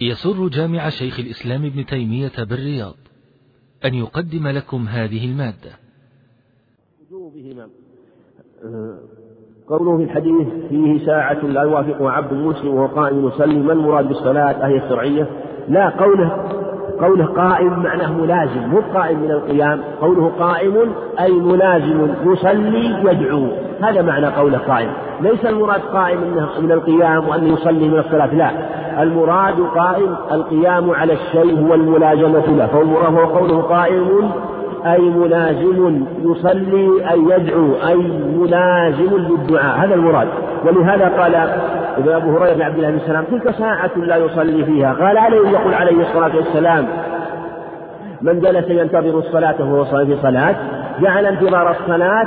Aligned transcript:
يسر 0.00 0.48
جامع 0.48 0.88
شيخ 0.88 1.20
الإسلام 1.20 1.64
ابن 1.64 1.86
تيمية 1.86 2.32
بالرياض 2.38 2.94
أن 3.84 3.94
يقدم 3.94 4.48
لكم 4.48 4.88
هذه 4.88 5.24
المادة. 5.24 5.70
وجوبهما 7.00 7.68
قوله 9.68 9.96
في 9.96 10.04
الحديث 10.04 10.48
فيه 10.68 11.06
ساعة 11.06 11.46
لا 11.46 11.62
يوافقها 11.62 12.10
عبد 12.10 12.32
مسلم 12.32 12.68
وهو 12.68 12.86
قائم 12.86 13.28
يصلي 13.28 13.58
ما 13.58 13.72
المراد 13.72 14.08
بالصلاة؟ 14.08 14.66
أهي 14.66 14.76
الشرعية. 14.76 15.28
لا 15.68 15.88
قوله 15.88 16.30
قوله 17.00 17.26
قائم 17.26 17.82
معناه 17.82 18.12
ملازم 18.12 18.68
مو 18.68 18.80
قائم 18.80 19.20
من 19.20 19.30
القيام. 19.30 19.82
قوله 20.00 20.28
قائم 20.28 20.94
أي 21.20 21.32
ملازم 21.32 22.14
يصلي 22.32 23.10
يدعو. 23.10 23.69
هذا 23.82 24.02
معنى 24.02 24.26
قوله 24.26 24.58
قائم. 24.58 24.90
ليس 25.20 25.46
المراد 25.46 25.80
قائم 25.80 26.20
من 26.60 26.72
القيام 26.72 27.28
وأن 27.28 27.46
يصلي 27.46 27.88
من 27.88 27.98
الصلاة 27.98 28.34
لا. 28.34 28.50
المراد 29.02 29.60
قائم 29.60 30.16
القيام 30.32 30.90
على 30.90 31.12
الشيء 31.12 31.66
هو 31.66 31.74
الملازمة 31.74 32.46
له. 32.46 32.66
فالمراد 32.66 33.14
هو 33.14 33.24
قوله 33.24 33.62
قائم 33.62 34.30
أي 34.86 35.00
ملازم 35.00 36.04
يصلي 36.22 37.10
أي 37.10 37.18
يدعو 37.18 37.74
أي 37.88 37.96
ملازم 38.36 39.16
للدعاء. 39.16 39.78
هذا 39.78 39.94
المراد. 39.94 40.28
ولهذا 40.64 41.08
قال 41.22 41.34
ابن 41.96 42.08
أبو 42.12 42.38
هريرة 42.38 42.54
بن 42.54 42.62
عبد 42.62 42.76
الله 42.76 42.90
بن 42.90 42.98
سلام 42.98 43.24
تلك 43.24 43.50
ساعة 43.50 43.90
لا 43.96 44.16
يصلي 44.16 44.64
فيها. 44.64 44.92
قال 44.92 45.18
عليه 45.18 45.48
يقول 45.48 45.74
عليه 45.74 46.02
الصلاة 46.02 46.36
والسلام 46.36 46.86
من 48.22 48.40
جلس 48.40 48.68
ينتظر 48.68 49.18
الصلاة 49.18 49.54
وهو 49.60 49.84
في 49.84 50.16
صلاة 50.22 50.54
جعل 51.00 51.26
انتظار 51.26 51.70
الصلاة 51.70 52.26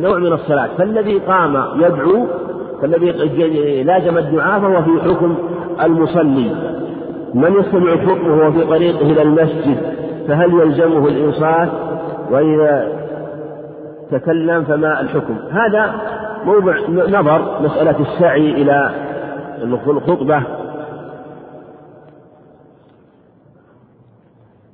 نوع 0.00 0.18
من 0.18 0.32
الصلاة. 0.32 0.68
فالذي 0.78 1.18
قام 1.18 1.64
يدعو 1.76 2.26
فالذي 2.82 3.82
لازم 3.82 4.18
الدعاء 4.18 4.60
فهو 4.60 4.82
في 4.82 5.02
حكم 5.02 5.34
المصلي. 5.84 6.50
من 7.34 7.52
يستمع 7.52 7.92
الخطبة 7.92 8.32
وهو 8.32 8.52
في 8.52 8.64
طريقه 8.64 9.00
إلى 9.00 9.22
المسجد 9.22 9.76
فهل 10.28 10.52
يلزمه 10.52 11.08
الإنصات؟ 11.08 11.68
وإذا 12.30 13.02
تكلم 14.10 14.64
فما 14.64 15.00
الحكم؟ 15.00 15.34
هذا 15.50 15.94
موضع 16.44 16.74
نظر 16.88 17.62
مسألة 17.62 18.00
السعي 18.00 18.50
إلى 18.62 18.90
الخطبة. 19.62 20.42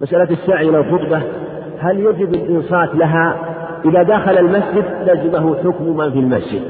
مسألة 0.00 0.30
السعي 0.30 0.68
إلى 0.68 0.78
الخطبة 0.78 1.22
هل 1.78 2.00
يجب 2.00 2.34
الإنصات 2.34 2.94
لها؟ 2.94 3.47
إذا 3.84 4.02
دخل 4.02 4.38
المسجد 4.38 4.84
لزمه 5.06 5.56
حكم 5.56 5.96
من 5.96 6.10
في 6.10 6.18
المسجد. 6.18 6.62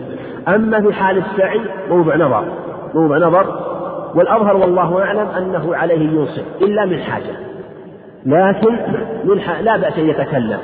أما 0.49 0.81
في 0.81 0.93
حال 0.93 1.19
السعي 1.19 1.61
موضع 1.91 2.17
نظر 2.17 2.45
موضع 2.95 3.19
نظر 3.19 3.47
والأظهر 4.15 4.57
والله 4.57 5.03
أعلم 5.03 5.29
أنه 5.39 5.77
عليه 5.77 6.11
ينصت 6.11 6.45
إلا 6.63 6.85
من 6.85 6.99
حاجة. 6.99 7.37
لكن 8.27 8.77
من 9.25 9.41
لا 9.63 9.77
بأس 9.77 9.99
أن 9.99 10.09
يتكلم. 10.09 10.59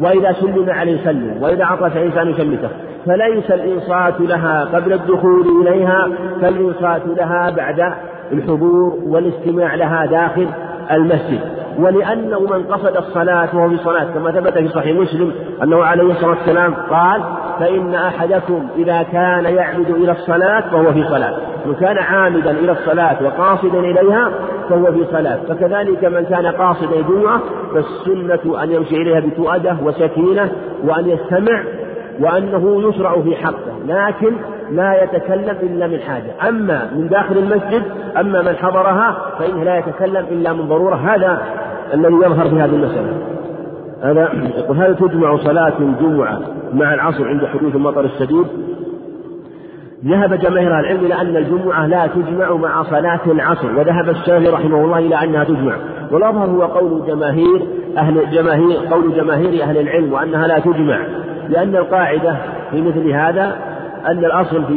وإذا 0.00 0.32
سلم 0.32 0.70
عليه 0.70 1.00
يسلم 1.00 1.42
وإذا 1.42 1.64
عطس 1.64 1.96
إنسان 1.96 2.30
يشمته 2.30 2.68
فليس 3.06 3.50
الإنصات 3.50 4.20
لها 4.20 4.64
قبل 4.64 4.92
الدخول 4.92 5.46
إليها 5.62 6.08
كالإنصات 6.40 7.02
لها 7.06 7.50
بعد 7.50 7.92
الحضور 8.32 8.98
والاستماع 9.06 9.74
لها 9.74 10.06
داخل. 10.06 10.46
المسجد. 10.90 11.40
ولأنه 11.78 12.40
من 12.40 12.62
قصد 12.62 12.96
الصلاة 12.96 13.56
وهو 13.56 13.68
في 13.68 13.76
صلاة 13.76 14.04
كما 14.04 14.32
ثبت 14.32 14.58
في 14.58 14.68
صحيح 14.68 14.96
مسلم 14.96 15.32
أنه 15.62 15.84
عليه 15.84 16.02
الصلاة 16.02 16.30
والسلام 16.30 16.74
قال 16.90 17.22
فإن 17.60 17.94
أحدكم 17.94 18.68
إذا 18.76 19.02
كان 19.02 19.44
يعمد 19.44 19.90
إلى 19.90 20.12
الصلاة 20.12 20.60
فهو 20.60 20.92
في 20.92 21.04
صلاة 21.04 21.36
من 21.66 21.74
كان 21.74 21.98
عامدا 21.98 22.50
إلى 22.50 22.72
الصلاة 22.72 23.16
وقاصدا 23.24 23.78
إليها 23.78 24.30
فهو 24.68 24.92
في 24.92 25.04
صلاة 25.12 25.38
فكذلك 25.48 26.04
من 26.04 26.24
كان 26.24 26.46
قاصدا 26.46 26.96
الجمعة 26.96 27.40
فالسنة 27.74 28.62
أن 28.62 28.72
يمشي 28.72 28.96
إليها 28.96 29.20
بتؤدة 29.20 29.76
وسكينة 29.84 30.52
وأن 30.84 31.08
يستمع 31.08 31.62
وأنه 32.20 32.88
يشرع 32.88 33.20
في 33.20 33.36
حقه 33.36 33.74
لكن 33.86 34.32
لا 34.70 35.02
يتكلم 35.02 35.56
إلا 35.62 35.86
من 35.86 36.00
حاجة. 36.00 36.48
أما 36.48 36.90
من 36.96 37.08
داخل 37.08 37.38
المسجد 37.38 37.82
أما 38.20 38.42
من 38.42 38.56
حضرها 38.56 39.16
فإنه 39.38 39.64
لا 39.64 39.78
يتكلم 39.78 40.26
إلا 40.30 40.52
من 40.52 40.68
ضرورة. 40.68 40.94
هذا 40.94 41.38
الذي 41.94 42.14
يظهر 42.14 42.48
في 42.48 42.54
هذه 42.54 42.74
المسألة. 42.74 43.12
هذا 44.02 44.28
يقول 44.56 44.76
هل 44.76 44.96
تجمع 44.96 45.36
صلاة 45.36 45.72
الجمعة 45.80 46.40
مع 46.74 46.94
العصر 46.94 47.28
عند 47.28 47.44
حدوث 47.44 47.76
المطر 47.76 48.04
الشديد؟ 48.04 48.46
ذهب 50.04 50.34
جماهير 50.34 50.80
العلم 50.80 51.04
إلى 51.04 51.14
أن 51.14 51.36
الجمعة 51.36 51.86
لا 51.86 52.06
تجمع 52.06 52.52
مع 52.52 52.82
صلاة 52.82 53.20
العصر 53.26 53.78
وذهب 53.78 54.08
الشافعي 54.08 54.48
رحمه 54.48 54.84
الله 54.84 54.98
إلى 54.98 55.24
أنها 55.24 55.44
تجمع. 55.44 55.76
والأظهر 56.10 56.46
هو 56.50 56.62
قول 56.62 57.06
جماهير 57.06 57.62
أهل 57.98 58.30
جماهير 58.30 58.78
قول 58.90 59.14
جماهير 59.16 59.62
أهل 59.62 59.78
العلم 59.78 60.12
وأنها 60.12 60.46
لا 60.46 60.58
تجمع 60.58 61.00
لأن 61.48 61.76
القاعدة 61.76 62.36
في 62.70 62.82
مثل 62.82 63.10
هذا 63.10 63.56
أن 64.06 64.24
الأصل 64.24 64.64
في 64.64 64.72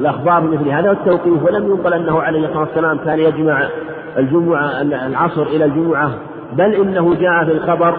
الأخبار 0.00 0.40
مثل 0.40 0.68
هذا 0.68 0.90
التوقيف 0.90 1.44
ولم 1.44 1.70
ينقل 1.70 1.94
أنه 1.94 2.20
عليه 2.22 2.44
الصلاة 2.46 2.60
والسلام 2.60 2.98
كان 2.98 3.18
يجمع 3.18 3.68
الجمعة 4.18 4.80
العصر 4.82 5.42
إلى 5.42 5.64
الجمعة 5.64 6.10
بل 6.52 6.74
إنه 6.74 7.14
جاء 7.14 7.44
في 7.44 7.52
الخبر 7.52 7.96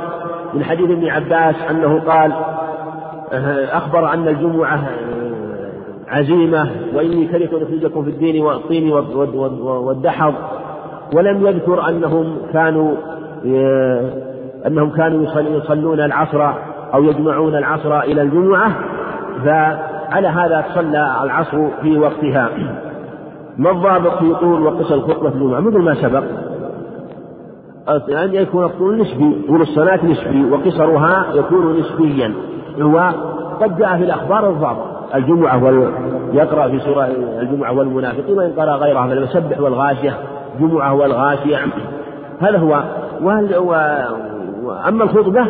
من 0.54 0.64
حديث 0.64 0.92
ابن 0.92 1.10
عباس 1.10 1.56
أنه 1.70 2.00
قال 2.00 2.34
أخبر 3.72 4.14
أن 4.14 4.28
الجمعة 4.28 4.84
عزيمة 6.08 6.70
وإني 6.96 7.28
كرهت 7.28 7.54
أن 7.54 8.04
في 8.04 8.10
الدين 8.10 8.44
والطين 8.44 8.92
والدحض. 9.62 10.34
ولم 11.16 11.48
يذكر 11.48 11.90
أنهم 11.90 12.38
كانوا 12.54 12.96
أنهم 14.68 14.90
كانوا 14.90 15.28
يصلون 15.38 16.00
العصر 16.00 16.50
أو 16.94 17.04
يجمعون 17.04 17.56
العصر 17.56 18.00
إلى 18.00 18.22
الجمعة 18.22 18.72
فعلى 20.14 20.28
هذا 20.28 20.66
صلى 20.76 21.16
العصر 21.24 21.68
في 21.82 21.98
وقتها. 21.98 22.50
ما 23.58 23.72
الضابط 23.72 24.20
في 24.20 24.36
طول 24.36 24.62
وقصر 24.62 24.96
الخطبة 24.96 25.30
في 25.30 25.36
الجمعة؟ 25.36 25.60
مثل 25.60 25.80
ما 25.80 25.96
سبق. 25.96 26.24
أن 28.24 28.34
يكون 28.34 28.66
الطول 28.66 29.02
نسبي 29.02 29.46
طول 29.48 29.62
الصلاة 29.62 30.06
نسبي 30.06 30.52
وقصرها 30.52 31.26
يكون 31.34 31.80
نسبيا. 31.80 32.34
هو 32.82 33.12
قد 33.62 33.78
جاء 33.78 33.98
في 33.98 34.04
الأخبار 34.04 34.50
الضابط. 34.50 34.86
الجمعة 35.16 35.64
وال... 35.64 35.92
يقرأ 36.34 36.70
في 36.70 36.80
سورة 36.80 37.08
الجمعة 37.40 37.74
والمنافقين 37.74 38.38
وإن 38.38 38.52
قرأ 38.52 38.76
غيرها 38.76 39.08
فليسبح 39.08 39.60
والغاشية. 39.60 40.18
جمعة 40.60 40.94
والغاشية. 40.94 41.58
هذا 42.42 42.58
هو. 42.58 42.84
وهل 43.22 43.58
و... 43.58 43.74
أما 44.88 45.04
الخطبة 45.04 45.46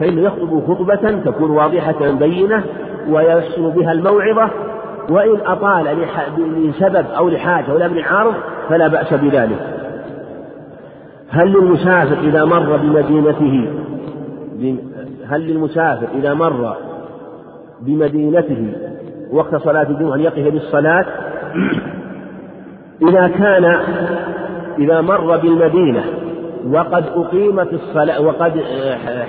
فإنه 0.00 0.20
يخطب 0.20 0.62
خطبة 0.68 1.22
تكون 1.24 1.50
واضحة 1.50 2.10
بينة 2.10 2.64
ويسر 3.10 3.68
بها 3.68 3.92
الموعظة 3.92 4.50
وإن 5.08 5.40
أطال 5.46 6.06
لسبب 6.38 7.06
أو 7.16 7.28
لحاجة 7.28 7.70
أو 7.70 7.78
لأمر 7.78 8.02
عارض 8.02 8.34
فلا 8.68 8.88
بأس 8.88 9.14
بذلك. 9.14 9.82
هل 11.30 11.52
للمسافر 11.52 12.18
إذا 12.18 12.44
مر 12.44 12.76
بمدينته 12.76 13.68
هل 15.28 15.40
للمسافر 15.40 16.06
إذا 16.14 16.34
مر 16.34 16.76
بمدينته 17.80 18.72
وقت 19.32 19.56
صلاة 19.56 19.82
الجمعة 19.82 20.14
أن 20.14 20.20
يقف 20.20 20.52
بالصلاة؟ 20.52 21.06
إذا 23.08 23.28
كان 23.28 23.76
إذا 24.78 25.00
مر 25.00 25.36
بالمدينة 25.36 26.04
وقد 26.70 27.04
أقيمت 27.14 27.72
الصلاة 27.72 28.20
وقد 28.20 28.52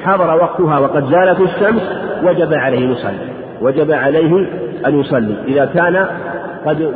حضر 0.04 0.36
وقتها 0.36 0.80
وقد 0.80 1.06
زالت 1.06 1.40
الشمس 1.42 1.82
وجب 2.24 2.54
عليه 2.54 2.90
يصلي 2.90 3.33
وجب 3.64 3.92
عليه 3.92 4.48
أن 4.86 5.00
يصلي 5.00 5.36
إذا 5.48 5.66
كان 5.66 6.08
قد 6.66 6.92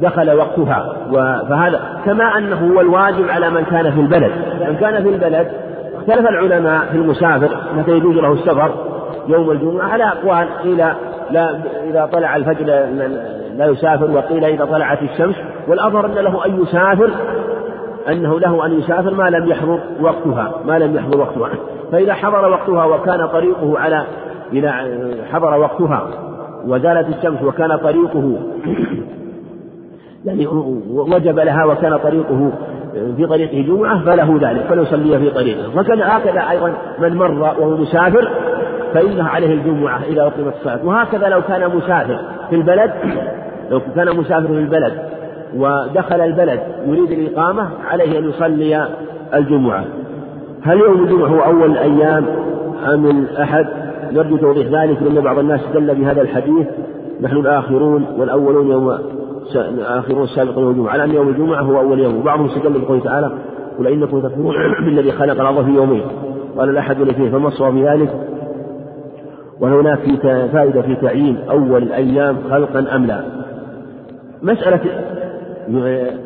دخل 0.00 0.30
وقتها. 0.30 0.96
فهذا 1.48 1.80
كما 2.06 2.38
أنه 2.38 2.74
هو 2.74 2.80
الواجب 2.80 3.28
على 3.28 3.50
من 3.50 3.64
كان 3.64 3.90
في 3.90 4.00
البلد. 4.00 4.32
من 4.68 4.76
كان 4.80 5.02
في 5.02 5.08
البلد 5.08 5.46
اختلف 6.00 6.28
العلماء 6.28 6.86
في 6.92 6.96
المسافر 6.96 7.56
متى 7.76 7.90
يجوز 7.90 8.16
له 8.16 8.32
السفر 8.32 8.70
يوم 9.28 9.50
الجمعة 9.50 9.88
على 9.88 10.04
أقوال 10.04 10.48
قيل 10.62 10.84
لا 11.30 11.58
إذا 11.90 12.08
طلع 12.12 12.36
الفجر 12.36 12.66
لا 13.56 13.66
يسافر 13.66 14.10
وقيل 14.10 14.44
إذا 14.44 14.64
طلعت 14.64 15.02
الشمس 15.02 15.34
والأظهر 15.68 16.06
أن 16.06 16.14
له 16.14 16.46
أن 16.46 16.62
يسافر 16.62 17.10
أنه 18.08 18.40
له 18.40 18.66
أن 18.66 18.78
يسافر 18.78 19.14
ما 19.14 19.30
لم 19.30 19.48
يحضر 19.48 19.78
وقتها 20.00 20.52
ما 20.64 20.78
لم 20.78 20.96
يحضر 20.96 21.20
وقتها. 21.20 21.50
فإذا 21.92 22.14
حضر 22.14 22.50
وقتها 22.50 22.84
وكان 22.84 23.26
طريقه 23.26 23.78
على 23.78 24.04
إذا 24.52 24.72
حضر 25.32 25.58
وقتها 25.58 26.08
وزالت 26.66 27.16
الشمس 27.16 27.42
وكان 27.42 27.76
طريقه 27.76 28.38
يعني 30.24 30.46
وجب 30.90 31.38
لها 31.38 31.64
وكان 31.64 31.96
طريقه 31.96 32.52
في 33.16 33.26
طريقه 33.26 33.60
جمعة 33.62 34.04
فله 34.04 34.50
ذلك 34.50 34.62
فليصلي 34.62 35.18
في 35.18 35.30
طريقه. 35.30 35.78
وكذا 35.78 36.06
هكذا 36.06 36.50
أيضا 36.50 36.72
من 36.98 37.16
مر 37.16 37.30
وهو 37.30 37.76
مسافر 37.76 38.30
فإنه 38.94 39.28
عليه 39.28 39.54
الجمعة 39.54 40.00
إذا 40.08 40.22
أقيمت 40.22 40.54
الصلاة. 40.56 40.86
وهكذا 40.86 41.28
لو 41.28 41.42
كان 41.42 41.76
مسافر 41.76 42.18
في 42.50 42.56
البلد 42.56 42.90
لو 43.70 43.80
كان 43.96 44.16
مسافر 44.16 44.46
في 44.46 44.58
البلد 44.58 44.92
ودخل 45.56 46.20
البلد 46.20 46.60
يريد 46.86 47.10
الإقامة 47.10 47.68
عليه 47.90 48.18
أن 48.18 48.28
يصلي 48.28 48.88
الجمعة. 49.34 49.84
هل 50.62 50.78
يوم 50.78 51.02
الجمعة 51.02 51.28
هو 51.28 51.40
أول 51.40 51.70
الأيام 51.70 52.26
أم 52.94 53.06
الأحد؟ 53.06 53.66
نرجو 54.12 54.36
توضيح 54.36 54.66
ذلك 54.66 55.02
لأن 55.02 55.20
بعض 55.20 55.38
الناس 55.38 55.60
استدل 55.60 55.94
بهذا 55.94 56.22
الحديث. 56.22 56.66
نحن 57.20 57.36
الآخرون 57.36 58.06
والأولون 58.18 58.70
يوم 58.70 58.98
الآخرون 59.54 60.22
السابقون 60.22 60.64
يوم 60.64 60.70
الجمعة. 60.70 60.92
على 60.92 61.04
أن 61.04 61.10
يوم 61.10 61.28
الجمعة 61.28 61.62
هو 61.62 61.80
أول 61.80 62.00
يوم. 62.00 62.16
وبعضهم 62.16 62.46
استدل 62.46 62.80
بقوله 62.80 63.00
تعالى 63.00 63.32
قل 63.78 63.86
إنكم 63.86 64.20
تكفرون 64.20 64.54
بالذي 64.84 65.12
خلق 65.12 65.40
الأرض 65.40 65.64
في 65.64 65.70
يومين. 65.70 66.02
قال 66.58 66.70
الأحد 66.70 67.00
الاثنين 67.00 67.30
فما 67.30 67.48
الصواب 67.48 67.72
في 67.72 67.84
ذلك؟ 67.84 68.10
وهل 69.60 69.72
هناك 69.72 69.98
في 69.98 70.16
فائدة 70.52 70.82
في 70.82 70.94
تعيين 70.94 71.36
أول 71.50 71.82
الأيام 71.82 72.36
خلقا 72.50 72.96
أم 72.96 73.06
لا؟ 73.06 73.24
مسألة 74.42 74.80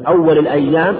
أول 0.08 0.38
الأيام 0.38 0.94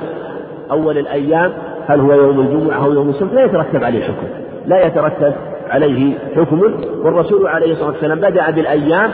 أول 0.71 0.99
الأيام 0.99 1.53
هل 1.87 2.01
هو 2.01 2.13
يوم 2.13 2.41
الجمعة 2.41 2.85
أو 2.85 2.93
يوم 2.93 3.09
السبت؟ 3.09 3.33
لا 3.33 3.45
يترتب 3.45 3.85
عليه 3.85 4.05
حكم. 4.05 4.27
لا 4.67 4.87
يترتب 4.87 5.35
عليه 5.71 6.19
حكم 6.37 6.61
والرسول 7.05 7.47
عليه 7.47 7.73
الصلاة 7.73 7.89
والسلام 7.89 8.19
بدأ 8.19 8.51
بالأيام 8.51 9.11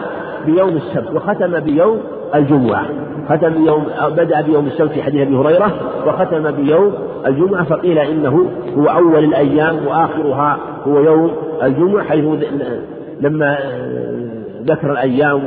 بيوم 0.47 0.77
السبت 0.77 1.15
وختم 1.15 1.61
بيوم 1.61 2.01
الجمعة. 2.35 2.85
ختم 3.29 3.49
بيوم 3.49 3.87
بدأ 4.17 4.41
بيوم 4.41 4.67
السبت 4.67 4.91
في 4.91 5.03
حديث 5.03 5.21
أبي 5.27 5.37
هريرة 5.37 5.73
وختم 6.07 6.51
بيوم 6.51 6.93
الجمعة 7.27 7.65
فقيل 7.65 7.99
إنه 7.99 8.51
هو 8.79 8.85
أول 8.85 9.25
الأيام 9.25 9.87
وآخرها 9.87 10.59
هو 10.87 11.01
يوم 11.01 11.31
الجمعة 11.63 12.05
حيث 12.05 12.25
لما 13.21 13.59
ذكر 14.67 14.93
الأيام 14.93 15.41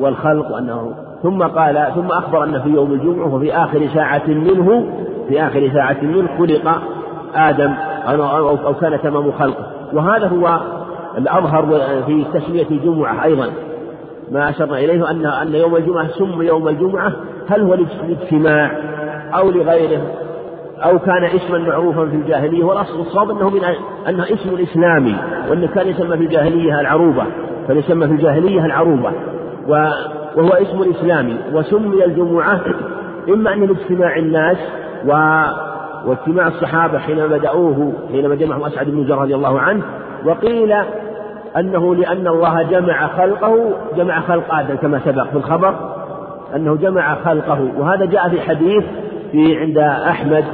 والخلق 0.00 0.50
وأنه 0.52 0.94
ثم 1.22 1.42
قال 1.42 1.92
ثم 1.94 2.06
أخبر 2.06 2.44
أن 2.44 2.60
في 2.60 2.68
يوم 2.68 2.92
الجمعة 2.92 3.34
وفي 3.34 3.56
آخر 3.56 3.88
ساعة 3.94 4.26
منه 4.26 4.86
في 5.28 5.42
آخر 5.42 5.70
ساعة 5.74 5.96
منه 6.02 6.28
خلق 6.38 6.82
آدم 7.34 7.72
أو 8.06 8.74
كان 8.74 9.00
تمام 9.02 9.32
خلقه. 9.32 9.66
وهذا 9.92 10.26
هو 10.26 10.60
الأظهر 11.18 11.80
في 12.06 12.24
تسمية 12.34 12.66
الجمعة 12.70 13.24
أيضا. 13.24 13.48
ما 14.30 14.50
أشرنا 14.50 14.78
إليه 14.78 15.10
أن 15.10 15.26
أن 15.26 15.54
يوم 15.54 15.76
الجمعة 15.76 16.08
سمي 16.08 16.46
يوم 16.46 16.68
الجمعة. 16.68 17.12
هل 17.48 17.60
هو 17.60 17.74
للاجتماع 17.74 18.70
أو 19.34 19.50
لغيره؟ 19.50 20.02
أو 20.84 20.98
كان 20.98 21.24
اسما 21.24 21.58
معروفا 21.58 22.04
في 22.04 22.16
الجاهلية؟ 22.16 22.64
والأصل 22.64 23.00
الصواب 23.00 23.30
أنه 23.30 23.50
من 23.50 23.60
أنه 24.08 24.24
اسم 24.24 24.62
إسلامي 24.62 25.16
وأنه 25.50 25.66
كان 25.66 25.88
يسمى 25.88 26.16
في 26.16 26.24
الجاهلية 26.24 26.80
العروبة. 26.80 27.24
كان 27.68 27.78
يسمى 27.78 28.06
في 28.06 28.12
الجاهلية 28.12 28.64
العروبة. 28.64 29.12
وهو 29.68 30.48
اسم 30.48 30.90
إسلامي 30.90 31.36
وسمي 31.52 32.04
الجمعة 32.04 32.60
إما 33.28 33.52
أن 33.52 33.64
لاجتماع 33.64 34.16
الناس 34.16 34.56
و 35.06 35.12
واجتماع 36.06 36.48
الصحابة 36.48 36.98
حينما 36.98 37.26
بدأوه 37.26 37.92
حينما 38.12 38.34
جمعهم 38.34 38.64
أسعد 38.64 38.86
بن 38.90 39.04
جر 39.04 39.18
رضي 39.18 39.34
الله 39.34 39.60
عنه 39.60 39.82
وقيل 40.24 40.72
أنه 41.56 41.94
لأن 41.94 42.26
الله 42.26 42.62
جمع 42.62 43.06
خلقه 43.06 43.72
جمع 43.96 44.20
خلق 44.20 44.54
آدم 44.54 44.74
كما 44.74 45.00
سبق 45.04 45.30
في 45.30 45.36
الخبر 45.36 45.74
أنه 46.56 46.76
جمع 46.76 47.14
خلقه. 47.14 47.68
وهذا 47.78 48.04
جاء 48.04 48.28
في 48.28 48.40
حديث 48.40 48.84
في 49.32 49.56
عند 49.56 49.78
أحمد 49.78 50.44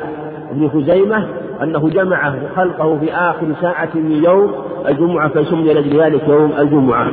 بن 0.52 0.68
خزيمة 0.68 1.28
أنه 1.62 1.88
جمع 1.88 2.32
خلقه 2.56 2.98
في 2.98 3.12
آخر 3.12 3.46
ساعة 3.60 3.88
من 3.94 4.24
يوم 4.24 4.52
الجمعة 4.88 5.28
فسمي 5.28 5.74
لأجل 5.74 6.00
ذلك 6.00 6.28
يوم 6.28 6.52
الجمعة. 6.58 7.10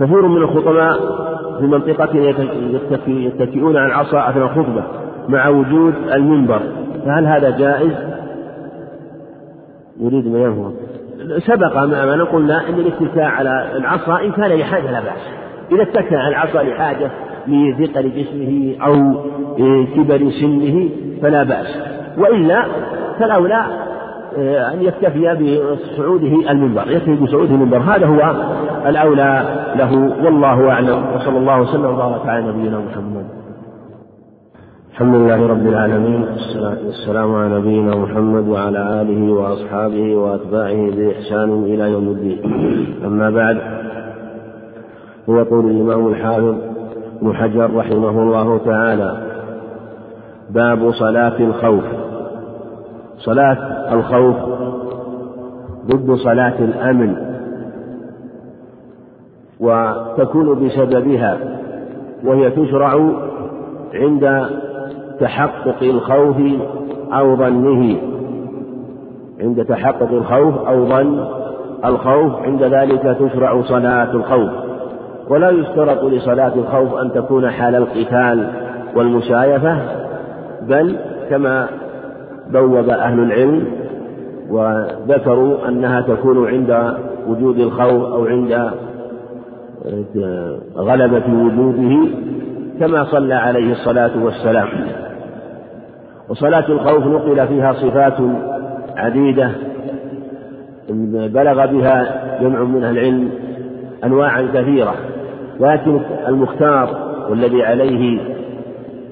كثير 0.00 0.26
من 0.26 0.42
الخطباء 0.42 0.98
في 1.60 1.66
منطقتنا 1.66 2.22
يتكئون 3.06 3.76
على 3.76 3.86
العصا 3.86 4.30
أثناء 4.30 4.44
الخطبة. 4.46 4.82
مع 5.28 5.48
وجود 5.48 5.94
المنبر. 6.14 6.60
فهل 7.06 7.26
هذا 7.26 7.50
جائز؟ 7.50 7.92
يريد 10.00 10.26
ما 10.26 10.38
ينفع 10.38 10.70
سبق 11.38 11.84
ما 11.84 12.24
قلنا 12.24 12.68
أن 12.68 12.74
الاتكاء 12.74 13.24
على 13.24 13.76
العصا 13.76 14.20
إن 14.20 14.32
كان 14.32 14.50
لحاجة 14.50 14.90
لا 14.90 15.00
بأس. 15.00 15.22
إذا 15.72 15.82
اتكى 15.82 16.16
على 16.16 16.28
العصا 16.28 16.62
لحاجة 16.62 17.10
لثقل 17.46 18.10
جسمه 18.10 18.74
أو 18.86 19.14
كبر 19.96 20.30
سنه 20.40 20.88
فلا 21.22 21.42
بأس. 21.42 21.66
وإلا 22.18 22.64
فالأولى 23.18 23.66
آه، 24.38 24.72
أن 24.72 24.82
يكتفي 24.82 25.34
بصعوده 25.34 26.50
المنبر 26.50 26.90
يكتفي 26.90 27.14
بصعوده 27.14 27.54
المنبر. 27.54 27.78
هذا 27.78 28.06
هو 28.06 28.34
الأولى 28.86 29.42
له 29.76 29.94
والله 30.24 30.70
أعلم. 30.70 31.04
وصلى 31.14 31.38
الله 31.38 31.60
وسلم 31.60 31.84
وبارك 31.84 32.28
على 32.28 32.46
نبينا 32.46 32.78
محمد. 32.78 33.41
الحمد 34.92 35.14
لله 35.14 35.46
رب 35.46 35.66
العالمين 35.66 36.22
والسلام 36.22 37.34
على 37.34 37.58
نبينا 37.58 37.96
محمد 37.96 38.48
وعلى 38.48 39.02
آله 39.02 39.32
وأصحابه 39.32 40.16
وأتباعه 40.16 40.90
بإحسان 40.90 41.64
إلى 41.64 41.92
يوم 41.92 42.08
الدين. 42.08 42.40
أما 43.04 43.30
بعد 43.30 43.56
يقول 45.28 45.70
الإمام 45.70 46.08
الحافظ 46.08 46.54
ابن 47.22 47.34
حجر 47.34 47.76
رحمه 47.76 48.22
الله 48.22 48.58
تعالى 48.58 49.16
باب 50.50 50.90
صلاة 50.90 51.38
الخوف. 51.40 51.84
صلاة 53.18 53.94
الخوف 53.94 54.36
ضد 55.86 56.14
صلاة 56.14 56.58
الأمن 56.58 57.16
وتكون 59.60 60.66
بسببها 60.66 61.38
وهي 62.24 62.50
تشرع 62.50 63.12
عند 63.94 64.46
تحقق 65.22 65.82
الخوف 65.82 66.36
أو 67.12 67.36
ظنه. 67.36 67.96
عند 69.40 69.64
تحقق 69.64 70.12
الخوف 70.12 70.68
أو 70.68 70.86
ظن 70.86 71.24
الخوف 71.84 72.32
عند 72.42 72.62
ذلك 72.62 73.16
تشرع 73.20 73.62
صلاة 73.62 74.10
الخوف. 74.14 74.50
ولا 75.28 75.50
يشترط 75.50 76.04
لصلاة 76.04 76.54
الخوف 76.54 76.94
أن 76.94 77.12
تكون 77.12 77.50
حال 77.50 77.74
القتال 77.74 78.48
والمشايفة 78.96 79.78
بل 80.68 80.96
كما 81.30 81.68
بوب 82.50 82.88
أهل 82.88 83.20
العلم 83.20 83.64
وذكروا 84.50 85.68
أنها 85.68 86.00
تكون 86.00 86.48
عند 86.48 86.96
وجود 87.28 87.58
الخوف 87.58 88.02
أو 88.12 88.26
عند 88.26 88.70
غلبة 90.76 91.22
وجوده 91.34 92.08
كما 92.80 93.04
صلى 93.04 93.34
عليه 93.34 93.72
الصلاة 93.72 94.24
والسلام. 94.24 94.68
وصلاة 96.32 96.68
الخوف 96.68 97.06
نقل 97.06 97.48
فيها 97.48 97.72
صفات 97.72 98.16
عديدة 98.96 99.50
بلغ 101.28 101.66
بها 101.66 102.22
جمع 102.40 102.62
من 102.62 102.84
العلم 102.84 103.30
أنواعا 104.04 104.48
كثيرة 104.54 104.94
لكن 105.60 106.00
المختار 106.28 106.88
والذي 107.30 107.62
عليه 107.62 108.20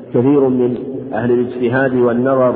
كثير 0.08 0.48
من 0.48 0.76
أهل 1.14 1.30
الاجتهاد 1.30 1.94
والنظر 1.94 2.54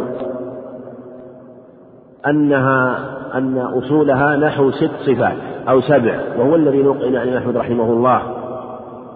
أنها 2.26 2.98
أن 3.34 3.58
أصولها 3.58 4.36
نحو 4.36 4.70
ست 4.70 4.90
صفات 5.06 5.36
أو 5.68 5.80
سبع 5.80 6.18
وهو 6.38 6.54
الذي 6.54 6.82
نقل 6.82 7.16
عن 7.16 7.28
أحمد 7.28 7.56
رحمه 7.56 7.92
الله 7.92 8.22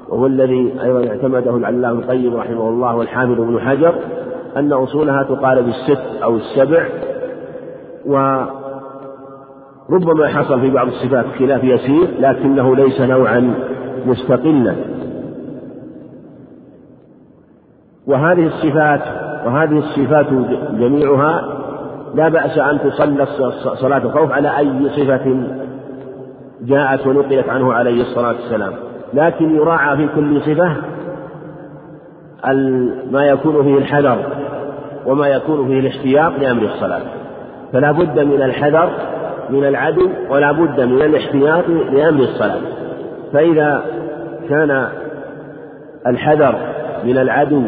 وهو 0.08 0.26
الذي 0.26 0.74
أيضا 0.82 1.08
اعتمده 1.08 1.56
العلامة 1.56 1.98
القيم 1.98 2.36
رحمه 2.36 2.68
الله 2.68 2.96
والحامد 2.96 3.36
بن 3.36 3.60
حجر 3.60 3.94
أن 4.58 4.72
أصولها 4.72 5.22
تقارب 5.22 5.68
الست 5.68 6.22
أو 6.22 6.36
السبع 6.36 6.86
وربما 8.06 8.48
حصل 10.28 10.60
في 10.60 10.70
بعض 10.70 10.86
الصفات 10.86 11.24
خلاف 11.38 11.64
يسير 11.64 12.08
لكنه 12.20 12.76
ليس 12.76 13.00
نوعا 13.00 13.54
مستقلا. 14.06 14.74
وهذه 18.06 18.46
الصفات 18.46 19.00
وهذه 19.46 19.78
الصفات 19.78 20.26
جميعها 20.72 21.58
لا 22.14 22.28
بأس 22.28 22.58
أن 22.58 22.78
تصلى 22.78 23.26
صلاة 23.74 23.98
الخوف 23.98 24.32
على 24.32 24.58
أي 24.58 24.88
صفة 24.88 25.42
جاءت 26.62 27.06
ونقلت 27.06 27.48
عنه 27.48 27.72
عليه 27.72 28.02
الصلاة 28.02 28.32
والسلام. 28.32 28.72
لكن 29.14 29.56
يراعى 29.56 29.96
في 29.96 30.08
كل 30.14 30.40
صفة 30.40 30.76
ما 33.10 33.26
يكون 33.26 33.62
فيه 33.62 33.78
الحذر. 33.78 34.18
وما 35.06 35.28
يكون 35.28 35.68
فيه 35.68 35.80
الاحتياط 35.80 36.32
لأمر 36.38 36.62
الصلاة. 36.62 37.02
فلا 37.72 37.92
بد 37.92 38.20
من 38.20 38.42
الحذر 38.42 38.90
من 39.50 39.64
العدو 39.64 40.08
ولا 40.30 40.52
بد 40.52 40.80
من 40.80 41.02
الاحتياط 41.02 41.64
لأمر 41.68 42.20
الصلاة. 42.20 42.60
فإذا 43.32 43.82
كان 44.48 44.88
الحذر 46.06 46.54
من 47.04 47.18
العدو 47.18 47.62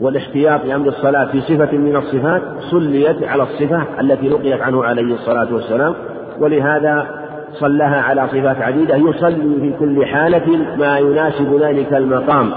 والاحتياط 0.00 0.64
لأمر 0.64 0.88
الصلاة 0.88 1.24
في 1.24 1.40
صفة 1.40 1.76
من 1.76 1.96
الصفات 1.96 2.42
صليت 2.70 3.22
على 3.22 3.42
الصفة 3.42 3.82
التي 4.00 4.28
نقلت 4.28 4.60
عنه 4.60 4.84
عليه 4.84 5.14
الصلاة 5.14 5.54
والسلام 5.54 5.94
ولهذا 6.40 7.06
صلىها 7.52 8.00
على 8.00 8.28
صفات 8.28 8.56
عديدة. 8.62 8.96
يصلي 8.96 9.60
في 9.60 9.72
كل 9.78 10.06
حالة 10.06 10.76
ما 10.78 10.98
يناسب 10.98 11.60
ذلك 11.62 11.92
المقام. 11.92 12.50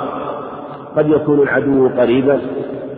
قد 0.98 1.10
يكون 1.10 1.40
العدو 1.40 1.90
قريبا 1.98 2.40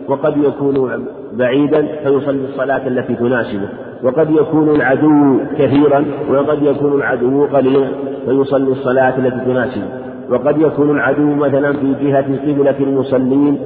وقد 0.08 0.38
يكون 0.38 1.06
بعيدا 1.34 1.88
فيصلي 2.04 2.46
الصلاة 2.46 2.88
التي 2.88 3.16
تناسبه 3.16 3.70
وقد 4.04 4.30
يكون 4.30 4.70
العدو 4.70 5.40
كثيرا 5.58 6.06
وقد 6.30 6.64
يكون 6.64 6.94
العدو 6.94 7.46
قليلا 7.46 7.88
فيصلي 8.26 8.72
الصلاة 8.72 9.18
التي 9.18 9.46
تناسبه 9.46 9.88
وقد 10.30 10.62
يكون 10.62 10.90
العدو 10.90 11.36
مثلا 11.36 11.74
في 11.74 11.94
جهة 12.02 12.52
قبلة 12.52 12.80
المصلين 12.80 13.60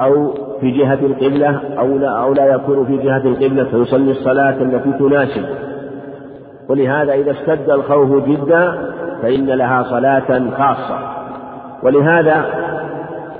أو 0.00 0.34
في 0.60 0.70
جهة 0.70 0.98
القبلة 1.02 1.60
أو 1.78 1.98
لا, 1.98 2.08
أو 2.08 2.34
لا 2.34 2.54
يكون 2.54 2.86
في 2.86 2.96
جهة 2.96 3.24
القبلة 3.24 3.64
فيصلي 3.64 4.10
الصلاة 4.10 4.62
التي 4.62 4.92
تناسبه. 4.98 5.48
ولهذا 6.68 7.12
إذا 7.12 7.30
اشتد 7.30 7.70
الخوف 7.70 8.28
جدا 8.28 8.78
فإن 9.22 9.46
لها 9.46 9.82
صلاة 9.82 10.50
خاصة. 10.58 10.98
ولهذا 11.82 12.44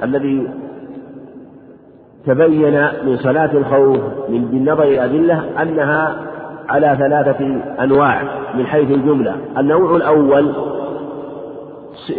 الذي 0.03 0.49
تبين 2.27 2.87
من 3.07 3.17
صلاة 3.17 3.51
الخوف 3.55 3.99
من 4.29 4.45
بالنظر 4.45 4.83
إلى 4.83 5.05
الأدلة 5.05 5.45
أنها 5.63 6.17
على 6.69 6.97
ثلاثة 6.99 7.61
أنواع 7.85 8.23
من 8.55 8.67
حيث 8.67 8.91
الجملة. 8.91 9.37
النوع 9.59 9.97
الأول 9.97 10.53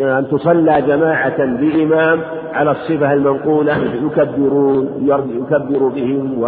أن 0.01 0.27
تصلى 0.31 0.81
جماعة 0.81 1.45
بإمام 1.45 2.21
على 2.53 2.71
الصفة 2.71 3.13
المنقولة 3.13 3.77
يكبرون 3.77 4.89
يكبر 5.29 5.87
بهم 5.87 6.41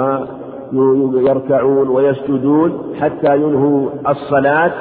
ويركعون 0.73 1.87
ويسجدون 1.87 2.95
حتى 3.01 3.35
ينهوا 3.35 3.89
الصلاة 4.09 4.71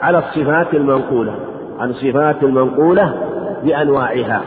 على 0.00 0.18
الصفات 0.18 0.74
المنقولة 0.74 1.32
عن 1.78 1.90
الصفات 1.90 2.42
المنقولة 2.42 3.14
بأنواعها. 3.64 4.42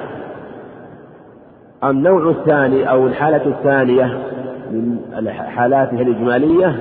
النوع 1.90 2.30
الثاني 2.30 2.90
أو 2.90 3.08
الحالة 3.08 3.46
الثانية 3.46 4.18
من 4.72 4.98
حالاتها 5.30 6.02
الإجمالية 6.02 6.76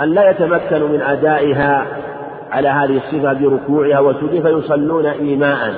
أن 0.00 0.08
لا 0.08 0.30
يتمكنوا 0.30 0.88
من 0.88 1.00
أدائها 1.00 1.86
على 2.50 2.68
هذه 2.68 2.96
الصفة 2.96 3.32
بركوعها 3.32 4.00
وسجودها 4.00 4.42
فيصلون 4.42 5.06
إيماء. 5.06 5.74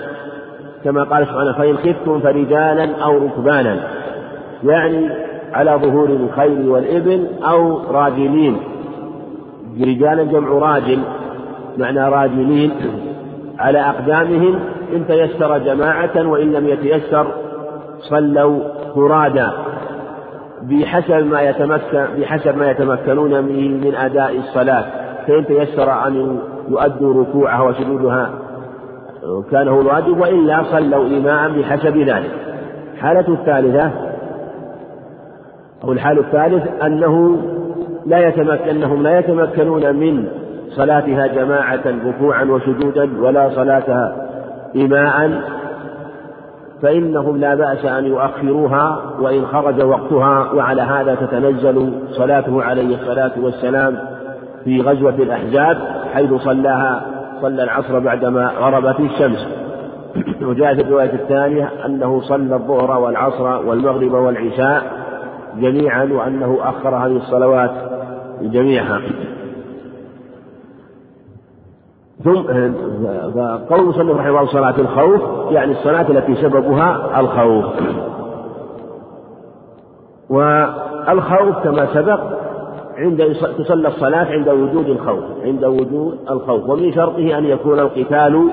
كما 0.84 1.04
قال 1.04 1.26
سبحانه 1.26 1.52
فإن 1.52 1.76
خفتم 1.76 2.20
فرجالا 2.20 3.04
أو 3.04 3.18
ركبانا 3.18 3.76
يعني 4.64 5.10
على 5.52 5.70
ظهور 5.82 6.08
الخيل 6.08 6.68
والإبل 6.68 7.26
أو 7.50 7.80
راجلين. 7.90 8.56
رجالا 9.80 10.24
جمع 10.24 10.48
راجل 10.48 10.98
معنى 11.78 12.08
راجلين 12.08 12.70
على 13.58 13.78
أقدامهم 13.80 14.60
إن 14.92 15.06
تيسر 15.06 15.58
جماعة 15.58 16.26
وإن 16.26 16.52
لم 16.52 16.68
يتيسر 16.68 17.26
صلوا 18.00 18.60
فرادا 18.94 19.52
بحسب 20.62 21.26
ما 21.26 21.42
يتمكن 21.42 22.06
بحسب 22.18 22.56
ما 22.56 22.70
يتمكنون 22.70 23.30
من 23.44 23.80
من 23.80 23.94
أداء 23.94 24.36
الصلاة. 24.36 24.84
فإن 25.26 25.46
تيسر 25.46 26.06
أن 26.06 26.38
يؤدوا 26.68 27.22
ركوعها 27.22 27.62
وسجودها 27.62 28.30
كان 29.50 29.68
هو 29.68 29.80
الواجب 29.80 30.20
وإلا 30.20 30.62
صلوا 30.62 31.04
إيماء 31.04 31.50
بحسب 31.50 31.96
ذلك. 31.96 32.30
الحالة 32.94 33.28
الثالثة 33.28 33.90
أو 35.84 35.92
الحال 35.92 36.18
الثالث 36.18 36.82
أنه 36.82 37.36
لا 38.06 38.28
يتمكن 38.28 38.68
أنهم 38.68 39.02
لا 39.02 39.18
يتمكنون 39.18 39.96
من 39.96 40.28
صلاتها 40.68 41.26
جماعة 41.26 41.80
ركوعا 42.06 42.44
وسجودا 42.44 43.22
ولا 43.22 43.50
صلاتها 43.50 44.28
إيماء 44.76 45.42
فإنهم 46.82 47.36
لا 47.36 47.54
بأس 47.54 47.84
أن 47.84 48.04
يؤخروها 48.04 49.00
وإن 49.20 49.46
خرج 49.46 49.82
وقتها 49.82 50.52
وعلى 50.52 50.82
هذا 50.82 51.14
تتنزل 51.14 51.92
صلاته 52.10 52.62
عليه 52.62 52.96
الصلاة 52.96 53.32
والسلام 53.42 53.98
في 54.64 54.80
غزوة 54.80 55.14
الأحزاب 55.14 55.78
حيث 56.14 56.34
صلاها 56.34 57.02
صلى 57.42 57.62
العصر 57.62 57.98
بعدما 57.98 58.50
غربت 58.60 59.00
الشمس. 59.00 59.48
وجاء 60.48 60.74
في 60.74 60.80
الرواية 60.80 61.12
الثانية 61.12 61.70
أنه 61.86 62.20
صلى 62.20 62.54
الظهر 62.54 63.00
والعصر 63.00 63.66
والمغرب 63.66 64.12
والعشاء 64.12 64.82
جميعا 65.56 66.04
وأنه 66.04 66.58
أخر 66.62 66.96
هذه 66.96 67.16
الصلوات 67.16 67.70
جميعها 68.42 69.00
ثم 72.24 72.32
قول 73.70 73.80
المصنف 73.80 74.16
رحمه 74.16 74.28
الله 74.28 74.46
صلاة 74.46 74.74
الخوف 74.78 75.22
يعني 75.50 75.72
الصلاة 75.72 76.10
التي 76.10 76.34
سببها 76.34 77.20
الخوف. 77.20 77.64
والخوف 80.30 81.58
كما 81.64 81.86
سبق 81.94 82.20
عند 82.98 83.36
تصلى 83.58 83.88
الصلاة 83.88 84.24
عند 84.24 84.48
وجود 84.48 84.88
الخوف 84.88 85.24
عند 85.44 85.64
وجود 85.64 86.18
الخوف 86.30 86.68
ومن 86.68 86.92
شرطه 86.92 87.38
أن 87.38 87.44
يكون 87.44 87.78
القتال 87.78 88.48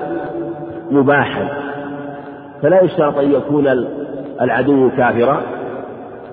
مباحا. 0.90 1.48
فلا 2.62 2.82
يشترط 2.82 3.18
أن 3.18 3.32
يكون 3.32 3.86
العدو 4.40 4.90
كافرا. 4.96 5.40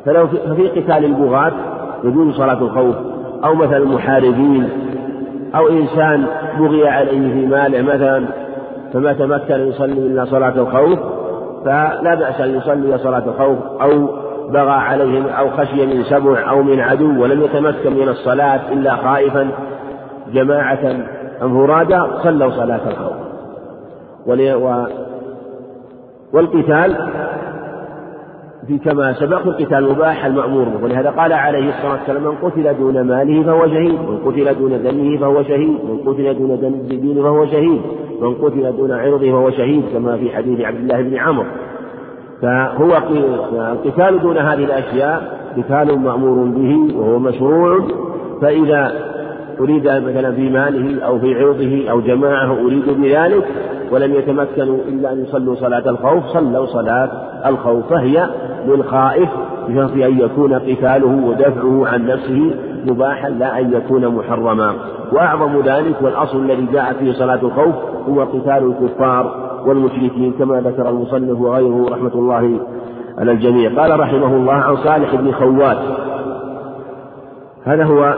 فلو 0.06 0.28
ففي 0.28 0.68
قتال 0.68 1.06
البغاة 1.06 1.52
يجوز 2.04 2.36
صلاة 2.36 2.62
الخوف 2.62 2.96
أو 3.46 3.56
مثلا 3.56 3.78
المحاربين 3.78 4.70
أو 5.56 5.68
إنسان 5.68 6.26
بغي 6.60 6.88
عليه 6.88 7.34
في 7.34 7.46
ماله 7.46 7.82
مثلا 7.82 8.26
فما 8.94 9.14
تمكن 9.14 9.54
أن 9.54 9.68
يصلي 9.68 10.08
إلا 10.08 10.26
صلاة 10.26 10.50
الخوف 10.56 11.00
فلا 11.66 12.16
بأس 12.16 12.42
أن 12.42 12.56
يصلي 12.56 12.98
صلاة 12.98 13.24
الخوف 13.28 13.82
أو 13.82 14.08
بغى 14.50 14.72
عليهم 14.72 15.28
أو 15.28 15.50
خشي 15.50 15.86
من 15.86 16.04
سبع 16.04 16.50
أو 16.50 16.64
من 16.64 16.80
عدو 16.80 17.24
ولم 17.24 17.42
يتمكن 17.42 17.94
من 17.94 18.10
الصلاة 18.10 18.74
إلا 18.74 18.96
خائفا. 18.96 19.48
جماعة 20.34 20.96
أم 21.42 21.68
فرادا 21.68 22.08
صلوا 22.24 22.52
صلاة 22.52 22.82
الخوف. 22.88 23.24
والقتال 26.34 26.98
في 28.68 28.78
كما 28.78 29.14
سبق 29.14 29.48
القتال 29.48 29.92
مباح 29.92 30.26
المأمور 30.26 30.64
به 30.64 30.84
ولهذا 30.84 31.10
قال 31.10 31.34
عليه 31.34 31.70
الصلاة 31.70 31.92
والسلام 31.92 32.24
من 32.24 32.36
قتل 32.42 32.78
دون 32.78 33.02
ماله 33.02 33.44
فهو 33.44 33.68
شهيد 33.68 33.94
من 33.94 34.18
قتل 34.26 34.56
دون 34.60 34.84
دمه 34.84 35.18
فهو 35.18 35.44
شهيد 35.44 35.70
من 35.70 35.98
قتل 36.06 36.38
دون 36.38 36.60
دم 36.62 36.74
الدين 36.74 37.24
فهو 37.24 37.46
شهيد 37.46 37.82
من 38.22 38.34
قتل 38.34 38.78
دون 38.78 38.92
عرضه 38.92 39.32
فهو 39.32 39.50
شهيد 39.52 39.84
كما 39.94 40.18
في 40.18 40.30
حديث 40.30 40.62
عبد 40.62 40.78
الله 40.78 41.02
بن 41.02 41.18
عمرو. 41.18 41.46
فهو 42.42 42.98
القتال 43.72 44.20
دون 44.22 44.38
هذه 44.38 44.64
الأشياء 44.64 45.40
قتال 45.58 46.00
مأمور 46.00 46.46
به 46.46 46.98
وهو 46.98 47.20
مشروع. 47.20 47.80
فإذا 48.42 48.94
أريد 49.60 49.88
مثلا 49.88 50.32
في 50.32 50.50
ماله 50.50 51.06
أو 51.06 51.20
في 51.20 51.36
عرضه 51.36 51.90
أو 51.92 52.02
جماعة 52.02 52.52
أريد 52.66 52.90
بذلك 52.90 53.46
ولم 53.94 54.14
يتمكنوا 54.14 54.78
إلا 54.88 55.14
أن 55.14 55.24
يصلوا 55.24 55.56
صلاة 55.56 55.90
الخوف 55.90 56.26
صلوا 56.26 56.66
صلاة 56.66 57.10
الخوف 57.46 57.90
فهي 57.90 58.30
للخائف 58.68 59.30
بشرط 59.70 59.92
أن 59.92 60.20
يكون 60.20 60.54
قتاله 60.54 61.28
ودفعه 61.28 61.88
عن 61.88 62.08
نفسه 62.08 62.56
مباحا 62.86 63.30
لا 63.30 63.60
أن 63.60 63.74
يكون 63.74 64.08
محرما. 64.08 64.74
وأعظم 65.12 65.62
ذلك 65.62 65.96
والأصل 66.02 66.38
الذي 66.38 66.66
جاء 66.74 66.94
فيه 66.94 67.14
صلاة 67.14 67.40
الخوف 67.42 67.76
هو 68.10 68.22
قتال 68.22 68.74
الكفار 68.74 69.54
والمشركين 69.66 70.34
كما 70.40 70.62
ذكر 70.62 70.90
المصنف 70.90 71.40
وغيره 71.40 71.86
رحمة 71.92 72.14
الله 72.16 72.60
على 73.18 73.32
الجميع. 73.32 73.82
قال 73.82 74.00
رحمه 74.00 74.36
الله 74.36 74.54
عن 74.54 74.76
صالح 74.76 75.16
بن 75.16 75.32
خوات 75.32 75.78
هذا 77.66 77.84
هو 77.84 78.16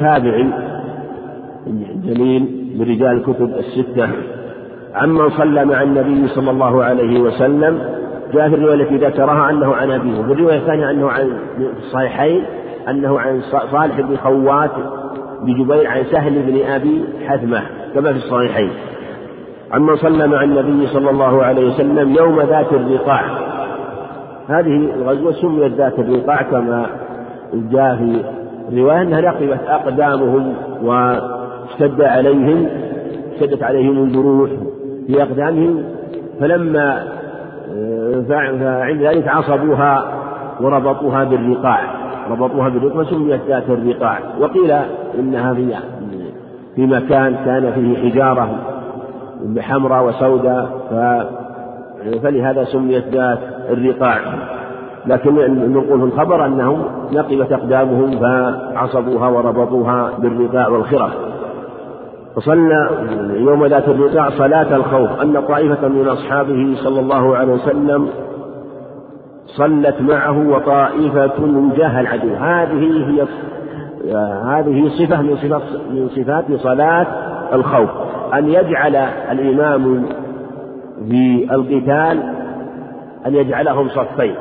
تابعي 0.00 0.52
جليل 2.04 2.74
من 2.78 2.82
رجال 2.82 3.16
الكتب 3.16 3.50
الستة. 3.58 4.08
عمن 4.94 5.30
صلى 5.30 5.64
مع 5.64 5.82
النبي 5.82 6.28
صلى 6.28 6.50
الله 6.50 6.84
عليه 6.84 7.20
وسلم. 7.20 7.78
جاء 8.32 8.48
في 8.48 8.54
الرواية 8.54 8.74
التي 8.74 8.96
ذكرها 8.96 9.50
أنه 9.50 9.74
عن 9.74 9.90
أبيه. 9.90 10.20
وفي 10.20 10.32
الرواية 10.32 10.56
الثانية 10.56 10.90
أنه 10.90 11.10
عن 11.10 11.32
الصحيحين 11.78 12.42
أنه 12.88 13.20
عن 13.20 13.40
صالح 13.72 14.00
بن 14.00 14.16
خوات 14.16 14.70
بجبير 15.42 15.86
عن 15.86 16.04
سهل 16.04 16.42
بن 16.42 16.62
أبي 16.66 17.04
حثمة 17.26 17.62
كما 17.94 18.12
في 18.12 18.18
الصحيحين. 18.18 18.70
عمن 19.72 19.96
صلى 19.96 20.26
مع 20.26 20.42
النبي 20.42 20.86
صلى 20.86 21.10
الله 21.10 21.42
عليه 21.42 21.68
وسلم 21.68 22.14
يوم 22.14 22.40
ذات 22.40 22.72
الرقاع. 22.72 23.24
هذه 24.48 24.90
الغزوة 24.94 25.32
سميت 25.32 25.72
ذات 25.72 25.98
الرقاع 25.98 26.42
كما 26.42 26.86
جاء 27.54 27.96
في 27.96 28.24
الرواية 28.72 29.02
أنها 29.02 29.20
لقبت 29.20 29.60
أقدامهم 29.68 30.54
واشتد 30.82 32.00
عليهم 32.00 32.68
اشتدت 33.34 33.62
عليهم 33.62 34.04
الجروح. 34.04 34.50
في 35.06 35.22
أقدامهم 35.22 35.84
فلما 36.40 37.04
فعند 38.28 39.02
ذلك 39.02 39.28
عصبوها 39.28 40.04
وربطوها 40.60 41.24
بالرقاع. 41.24 41.80
ربطوها 42.30 42.68
بالرقاع 42.68 43.04
سميت 43.04 43.40
ذات 43.48 43.70
الرقاع. 43.70 44.18
وقيل 44.40 44.72
إنها 45.18 45.54
في 45.54 45.74
في 46.74 46.86
مكان 46.86 47.34
كان 47.44 47.72
فيه 47.72 48.10
حجارة 48.10 48.48
حمراء 49.58 50.04
وسوداء 50.04 50.68
فلهذا 52.22 52.64
سميت 52.64 53.04
ذات 53.08 53.38
الرقاع. 53.70 54.18
لكن 55.06 55.34
نقول 55.72 56.00
في 56.00 56.06
الخبر 56.06 56.46
أنهم 56.46 56.84
نقبت 57.12 57.52
أقدامهم 57.52 58.18
فعصبوها 58.18 59.28
وربطوها 59.28 60.10
بالرقاع 60.18 60.68
والخرة 60.68 61.10
فصلى 62.36 62.90
يوم 63.36 63.66
ذات 63.66 63.88
الرقاع 63.88 64.30
صلاة 64.30 64.76
الخوف. 64.76 65.20
أن 65.20 65.40
طائفة 65.48 65.88
من 65.88 66.08
أصحابه 66.08 66.74
صلى 66.76 67.00
الله 67.00 67.36
عليه 67.36 67.52
وسلم 67.52 68.08
صلت 69.46 70.00
معه 70.00 70.48
وطائفة 70.48 71.46
من 71.46 71.72
جاه 71.76 72.00
العدو. 72.00 72.34
هذه 72.34 73.10
هي 73.10 73.26
هذه 74.44 74.88
صفة 74.88 75.22
من 75.22 75.36
صفات 75.36 75.62
من 75.90 76.08
صفات 76.08 76.44
صلاة 76.52 77.06
الخوف. 77.52 77.90
أن 78.34 78.48
يجعل 78.48 78.96
الإمام 79.30 80.04
في 81.08 81.48
القتال 81.52 82.22
أن 83.26 83.34
يجعلهم 83.34 83.88
صفين 83.88 84.34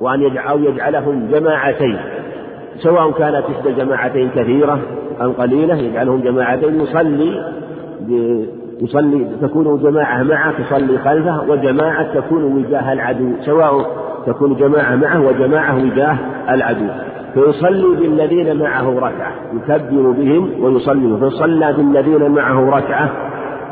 وأن 0.00 0.22
يجعل 0.22 0.48
أو 0.48 0.58
يجعلهم 0.58 1.28
جماعتين 1.32 1.98
سواء 2.78 3.10
كانت 3.10 3.44
إحدى 3.56 3.68
الجماعتين 3.68 4.30
كثيرة 4.30 4.78
أم 5.22 5.32
قليلة 5.32 5.74
يجعلهم 5.74 6.20
جماعتين 6.20 6.80
يصلي 6.80 7.44
يصلي 8.82 9.26
تكون 9.42 9.82
جماعة 9.82 10.22
معه 10.22 10.52
تصلي 10.62 10.98
خلفه 10.98 11.50
وجماعة 11.50 12.14
تكون 12.14 12.44
وجاه 12.44 12.92
العدو 12.92 13.32
سواء 13.40 13.86
تكون 14.26 14.56
جماعة 14.56 14.96
معه 14.96 15.26
وجماعة 15.26 15.76
وجاه 15.84 16.16
العدو. 16.50 16.86
فيصلي 17.34 17.96
بالذين 17.96 18.58
معه 18.62 18.98
ركعة 18.98 19.32
يكبر 19.54 20.10
بهم 20.10 20.64
ويصلي. 20.64 21.16
فصلى 21.20 21.72
بالذين 21.72 22.30
معه 22.30 22.70
ركعة 22.70 23.10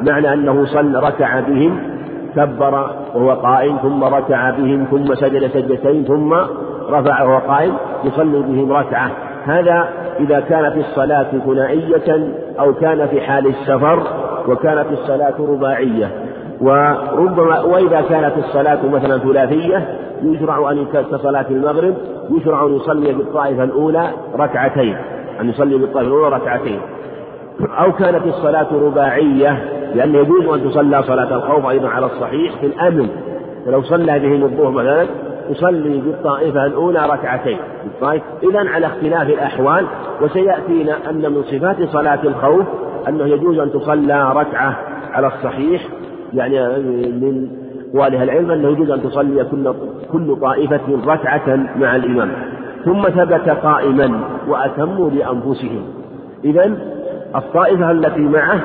معنى 0.06 0.32
أنه 0.32 0.64
صلى 0.64 1.00
ركع 1.00 1.40
بهم 1.40 1.78
كبر 2.36 2.90
وهو 3.14 3.30
قائم 3.30 3.76
ثم 3.76 4.04
ركع 4.04 4.50
بهم 4.50 4.84
ثم 4.90 5.14
سجد 5.14 5.46
سجدتين 5.46 6.04
ثم 6.04 6.34
رفع 6.90 7.22
وهو 7.22 7.38
قائم 7.38 7.74
يصلي 8.04 8.38
بهم 8.38 8.72
ركعة. 8.72 9.10
هذا 9.44 9.88
إذا 10.20 10.40
كانت 10.40 10.76
الصلاة 10.76 11.30
ثنائية 11.46 12.34
أو 12.60 12.74
كان 12.74 13.06
في 13.06 13.20
حال 13.20 13.46
السفر 13.46 14.02
وكانت 14.48 14.86
الصلاة 14.92 15.34
رباعية. 15.38 16.10
وربما 16.60 17.60
وإذا 17.60 18.00
كانت 18.00 18.32
الصلاة 18.38 18.86
مثلا 18.86 19.18
ثلاثية 19.18 19.98
يشرع 20.22 20.70
أن 20.70 20.86
كصلاة 21.12 21.46
المغرب 21.50 21.94
يشرع 22.30 22.66
أن 22.66 22.76
يصلي 22.76 23.12
بالطائفة 23.12 23.64
الأولى 23.64 24.10
ركعتين 24.38 24.96
أن 25.40 25.48
يصلي 25.48 25.78
بالطائفة 25.78 26.08
الأولى 26.08 26.36
ركعتين. 26.36 26.80
أو 27.60 27.92
كانت 27.92 28.26
الصلاة 28.26 28.66
رباعية 28.72 29.64
لأن 29.94 30.14
يجوز 30.14 30.46
أن 30.46 30.70
تصلى 30.70 31.02
صلاة 31.02 31.36
الخوف 31.36 31.66
أيضا 31.66 31.88
على 31.88 32.06
الصحيح 32.06 32.60
في 32.60 32.66
الأمن. 32.66 33.08
فلو 33.66 33.82
صلى 33.82 34.18
بهم 34.18 34.44
الظهر 34.44 34.70
مثلا 34.70 35.06
يصلي 35.50 35.98
بالطائفة 35.98 36.66
الأولى 36.66 37.06
ركعتين. 37.06 37.58
إذا 38.42 38.70
على 38.70 38.86
اختلاف 38.86 39.28
الأحوال 39.28 39.86
وسيأتينا 40.22 41.10
أن 41.10 41.32
من 41.32 41.42
صفات 41.42 41.82
صلاة 41.82 42.18
الخوف 42.24 42.66
أنه 43.08 43.26
يجوز 43.26 43.58
أن 43.58 43.72
تصلى 43.72 44.32
ركعة 44.32 44.76
على 45.12 45.26
الصحيح. 45.26 45.82
يعني 46.34 46.60
من 47.08 47.48
أقوال 47.94 48.14
العلم 48.14 48.50
أنه 48.50 48.68
يجوز 48.68 48.90
أن 48.90 49.02
تصلي 49.02 49.44
كل 49.44 49.74
كل 50.12 50.36
طائفة 50.40 50.80
ركعة 51.06 51.56
مع 51.76 51.96
الإمام. 51.96 52.30
ثم 52.84 53.02
ثبت 53.02 53.48
قائما 53.48 54.20
وأتموا 54.48 55.10
لأنفسهم. 55.10 55.82
إذا 56.44 56.76
الطائفة 57.36 57.90
التي 57.90 58.20
معه 58.20 58.60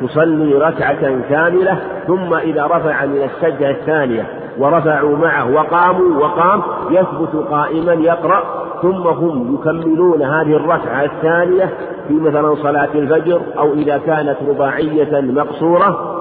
تصلي 0.00 0.54
ركعة 0.54 1.28
كاملة 1.28 1.78
ثم 2.06 2.34
إذا 2.34 2.66
رفع 2.66 3.06
من 3.06 3.22
السجدة 3.22 3.70
الثانية 3.70 4.26
ورفعوا 4.60 5.16
معه 5.16 5.54
وقاموا 5.54 6.20
وقام 6.20 6.62
يثبت 6.90 7.46
قائما 7.50 7.92
يقرأ 7.92 8.42
ثم 8.82 9.06
هم 9.06 9.54
يكملون 9.54 10.22
هذه 10.22 10.56
الركعة 10.56 11.04
الثانية 11.04 11.70
في 12.08 12.14
مثلا 12.14 12.54
صلاة 12.54 12.88
الفجر 12.94 13.40
أو 13.58 13.72
إذا 13.72 13.98
كانت 13.98 14.36
رباعية 14.48 15.20
مقصورة 15.20 16.16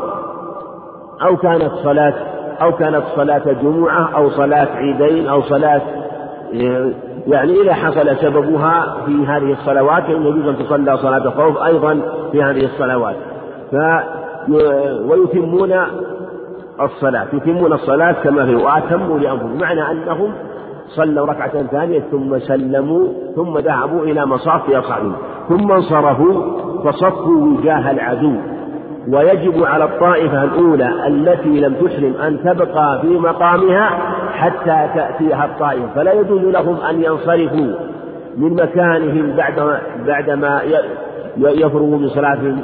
أو 1.22 1.38
كانت 1.38 1.72
صلاة 1.84 2.14
أو 2.62 2.72
كانت 2.72 3.04
صلاة 3.16 3.54
جمعة 3.64 4.10
أو 4.16 4.30
صلاة 4.30 4.68
عيدين 4.76 5.28
أو 5.28 5.42
صلاة 5.42 5.82
يعني 7.28 7.62
إذا 7.62 7.74
حصل 7.74 8.18
سببها 8.18 8.98
في 9.06 9.26
هذه 9.28 9.52
الصلوات 9.52 10.04
فإن 10.04 10.26
يجوز 10.26 10.48
أن 10.48 10.58
تصلى 10.58 10.98
صلاة 10.98 11.26
الخوف 11.26 11.58
أيضا 11.64 12.02
في 12.32 12.44
هذه 12.44 12.66
الصلوات. 12.66 13.16
ف 13.72 13.76
ويتمون 15.06 15.74
الصلاة 16.82 17.28
يتمون 17.34 17.74
الصلاة 17.74 18.12
كما 18.12 18.50
هي 18.50 18.56
وأتموا 18.56 19.20
لأنفسهم 19.20 19.58
معنى 19.62 19.92
أنهم 19.92 20.34
صلوا 20.88 21.26
ركعة 21.26 21.64
ثانية 21.64 22.04
ثم 22.12 22.40
سلموا 22.40 23.08
ثم 23.36 23.58
ذهبوا 23.58 24.04
إلى 24.04 24.26
مصاف 24.26 24.70
أصحابهم 24.70 25.16
ثم 25.50 25.72
انصرفوا 25.72 26.34
فصفوا 26.84 27.46
وجاه 27.46 27.92
العدو. 27.92 28.34
ويجب 29.14 29.64
على 29.64 29.84
الطائفة 29.84 30.44
الأولى 30.44 31.08
التي 31.08 31.60
لم 31.60 31.74
تحرم 31.74 32.14
أن 32.28 32.40
تبقى 32.44 33.02
في 33.02 33.08
مقامها 33.08 33.90
حتى 34.34 34.90
تأتيها 34.96 35.46
الطائفة 35.46 35.88
فلا 35.96 36.14
يجوز 36.14 36.42
لهم 36.42 36.78
أن 36.90 37.04
ينصرفوا 37.04 37.74
من 38.38 38.54
مكانهم 38.54 39.36
بعد 39.36 39.80
بعدما 40.08 40.62
يفرغوا 41.38 41.98
من 41.98 42.08
صلاتهم. 42.08 42.60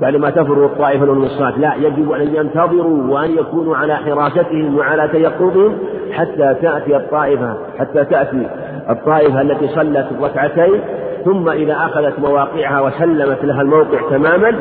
بعدما 0.00 0.30
تفرغ 0.30 0.64
الطائفة 0.64 1.04
الصلاة. 1.04 1.58
لا 1.58 1.74
يجب 1.74 2.12
أن 2.12 2.34
ينتظروا 2.34 3.14
وأن 3.14 3.30
يكونوا 3.30 3.76
على 3.76 3.96
حراستهم 3.96 4.78
وعلى 4.78 5.08
تيقظهم 5.08 5.78
حتى 6.12 6.54
تأتي 6.62 6.96
الطائفة 6.96 7.54
حتى 7.78 8.04
تأتي 8.04 8.46
الطائفة 8.90 9.40
التي 9.40 9.68
صلت 9.68 10.06
ركعتين 10.22 10.80
ثم 11.24 11.48
إذا 11.48 11.72
أخذت 11.72 12.18
مواقعها 12.18 12.80
وسلمت 12.80 13.44
لها 13.44 13.62
الموقع 13.62 14.10
تماما 14.10 14.52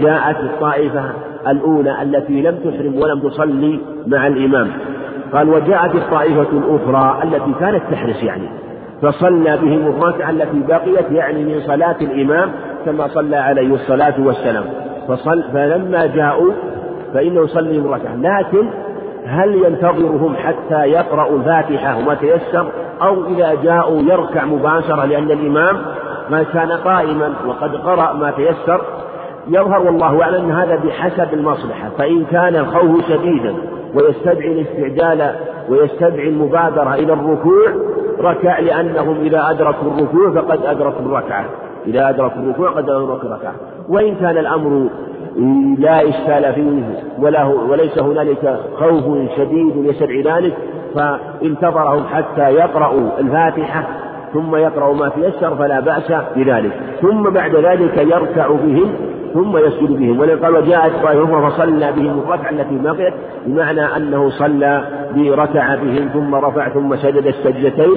جاءت 0.00 0.36
الطائفة 0.40 1.02
الأولى 1.48 2.02
التي 2.02 2.42
لم 2.42 2.56
تحرم 2.56 2.94
ولم 3.02 3.28
تصلي 3.28 3.80
مع 4.06 4.26
الإمام. 4.26 4.70
قال 5.32 5.48
وجاءت 5.48 5.94
الطائفة 5.94 6.46
الأخرى 6.52 7.22
التي 7.22 7.52
كانت 7.60 7.82
تحرس 7.90 8.22
يعني 8.22 8.48
فصلى 9.02 9.56
بهم 9.56 9.86
الركعة 9.86 10.30
التي 10.30 10.62
بقيت 10.68 11.10
يعني 11.10 11.44
من 11.44 11.60
صلاة 11.66 11.96
الإمام 12.00 12.50
كما 12.86 13.08
صلى 13.08 13.36
عليه 13.36 13.74
الصلاة 13.74 14.14
والسلام. 14.18 14.64
فصل 15.08 15.42
فلما 15.52 16.06
جاءوا 16.06 16.52
فإنه 17.14 17.44
يصلي 17.44 17.78
الركعة 17.78 18.16
لكن 18.16 18.68
هل 19.26 19.54
ينتظرهم 19.54 20.36
حتى 20.36 20.84
يقرأوا 20.84 21.38
الفاتحة 21.38 21.98
وما 21.98 22.14
تيسر؟ 22.14 22.66
أو 23.02 23.26
إذا 23.26 23.54
جاءوا 23.62 24.02
يركع 24.02 24.44
مباشرة 24.44 25.04
لأن 25.04 25.30
الإمام 25.30 25.76
ما 26.30 26.42
كان 26.42 26.72
قائما 26.72 27.32
وقد 27.46 27.76
قرأ 27.76 28.12
ما 28.12 28.30
تيسر؟ 28.30 28.80
يظهر 29.48 29.82
والله 29.82 30.22
أعلم 30.22 30.44
أن 30.44 30.50
هذا 30.50 30.76
بحسب 30.76 31.34
المصلحة. 31.34 31.88
فإن 31.98 32.24
كان 32.24 32.56
الخوف 32.56 33.08
شديدا 33.08 33.54
ويستدعي 33.94 34.52
الاستعجال 34.52 35.34
ويستدعي 35.68 36.28
المبادرة 36.28 36.94
إلى 36.94 37.12
الركوع 37.12 37.68
ركع 38.20 38.58
لأنهم 38.58 39.20
إذا 39.20 39.50
أدركوا 39.50 39.90
الركوع 39.90 40.42
فقد 40.42 40.66
أدركوا 40.66 41.00
الركعة. 41.00 41.44
إذا 41.86 42.08
أدركوا 42.08 42.42
الركوع 42.42 42.70
قد 42.70 42.90
أدركوا 42.90 43.28
الركعة 43.28 43.54
وإن 43.88 44.14
كان 44.14 44.38
الأمر 44.38 44.88
لا 45.78 46.08
إشكال 46.08 46.52
فيه 46.54 46.82
وله 47.18 47.48
وليس 47.48 47.98
هنالك 47.98 48.58
خوف 48.74 49.04
شديد 49.36 49.76
يستدعي 49.76 50.22
ذلك 50.22 50.54
فانتظرهم 50.94 52.04
حتى 52.06 52.50
يقرأوا 52.50 53.20
الفاتحة 53.20 53.86
ثم 54.34 54.56
يقرأ 54.56 54.92
ما 54.92 55.08
تيسر 55.08 55.56
فلا 55.56 55.80
بأس 55.80 56.12
بذلك. 56.36 56.72
ثم 57.02 57.22
بعد 57.30 57.56
ذلك 57.56 57.96
يركع 57.98 58.48
بهم 58.48 58.92
ثم 59.34 59.56
يسجد 59.56 59.98
بهم. 59.98 60.20
ولذلك 60.20 60.44
قال 60.44 60.54
وجاءت 60.54 60.92
طائفة 61.02 61.48
فصلى 61.48 61.92
بهم 61.92 62.18
الركعة 62.18 62.50
التي 62.50 62.78
بقيت 62.78 63.14
بمعنى 63.46 63.96
أنه 63.96 64.30
صلى 64.30 64.84
بركع 65.16 65.74
بهم 65.74 66.08
ثم 66.12 66.34
رفع 66.34 66.68
ثم 66.68 66.96
سجد 66.96 67.26
السجدتين 67.26 67.96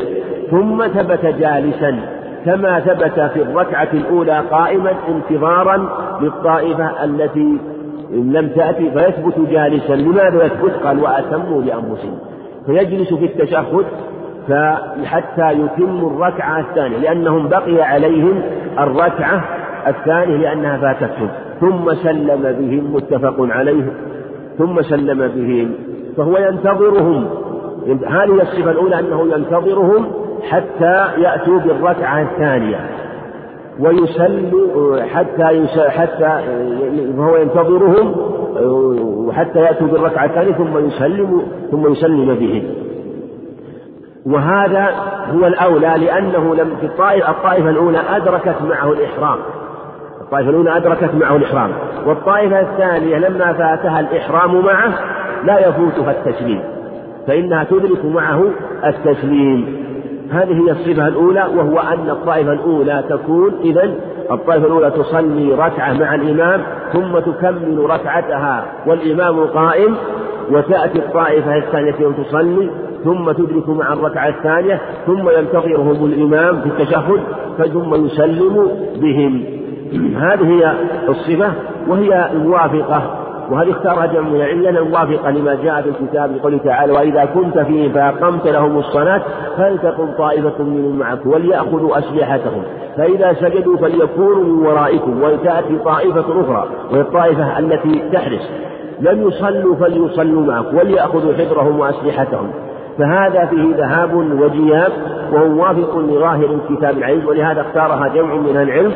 ثم 0.52 0.88
ثبت 0.88 1.26
جالسا. 1.26 2.17
كما 2.48 2.80
ثبت 2.80 3.20
في 3.34 3.42
الركعة 3.42 3.88
الأولى 3.94 4.40
قائما 4.52 4.94
انتظارا 5.08 5.90
للطائفة 6.22 7.04
التي 7.04 7.58
لم 8.12 8.48
تأتي 8.56 8.92
فيثبت 8.92 9.40
جالسا. 9.50 9.94
لماذا 9.94 10.46
يثبت؟ 10.46 10.72
قال 10.84 11.00
وأتموا 11.00 11.62
لأنفسهم 11.62 12.18
فيجلس 12.66 13.14
في 13.14 13.26
التشهد 13.26 13.86
حتى 15.06 15.52
يتم 15.52 16.08
الركعة 16.08 16.60
الثانية 16.60 16.98
لأنهم 16.98 17.48
بقي 17.48 17.82
عليهم 17.82 18.42
الركعة 18.80 19.44
الثانية 19.88 20.38
لأنها 20.38 20.78
فاتتهم 20.78 21.30
ثم 21.62 21.94
سلم 21.94 22.56
بهم 22.60 22.94
متفق 22.94 23.36
عليه. 23.40 23.94
ثم 24.58 24.82
سلم 24.82 25.28
بهم 25.36 25.72
فهو 26.18 26.38
ينتظرهم. 26.38 27.26
هذه 27.88 28.42
الصفة 28.42 28.72
الأولى 28.72 29.00
أنه 29.00 29.28
ينتظرهم 29.36 30.12
حتى 30.50 31.22
يأتوا 31.22 31.60
بالركعة 31.60 32.22
الثانية. 32.22 32.90
ويسل 33.80 34.52
حتى 35.14 35.68
حتى 35.90 36.42
وهو 37.18 37.38
ينتظرهم 37.38 38.16
وحتى 39.28 39.60
يأتوا 39.60 39.88
بالركعة 39.88 40.26
الثانية 40.26 40.52
ثم 40.52 40.78
يسلم 40.78 41.42
ثم 41.72 41.92
يسلم 41.92 42.36
بهم. 42.36 42.64
وهذا 44.26 44.90
هو 45.34 45.48
الأولى 45.48 46.06
لأنه 46.06 46.56
لم 46.56 46.76
في 46.80 46.86
الطائفة 46.86 47.32
الطائفة 47.32 47.70
الأولى 47.70 48.00
أدركت 48.16 48.56
معه 48.70 48.94
الإحرام. 48.94 49.38
الطائفة 50.22 50.50
الأولى 50.50 50.78
أدركت 50.78 51.16
معه 51.16 51.36
الإحرام. 51.36 51.72
والطائفة 52.06 52.60
الثانية 52.60 53.18
لما 53.18 53.54
فاتها 53.54 54.00
الإحرام 54.00 54.66
معه 54.66 54.94
لا 55.44 55.68
يفوتها 55.68 56.12
التسليم. 56.12 56.77
فإنها 57.28 57.64
تدرك 57.64 58.06
معه 58.06 58.44
التسليم. 58.86 59.88
هذه 60.32 60.54
هي 60.54 60.72
الصفة 60.72 61.08
الأولى 61.08 61.46
وهو 61.56 61.80
أن 61.80 62.10
الطائفة 62.10 62.54
الأولى 62.54 63.04
تكون 63.10 63.52
إذا 63.64 63.94
الطائفة 64.32 64.66
الأولى 64.66 64.92
تصلي 64.92 65.54
ركعة 65.54 65.94
مع 65.94 66.16
الإمام 66.16 66.62
ثم 66.94 67.20
تكمل 67.20 67.80
ركعتها 67.90 68.66
والإمام 68.88 69.40
قائم 69.46 69.96
وتأتي 70.52 71.00
الطائفة 71.00 71.58
الثانية 71.58 71.92
تصلي 72.24 72.70
ثم 73.04 73.32
تدرك 73.32 73.70
مع 73.70 73.94
الركعة 73.94 74.28
الثانية 74.28 74.82
ثم 75.06 75.30
ينتظرهم 75.30 76.06
الإمام 76.06 76.62
في 76.62 76.68
التشهد 76.68 77.20
ثم 77.74 78.06
يسلم 78.06 78.68
بهم. 79.02 79.44
هذه 80.16 80.46
هي 80.46 80.74
الصفة 81.10 81.52
وهي 81.88 82.30
موافقة 82.36 83.27
وهذه 83.52 83.72
اختارها 83.72 84.06
جمع 84.06 84.30
من 84.30 84.36
العلة 84.36 84.84
موافقة 84.84 85.32
لما 85.32 85.56
جاء 85.56 85.82
في 85.82 85.90
الكتاب 85.90 86.38
بقوله 86.38 86.58
تعالى 86.58 86.94
وإذا 86.94 87.26
كنت 87.26 87.60
فيهم 87.60 87.92
فأقمت 87.92 88.48
لهم 88.48 88.78
الصلاة 88.78 89.22
فلتقم 89.58 90.12
طائفة 90.18 90.64
منهم 90.64 91.00
معك 91.00 91.26
وليأخذوا 91.26 91.98
أسلحتهم. 91.98 92.64
فإذا 92.98 93.34
سجدوا 93.34 93.78
فليكونوا 93.78 94.44
من 94.44 94.66
ورائكم 94.66 95.24
ولتأتي 95.24 95.78
طائفة 95.86 96.42
أخرى 96.42 96.68
وهي 96.92 97.02
الطائفة 97.02 97.60
التي 97.60 98.10
تحرس. 98.14 98.52
لم 99.00 99.28
يصلوا 99.28 99.76
فليصلوا 99.76 100.42
معك 100.42 100.74
وليأخذوا 100.74 101.34
حذرهم 101.34 101.80
وأسلحتهم. 101.80 102.52
فهذا 102.98 103.46
فيه 103.46 103.76
ذهاب 103.76 104.14
وجياب 104.14 104.92
وهو 105.32 105.48
موافق 105.48 105.98
لظاهر 105.98 106.60
الكتاب 106.70 106.98
العزيز 106.98 107.26
ولهذا 107.26 107.62
اختارها 107.62 108.08
جمع 108.08 108.36
من 108.36 108.58
العلم. 108.58 108.94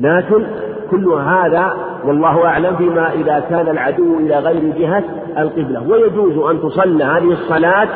لكن 0.00 0.46
كل 0.90 1.08
هذا 1.08 1.72
والله 2.04 2.46
أعلم 2.46 2.76
فيما 2.76 3.12
إذا 3.12 3.44
كان 3.50 3.68
العدو 3.68 4.18
إلى 4.18 4.38
غير 4.38 4.72
جهة 4.78 5.04
القبلة. 5.38 5.88
ويجوز 5.88 6.38
أن 6.38 6.60
تصلى 6.62 7.04
هذه 7.04 7.32
الصلاة 7.32 7.88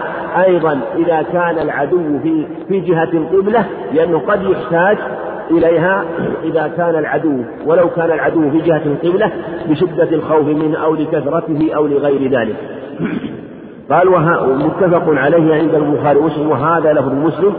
أيضا 0.45 0.81
إذا 0.97 1.23
كان 1.33 1.59
العدو 1.59 2.19
في 2.23 2.47
في 2.69 2.81
جهة 2.81 3.11
القبلة 3.13 3.65
لأنه 3.93 4.19
قد 4.19 4.43
يحتاج 4.43 4.99
إليها 5.51 6.05
إذا 6.45 6.71
كان 6.77 6.99
العدو. 6.99 7.43
ولو 7.67 7.89
كان 7.89 8.11
العدو 8.11 8.51
في 8.51 8.59
جهة 8.59 8.83
القبلة 8.87 9.33
بشدة 9.69 10.09
الخوف 10.13 10.47
منه 10.47 10.79
أو 10.79 10.95
لكثرته 10.95 11.71
أو 11.77 11.87
لغير 11.87 12.31
ذلك. 12.31 12.57
قال 13.91 14.11
متفق 14.59 15.05
عليه 15.09 15.55
عند 15.55 15.75
البخاري 15.75 16.19
ومسلم 16.19 16.51
وهذا 16.51 16.93
لفظ 16.93 17.13
مسلم 17.13 17.55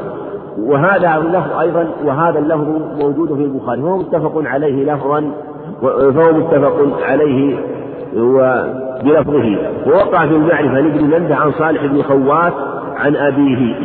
وهذا 0.59 1.17
اللفظ 1.17 1.59
أيضا 1.59 1.87
وهذا 2.05 2.39
اللفظ 2.39 2.67
موجود 3.01 3.33
في 3.33 3.43
البخاري 3.43 3.81
فهو 3.81 3.97
متفق 3.97 4.41
عليه 4.45 4.93
لفظا 4.93 5.31
فهو 5.81 6.33
متفق 6.33 6.97
عليه 7.01 7.57
بلفظه. 9.03 9.57
ووقع 9.87 10.27
في 10.27 10.35
المعرفة 10.35 10.79
لابن 10.79 11.03
مندة 11.03 11.35
عن 11.35 11.51
صالح 11.51 11.85
بن 11.85 12.01
خوات 12.01 12.53
عن 12.95 13.15
أبيه. 13.15 13.75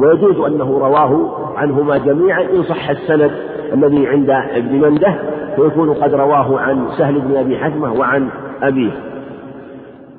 ويجوز 0.00 0.46
أنه 0.46 0.78
رواه 0.78 1.30
عنهما 1.56 1.98
جميعا 1.98 2.42
إن 2.42 2.62
صح 2.62 2.90
السند 2.90 3.30
الذي 3.72 4.06
عند 4.06 4.30
ابن 4.30 4.80
مندة 4.80 5.14
فيكون 5.56 5.94
قد 5.94 6.14
رواه 6.14 6.60
عن 6.60 6.88
سهل 6.98 7.20
بن 7.20 7.36
أبي 7.36 7.58
حزمة 7.58 7.92
وعن 7.92 8.28
أبيه. 8.62 8.90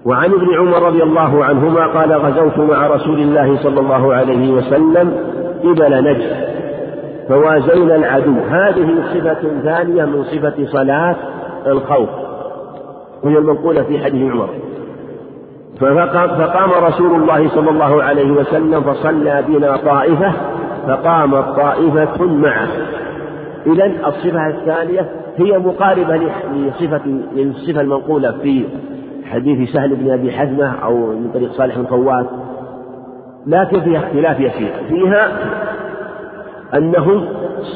وعن 0.06 0.32
ابن 0.34 0.54
عمر 0.58 0.88
رضي 0.88 1.04
الله 1.04 1.46
عنهما 1.46 1.88
قال 1.88 2.14
غزوت 2.14 2.58
مع 2.58 2.88
رسول 2.88 3.20
الله 3.20 3.58
صلى 3.58 3.80
الله 3.80 4.14
عليه 4.14 4.54
وسلم 4.54 5.12
قبل 5.64 6.04
نجد. 6.04 6.56
فوازينا 7.30 7.96
العدو. 7.96 8.34
هذه 8.50 9.04
صفة 9.14 9.62
ثانية 9.64 10.06
من 10.06 10.24
صفة 10.24 10.66
صلاة 10.66 11.16
الخوف. 11.68 12.10
وهي 13.24 13.38
المنقولة 13.38 13.84
في 13.84 14.00
حديث 14.00 14.32
عمر. 14.32 14.50
فقام 15.80 16.72
رسول 16.84 17.22
الله 17.22 17.50
صلى 17.50 17.70
الله 17.70 18.04
عليه 18.04 18.32
وسلم 18.32 18.82
فصلى 18.82 19.44
بنا 19.48 19.78
طائفة 19.78 20.32
فقامت 20.88 21.46
طائفة 21.56 22.26
معه. 22.26 22.68
إذا 23.66 23.86
الصفة 23.86 24.48
الثانية 24.48 25.10
هي 25.38 25.60
مقاربة 25.60 26.16
لصفة 26.54 27.02
للصفة 27.36 27.82
المنقولة 27.82 28.32
في 28.32 28.66
حديث 29.26 29.70
سهل 29.70 29.96
بن 29.96 30.12
أبي 30.12 30.32
حزمة 30.32 30.74
أو 30.84 30.98
من 30.98 31.32
طريق 31.34 31.52
صالح 31.52 31.78
بن 31.78 31.86
خوات 31.86 32.26
لكن 33.48 33.82
فيها 33.82 34.00
اختلاف 34.00 34.40
يسير. 34.40 34.72
فيها 34.90 35.28
أنه 36.78 37.28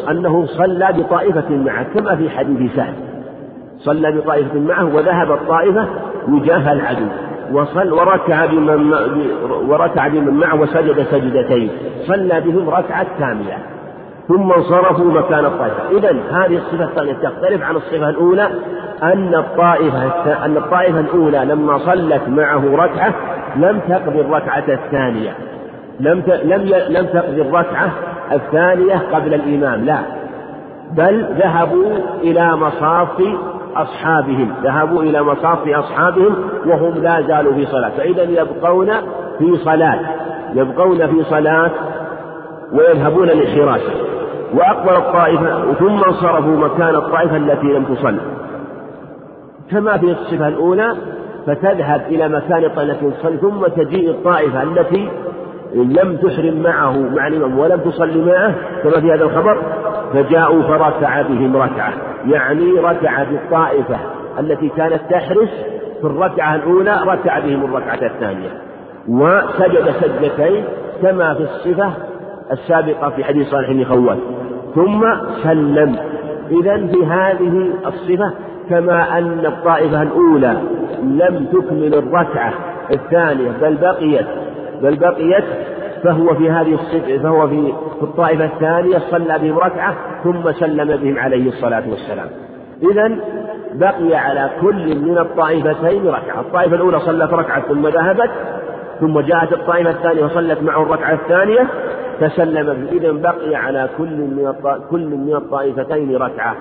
أنه 0.09 0.45
صلى 0.45 0.89
بطائفة 0.97 1.49
معه 1.49 1.83
كما 1.83 2.15
في 2.15 2.29
حديث 2.29 2.75
سهل. 2.75 2.93
صلى 3.79 4.11
بطائفة 4.11 4.59
معه 4.59 4.95
وذهب 4.95 5.31
الطائفة 5.31 5.87
وجاه 6.27 6.73
العدو. 6.73 7.05
وصل 7.51 7.93
وركع 7.93 8.45
بمن 8.45 8.93
وركع 9.67 10.07
بمن 10.07 10.33
معه 10.33 10.61
وسجد 10.61 11.03
سجدتين. 11.03 11.69
صلى 12.07 12.41
بهم 12.41 12.69
ركعة 12.69 13.07
كاملة. 13.19 13.57
ثم 14.27 14.51
انصرفوا 14.51 15.05
مكان 15.05 15.45
الطائفة. 15.45 15.89
إذا 15.91 16.15
هذه 16.31 16.57
الصفة 16.57 16.83
الثانية 16.83 17.13
تختلف 17.13 17.63
عن 17.63 17.75
الصفة 17.75 18.09
الأولى 18.09 18.47
أن 19.03 19.35
الطائفة 19.35 20.45
أن 20.45 20.57
الطائفة 20.57 20.99
الأولى 20.99 21.45
لما 21.45 21.77
صلت 21.77 22.21
معه 22.27 22.75
ركعة 22.75 23.13
لم 23.55 23.79
تقضي 23.89 24.21
الركعة 24.21 24.63
الثانية. 24.67 25.35
لم 25.99 26.23
لم 26.43 26.61
لم 26.89 27.05
تقضي 27.05 27.41
الركعة 27.41 27.91
الثانية 28.31 29.01
قبل 29.13 29.33
الإمام 29.33 29.85
لا. 29.85 29.99
بل 30.91 31.25
ذهبوا 31.37 31.97
إلى 32.21 32.55
مصاف 32.55 33.23
أصحابهم 33.75 34.53
ذهبوا 34.63 35.03
إلى 35.03 35.23
مصاف 35.23 35.67
أصحابهم 35.67 36.35
وهم 36.65 36.93
لا 36.93 37.21
زالوا 37.21 37.53
في 37.53 37.65
صلاة. 37.65 37.89
فإذا 37.89 38.23
يبقون 38.23 38.91
في 39.39 39.57
صلاة 39.57 39.99
يبقون 40.53 41.07
في 41.07 41.23
صلاة 41.23 41.71
ويذهبون 42.73 43.27
للحراسة 43.27 43.91
وأقبل 44.53 44.95
الطائفة 44.95 45.73
ثم 45.73 46.03
انصرفوا 46.03 46.57
مكان 46.57 46.95
الطائفة 46.95 47.37
التي 47.37 47.67
لم 47.67 47.83
تصل. 47.83 48.19
كما 49.71 49.97
في 49.97 50.11
الصفة 50.11 50.47
الأولى 50.47 50.95
فتذهب 51.47 52.01
إلى 52.07 52.29
مكان 52.29 52.63
الطائفة 52.63 52.81
التي 52.81 53.11
تصلي 53.11 53.37
ثم 53.37 53.67
تجيء 53.67 54.09
الطائفة 54.09 54.63
التي 54.63 55.09
لم 55.75 56.17
تحرم 56.17 56.61
معه 56.63 56.97
مع 57.15 57.27
الإمام 57.27 57.59
ولم 57.59 57.79
تصلي 57.79 58.25
معه 58.25 58.55
كما 58.83 59.01
في 59.01 59.13
هذا 59.13 59.23
الخبر 59.23 59.61
فجاءوا 60.13 60.61
فركع 60.61 61.21
بهم 61.21 61.57
ركعة. 61.57 61.93
يعني 62.27 62.71
ركع 62.71 63.23
بالطائفة 63.23 63.97
التي 64.39 64.69
كانت 64.69 65.01
تحرس 65.09 65.49
في 66.01 66.07
الركعة 66.07 66.55
الأولى 66.55 66.99
ركع 67.05 67.39
بهم 67.39 67.65
الركعة 67.65 68.07
الثانية. 68.07 68.49
وسجد 69.07 69.89
سجدتين 70.01 70.63
كما 71.01 71.33
في 71.33 71.43
الصفة 71.43 71.91
السابقة 72.51 73.09
في 73.09 73.23
حديث 73.23 73.49
صالح 73.49 73.71
بن 73.71 73.85
خوات 73.85 74.17
ثم 74.75 75.05
سلم. 75.43 75.95
إذا 76.51 76.77
في 76.77 77.05
هذه 77.05 77.71
الصفة 77.87 78.33
كما 78.69 79.17
أن 79.17 79.45
الطائفة 79.45 80.01
الأولى 80.01 80.57
لم 81.03 81.45
تكمل 81.53 81.95
الركعة 81.95 82.53
الثانية 82.91 83.51
بل 83.61 83.75
بقيت 83.75 84.25
بل 84.81 84.95
بقيت 84.95 85.43
فهو 86.03 86.35
في 86.35 86.51
هذه 86.51 86.79
فهو 87.23 87.47
في 87.47 87.73
الطائفة 88.01 88.45
الثانية 88.45 88.97
صلى 88.97 89.39
بهم 89.39 89.57
ركعة 89.57 89.95
ثم 90.23 90.51
سلم 90.51 90.97
بهم 90.97 91.19
عليه 91.19 91.49
الصلاة 91.49 91.83
والسلام. 91.89 92.27
إذا 92.91 93.15
بقي 93.73 94.15
على 94.15 94.49
كل 94.61 94.99
من 94.99 95.17
الطائفتين 95.17 96.07
ركعة. 96.07 96.39
الطائفة 96.39 96.75
الأولى 96.75 96.99
صلت 96.99 97.33
ركعة 97.33 97.61
ثم 97.61 97.87
ذهبت 97.87 98.31
ثم 98.99 99.19
جاءت 99.19 99.53
الطائفة 99.53 99.89
الثانية 99.89 100.25
وصلت 100.25 100.61
معه 100.61 100.83
الركعة 100.83 101.13
الثانية 101.13 101.67
فسلم 102.19 102.87
إذا 102.91 103.11
بقي 103.11 103.55
على 103.55 103.89
كل 103.97 104.17
من 104.17 104.53
كل 104.89 105.05
من 105.15 105.35
الطائفتين 105.35 106.15
ركعة. 106.15 106.55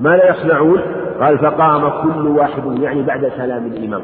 ما 0.00 0.16
لا 0.16 0.30
يصنعون؟ 0.30 0.80
قال 1.20 1.38
فقام 1.38 1.90
كل 2.02 2.26
واحد 2.26 2.78
يعني 2.80 3.02
بعد 3.02 3.32
سلام 3.36 3.66
الإمام. 3.66 4.02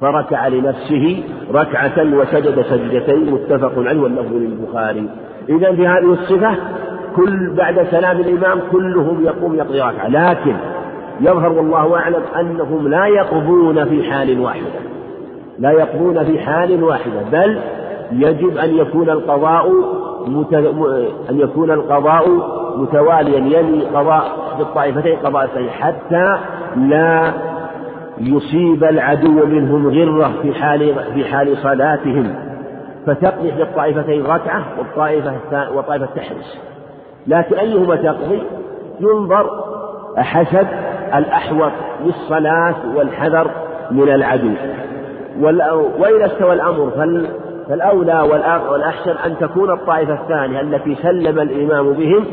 فركع 0.00 0.48
لنفسه 0.48 1.22
ركعة 1.54 2.14
وسجد 2.14 2.62
سجدتين 2.62 3.30
متفق 3.32 3.72
عليه 3.76 4.00
واللفظ 4.00 4.32
للبخاري. 4.32 5.08
إذا 5.48 5.72
في 5.72 5.86
هذه 5.86 6.12
الصفة 6.12 6.54
كل 7.16 7.54
بعد 7.56 7.86
سلام 7.90 8.20
الإمام 8.20 8.60
كلهم 8.72 9.24
يقوم 9.24 9.54
يقضي 9.54 9.80
ركعة. 9.80 10.08
لكن 10.08 10.56
يظهر 11.20 11.52
والله 11.52 11.96
أعلم 11.96 12.22
أنهم 12.40 12.88
لا 12.88 13.06
يقضون 13.06 13.84
في 13.84 14.10
حال 14.10 14.40
واحدة. 14.40 14.86
لا 15.58 15.70
يقضون 15.70 16.24
في 16.24 16.38
حال 16.38 16.82
واحدة 16.82 17.22
بل 17.32 17.58
يجب 18.12 18.56
أن 18.58 18.76
يكون 18.76 19.10
القضاء 19.10 19.72
أن 21.30 21.40
يكون 21.40 21.70
القضاء 21.70 22.28
متواليا 22.76 23.58
يلي 23.58 23.84
قضاء 23.86 24.24
بالطائفتين 24.58 25.16
قضاء 25.16 25.68
حتى 25.80 26.36
لا 26.76 27.32
يصيب 28.20 28.84
العدو 28.84 29.46
منهم 29.46 29.88
غرة 29.88 30.32
في 30.42 30.54
حال 30.54 30.94
في 31.14 31.24
حال 31.24 31.56
صلاتهم 31.56 32.34
فتقضي 33.06 33.52
في 33.52 33.62
الطائفتين 33.62 34.26
ركعة 34.26 34.64
والطائفة 34.78 35.32
والطائفة 35.74 36.06
تحرس 36.06 36.58
لكن 37.26 37.56
أيهما 37.56 37.96
تقضي؟ 37.96 38.42
ينظر 39.00 39.50
حسب 40.16 40.66
الأحوط 41.14 41.72
للصلاة 42.04 42.74
والحذر 42.96 43.50
من 43.90 44.08
العدو. 44.08 44.50
وإذا 45.98 46.26
استوى 46.26 46.52
الأمر 46.52 46.90
فالأولى 47.68 48.20
والأحسن 48.70 49.14
أن 49.26 49.38
تكون 49.40 49.70
الطائفة 49.70 50.14
الثانية 50.14 50.60
التي 50.60 50.94
سلم 50.94 51.40
الإمام 51.40 51.92
بهم 51.92 52.24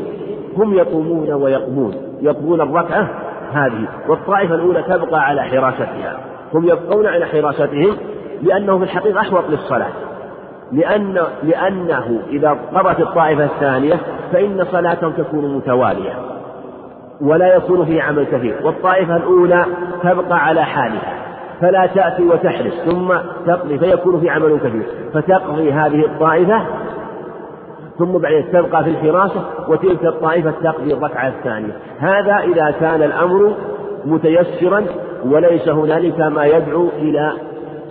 هم 0.56 0.74
يقومون 0.74 1.32
ويقومون. 1.32 1.94
يقومون 2.20 2.60
الركعة 2.60 3.08
هذه 3.54 3.88
والطائفة 4.08 4.54
الأولى 4.54 4.82
تبقى 4.82 5.20
على 5.20 5.42
حراستها. 5.42 6.16
هم 6.54 6.64
يبقون 6.64 7.06
على 7.06 7.26
حراستهم 7.26 7.96
لأنه 8.42 8.78
في 8.78 8.84
الحقيقة 8.84 9.20
أحوط 9.20 9.44
للصلاة. 9.48 9.90
لأن 10.72 11.18
لأنه 11.42 12.20
إذا 12.28 12.56
قضت 12.74 13.00
الطائفة 13.00 13.44
الثانية 13.44 13.94
فإن 14.32 14.64
صلاتهم 14.64 15.12
تكون 15.12 15.56
متوالية 15.56 16.12
ولا 17.20 17.56
يكون 17.56 17.84
فيه 17.84 18.02
عمل 18.02 18.24
كثير. 18.24 18.56
والطائفة 18.64 19.16
الأولى 19.16 19.64
تبقى 20.02 20.44
على 20.46 20.62
حالها 20.62 21.24
فلا 21.60 21.86
تأتي 21.86 22.22
وتحرس 22.22 22.72
ثم 22.84 23.14
تقضي 23.46 23.78
فيكون 23.78 24.20
في 24.20 24.30
عمل 24.30 24.58
كثير. 24.58 24.86
فتقضي 25.14 25.72
هذه 25.72 26.04
الطائفة 26.04 26.66
ثم 27.98 28.18
بعدين 28.18 28.44
تبقى 28.52 28.84
في 28.84 28.90
الحراسة 28.90 29.40
وتلك 29.68 30.04
الطائفة 30.04 30.52
تقضي 30.62 30.92
الركعة 30.94 31.28
الثانية. 31.28 31.72
هذا 31.98 32.38
إذا 32.52 32.74
كان 32.80 33.02
الأمر 33.02 33.54
متيسرا 34.04 34.84
وليس 35.26 35.68
هنالك 35.68 36.20
ما 36.20 36.44
يدعو 36.44 36.88
إلى 36.98 37.32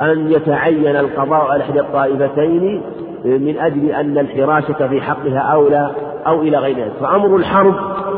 أن 0.02 0.32
يتعين 0.32 0.96
القضاء 0.96 1.52
على 1.52 1.64
إحدى 1.64 1.80
الطائفتين 1.80 2.82
من 3.26 3.56
أجل 3.60 3.90
أن 3.90 4.18
الحراسة 4.18 4.88
في 4.88 5.02
حقها 5.02 5.40
أولى 5.40 5.92
أو 6.28 6.42
إلى 6.42 6.58
غير 6.58 6.78
ذلك. 6.78 6.92
فأمر 7.02 7.36
الحرب 7.36 7.76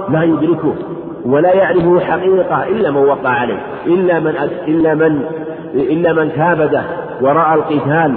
لا 0.09 0.23
يدركه 0.23 0.73
ولا 1.25 1.53
يعرفه 1.53 1.99
حقيقة 1.99 2.63
إلا 2.63 2.91
من 2.91 2.97
وقع 2.97 3.29
عليه 3.29 3.59
إلا 3.85 4.19
من 4.19 4.33
إلا 4.67 4.93
من 4.93 5.21
إلا 5.73 6.13
من 6.13 6.29
كابده 6.29 6.83
ورأى 7.21 7.55
القتال 7.55 8.15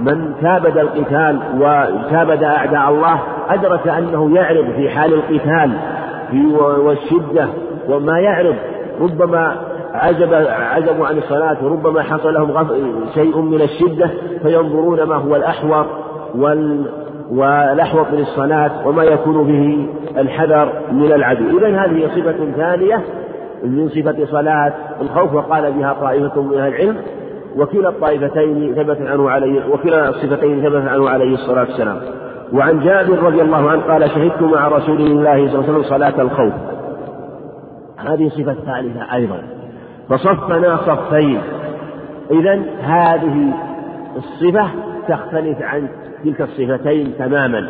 من 0.00 0.34
كابد 0.42 0.78
القتال 0.78 1.38
وكابد 1.60 2.42
أعداء 2.42 2.90
الله 2.90 3.20
أدرك 3.48 3.88
أنه 3.88 4.36
يعرض 4.36 4.64
في 4.76 4.90
حال 4.90 5.14
القتال 5.14 5.70
والشدة 6.58 7.48
وما 7.88 8.18
يعرض. 8.18 8.54
ربما 9.00 9.56
عجب 9.94 10.34
عجبوا 10.74 11.06
عن 11.06 11.18
الصلاة 11.18 11.56
وربما 11.62 12.02
حصل 12.02 12.34
لهم 12.34 12.66
شيء 13.14 13.40
من 13.40 13.60
الشدة 13.60 14.10
فينظرون 14.42 15.02
ما 15.02 15.14
هو 15.14 15.36
الأحوط 15.36 15.86
وال 16.34 16.86
والأحوط 17.30 18.06
للصلاة 18.12 18.88
وما 18.88 19.04
يكون 19.04 19.44
به 19.44 19.88
الحذر 20.20 20.72
من 20.92 21.12
العدو. 21.12 21.58
إذا 21.58 21.84
هذه 21.84 22.08
صفة 22.16 22.52
ثانية 22.56 23.00
من 23.64 23.88
صفة 23.88 24.26
صلاة 24.30 24.72
الخوف 25.02 25.34
وقال 25.34 25.72
بها 25.72 25.92
طائفة 26.00 26.42
من 26.42 26.58
أهل 26.58 26.68
العلم 26.68 26.96
وكلا 27.56 27.88
الطائفتين 27.88 28.74
ثبت 28.74 29.00
عنه 29.00 29.30
عليه 29.30 29.66
وكلا 29.66 30.08
الصفتين 30.08 30.62
ثبت 30.62 30.88
عنه 30.88 31.08
عليه 31.08 31.34
الصلاة 31.34 31.60
والسلام. 31.60 32.00
وعن 32.52 32.80
جابر 32.80 33.18
رضي 33.18 33.42
الله 33.42 33.70
عنه 33.70 33.82
قال 33.82 34.10
شهدت 34.10 34.42
مع 34.42 34.68
رسول 34.68 35.00
الله 35.00 35.48
صلى 35.48 35.60
الله 35.60 35.64
عليه 35.64 35.72
وسلم 35.72 35.82
صلاة 35.82 36.22
الخوف. 36.22 36.52
هذه 37.96 38.28
صفة 38.28 38.54
ثالثة 38.54 39.14
أيضا. 39.14 39.42
فصفنا 40.08 40.76
صفين. 40.76 41.40
إذا 42.30 42.62
هذه 42.80 43.54
الصفة 44.16 44.68
تختلف 45.08 45.62
عن 45.62 45.88
تلك 46.24 46.40
الصفتين 46.40 47.12
تماما. 47.18 47.68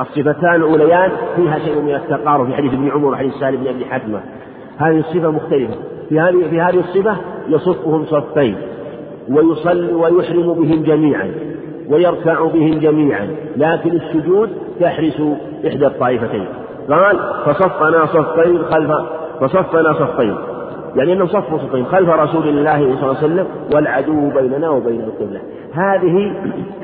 الصفتان 0.00 0.54
الأوليان 0.54 1.10
فيها 1.36 1.58
شيء 1.58 1.82
من 1.82 1.94
التقارب 1.94 2.46
في 2.46 2.54
حديث 2.54 2.72
ابن 2.72 2.90
عمر 2.90 3.08
وحديث 3.08 3.34
سالم 3.34 3.56
بن 3.56 3.68
أبي 3.68 3.84
حتمة 3.84 4.20
هذه 4.78 4.98
الصفة 4.98 5.30
مختلفة. 5.30 5.74
في 6.08 6.20
هذه 6.20 6.48
في 6.50 6.60
هذه 6.60 6.80
الصفة 6.80 7.16
يصفهم 7.48 8.04
صفين. 8.04 8.56
ويصلي 9.28 9.92
ويحرم 9.92 10.52
بهم 10.54 10.82
جميعا 10.82 11.30
ويركع 11.90 12.46
بهم 12.46 12.78
جميعا 12.78 13.28
لكن 13.56 13.90
السجود 13.90 14.50
تحرس 14.80 15.22
إحدى 15.66 15.86
الطائفتين. 15.86 16.46
قال 16.90 17.18
فصفنا 17.44 18.06
صفين 18.06 18.58
خلف 18.58 18.90
فصفنا 19.40 19.92
صفين. 19.92 20.36
يعني 20.96 21.12
أنهم 21.12 21.26
صفوا 21.26 21.58
صفين 21.58 21.84
خلف 21.84 22.08
رسول 22.08 22.48
الله 22.48 22.78
صلى 22.78 22.92
الله 22.92 23.16
عليه 23.16 23.18
وسلم 23.18 23.46
والعدو 23.74 24.30
بيننا 24.30 24.70
وبين 24.70 25.00
القبلة. 25.00 25.40
هذه 25.72 26.32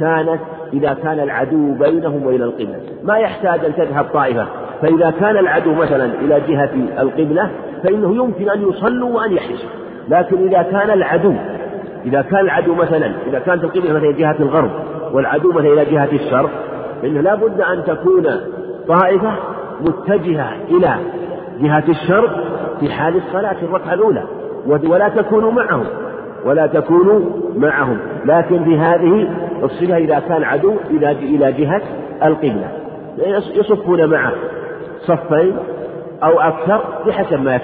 كانت 0.00 0.40
إذا 0.72 0.94
كان 1.02 1.20
العدو 1.20 1.74
بينهم 1.74 2.26
وبين 2.26 2.42
القبلة. 2.42 2.80
ما 3.04 3.18
يحتاج 3.18 3.64
أن 3.64 3.74
تذهب 3.74 4.04
طائفة. 4.14 4.46
فإذا 4.82 5.10
كان 5.20 5.36
العدو 5.36 5.74
مثلا 5.74 6.04
إلى 6.04 6.40
جهة 6.48 6.70
القبلة 7.02 7.50
فإنه 7.84 8.16
يمكن 8.16 8.50
أن 8.50 8.68
يصلوا 8.68 9.16
وأن 9.16 9.32
يحرسوا. 9.32 9.68
لكن 10.08 10.46
إذا 10.46 10.62
كان 10.62 10.90
العدو 10.90 11.34
إذا 12.08 12.22
كان 12.22 12.40
العدو 12.40 12.74
مثلا 12.74 13.12
إذا 13.26 13.38
كانت 13.38 13.64
القبلة 13.64 13.92
مثلا 13.92 14.12
جهة 14.12 14.36
الغرب 14.40 14.70
والعدو 15.12 15.52
مثلا 15.52 15.72
إلى 15.72 15.84
جهة 15.84 16.08
الشرق 16.12 16.50
فإنه 17.02 17.20
لا 17.20 17.34
بد 17.34 17.60
أن 17.60 17.84
تكون 17.84 18.26
طائفة 18.88 19.32
متجهة 19.80 20.52
إلى 20.70 20.94
جهة 21.60 21.84
الشرق 21.88 22.30
في 22.80 22.90
حال 22.90 23.16
الصلاة 23.16 23.52
في 23.52 23.62
الركعة 23.62 23.94
الأولى 23.94 24.24
ولا 24.66 25.08
تكونوا 25.08 25.52
معهم 25.52 25.84
ولا 26.44 26.66
تكونوا 26.66 27.20
معهم. 27.56 27.98
لكن 28.24 28.64
في 28.64 28.78
هذه 28.78 29.28
الصفة 29.62 29.96
إذا 29.96 30.18
كان 30.28 30.44
عدو 30.44 30.74
إلى 30.90 31.10
إلى 31.10 31.52
جهة 31.52 31.82
القبلة. 32.24 32.68
يصفون 33.54 34.06
معه 34.06 34.32
صفين 35.00 35.56
أو 36.22 36.40
أكثر 36.40 36.80
بحسب 37.06 37.42
ما 37.42 37.60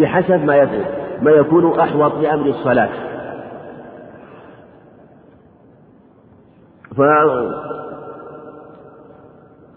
بحسب 0.00 0.44
ما 0.44 0.56
يفعل 0.56 0.84
ما 1.22 1.30
يكون 1.30 1.80
أحوط 1.80 2.12
لأمر 2.22 2.46
الصلاة. 2.46 2.88
ف 6.96 7.02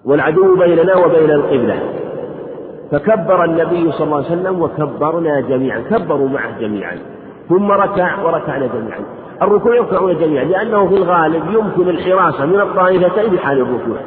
والعدو 0.05 0.55
بيننا 0.55 0.97
وبين 0.97 1.31
القبلة. 1.31 1.79
فكبر 2.91 3.43
النبي 3.43 3.91
صلى 3.91 4.05
الله 4.05 4.17
عليه 4.17 4.25
وسلم 4.25 4.61
وكبرنا 4.61 5.41
جميعا 5.41 5.79
كبروا 5.79 6.29
معه 6.29 6.59
جميعا. 6.59 6.97
ثم 7.49 7.71
ركع 7.71 8.23
وركعنا 8.23 8.67
جميعا. 8.67 8.99
الركوع 9.41 9.75
يركعون 9.75 10.17
جميعا 10.17 10.43
لأنه 10.43 10.87
في 10.87 10.95
الغالب 10.95 11.43
يمكن 11.53 11.89
الحراسة 11.89 12.45
من 12.45 12.61
الطائفتين 12.61 13.29
في 13.29 13.39
حال 13.39 13.57
الركوع. 13.57 13.97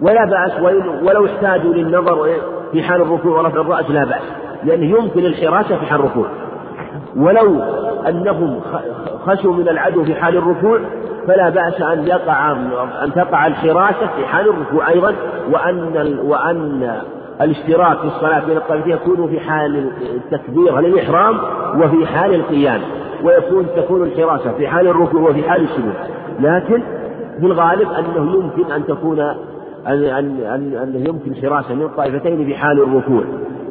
ولا 0.00 0.24
بأس 0.24 0.60
ولو 1.02 1.26
احتاجوا 1.26 1.74
للنظر 1.74 2.28
في 2.72 2.82
حال 2.82 3.02
الركوع 3.02 3.38
ورفع 3.38 3.60
الرأس 3.60 3.90
لا 3.90 4.04
بأس. 4.04 4.22
لأنه 4.64 4.98
يمكن 4.98 5.26
الحراسة 5.26 5.78
في 5.78 5.86
حال 5.86 6.00
الركوع. 6.00 6.26
ولو 7.16 7.62
أنهم 8.08 8.60
خشوا 9.26 9.52
من 9.52 9.68
العدو 9.68 10.04
في 10.04 10.14
حال 10.14 10.36
الركوع 10.36 10.80
فلا 11.28 11.48
بأس 11.48 11.80
أن 11.80 12.06
يقع 12.06 12.52
أن 13.04 13.12
تقع 13.14 13.46
الحراسة 13.46 14.06
في 14.16 14.26
حال 14.26 14.48
الركوع 14.48 14.88
أيضا 14.88 15.14
وأن 15.52 16.18
وأن 16.24 17.00
الاشتراك 17.40 17.98
في 17.98 18.04
الصلاة 18.06 18.46
بين 18.46 18.56
الطائفتين 18.56 18.92
يكون 18.92 19.28
في 19.28 19.40
حال 19.40 19.90
التكبير 20.14 20.80
للإحرام 20.80 21.38
وفي 21.80 22.06
حال 22.06 22.34
القيام 22.34 22.80
ويكون 23.24 23.66
تكون 23.76 24.02
الحراسة 24.02 24.52
في 24.52 24.68
حال 24.68 24.86
الركوع 24.86 25.30
وفي 25.30 25.50
حال 25.50 25.62
السجود. 25.62 25.94
لكن 26.40 26.82
في 27.40 27.46
الغالب 27.46 27.88
أنه 27.92 28.32
يمكن 28.32 28.72
أن 28.72 28.86
تكون 28.86 29.20
أن 29.86 30.04
أن 30.04 30.74
أن 30.82 31.06
يمكن 31.06 31.34
حراسة 31.42 31.74
من 31.74 31.82
الطائفتين 31.82 32.44
في 32.44 32.54
حال 32.54 32.82
الركوع. 32.82 33.24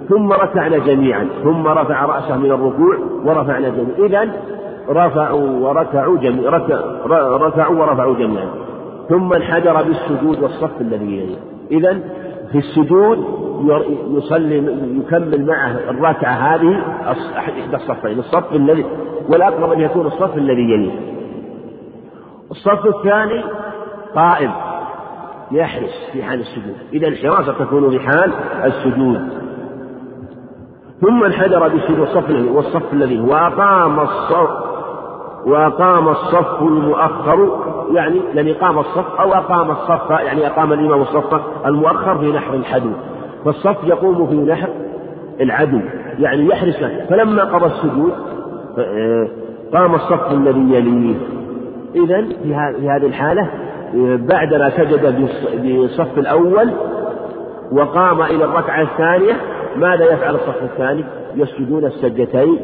ثم 0.09 0.31
ركعنا 0.31 0.77
جميعا 0.77 1.27
ثم 1.43 1.67
رفع 1.67 2.05
رأسه 2.05 2.37
من 2.37 2.51
الركوع 2.51 2.97
ورفعنا 3.25 3.69
جميعا. 3.69 4.07
إذا 4.07 4.31
رفعوا 4.89 5.69
وركعوا 5.69 6.17
جميعا 6.17 6.49
ركعوا 7.37 7.79
ورفعوا 7.79 8.15
جميعا. 8.15 8.49
ثم 9.09 9.33
انحدر 9.33 9.83
بالسجود 9.83 10.43
والصف 10.43 10.81
الذي 10.81 11.17
يليه 11.17 11.37
إذا 11.71 11.99
في 12.51 12.57
السجود 12.57 13.25
يصلي 14.09 14.57
يكمل 14.97 15.45
معه 15.45 15.71
الركعة 15.89 16.31
هذه 16.31 16.83
إحدى 17.37 17.75
الصفين 17.75 18.19
الصف 18.19 18.53
الذي 18.53 18.85
والأقرب 19.29 19.71
أن 19.71 19.79
يكون 19.79 20.05
الصف 20.05 20.37
الذي 20.37 20.61
يليه 20.61 20.91
الصف 22.51 22.85
الثاني 22.85 23.43
قائم 24.15 24.51
يحرس 25.51 26.09
في 26.13 26.23
حال 26.23 26.39
السجود. 26.39 26.75
إذا 26.93 27.07
الحراسة 27.07 27.65
تكون 27.65 27.89
في 27.89 27.99
حال 27.99 28.33
السجود. 28.63 29.29
ثم 31.01 31.23
انحدر 31.23 31.67
بالسجود 31.67 31.99
والصف 31.99 32.29
الذي 32.29 32.49
والصف 32.49 32.93
الذي 32.93 33.19
وأقام 33.19 33.99
الصف 33.99 34.70
وأقام 35.45 36.09
الصف 36.09 36.61
المؤخر 36.61 37.59
يعني 37.93 38.21
الذي 38.33 38.51
قام 38.51 38.79
الصف 38.79 39.19
أو 39.19 39.33
أقام 39.33 39.71
الصف 39.71 40.09
يعني 40.09 40.47
أقام 40.47 40.73
الإمام 40.73 41.01
الصف 41.01 41.41
المؤخر 41.65 42.17
في 42.17 42.31
نحر 42.31 42.53
الحدود 42.53 42.95
فالصف 43.45 43.77
يقوم 43.83 44.27
في 44.27 44.35
نحر 44.35 44.69
العدو 45.41 45.79
يعني 46.19 46.45
يحرس 46.45 46.75
فلما 47.09 47.43
قضى 47.43 47.65
السجود 47.65 48.11
آه، 48.77 49.27
قام 49.73 49.95
الصف 49.95 50.31
الذي 50.31 50.75
يليه. 50.75 51.15
إذا 51.95 52.25
في 52.43 52.87
هذه 52.89 53.05
الحالة 53.05 53.41
آه، 53.41 54.15
بعدما 54.15 54.69
سجد 54.69 55.29
بالصف 55.61 56.17
الأول 56.17 56.71
وقام 57.71 58.21
إلى 58.21 58.45
الركعة 58.45 58.81
الثانية 58.81 59.33
ماذا 59.77 60.13
يفعل 60.13 60.35
الصف 60.35 60.63
الثاني؟ 60.63 61.03
يسجدون 61.35 61.85
السجدتين 61.85 62.59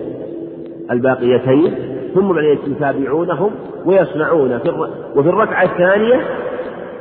الباقيتين. 0.92 1.97
ثم 2.16 2.34
بعدين 2.34 2.60
يتابعونهم 2.68 3.52
ويصنعون. 3.86 4.60
في 4.60 4.70
وفي 5.16 5.30
الركعة 5.30 5.64
الثانية 5.64 6.22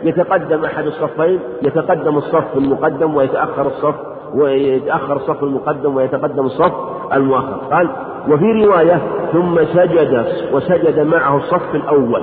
يتقدم 0.03 0.65
أحد 0.65 0.87
الصفين 0.87 1.39
يتقدم 1.63 2.17
الصف 2.17 2.57
المقدم 2.57 3.17
ويتأخر 3.17 3.67
الصف 3.67 3.95
ويتأخر 4.35 5.17
الصف 5.17 5.43
المقدم 5.43 5.97
ويتقدم 5.97 6.47
الصف 6.47 6.73
المؤخر. 7.13 7.57
قال 7.73 7.89
وفي 8.29 8.65
رواية 8.65 9.01
ثم 9.33 9.65
سجد 9.65 10.27
وسجد 10.53 10.99
معه 11.01 11.37
الصف 11.37 11.75
الأول. 11.75 12.23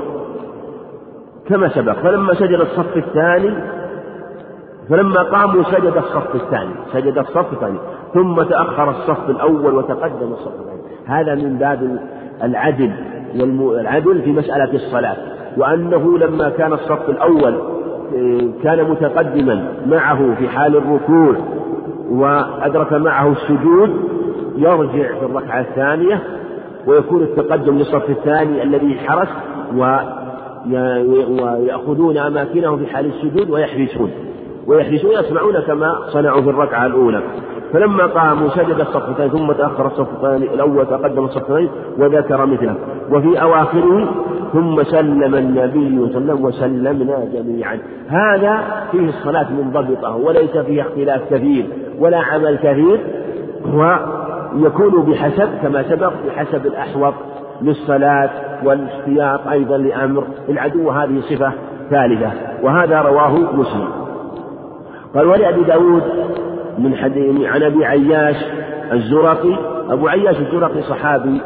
كما 1.47 1.69
سبق 1.69 1.93
فلما 1.93 2.33
سجد 2.33 2.59
الصف 2.59 2.97
الثاني 2.97 3.53
فلما 4.89 5.23
قاموا 5.23 5.63
سجد 5.63 5.97
الصف 5.97 6.35
الثاني 6.35 6.73
سجد 6.93 7.17
الصف 7.17 7.53
الثاني 7.53 7.77
ثم 8.13 8.41
تأخر 8.43 8.89
الصف 8.89 9.29
الأول 9.29 9.73
وتقدم 9.73 10.31
الصف 10.31 10.51
الثاني. 10.59 10.81
هذا 11.05 11.35
من 11.35 11.57
باب 11.57 11.99
العدل 12.43 12.91
والعدل 13.59 14.21
في 14.21 14.31
مسألة 14.31 14.73
الصلاة. 14.73 15.17
وأنه 15.57 16.17
لما 16.17 16.49
كان 16.49 16.73
الصف 16.73 17.09
الأول 17.09 17.55
كان 18.63 18.83
متقدما 18.89 19.67
معه 19.85 20.35
في 20.35 20.49
حال 20.49 20.75
الركوع 20.77 21.35
وأدرك 22.11 22.93
معه 22.93 23.31
السجود 23.31 23.89
يرجع 24.57 25.19
في 25.19 25.25
الركعة 25.25 25.61
الثانية 25.61 26.23
ويكون 26.87 27.21
التقدم 27.21 27.77
للصف 27.77 28.09
الثاني 28.09 28.63
الذي 28.63 28.95
حرس 28.95 29.29
ويأخذون 30.61 32.17
أماكنهم 32.17 32.77
في 32.77 32.87
حال 32.87 33.05
السجود 33.05 33.49
ويحرسون 33.49 34.11
ويحرسون 34.67 35.11
يصنعون 35.11 35.59
كما 35.59 35.95
صنعوا 36.07 36.41
في 36.41 36.49
الركعة 36.49 36.85
الأولى. 36.85 37.21
فلما 37.73 38.05
قاموا 38.05 38.49
سجد 38.49 38.79
الصف 38.79 39.09
الثاني 39.09 39.29
ثم 39.29 39.51
تأخر 39.51 39.87
الصف 39.87 40.07
الثاني 40.15 40.53
الأول 40.53 40.85
تقدم 40.85 41.25
الصف 41.25 41.37
الثاني 41.37 41.69
وذكر 41.97 42.45
مثله. 42.45 42.75
وفي 43.11 43.41
أواخره 43.41 44.09
ثم 44.53 44.83
سلم 44.83 45.35
النبي 45.35 46.09
صلى 46.13 46.17
الله 46.17 46.33
عليه 46.33 46.33
وسلم 46.33 46.45
وسلمنا 46.45 47.25
جميعا. 47.33 47.79
هذا 48.07 48.63
فيه 48.91 49.09
الصلاة 49.09 49.47
منضبطة 49.51 50.15
وليس 50.15 50.57
فيه 50.57 50.81
اختلاف 50.81 51.21
كثير. 51.33 51.65
ولا 51.99 52.17
عمل 52.17 52.57
كثير. 52.57 52.99
ويكون 53.73 55.03
بحسب 55.03 55.49
كما 55.61 55.83
سبق 55.83 56.13
بحسب 56.27 56.65
الأحوط 56.65 57.13
للصلاة 57.61 58.29
والاحتياط 58.63 59.47
أيضا 59.47 59.77
لأمر. 59.77 60.23
العدو 60.49 60.89
هذه 60.89 61.21
صفة 61.21 61.51
ثالثة. 61.89 62.31
وهذا 62.63 63.01
رواه 63.01 63.31
مسلم. 63.53 63.87
قال 65.15 65.27
ولأبي 65.27 65.63
داود 65.63 66.03
من 66.77 66.95
حديث 66.95 67.41
عن 67.41 67.63
أبي 67.63 67.85
عياش 67.85 68.35
الزرقي. 68.93 69.57
أبو 69.89 70.07
عياش 70.07 70.39
الزرقي 70.39 70.81
صحابي 70.81 71.41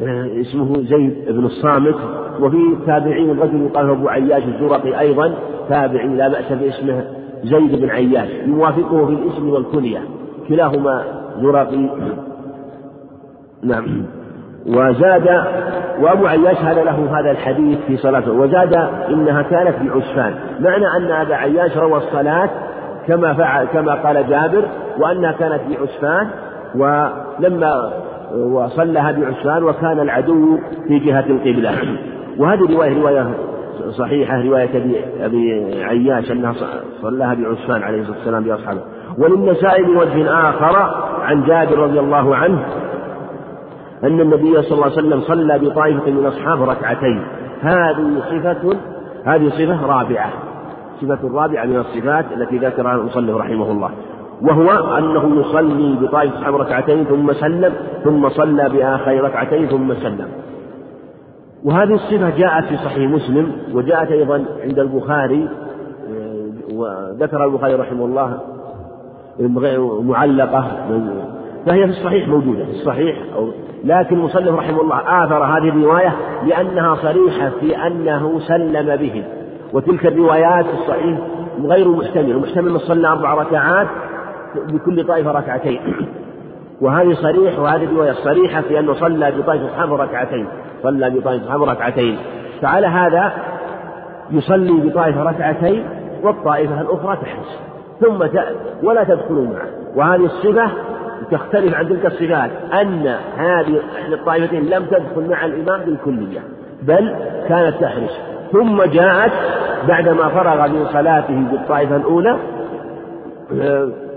آه، 0.00 0.40
اسمه 0.40 0.82
زيد 0.82 1.24
بن 1.28 1.44
الصامت. 1.44 1.96
وفي 2.40 2.76
تابعين 2.86 3.30
الرجل 3.30 3.62
يقال 3.62 3.90
أبو 3.90 4.08
عياش 4.08 4.42
الزرقي 4.44 5.00
أيضا. 5.00 5.34
تابعي 5.68 6.08
لا 6.08 6.28
بأس 6.28 6.52
باسمه 6.52 7.04
زيد 7.44 7.80
بن 7.80 7.90
عياش. 7.90 8.28
يوافقه 8.46 9.06
في 9.06 9.12
الاسم 9.12 9.48
والكنية. 9.48 10.00
كلاهما 10.48 11.04
زرقي. 11.42 11.88
نعم. 13.62 14.04
وزاد 14.66 15.44
وأبو 16.00 16.26
عياش 16.26 16.56
هذا 16.56 16.84
له 16.84 17.20
هذا 17.20 17.30
الحديث 17.30 17.78
في 17.86 17.96
صلاته. 17.96 18.32
وزاد 18.32 18.74
إنها 19.08 19.42
كانت 19.42 19.76
بعسفان. 19.82 20.34
معنى 20.60 20.86
أن 20.96 21.10
أبا 21.10 21.34
عياش 21.34 21.76
روى 21.76 21.96
الصلاة 21.96 22.50
كما 23.08 23.34
فعل 23.34 23.64
كما 23.64 23.94
قال 23.94 24.28
جابر 24.28 24.64
وأنها 24.98 25.32
كانت 25.32 25.60
بعسفان 25.70 26.30
ولما 26.74 27.92
وصلها 28.34 29.12
بعسفان 29.12 29.64
وكان 29.64 30.00
العدو 30.00 30.58
في 30.88 30.98
جهة 30.98 31.26
القبلة. 31.26 31.98
وهذه 32.38 32.74
رواية 32.74 33.00
رواية 33.00 33.26
صحيحة 33.90 34.42
رواية 34.42 35.04
أبي 35.20 35.74
عياش 35.84 36.30
أنها 36.30 36.54
صلاها 37.02 37.34
بعسفان 37.34 37.82
عليه 37.82 38.00
الصلاة 38.00 38.16
والسلام 38.16 38.44
بأصحابه. 38.44 38.80
وللنسائي 39.18 39.82
بوجه 39.82 40.48
آخر 40.48 40.76
عن 41.22 41.44
جابر 41.44 41.78
رضي 41.78 42.00
الله 42.00 42.36
عنه 42.36 42.64
أن 44.04 44.20
النبي 44.20 44.62
صلى 44.62 44.72
الله 44.72 44.84
عليه 44.84 44.94
وسلم 44.94 45.20
صلى 45.20 45.58
بطائفة 45.58 46.10
من 46.10 46.26
أصحابه 46.26 46.64
ركعتين. 46.64 47.22
هذه 47.62 48.22
صفة 48.30 48.76
هذه 49.24 49.48
صفة 49.48 49.86
رابعة. 49.86 50.30
صفة 51.00 51.28
رابعة 51.34 51.64
من 51.64 51.76
الصفات 51.76 52.24
التي 52.36 52.58
ذكرها 52.58 52.94
المصنف 52.94 53.36
رحمه 53.36 53.70
الله 53.70 53.90
وهو 54.42 54.98
أنه 54.98 55.40
يصلي 55.40 55.96
بطائفة 56.00 56.38
أصحابه 56.38 56.56
ركعتين 56.56 57.04
ثم 57.04 57.32
سلم 57.32 57.72
ثم 58.04 58.28
صلى 58.28 58.68
بآخر 58.68 59.20
ركعتين 59.24 59.66
ثم 59.66 59.94
سلم. 59.94 60.28
وهذه 61.64 61.94
الصفة 61.94 62.30
جاءت 62.38 62.64
في 62.64 62.76
صحيح 62.76 63.10
مسلم 63.10 63.52
وجاءت 63.72 64.10
أيضا 64.10 64.44
عند 64.62 64.78
البخاري 64.78 65.48
وذكر 66.74 67.44
البخاري 67.44 67.74
رحمه 67.74 68.04
الله 68.04 68.38
معلقة 70.02 70.66
فهي 71.66 71.84
في 71.86 71.90
الصحيح 71.90 72.28
موجودة 72.28 72.64
في 72.64 72.70
الصحيح 72.70 73.16
أو 73.36 73.48
لكن 73.84 74.16
المصنف 74.16 74.48
رحمه 74.48 74.80
الله 74.80 75.24
آثر 75.24 75.44
هذه 75.44 75.68
الرواية 75.68 76.16
لأنها 76.46 76.94
صريحة 76.94 77.50
في 77.60 77.76
أنه 77.86 78.40
سلم 78.40 78.96
بهم 78.96 79.24
وتلك 79.72 80.06
الروايات 80.06 80.66
الصحيح 80.80 81.18
غير 81.64 81.88
محتمل 81.88 82.38
محتمل 82.38 82.70
أن 82.70 82.78
صلى 82.78 83.08
أربع 83.08 83.34
ركعات 83.34 83.86
بكل 84.68 85.06
طائفة 85.06 85.32
ركعتين. 85.32 85.80
وهذه 86.82 87.12
صريح 87.12 87.58
وهذه 87.58 87.84
الرواية 87.84 88.12
صريحة 88.12 88.60
في 88.60 88.78
أنه 88.78 88.94
صلى 88.94 89.30
بطائفة 89.30 89.66
أصحابه 89.66 89.96
ركعتين. 89.96 90.46
صلى 90.82 91.10
بطائفة 91.10 91.44
أصحابه 91.44 91.72
ركعتين. 91.72 92.18
فعلى 92.62 92.86
هذا 92.86 93.32
يصلي 94.30 94.88
بطائفة 94.88 95.22
ركعتين 95.22 95.84
والطائفة 96.22 96.80
الأخرى 96.80 97.16
تحرس 97.16 97.60
ثم 98.00 98.40
ولا 98.82 99.04
تدخلوا 99.04 99.46
معه. 99.46 99.66
وهذه 99.96 100.24
الصفة 100.24 100.70
تختلف 101.30 101.74
عن 101.74 101.88
تلك 101.88 102.06
الصفات 102.06 102.50
أن 102.72 103.16
هذه 103.36 103.80
الطائفتين 104.12 104.66
لم 104.66 104.84
تدخل 104.84 105.30
مع 105.30 105.44
الإمام 105.44 105.80
بالكلية 105.80 106.40
بل 106.82 107.14
كانت 107.48 107.76
تحرس 107.80 108.31
ثم 108.52 108.82
جاءت 108.82 109.32
بعدما 109.88 110.28
فرغ 110.28 110.68
من 110.68 110.86
صلاته 110.92 111.44
بالطائفة 111.50 111.96
الأولى 111.96 112.36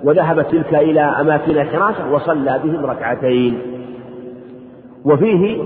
وذهبت 0.04 0.52
تلك 0.52 0.76
إلى 0.76 1.02
أماكن 1.02 1.52
الحراسة 1.52 2.12
وصلى 2.12 2.60
بهم 2.64 2.86
ركعتين. 2.86 3.60
وفيه 5.06 5.64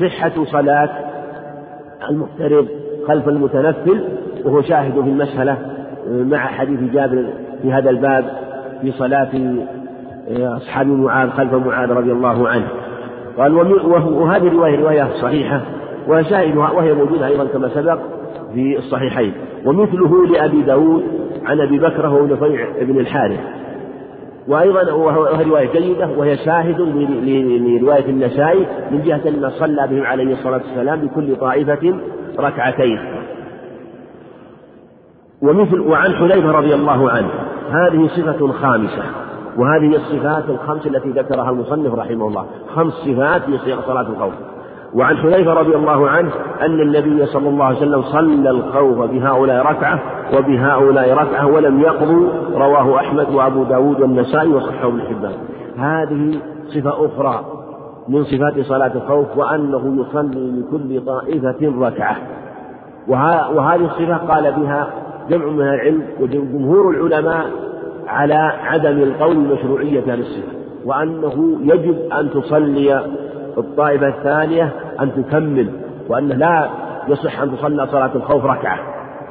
صحة 0.00 0.44
صلاة 0.44 0.90
المحترم 2.10 2.68
خلف 3.08 3.28
المتنفل 3.28 4.04
وهو 4.44 4.62
شاهد 4.62 4.92
في 4.92 5.08
المسألة 5.08 5.56
مع 6.08 6.38
حديث 6.38 6.80
جابر 6.92 7.24
في 7.62 7.72
هذا 7.72 7.90
الباب 7.90 8.24
في 8.82 8.92
صلاة 8.92 9.30
أصحاب 10.30 10.86
معاذ 10.86 11.30
خلف 11.30 11.54
معاذ 11.54 11.90
رضي 11.90 12.12
الله 12.12 12.48
عنه. 12.48 12.68
قال 13.38 13.54
وهذه 14.06 14.46
الرواية 14.46 14.80
رواية 14.80 15.08
صحيحة. 15.22 15.60
وشاهدها 16.08 16.70
وهي 16.70 16.94
موجودة 16.94 17.26
أيضا 17.26 17.44
كما 17.44 17.68
سبق 17.68 17.98
في 18.54 18.78
الصحيحين. 18.78 19.32
ومثله 19.64 20.26
لأبي 20.26 20.62
داود 20.62 21.04
عن 21.44 21.60
أبي 21.60 21.78
بكر 21.78 22.06
هو 22.06 22.26
نفيع 22.26 22.66
بن 22.80 23.00
الحارث. 23.00 23.40
وأيضا 24.48 24.92
وهي 24.92 25.44
رواية 25.44 25.72
جيدة 25.72 26.08
وهي 26.16 26.36
شاهد 26.36 26.80
لرواية 26.80 28.04
النسائي 28.08 28.66
من 28.90 29.02
جهة 29.02 29.28
أن 29.28 29.50
صلى 29.50 29.88
بهم 29.90 30.06
عليه 30.06 30.32
الصلاة 30.32 30.60
والسلام 30.66 31.00
بكل 31.00 31.36
طائفة 31.36 31.94
ركعتين. 32.38 32.98
ومثل 35.42 35.80
وعن 35.80 36.12
حذيفة 36.12 36.50
رضي 36.50 36.74
الله 36.74 37.10
عنه. 37.10 37.30
هذه 37.70 38.08
صفة 38.08 38.52
خامسة. 38.52 39.02
وهذه 39.58 39.96
الصفات 39.96 40.50
الخمس 40.50 40.86
التي 40.86 41.08
ذكرها 41.10 41.50
المصنف 41.50 41.94
رحمه 41.94 42.28
الله. 42.28 42.46
خمس 42.74 42.92
صفات 42.92 43.42
في 43.42 43.76
صلاة 43.86 44.08
الخوف. 44.08 44.32
وعن 44.94 45.16
حذيفة 45.16 45.52
رضي 45.52 45.76
الله 45.76 46.08
عنه 46.08 46.30
أن 46.60 46.80
النبي 46.80 47.26
صلى 47.26 47.48
الله 47.48 47.64
عليه 47.64 47.76
وسلم 47.76 48.02
صلى 48.02 48.50
الخوف 48.50 48.98
بهؤلاء 48.98 49.66
ركعة 49.66 50.00
وبهؤلاء 50.36 51.12
ركعة 51.12 51.46
ولم 51.46 51.80
يقضوا 51.80 52.28
رواه 52.54 52.96
أحمد 52.96 53.34
وأبو 53.34 53.62
داود 53.64 54.00
والنسائي 54.00 54.48
وصححه 54.48 54.88
ابن 54.88 55.00
حبان. 55.00 55.32
هذه 55.76 56.38
صفة 56.66 57.06
أخرى 57.06 57.44
من 58.08 58.24
صفات 58.24 58.60
صلاة 58.60 58.92
الخوف 58.94 59.36
وأنه 59.36 60.04
يصلي 60.04 60.60
لكل 60.60 61.06
طائفة 61.06 61.86
ركعة. 61.86 62.16
وهذه 63.08 63.84
الصفة 63.84 64.16
قال 64.16 64.52
بها 64.52 64.90
جمع 65.30 65.46
من 65.46 65.60
العلم 65.60 66.02
وجمهور 66.20 66.90
العلماء 66.90 67.46
على 68.06 68.52
عدم 68.64 69.02
القول 69.02 69.34
بمشروعية 69.36 70.00
هذه 70.00 70.20
الصفة 70.20 70.52
وأنه 70.84 71.58
يجب 71.62 71.96
أن 72.12 72.30
تصلي 72.30 73.02
الطائفة 73.58 74.08
الثانية 74.08 74.72
أن 75.00 75.12
تكمل 75.14 75.70
وأنه 76.08 76.34
لا 76.34 76.70
يصح 77.08 77.40
أن 77.40 77.56
تصلى 77.56 77.86
صلاة 77.86 78.10
الخوف 78.14 78.44
ركعة. 78.44 78.78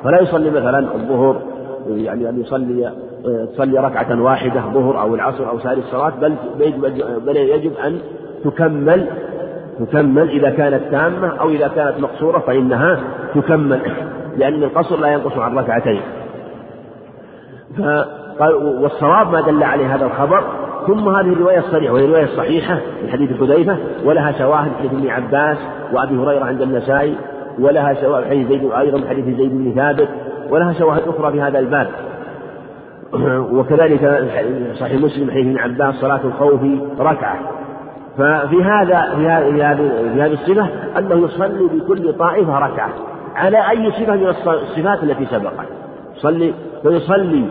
فلا 0.04 0.22
يصلي 0.22 0.50
مثلا 0.50 0.80
الظهر 0.80 1.42
يعني 1.90 2.30
أن 2.30 2.42
يصلي 2.42 2.92
تصلي 3.54 3.80
ركعة 3.80 4.22
واحدة 4.22 4.62
ظهر 4.62 5.02
أو 5.02 5.16
العصر 5.16 5.50
أو 5.50 5.60
سائر 5.60 5.78
الصلاة 5.78 6.14
بل 6.22 6.36
بل 7.26 7.38
يجب 7.38 7.74
أن 7.86 8.00
تكمل 8.44 9.08
تكمل 9.80 10.30
إذا 10.30 10.50
كانت 10.50 10.92
تامة 10.92 11.28
أو 11.28 11.50
إذا 11.50 11.68
كانت 11.68 12.00
مقصورة 12.00 12.40
فإنها 12.40 13.00
تكمل 13.36 13.82
لأن 14.38 14.64
القصر 14.64 15.00
لا 15.00 15.08
ينقص 15.08 15.38
عن 15.38 15.58
ركعتين. 15.58 16.02
والصواب 18.82 19.32
ما 19.32 19.42
دل 19.42 19.64
عليه 19.64 19.96
هذا 19.96 20.06
الخبر 20.06 20.44
ثم 20.88 21.10
هذه 21.10 21.34
الرواية 21.34 21.60
الصريحة 21.60 21.94
وهي 21.94 22.06
الرواية 22.06 22.24
الصحيحة 22.24 22.80
من 23.04 23.10
حديث 23.10 23.40
حذيفة 23.40 23.78
ولها 24.06 24.32
شواهد 24.32 24.72
حديث 24.80 24.92
ابن 24.92 25.10
عباس 25.10 25.58
وأبي 25.94 26.16
هريرة 26.16 26.46
عند 26.46 26.62
النسائي 26.62 27.16
ولها 27.60 27.94
شواهد 27.94 28.26
حديث 28.26 28.48
زيد 28.48 28.72
أيضا 28.72 28.98
من 28.98 29.08
حديث 29.08 29.26
زيد 29.26 29.52
بن 29.52 29.74
ثابت 29.76 30.10
ولها 30.50 30.74
شواهد 30.74 31.02
أخرى 31.08 31.32
في 31.32 31.42
هذا 31.42 31.60
الباب. 31.60 31.88
وكذلك 33.58 34.30
صحيح 34.80 35.02
مسلم 35.02 35.32
حديث 35.32 35.46
ابن 35.46 35.58
عباس 35.58 35.96
صلاة 35.96 36.22
الخوف 36.26 36.62
ركعة. 37.00 37.40
ففي 38.18 38.64
هذا 38.64 39.16
في 39.16 39.28
هذه 40.22 40.34
الصفة 40.34 40.68
أنه 40.98 41.26
يصلي 41.26 41.68
بكل 41.74 42.14
طائفة 42.14 42.60
ركعة 42.60 42.90
على 43.36 43.70
أي 43.70 43.92
صفة 43.92 44.16
من 44.16 44.28
الصفات 44.28 45.04
التي 45.04 45.26
سبقت. 45.26 45.68
يصلي 46.18 46.54
فيصلي 46.84 47.46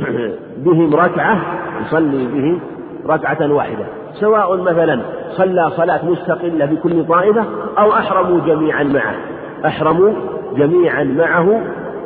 بهم 0.64 0.94
ركعة 0.94 1.65
يصلي 1.82 2.26
بهم 2.26 2.60
ركعة 3.06 3.52
واحدة 3.52 3.84
سواء 4.12 4.56
مثلا 4.56 5.00
صلى 5.30 5.70
صلاة 5.76 6.04
مستقلة 6.04 6.66
بكل 6.66 7.04
طائفة 7.04 7.44
أو 7.78 7.92
أحرموا 7.92 8.40
جميعا 8.46 8.82
معه. 8.82 9.14
أحرموا 9.66 10.12
جميعا 10.56 11.04
معه 11.04 11.60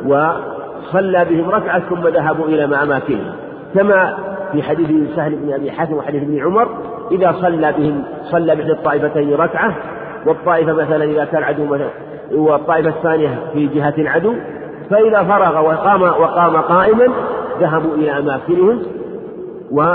وصلى 0.06 1.24
بهم 1.30 1.50
ركعة 1.50 1.80
ثم 1.80 2.08
ذهبوا 2.08 2.46
إلى 2.46 2.64
أماكنهم. 2.64 3.32
كما 3.74 4.16
في 4.52 4.62
حديث 4.62 5.16
سهل 5.16 5.36
بن 5.36 5.52
أبي 5.52 5.70
حاتم 5.70 5.94
وحديث 5.94 6.22
ابن 6.22 6.40
عمر 6.40 6.68
إذا 7.12 7.34
صلى 7.40 7.72
بهم 7.78 8.02
صلى 8.24 8.56
بإحدى 8.56 8.72
الطائفتين 8.72 9.34
ركعة 9.34 9.74
والطائفة 10.26 10.72
مثلا 10.72 11.04
إذا 11.04 11.24
كان 11.24 11.42
عدو 11.42 11.64
مثلا 11.64 11.90
والطائفة 12.32 12.88
الثانية 12.88 13.38
في 13.52 13.66
جهة 13.66 13.94
العدو 13.98 14.34
فإذا 14.90 15.22
فرغ 15.22 15.66
وقام 15.66 16.02
وقام 16.02 16.56
قائما 16.56 17.08
ذهبوا 17.60 17.94
إلى 17.94 18.18
أماكنهم 18.18 18.82
و 19.72 19.94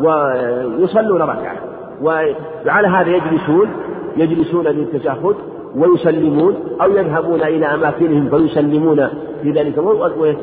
ويصلون 0.00 1.22
ركعة. 1.22 1.56
وعلى 2.02 2.88
هذا 2.88 3.10
يجلسون 3.10 3.68
يجلسون 4.16 4.64
للتشهد 4.64 5.34
ويسلمون 5.76 6.54
أو 6.82 6.90
يذهبون 6.90 7.42
إلى 7.42 7.66
أماكنهم 7.66 8.28
فيسلمون 8.30 9.08
في 9.42 9.50
ذلك 9.50 9.74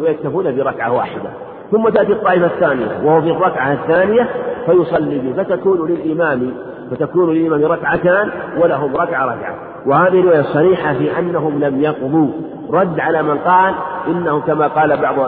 ويكتفون 0.02 0.56
بركعة 0.56 0.94
واحدة. 0.94 1.30
ثم 1.72 1.90
تأتي 1.90 2.12
الطائفة 2.12 2.46
الثانية 2.46 2.86
وهو 3.04 3.22
في 3.22 3.32
الركعة 3.32 3.74
الثانية 3.74 4.30
فيصلي 4.66 5.34
فتكون 5.38 5.92
للإمام 5.92 6.54
فتكون 6.92 7.34
للإمام 7.34 7.72
ركعتان 7.72 8.30
ولهم 8.62 8.96
ركعة 8.96 9.26
ركعة. 9.26 9.56
وهذه 9.86 10.20
الرواية 10.20 10.40
الصريحة 10.40 10.94
في 10.94 11.20
أنهم 11.20 11.60
لم 11.60 11.82
يقضوا. 11.82 12.28
رد 12.72 13.00
على 13.00 13.24
من 13.24 13.38
قال 13.38 13.74
إنه 14.08 14.42
كما 14.42 14.68
قال 14.68 14.98
بعض 15.02 15.20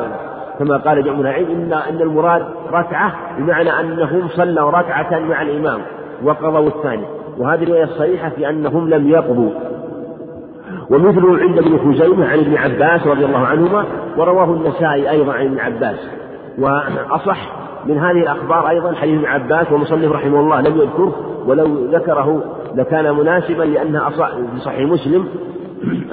كما 0.60 0.78
قال 0.78 1.03
جمع 1.03 1.20
العلم 1.20 1.49
إن 1.51 1.74
إن 1.74 2.01
المراد 2.01 2.45
ركعة 2.72 3.14
بمعنى 3.38 3.80
أنهم 3.80 4.28
صلوا 4.28 4.72
ركعة 4.72 5.20
مع 5.20 5.41
الإمام 5.41 5.82
وقضوا 6.24 6.68
الثانية. 6.68 7.06
وهذه 7.38 7.64
الرواية 7.64 7.84
الصريحة 7.84 8.30
في 8.30 8.49
أنهم 8.49 8.89
لم 8.89 9.10
يقضوا. 9.10 9.51
ومثله 10.89 11.38
عند 11.39 11.58
ابن 11.58 11.78
خزيمة 11.78 12.28
عن 12.28 12.39
ابن 12.39 12.58
عباس 12.58 13.08
رضي 13.08 13.26
الله 13.26 13.47
عنهما 13.47 13.86
ورواه 14.18 14.53
النسائي 14.53 15.10
أيضا 15.10 15.34
عن 15.34 15.45
ابن 15.45 15.60
عباس. 15.60 15.97
وأصح 16.60 17.66
من 17.86 17.97
هذه 17.97 18.22
الأخبار 18.22 18.70
أيضا 18.70 18.93
حديث 18.93 19.18
ابن 19.18 19.26
عباس 19.26 19.72
ومصنف 19.72 20.12
رحمه 20.12 20.39
الله 20.39 20.62
لم 20.62 20.78
يذكره 20.78 21.16
ولو 21.47 21.86
ذكره 21.86 22.43
لكان 22.76 23.16
مناسبا 23.16 23.64
لأنها 23.64 24.10
في 24.10 24.60
صحيح 24.60 24.89
مسلم 24.89 25.28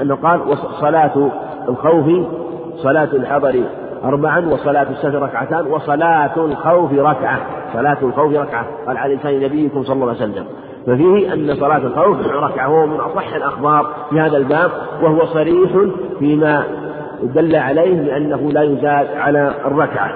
أنه 0.03 0.15
قال 0.15 0.41
صلاة 0.81 1.31
الخوف 1.69 2.07
صلاة 2.77 3.09
الحضر 3.13 3.65
أربعا 4.05 4.47
وصلاة 4.47 4.87
السفر 4.91 5.23
ركعتان 5.23 5.67
وصلاة 5.67 6.37
الخوف 6.37 6.93
ركعة. 6.93 7.39
صلاة 7.73 7.97
الخوف 8.03 8.35
ركعة. 8.35 8.67
قال 8.87 8.97
على 8.97 9.15
لسان 9.15 9.41
نبيكم 9.41 9.83
صلى 9.83 9.95
الله 9.95 10.07
عليه 10.09 10.17
وسلم. 10.17 10.45
ففيه 10.87 11.35
أن 11.35 11.55
صلاة 11.55 11.77
الخوف 11.77 12.17
ركعة 12.27 12.69
وهو 12.69 12.87
من 12.87 13.01
أصح 13.01 13.35
الأخبار 13.35 13.87
في 14.11 14.21
هذا 14.21 14.37
الباب 14.37 14.71
وهو 15.03 15.25
صريح 15.25 15.71
فيما 16.19 16.65
دل 17.23 17.57
عليه 17.57 18.01
لأنه 18.01 18.53
لا 18.53 18.63
يزاد 18.63 19.07
على 19.17 19.55
الركعة. 19.67 20.11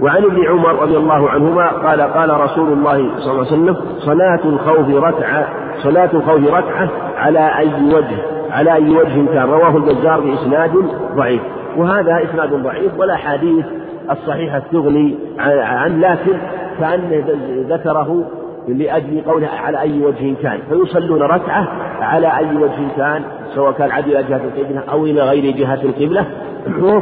وعن 0.00 0.24
ابن 0.24 0.46
عمر 0.48 0.82
رضي 0.82 0.96
الله 0.96 1.30
عنهما 1.30 1.68
قال 1.68 2.00
قال 2.00 2.40
رسول 2.40 2.72
الله 2.72 3.10
صلى 3.18 3.32
الله 3.32 3.46
عليه 3.46 3.62
وسلم 3.62 3.76
صلاة 3.98 4.40
الخوف 4.44 5.04
ركعة 5.04 5.48
صلاة 5.82 6.10
الخوف 6.14 6.54
ركعة 6.54 6.88
على 7.16 7.58
أي 7.58 7.94
وجه؟ 7.94 8.16
على 8.50 8.74
أي 8.74 8.90
وجه 8.90 9.26
كان؟ 9.26 9.50
رواه 9.50 9.76
البزار 9.76 10.20
بإسناد 10.20 10.72
ضعيف. 11.16 11.42
وهذا 11.76 12.22
إسناد 12.24 12.54
ضعيف 12.54 12.98
ولا 12.98 13.16
حديث 13.16 13.66
الصحيحة 14.10 14.62
تغني 14.72 15.14
عن 15.38 16.00
لكن 16.00 16.38
كأنه 16.80 17.24
ذكره 17.68 18.24
لأجل 18.68 19.22
قوله 19.26 19.48
على 19.48 19.80
أي 19.80 20.04
وجه 20.04 20.34
كان. 20.42 20.58
فيصلون 20.68 21.22
ركعة 21.22 21.68
على 22.00 22.36
أي 22.36 22.56
وجه 22.56 22.96
كان 22.96 23.22
سواء 23.54 23.72
كان 23.72 23.90
عدل 23.90 24.16
إلى 24.16 24.28
جهة 24.28 24.40
القبلة 24.44 24.82
أو 24.92 25.06
إلى 25.06 25.22
غير 25.22 25.56
جهة 25.56 25.82
القبلة. 25.82 26.26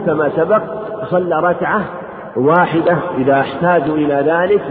كما 0.06 0.28
سبق 0.36 0.62
صلى 1.10 1.40
ركعة 1.40 1.80
واحدة 2.36 2.96
إذا 3.18 3.40
احتاجوا 3.40 3.96
إلى 3.96 4.14
ذلك 4.14 4.62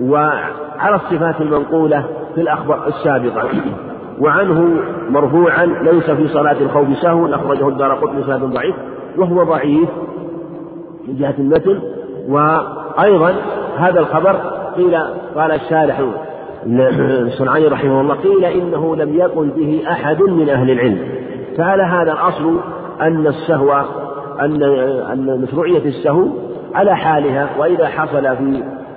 وعلى 0.00 0.94
الصفات 0.94 1.40
المنقولة 1.40 2.04
في 2.34 2.40
الأخبار 2.40 2.86
السابقة. 2.88 3.48
وعنه 4.20 4.82
مرفوعا 5.10 5.66
ليس 5.66 6.10
في 6.10 6.28
صلاة 6.28 6.56
الخوف 6.60 6.88
سهو 7.02 7.34
أخرجه 7.34 7.68
الدار 7.68 7.94
قطن 7.94 8.22
سند 8.26 8.42
ضعيف. 8.42 8.74
وهو 9.20 9.44
ضعيف 9.44 9.88
من 11.08 11.16
جهة 11.16 11.34
المتن 11.38 11.80
وأيضا 12.28 13.34
هذا 13.76 14.00
الخبر 14.00 14.36
قيل 14.76 14.96
قال 15.36 15.52
الشارح 15.52 16.00
الصنعاني 16.66 17.66
رحمه 17.76 18.00
الله 18.00 18.14
قيل 18.14 18.44
إنه 18.44 18.96
لم 18.96 19.14
يقل 19.14 19.48
به 19.48 19.82
أحد 19.90 20.22
من 20.22 20.48
أهل 20.48 20.70
العلم. 20.70 20.98
فعلى 21.56 21.82
هذا 21.82 22.12
الأصل 22.12 22.60
أن 23.00 23.26
السهو 23.26 23.84
أن 24.40 24.62
أن 25.12 25.40
مشروعية 25.40 25.84
السهو 25.84 26.28
على 26.74 26.96
حالها؟ 26.96 27.48
وإذا 27.58 27.86
حصل 27.86 28.36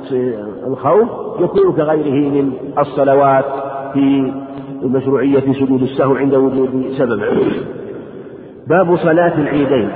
في 0.09 0.36
الخوف 0.67 1.09
يكون 1.39 1.74
كغيره 1.74 2.30
من 2.30 2.53
الصلوات 2.80 3.45
في 3.93 4.34
مشروعية 4.84 5.53
سجود 5.53 5.82
السهو 5.82 6.15
عند 6.15 6.36
وجود 6.36 6.93
سبب. 6.97 7.21
باب 8.69 8.97
صلاة 8.97 9.38
العيدين. 9.38 9.89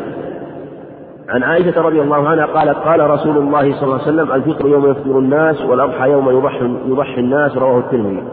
عن 1.29 1.43
عائشة 1.43 1.81
رضي 1.81 2.01
الله 2.01 2.27
عنها 2.27 2.45
قالت 2.45 2.77
قال 2.77 3.09
رسول 3.09 3.37
الله 3.37 3.61
صلى 3.61 3.83
الله 3.83 4.01
عليه 4.01 4.03
وسلم 4.03 4.31
الفطر 4.31 4.67
يوم 4.67 4.91
يفطر 4.91 5.19
الناس 5.19 5.61
والأضحى 5.61 6.11
يوم 6.11 6.29
يضحي 6.29 6.65
يضحي 6.85 7.19
الناس 7.19 7.57
رواه 7.57 7.79
الترمذي. 7.79 8.23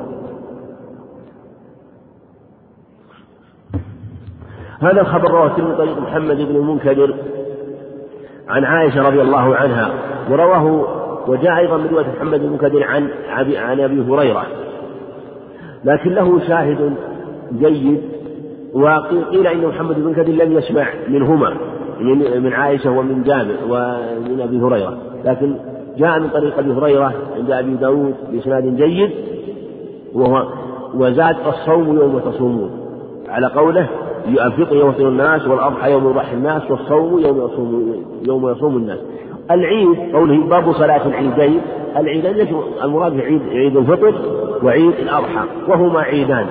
هذا 4.80 5.00
الخبر 5.00 5.30
رواه 5.30 5.46
الترمذي 5.46 5.76
طريق 5.76 5.98
محمد 5.98 6.36
بن 6.36 6.56
المنكدر 6.56 7.14
عن 8.48 8.64
عائشة 8.64 9.08
رضي 9.08 9.22
الله 9.22 9.56
عنها 9.56 9.90
ورواه 10.30 10.86
وجاء 11.28 11.58
أيضا 11.58 11.76
من 11.76 11.86
رواية 11.86 12.06
محمد 12.16 12.40
بن 12.40 12.46
المنكدر 12.46 12.84
عن 12.84 13.08
عن 13.56 13.80
أبي 13.80 14.02
هريرة 14.02 14.46
لكن 15.84 16.10
له 16.10 16.40
شاهد 16.48 16.94
جيد 17.58 18.02
وقيل 18.74 19.46
إن 19.46 19.66
محمد 19.66 19.94
بن 19.94 20.00
المنكدر 20.00 20.32
لم 20.32 20.52
يسمع 20.52 20.86
منهما 21.08 21.56
من 22.00 22.42
من 22.42 22.52
عائشة 22.52 22.90
ومن 22.90 23.22
جابر 23.22 23.56
ومن 23.68 24.40
أبي 24.40 24.60
هريرة. 24.60 24.98
لكن 25.24 25.56
جاء 25.98 26.20
من 26.20 26.28
طريق 26.28 26.58
أبي 26.58 26.72
هريرة 26.72 27.12
عند 27.36 27.50
أبي 27.50 27.74
داود 27.74 28.14
بإسناد 28.32 28.76
جيد 28.76 29.10
وهو 30.14 30.46
وزاد 30.94 31.36
الصوم 31.46 31.96
يوم 31.96 32.18
تصومون. 32.18 32.70
على 33.28 33.46
قوله 33.46 33.88
الفطر 34.28 34.76
يوم 34.76 34.90
يصوم 34.90 35.08
الناس 35.08 35.46
والأضحى 35.46 35.92
يوم 35.92 36.10
يضحي 36.10 36.34
الناس 36.34 36.70
والصوم 36.70 37.18
يوم 37.18 37.38
يصوم 37.38 38.04
يوم 38.26 38.50
يصوم 38.50 38.76
الناس. 38.76 38.98
العيد 39.50 40.14
قوله 40.14 40.46
باب 40.46 40.72
صلاة 40.72 41.06
العيدين. 41.06 41.60
العيدين 41.96 42.32
ليش 42.32 42.48
المراد 42.84 43.20
عيد 43.20 43.42
عيد 43.48 43.76
الفطر 43.76 44.14
وعيد 44.62 44.94
الأضحى 45.02 45.44
وهما 45.68 46.00
عيدان 46.00 46.46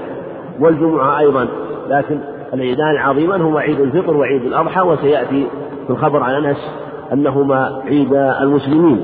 والجمعة 0.60 1.20
أيضا. 1.20 1.48
لكن 1.90 2.20
العيدان 2.54 2.92
العظيمان 2.92 3.42
هما 3.42 3.60
عيد 3.60 3.80
الفطر 3.80 4.18
وعيد 4.18 4.42
الأضحى 4.46 4.82
وسيأتي 4.82 5.48
في 5.88 5.90
الخبر 5.90 6.24
عن 6.24 6.46
أنس 6.46 6.58
أنهما 7.14 7.82
عيد 7.86 8.14
المسلمين. 8.14 9.04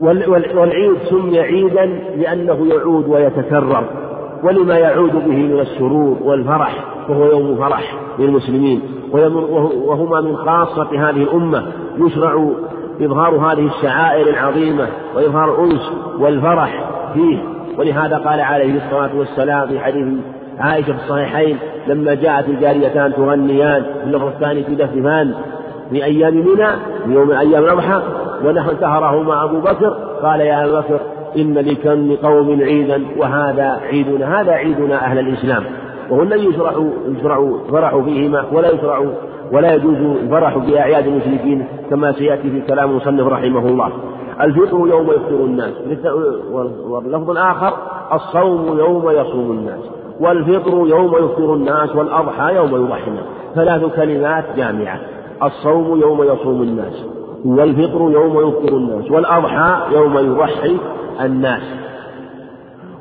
والعيد 0.00 0.96
سمي 1.10 1.40
عيدا 1.40 1.84
لأنه 2.16 2.66
يعود 2.66 3.08
ويتكرر 3.08 3.84
ولما 4.44 4.78
يعود 4.78 5.12
به 5.12 5.36
من 5.36 5.60
السرور 5.60 6.18
والفرح 6.22 6.84
وهو 7.08 7.24
يوم 7.24 7.56
فرح 7.56 7.94
للمسلمين. 8.18 8.82
وهما 9.86 10.20
من 10.20 10.36
خاصة 10.36 11.10
هذه 11.10 11.22
الأمة 11.22 11.66
يشرع 11.98 12.50
إظهار 13.00 13.36
هذه 13.36 13.66
الشعائر 13.66 14.28
العظيمة 14.28 14.88
وإظهار 15.16 15.54
الأنس 15.54 15.92
والفرح 16.18 16.90
فيه. 17.14 17.38
ولهذا 17.78 18.16
قال 18.16 18.40
عليه 18.40 18.84
الصلاة 18.84 19.16
والسلام 19.16 19.68
في 19.68 19.80
حديث 19.80 20.06
عائشة 20.58 20.92
في 20.92 21.04
الصحيحين 21.04 21.58
لما 21.86 22.14
جاءت 22.14 22.48
الجاريتان 22.48 23.12
تغنيان 23.12 23.82
في 23.82 24.04
اللفظ 24.04 24.26
الثاني 24.26 24.62
تدففان 24.62 25.34
في 25.90 26.04
أيام 26.04 26.34
منى 26.34 26.68
في 27.04 27.12
يوم 27.12 27.30
أيام 27.30 27.64
الأضحى 27.64 28.02
ونحن 28.44 28.68
انتهرهما 28.68 29.44
أبو 29.44 29.60
بكر 29.60 29.90
قال 30.22 30.40
يا 30.40 30.64
أبا 30.64 30.80
بكر 30.80 31.00
إن 31.36 31.54
لكم 31.54 32.16
قوم 32.22 32.60
عيدا 32.62 33.02
وهذا 33.16 33.80
عيدنا 33.82 34.40
هذا 34.40 34.52
عيدنا 34.52 35.04
أهل 35.04 35.18
الإسلام. 35.18 35.64
وهو 36.10 36.22
الذي 36.22 36.44
يشرع 36.46 36.72
يشرع 37.08 37.52
فرح 37.70 37.96
فيهما 37.96 38.44
ولا 38.52 38.70
يشرع 38.70 39.04
ولا 39.52 39.74
يجوز 39.74 39.96
الفرح 39.96 40.58
بأعياد 40.58 41.06
المشركين 41.06 41.66
كما 41.90 42.12
سيأتي 42.12 42.50
في 42.50 42.60
كلام 42.60 42.90
المصنف 42.90 43.26
رحمه 43.26 43.66
الله. 43.66 43.92
الفطر 44.40 44.76
يوم 44.76 45.10
يفطر 45.10 45.44
الناس 45.44 45.72
واللفظ 46.84 47.30
الآخر 47.30 47.72
الصوم 48.12 48.78
يوم 48.78 49.10
يصوم 49.10 49.50
الناس. 49.50 50.01
والفطر 50.20 50.70
يوم 50.70 51.14
يفطر 51.14 51.54
الناس 51.54 51.96
والأضحى 51.96 52.54
يوم 52.54 52.84
يضحي 52.84 53.10
الناس. 53.10 53.24
ثلاث 53.54 53.96
كلمات 53.96 54.44
جامعة. 54.56 55.00
الصوم 55.42 56.00
يوم 56.00 56.22
يصوم 56.22 56.62
الناس. 56.62 57.04
والفطر 57.44 58.10
يوم 58.10 58.48
يفطر 58.48 58.76
الناس. 58.76 59.10
والأضحى 59.10 59.94
يوم 59.94 60.18
يضحي 60.18 60.76
الناس. 61.20 61.62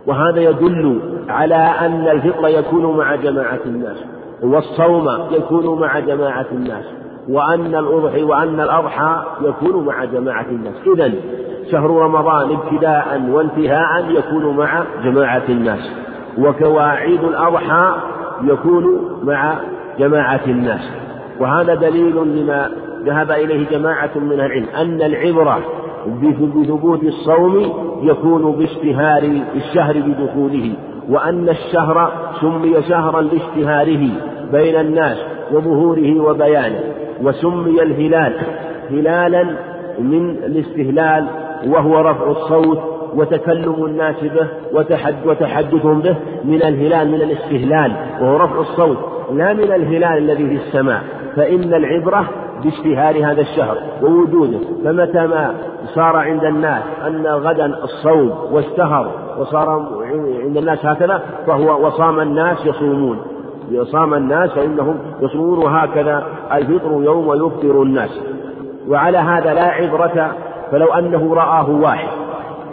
وهذا 0.07 0.41
يدل 0.41 0.99
على 1.29 1.55
أن 1.55 2.07
الفطر 2.07 2.47
يكون 2.47 2.97
مع 2.97 3.15
جماعة 3.15 3.59
الناس. 3.65 3.97
والصوم 4.43 5.09
يكون 5.31 5.79
مع 5.81 5.99
جماعة 5.99 6.45
الناس. 6.51 6.85
وأن 7.29 7.75
الأضحي 7.75 8.23
وأن 8.23 8.59
الأضحى 8.59 9.23
يكون 9.41 9.85
مع 9.85 10.05
جماعة 10.05 10.45
الناس. 10.49 10.73
إذا 10.95 11.11
شهر 11.71 11.89
رمضان 11.89 12.51
ابتداء 12.51 13.21
وانتهاء 13.31 14.05
يكون 14.09 14.57
مع 14.57 14.83
جماعة 15.03 15.43
الناس. 15.49 15.91
وكواعيد 16.37 17.23
الأضحى 17.23 17.95
يكون 18.43 18.85
مع 19.23 19.55
جماعة 19.99 20.41
الناس. 20.47 20.81
وهذا 21.39 21.75
دليل 21.75 22.15
لما 22.15 22.71
ذهب 23.05 23.31
إليه 23.31 23.69
جماعة 23.69 24.09
من 24.15 24.31
العلم 24.31 24.65
أن 24.81 25.01
العبرة 25.01 25.59
بثبوت 26.07 27.03
الصوم 27.03 27.73
يكون 28.01 28.51
باشتهار 28.51 29.23
الشهر 29.55 29.99
بدخوله 29.99 30.73
وأن 31.09 31.49
الشهر 31.49 32.11
سمي 32.41 32.83
شهرا 32.83 33.21
لاشتهاره 33.21 34.09
بين 34.51 34.75
الناس 34.75 35.17
وظهوره 35.51 36.21
وبيانه 36.21 36.79
وسمي 37.23 37.81
الهلال 37.81 38.33
هلالا 38.91 39.43
من 39.99 40.29
الاستهلال 40.29 41.27
وهو 41.67 41.99
رفع 41.99 42.31
الصوت 42.31 42.79
وتكلم 43.15 43.85
الناس 43.85 44.15
به 44.23 44.47
وتحدثهم 45.25 46.01
به 46.01 46.15
من 46.43 46.63
الهلال 46.63 47.07
من 47.07 47.21
الاستهلال 47.21 47.95
وهو 48.21 48.37
رفع 48.37 48.59
الصوت 48.59 48.97
لا 49.33 49.53
من 49.53 49.71
الهلال 49.71 50.17
الذي 50.17 50.47
في 50.47 50.55
السماء. 50.55 51.01
فإن 51.35 51.73
العبرة 51.73 52.25
باشتهار 52.63 53.31
هذا 53.31 53.41
الشهر 53.41 53.77
ووجوده. 54.01 54.59
فمتى 54.83 55.27
ما 55.27 55.53
صار 55.95 56.15
عند 56.15 56.43
الناس 56.43 56.83
أن 57.07 57.27
غدا 57.27 57.65
الصوم 57.65 58.33
واشتهر 58.51 59.11
وصار 59.39 59.69
عند 60.43 60.57
الناس 60.57 60.85
هكذا 60.85 61.21
فهو 61.47 61.87
وصام 61.87 62.19
الناس 62.19 62.65
يصومون. 62.65 63.19
صام 63.83 64.13
الناس 64.13 64.49
فإنهم 64.49 64.97
يصومون 65.21 65.57
وهكذا 65.57 66.23
الفطر 66.53 66.91
يوم 67.03 67.47
يفطر 67.47 67.81
الناس. 67.81 68.21
وعلى 68.87 69.17
هذا 69.17 69.53
لا 69.53 69.65
عبرة 69.65 70.31
فلو 70.71 70.93
أنه 70.93 71.35
رآه 71.35 71.69
واحد. 71.69 72.10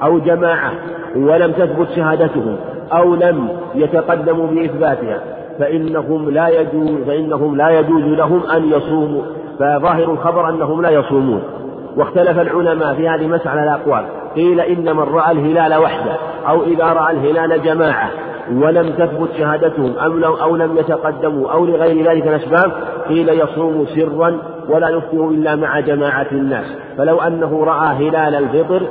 أو 0.02 0.18
جماعة 0.18 0.72
ولم 1.16 1.52
تثبت 1.52 1.88
شهادتهم 1.96 2.56
أو 2.92 3.14
لم 3.14 3.48
يتقدموا 3.74 4.46
بإثباتها 4.46 5.20
فإنهم 5.58 6.30
لا 6.30 6.48
يجوز 6.48 7.02
فإنهم 7.06 7.56
لا 7.56 7.80
يجوز 7.80 8.02
لهم 8.02 8.42
أن 8.46 8.72
يصوموا 8.72 9.22
فظاهر 9.58 10.12
الخبر 10.12 10.48
أنهم 10.48 10.82
لا 10.82 10.90
يصومون. 10.90 11.42
واختلف 11.96 12.38
العلماء 12.38 12.94
في 12.94 13.08
هذه 13.08 13.22
المسألة 13.22 13.62
الأقوال 13.62 14.04
قيل 14.36 14.60
إن 14.60 14.96
من 14.96 15.02
رأى 15.02 15.32
الهلال 15.32 15.74
وحده 15.74 16.16
أو 16.48 16.62
إذا 16.62 16.84
رأى 16.84 17.12
الهلال 17.12 17.62
جماعة 17.62 18.10
ولم 18.52 18.90
تثبت 18.90 19.28
شهادتهم 19.38 19.92
أو, 19.98 20.36
أو 20.36 20.56
لم 20.56 20.78
يتقدموا 20.78 21.52
أو 21.52 21.66
لغير 21.66 22.10
ذلك 22.10 22.26
الأسباب 22.26 22.72
قيل 23.08 23.28
يصوم 23.28 23.86
سرا 23.94 24.38
ولا 24.68 24.88
يفطر 24.88 25.28
إلا 25.28 25.56
مع 25.56 25.80
جماعة 25.80 26.26
الناس. 26.32 26.64
فلو 26.98 27.20
أنه 27.20 27.64
رأى 27.64 28.08
هلال 28.08 28.34
الفطر 28.34 28.82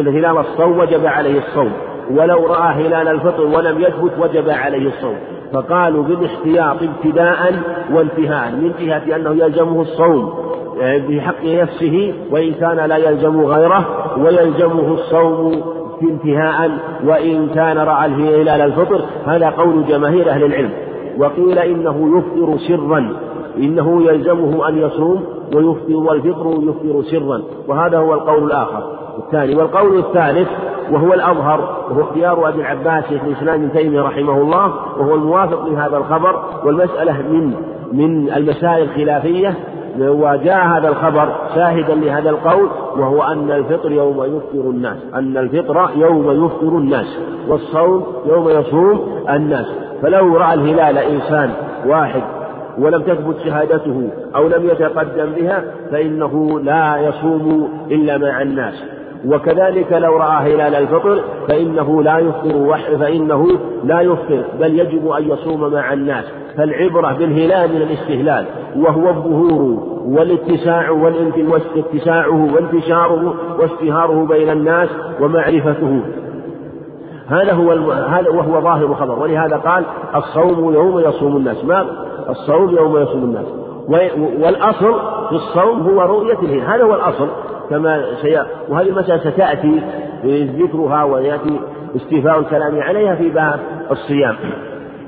هلال 0.00 0.38
الصوم 0.38 0.78
وجب 0.78 1.06
عليه 1.06 1.38
الصوم. 1.38 1.72
ولو 2.10 2.46
رأى 2.46 2.86
هلال 2.86 3.08
الفطر 3.08 3.42
ولم 3.42 3.80
يثبت 3.80 4.12
وجب 4.18 4.50
عليه 4.50 4.88
الصوم. 4.88 5.16
فقالوا 5.52 6.02
بالاحتياط 6.02 6.76
ابتداء 6.82 7.52
وانتهاء 7.92 8.52
من 8.52 8.72
جهة 8.80 9.16
أنه 9.16 9.44
يلزمه 9.44 9.82
الصوم 9.82 10.34
بحق 11.08 11.44
نفسه 11.44 12.14
وإن 12.30 12.52
كان 12.52 12.88
لا 12.88 12.96
يلزم 12.96 13.40
غيره 13.40 13.86
ويلزمه 14.18 14.94
الصوم 14.94 15.62
انتهاء 16.02 16.70
وإن 17.04 17.48
كان 17.48 17.78
رأى 17.78 18.08
هلال 18.08 18.48
الفطر. 18.48 19.00
هذا 19.26 19.48
قول 19.50 19.86
جماهير 19.86 20.30
أهل 20.30 20.44
العلم. 20.44 20.70
وقيل 21.18 21.58
إنه 21.58 22.18
يفطر 22.18 22.58
سرا 22.58 23.12
إنه 23.58 24.02
يلزمه 24.02 24.68
أن 24.68 24.78
يصوم 24.78 25.24
ويفطر 25.54 25.96
والفطر 25.96 26.46
يفطر 26.62 27.02
سرا. 27.10 27.42
وهذا 27.68 27.98
هو 27.98 28.14
القول 28.14 28.44
الآخر. 28.44 28.82
الثاني. 29.18 29.54
والقول 29.54 29.98
الثالث 29.98 30.48
وهو 30.90 31.14
الأظهر 31.14 31.86
وهو 31.90 32.00
اختيار 32.00 32.48
أبي 32.48 32.60
العباس 32.60 33.04
شيخ 33.08 33.24
الإسلام 33.24 33.54
ابن 33.54 33.72
تيمية 33.72 34.02
رحمه 34.02 34.36
الله 34.36 34.74
وهو 34.98 35.14
الموافق 35.14 35.66
لهذا 35.66 35.96
الخبر. 35.96 36.42
والمسألة 36.64 37.12
من 37.12 37.54
من 37.92 38.32
المسائل 38.32 38.82
الخلافية 38.82 39.54
وجاء 39.98 40.66
هذا 40.66 40.88
الخبر 40.88 41.28
شاهدا 41.54 41.94
لهذا 41.94 42.30
القول 42.30 42.68
وهو 42.96 43.22
أن 43.22 43.50
الفطر 43.50 43.92
يوم 43.92 44.24
يفطر 44.24 44.70
الناس 44.70 44.96
أن 45.14 45.36
الفطر 45.36 45.90
يوم 45.96 46.44
يفطر 46.44 46.78
الناس 46.78 47.18
والصوم 47.48 48.06
يوم 48.26 48.48
يصوم 48.48 49.00
الناس. 49.30 49.66
فلو 50.02 50.36
رأى 50.36 50.54
الهلال 50.54 50.98
إنسان 50.98 51.50
واحد 51.86 52.22
ولم 52.78 53.02
تثبت 53.02 53.36
شهادته 53.44 54.10
أو 54.36 54.48
لم 54.48 54.66
يتقدم 54.66 55.32
بها 55.36 55.64
فإنه 55.90 56.60
لا 56.60 56.96
يصوم 57.08 57.68
إلا 57.90 58.18
مع 58.18 58.42
الناس. 58.42 58.95
وكذلك 59.26 59.92
لو 59.92 60.16
رأى 60.16 60.54
هلال 60.54 60.74
الفطر 60.74 61.20
فإنه 61.48 62.02
لا 62.02 62.18
يفطر 62.18 62.78
فإنه 62.98 63.46
لا 63.84 64.00
يفطر 64.00 64.44
بل 64.60 64.80
يجب 64.80 65.10
أن 65.10 65.30
يصوم 65.30 65.72
مع 65.72 65.92
الناس. 65.92 66.24
فالعبرة 66.56 67.12
بالهلال 67.12 67.74
من 67.74 67.82
الاستهلال 67.82 68.46
وهو 68.76 69.08
الظهور 69.08 69.96
والاتساع 70.06 70.90
واتساعه 70.90 72.54
وانتشاره 72.54 73.34
واشتهاره 73.58 74.26
بين 74.26 74.50
الناس 74.50 74.88
ومعرفته. 75.20 76.00
هذا 77.28 77.52
هو. 77.52 77.72
هذا 77.92 78.30
وهو 78.30 78.60
ظاهر 78.60 78.84
الخبر 78.84 79.18
ولهذا 79.18 79.56
قال 79.56 79.84
الصوم 80.14 80.74
يوم 80.74 80.98
يصوم 80.98 81.36
الناس. 81.36 81.64
ما؟ 81.64 81.86
الصوم 82.28 82.70
يوم 82.76 82.96
يصوم 82.96 83.24
الناس. 83.24 83.46
والأصل 84.42 84.94
في 85.28 85.34
الصوم 85.34 85.80
هو 85.80 86.00
رؤية 86.00 86.38
الهلال. 86.38 86.66
هذا 86.66 86.84
هو 86.84 86.94
الأصل. 86.94 87.28
كما 87.70 88.04
سي... 88.22 88.42
وهذه 88.68 88.88
المسألة 88.88 89.30
ستأتي 89.30 89.80
ذكرها 90.58 91.04
ويأتي 91.04 91.60
استيفاء 91.96 92.38
الكلام 92.38 92.80
عليها 92.80 93.14
في 93.14 93.28
باب 93.28 93.60
الصيام. 93.90 94.36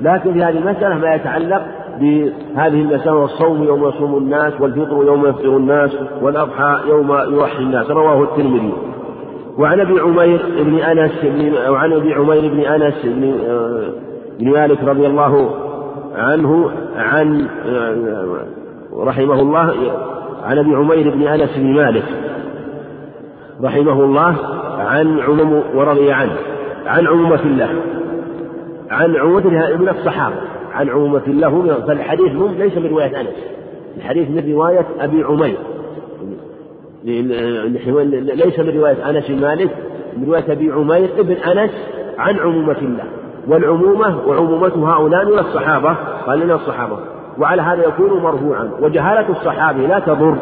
لكن 0.01 0.33
في 0.33 0.43
هذه 0.43 0.57
المسألة 0.57 0.95
ما 0.95 1.15
يتعلق 1.15 1.61
بهذه 1.99 2.81
المسألة 2.81 3.15
والصوم 3.15 3.63
يوم 3.63 3.87
يصوم 3.87 4.17
الناس 4.17 4.53
والفطر 4.61 5.05
يوم 5.05 5.25
يفطر 5.25 5.57
الناس 5.57 5.97
والأضحى 6.21 6.79
يوم 6.87 7.11
يوحي 7.11 7.59
الناس 7.59 7.91
رواه 7.91 8.23
الترمذي. 8.23 8.73
وعن 9.57 9.79
أبي 9.79 9.99
عمير 9.99 10.39
بن 10.59 10.75
أنس 10.75 11.11
بن 11.23 11.53
وعن 11.69 11.93
أبي 11.93 12.13
عمير 12.13 12.51
بن 12.53 12.59
أنس 12.59 13.05
بن 13.05 13.33
بن 14.39 14.51
مالك 14.51 14.83
رضي 14.83 15.07
الله 15.07 15.49
عنه 16.15 16.71
عن 16.97 17.47
رحمه 18.97 19.41
الله 19.41 19.73
عن 20.43 20.57
أبي 20.57 20.75
عمير 20.75 21.09
بن 21.09 21.23
أنس 21.27 21.57
بن 21.57 21.73
مالك. 21.73 22.03
رحمه 23.63 24.03
الله 24.03 24.35
عن 24.77 25.19
عموم 25.19 25.63
ورضي 25.75 26.11
عنه 26.11 26.35
عن 26.85 27.07
عمومة 27.07 27.41
الله 27.45 27.69
عن 28.91 29.15
عمومة 29.15 29.75
من 29.77 29.89
الصحابة 29.89 30.35
عن 30.73 30.89
عمومة 30.89 31.21
الله 31.27 31.83
فالحديث 31.87 32.31
ليس 32.57 32.77
من 32.77 32.89
رواية 32.89 33.21
أنس 33.21 33.35
الحديث 33.97 34.29
من 34.29 34.53
رواية 34.53 34.85
أبي 34.99 35.23
عمير. 35.23 35.57
ليس 37.03 38.59
من 38.59 38.77
رواية 38.77 39.09
أنس 39.09 39.29
مالك 39.29 39.69
من 40.17 40.25
رواية 40.27 40.51
أبي 40.51 40.71
عمير 40.71 41.09
ابن 41.19 41.33
أنس 41.33 41.71
عن 42.17 42.39
عمومة 42.39 42.77
الله. 42.81 43.03
والعمومة 43.47 44.27
وعمومة 44.27 44.93
هؤلاء 44.93 45.25
من 45.25 45.39
الصحابة 45.39 45.95
قال 46.27 46.39
لنا 46.39 46.55
الصحابة. 46.55 46.97
وعلى 47.37 47.61
هذا 47.61 47.87
يكون 47.87 48.23
مرفوعا. 48.23 48.71
وجهالة 48.81 49.29
الصحابي 49.29 49.87
لا 49.87 49.99
تضر. 49.99 50.35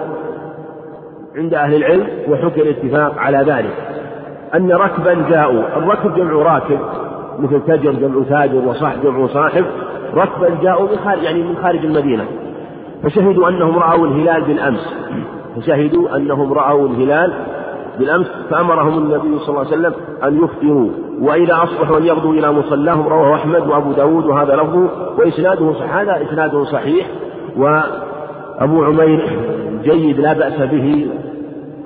عند 1.37 1.53
أهل 1.53 1.75
العلم 1.75 2.07
وحكي 2.29 2.61
الاتفاق 2.61 3.17
على 3.17 3.37
ذلك. 3.37 3.73
أن 4.55 4.71
ركبا 4.71 5.25
جاءوا 5.29 5.61
الركب 5.77 6.15
جمع 6.15 6.33
راكب 6.53 6.79
مثل 7.39 7.61
تجر 7.61 7.91
جمع 7.91 8.23
تاجر 8.29 8.67
وصح 8.67 8.95
جمع 9.03 9.27
صاحب 9.27 9.65
ركبا 10.15 10.49
جاءوا 10.61 10.87
من 10.89 10.97
خارج 11.05 11.23
يعني 11.23 11.43
من 11.43 11.55
خارج 11.63 11.85
المدينة. 11.85 12.25
فشهدوا 13.03 13.49
أنهم 13.49 13.79
رأوا 13.79 14.07
الهلال 14.07 14.41
بالأمس. 14.41 14.93
فشهدوا 15.55 16.17
أنهم 16.17 16.53
رأوا 16.53 16.87
الهلال 16.87 17.33
بالأمس 17.99 18.27
فأمرهم 18.49 18.97
النبي 18.97 19.39
صلى 19.39 19.49
الله 19.49 19.59
عليه 19.59 19.69
وسلم 19.69 19.93
أن 20.23 20.43
يفطروا. 20.43 20.89
وإذا 21.21 21.63
أصبحوا 21.63 21.97
أن 21.97 22.03
يغدوا 22.03 22.33
إلى 22.33 22.51
مصلاهم 22.51 23.07
رواه 23.07 23.35
أحمد 23.35 23.67
وأبو 23.67 23.91
داود 23.91 24.25
وهذا 24.25 24.55
لفظه. 24.55 24.89
وإسناده 25.17 25.73
هذا 25.91 26.21
إسناده 26.21 26.63
صحيح. 26.63 27.07
وأبو 28.57 28.83
عمير 28.83 29.39
جيد 29.83 30.19
لا 30.19 30.33
بأس 30.33 30.53
به 30.53 31.07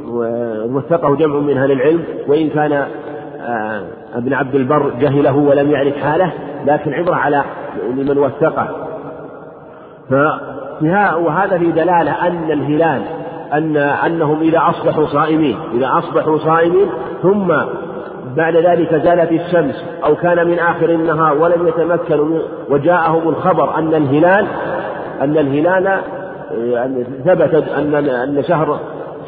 ووثقه 0.08 1.16
جمع 1.16 1.40
من 1.40 1.58
أهل 1.58 1.72
العلم 1.72 2.04
وإن 2.28 2.50
كان 2.50 2.86
آه، 3.42 3.82
ابن 4.16 4.34
عبد 4.34 4.56
البر 4.56 4.92
جهله 5.00 5.38
ولم 5.38 5.72
يعرف 5.72 5.98
حاله 5.98 6.32
لكن 6.66 6.94
عبرة 6.94 7.16
على 7.16 7.44
لمن 7.90 8.18
وثقه. 8.18 8.68
وهذا 11.18 11.58
في 11.58 11.72
دلالة 11.72 12.28
أن 12.28 12.52
الهلال 12.52 13.02
أن 13.54 13.78
أنهم 13.78 14.42
إذا 14.42 14.62
أصبحوا 14.70 15.06
صائمين 15.06 15.58
إذا 15.74 15.90
أصبحوا 15.98 16.38
صائمين 16.38 16.88
ثم 17.24 17.54
بعد 18.36 18.56
ذلك 18.56 18.96
زالت 18.96 19.32
الشمس 19.32 19.86
أو 20.06 20.16
كان 20.16 20.48
من 20.48 20.60
آخر 20.60 20.90
النهار 20.90 21.38
ولم 21.38 21.68
يتمكنوا 21.68 22.40
وجاءهم 22.70 23.30
الخبر 23.30 23.78
أن 23.78 23.96
الهلال 23.96 24.48
أن 25.22 25.38
الهلال 25.38 26.02
ثبت 27.26 27.54
أن 27.54 27.96
أن 27.96 28.44
شهر 28.44 28.80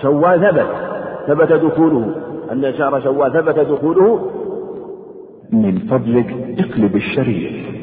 شوال 0.01 0.41
ثبت 0.41 0.67
ثبت 1.27 1.51
دخوله. 1.53 2.15
أن 2.51 2.73
شهر 2.77 3.01
شوال 3.01 3.33
ثبت 3.33 3.59
دخوله. 3.59 4.29
من 5.51 5.77
فضلك 5.77 6.57
اقلب 6.59 6.95
الشريط 6.95 7.82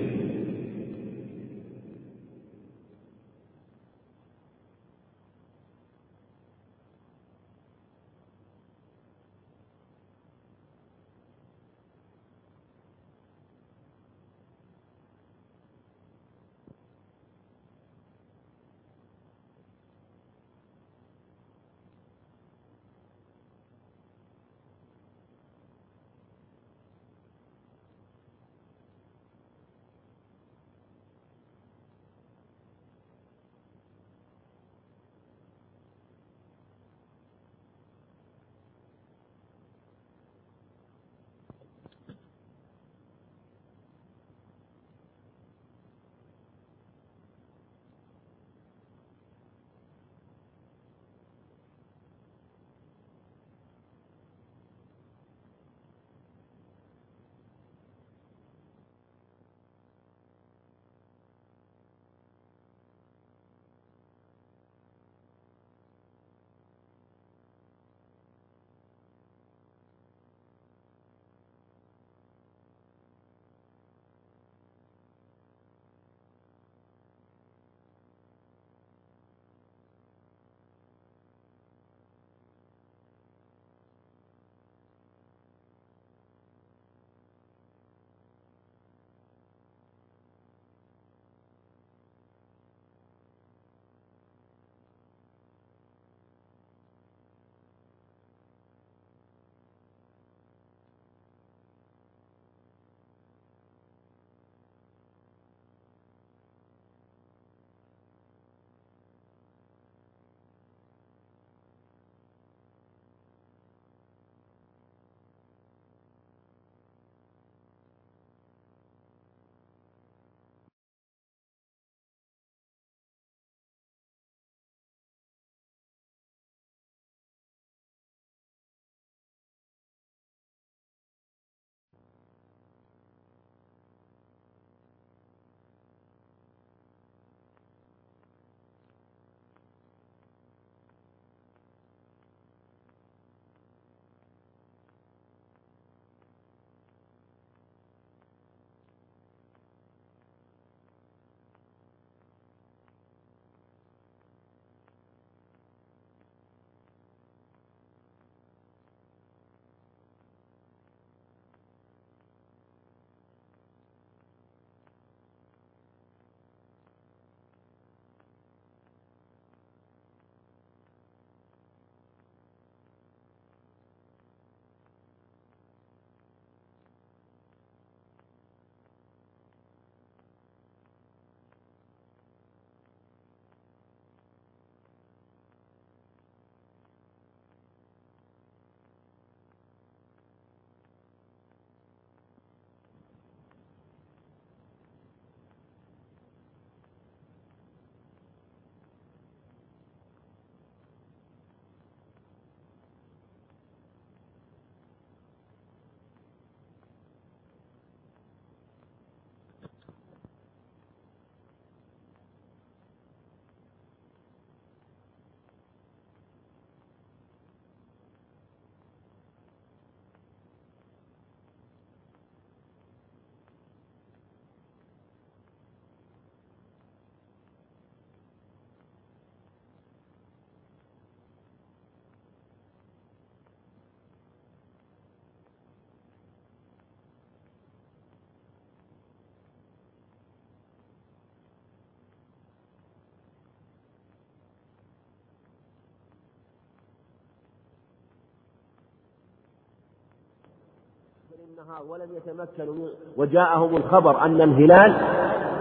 النهار 251.51 251.82
ولم 251.88 252.09
يتمكنوا 252.16 252.88
وجاءهم 253.16 253.76
الخبر 253.76 254.24
أن 254.24 254.41
الهلال 254.41 254.95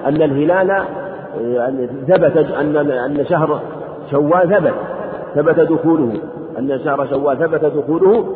أن 0.05 0.21
الهلال 0.21 0.71
آه، 0.71 1.89
ثبت 2.07 2.37
أن 2.37 2.75
أن 2.91 3.25
شهر 3.25 3.61
شوال 4.11 4.49
ثبت 4.49 4.73
ثبت 5.35 5.59
دخوله. 5.59 6.21
أن 6.59 6.79
شهر 6.83 7.07
شوال 7.07 7.37
ثبت 7.37 7.65
دخوله 7.65 8.35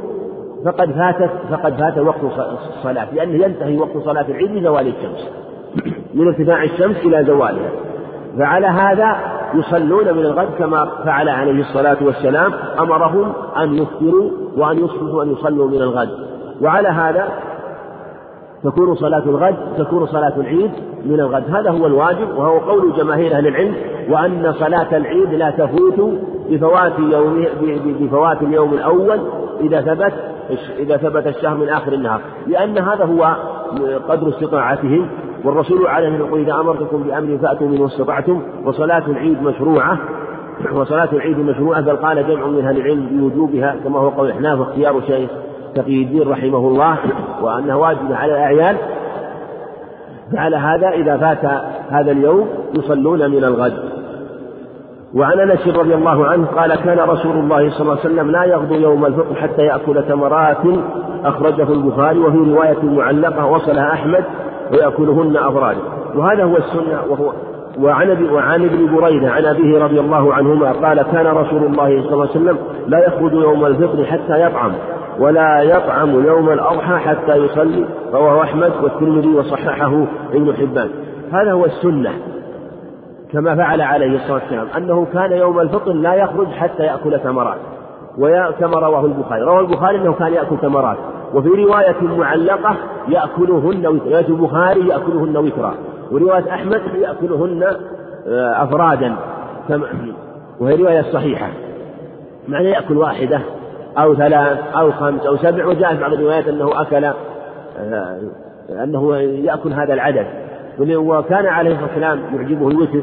فقد 0.66 0.92
فاتت 0.92 1.32
فقد 1.52 1.74
فات 1.74 1.98
وقت 1.98 2.24
الصلاة 2.78 3.14
لأنه 3.14 3.46
ينتهي 3.46 3.78
وقت 3.78 3.98
صلاة 4.06 4.26
العيد 4.30 4.52
بزوال 4.52 4.88
الشمس 4.88 5.30
من 6.16 6.28
ارتفاع 6.28 6.64
الشمس 6.64 6.98
إلى 6.98 7.26
زوالها. 7.26 7.70
فعلى 8.38 8.68
هذا 8.68 9.18
يصلون 9.54 10.14
من 10.14 10.26
الغد 10.26 10.50
كما 10.60 10.86
فعل 11.06 11.30
عليه 11.30 11.62
الصلاة 11.62 11.98
والسلام 12.02 12.54
أمرهم 12.80 13.34
أن 13.58 13.74
يفطروا 13.74 14.32
وأن 14.58 14.78
يصبحوا 14.78 15.24
أن 15.24 15.32
يصلوا 15.32 15.68
من 15.68 15.82
الغد. 15.82 16.33
وعلى 16.64 16.88
هذا 16.88 17.28
تكون 18.64 18.96
صلاة 18.96 19.24
الغد 19.26 19.56
تكون 19.78 20.06
صلاة 20.06 20.34
العيد 20.38 20.72
من 21.06 21.20
الغد. 21.20 21.44
هذا 21.56 21.72
هو 21.72 21.86
الواجب 21.86 22.38
وهو 22.38 22.58
قول 22.58 22.94
جماهير 22.98 23.34
أهل 23.34 23.48
العلم 23.48 23.76
وأن 24.10 24.54
صلاة 24.54 24.98
العيد 24.98 25.34
لا 25.34 25.50
تفوت 25.50 26.14
بفوات 26.50 26.94
يوم 27.00 27.46
بفوات 27.86 28.42
اليوم 28.42 28.74
الأول 28.74 29.20
إذا 29.62 29.82
ثبت 29.82 30.14
إذا 30.80 30.98
ثبت 30.98 31.28
الشهر 31.28 31.58
من 31.58 31.70
آخر 31.70 31.94
النهار. 31.94 32.22
لأن 32.48 32.78
هذا 32.78 33.06
هو 33.06 33.36
قدر 34.10 34.30
استطاعتهم 34.30 35.08
والرسول 35.44 35.88
عليه 35.88 36.08
الصلاة 36.08 36.32
والسلام 36.32 36.44
إذا 36.44 36.62
أمرتكم 36.62 37.04
بأمر 37.04 37.38
فأتوا 37.38 37.68
منه 37.68 37.86
استطعتم 37.86 38.42
وصلاة 38.66 39.04
العيد 39.08 39.44
مشروعة. 39.44 39.98
وصلاة 40.74 41.10
العيد 41.14 41.40
مشروعة 41.40 41.82
بل 41.82 41.96
قال 41.96 42.28
جمع 42.28 42.48
من 42.48 42.66
أهل 42.66 42.78
العلم 42.78 43.08
بوجوبها 43.12 43.76
كما 43.84 44.00
هو 44.00 44.10
قول 44.10 44.28
الأحناف 44.28 44.60
واختيار 44.60 45.02
شيخ 45.08 45.30
تقي 45.76 46.04
الدين 46.04 46.30
رحمه 46.30 46.68
الله 46.68 46.98
وأنه 47.42 47.78
واجب 47.78 48.12
على 48.12 48.34
الأعيان. 48.34 48.78
فعلى 50.34 50.58
هذا 50.58 50.90
إذا 50.90 51.18
فات 51.18 51.46
هذا 51.90 52.12
اليوم 52.12 52.48
يصلون 52.74 53.32
من 53.32 53.44
الغد. 53.44 53.74
وعن 55.16 55.40
أنس 55.40 55.68
رضي 55.68 55.96
الله 55.96 56.28
عنه 56.28 56.46
قال 56.46 56.76
كان 56.76 57.00
رسول 57.00 57.36
الله 57.38 57.70
صلى 57.70 57.82
الله 57.82 57.92
عليه 57.92 58.14
وسلم 58.14 58.32
لا 58.32 58.44
يغدو 58.44 58.76
يوم 58.76 59.06
الفطر 59.06 59.36
حتى 59.36 59.62
يأكل 59.62 60.04
تمرات 60.04 60.58
أخرجه 61.26 61.74
البخاري 61.74 62.20
وفي 62.20 62.38
رواية 62.38 62.84
معلقة 62.84 63.46
وصلها 63.46 63.94
أحمد 63.94 64.24
ويأكلهن 64.72 65.38
افراد 65.38 65.78
وهذا 66.16 66.44
هو 66.44 66.58
السنة 66.58 67.02
وهو 67.10 67.32
وعن 67.80 68.30
وعن 68.32 68.66
ابن 68.66 68.96
بريدة 68.96 69.32
عن 69.32 69.46
أبيه 69.46 69.84
رضي 69.84 70.00
الله 70.00 70.34
عنهما 70.34 70.72
قال 70.72 71.02
كان 71.02 71.28
رسول 71.28 71.64
الله 71.64 72.02
صلى 72.02 72.14
الله 72.14 72.30
عليه 72.30 72.42
وسلم 72.42 72.58
لا 72.88 73.08
يخرج 73.08 73.34
يوم 73.34 73.66
الفطر 73.66 74.06
حتى 74.06 74.42
يطعم. 74.42 74.72
ولا 75.20 75.62
يطعم 75.62 76.26
يوم 76.26 76.50
الأضحى 76.50 76.98
حتى 76.98 77.36
يصلي 77.36 77.86
رواه 78.14 78.44
أحمد 78.44 78.72
والترمذي 78.84 79.28
وصححه 79.28 80.06
ابن 80.34 80.54
حبان. 80.56 80.90
هذا 81.32 81.52
هو 81.52 81.66
السنة 81.66 82.12
كما 83.34 83.56
فعل 83.56 83.82
عليه 83.82 84.16
الصلاة 84.16 84.34
والسلام 84.34 84.68
أنه 84.78 85.08
كان 85.14 85.32
يوم 85.32 85.60
الفطر 85.60 85.94
لا 85.94 86.14
يخرج 86.14 86.48
حتى 86.48 86.84
يأكل 86.84 87.20
تمرات 87.20 87.58
كما 88.60 88.80
رواه 88.80 89.06
البخاري 89.06 89.42
روى 89.42 89.60
البخاري 89.60 89.98
أنه 89.98 90.14
كان 90.14 90.34
يأكل 90.34 90.58
تمرات 90.58 90.98
وفي 91.34 91.50
رواية 91.50 92.02
معلقة 92.02 92.76
يأكلهن 93.08 93.86
رواية 93.86 94.28
البخاري 94.28 94.88
يأكلهن 94.88 95.38
وترا. 95.38 95.74
ورواية 96.12 96.54
أحمد 96.54 96.82
يأكلهن 96.96 97.64
آه، 98.28 98.64
أفرادا. 98.64 99.16
وهي 100.60 100.76
رواية 100.76 101.02
صحيحة. 101.02 101.48
معنى 102.48 102.70
يأكل 102.70 102.98
واحدة 102.98 103.42
أو 103.98 104.16
ثلاث 104.16 104.60
أو 104.76 104.92
خمس 104.92 105.26
أو 105.26 105.38
سبع 105.38 105.66
وجاء 105.66 105.96
في 105.96 106.02
بعض 106.02 106.14
الروايات 106.14 106.48
أنه 106.48 106.82
أكل 106.82 107.06
آه، 107.06 108.20
أنه 108.84 109.18
يأكل 109.18 109.74
هذا 109.74 109.94
العدد. 109.94 110.26
وكان 110.80 111.46
عليه 111.46 111.72
الصلاة 111.72 111.88
والسلام 111.88 112.20
يعجبه 112.36 112.68
الوتر 112.68 113.02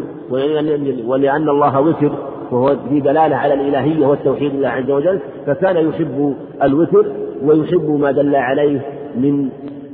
ولأن 1.07 1.49
الله 1.49 1.81
وتر 1.81 2.13
وهو 2.51 2.77
في 2.89 3.01
دلالة 3.01 3.37
على 3.37 3.55
الإلهية 3.55 4.07
والتوحيد 4.07 4.55
لله 4.55 4.69
عز 4.69 4.91
وجل 4.91 5.21
فكان 5.47 5.89
يحب 5.89 6.35
الوتر 6.63 7.07
ويحب 7.43 7.91
ما 8.01 8.13
دل 8.13 8.37
عليه 8.37 8.81
من 9.17 9.49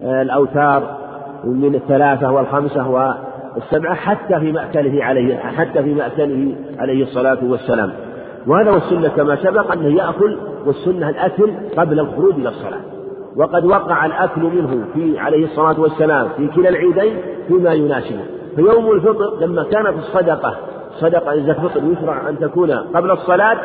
آه، 0.05 0.23
الأوتار 0.23 0.97
من 1.45 1.75
الثلاثة 1.75 2.33
والخمسة 2.33 2.89
والسبعة 2.89 3.95
حتى 3.95 4.41
في 4.41 4.53
مأكله 4.53 5.05
عليه 5.05 5.37
حتى 5.37 5.83
في 5.83 5.95
مأكله 5.95 6.55
عليه 6.79 7.03
الصلاة 7.03 7.39
والسلام. 7.43 7.93
وهذا 8.47 8.71
هو 8.71 8.77
السنة 8.77 9.09
كما 9.09 9.37
سبق 9.37 9.73
أنه 9.73 9.97
يأكل 9.97 10.39
والسنة 10.67 11.09
الأكل 11.09 11.53
قبل 11.77 12.01
الخروج 12.01 12.35
إلى 12.35 12.49
الصلاة. 12.49 12.81
وقد 13.37 13.65
وقع 13.65 14.07
الأكل 14.07 14.41
منه 14.41 14.85
في 14.95 15.19
عليه 15.19 15.45
الصلاة 15.45 15.81
والسلام 15.81 16.29
في 16.37 16.49
كلا 16.49 16.69
العيدين 16.69 17.21
فيما 17.49 17.73
يناسبه. 17.73 18.25
فيوم 18.57 18.93
الفطر 18.93 19.37
لما 19.41 19.63
كانت 19.63 19.95
الصدقة 19.99 20.57
صدقة 21.01 21.33
إذا 21.33 21.53
الفطر 21.53 21.81
يشرع 21.85 22.29
أن 22.29 22.39
تكون 22.39 22.71
قبل 22.71 23.11
الصلاة 23.11 23.59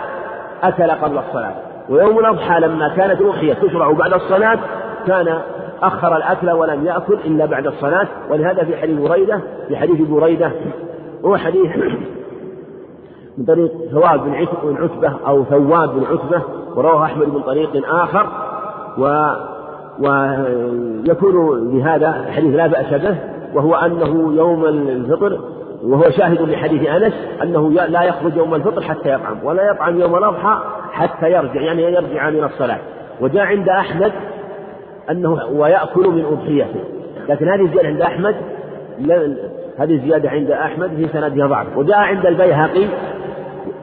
أكل 0.63 0.91
قبل 0.91 1.17
الصلاة. 1.17 1.53
ويوم 1.89 2.19
الأضحى 2.19 2.59
لما 2.59 2.87
كانت 2.95 3.21
الأضحية 3.21 3.53
تشرع 3.53 3.91
بعد 3.91 4.13
الصلاة 4.13 4.59
كان 5.07 5.39
أخر 5.81 6.17
الأكل 6.17 6.49
ولم 6.49 6.85
يأكل 6.85 7.17
إلا 7.25 7.45
بعد 7.45 7.67
الصلاة. 7.67 8.07
ولهذا 8.29 8.63
في 8.63 8.77
حديث 8.77 8.99
بريدة 8.99 9.39
في 9.67 9.75
حديث 9.75 10.01
بريدة 10.01 10.51
هو 11.25 11.37
حديث 11.37 11.71
من 13.41 13.47
طريق 13.47 13.71
ثواب 13.91 14.23
بن 14.23 14.33
عتبة 14.75 15.13
أو 15.27 15.43
ثواب 15.43 15.89
بن 15.89 16.03
عتبة 16.05 16.41
ورواه 16.75 17.05
أحمد 17.05 17.27
من 17.27 17.41
طريق 17.41 17.69
آخر 17.89 18.27
و 18.97 19.33
ويكون 19.99 21.71
بهذا 21.71 22.25
الحديث 22.27 22.55
لا 22.55 22.67
بأس 22.67 23.01
به 23.01 23.17
وهو 23.53 23.75
أنه 23.75 24.35
يوم 24.35 24.65
الفطر 24.65 25.39
وهو 25.83 26.09
شاهد 26.09 26.41
لحديث 26.41 26.89
أنس 26.89 27.13
أنه 27.43 27.69
لا 27.69 28.03
يخرج 28.03 28.35
يوم 28.35 28.55
الفطر 28.55 28.81
حتى 28.81 29.09
يطعم 29.13 29.37
ولا 29.43 29.71
يطعم 29.71 29.99
يوم 29.99 30.15
الأضحى 30.15 30.61
حتى 30.91 31.31
يرجع 31.31 31.61
يعني 31.61 31.83
يرجع 31.83 32.29
من 32.29 32.43
الصلاة. 32.43 32.79
وجاء 33.21 33.43
عند 33.43 33.69
أحمد 33.69 34.11
أنه 35.09 35.39
ويأكل 35.53 36.07
من 36.09 36.25
أضحيته. 36.25 36.79
لكن 37.29 37.49
هذه 37.49 37.61
الزيادة 37.61 37.87
عند 37.87 38.01
أحمد 38.01 38.35
هذه 39.79 39.93
الزيادة 39.93 40.29
عند 40.29 40.51
أحمد 40.51 40.89
في 40.89 41.07
سندها 41.07 41.47
ضعف 41.47 41.77
وجاء 41.77 41.97
عند 41.97 42.25
البيهقي 42.25 42.85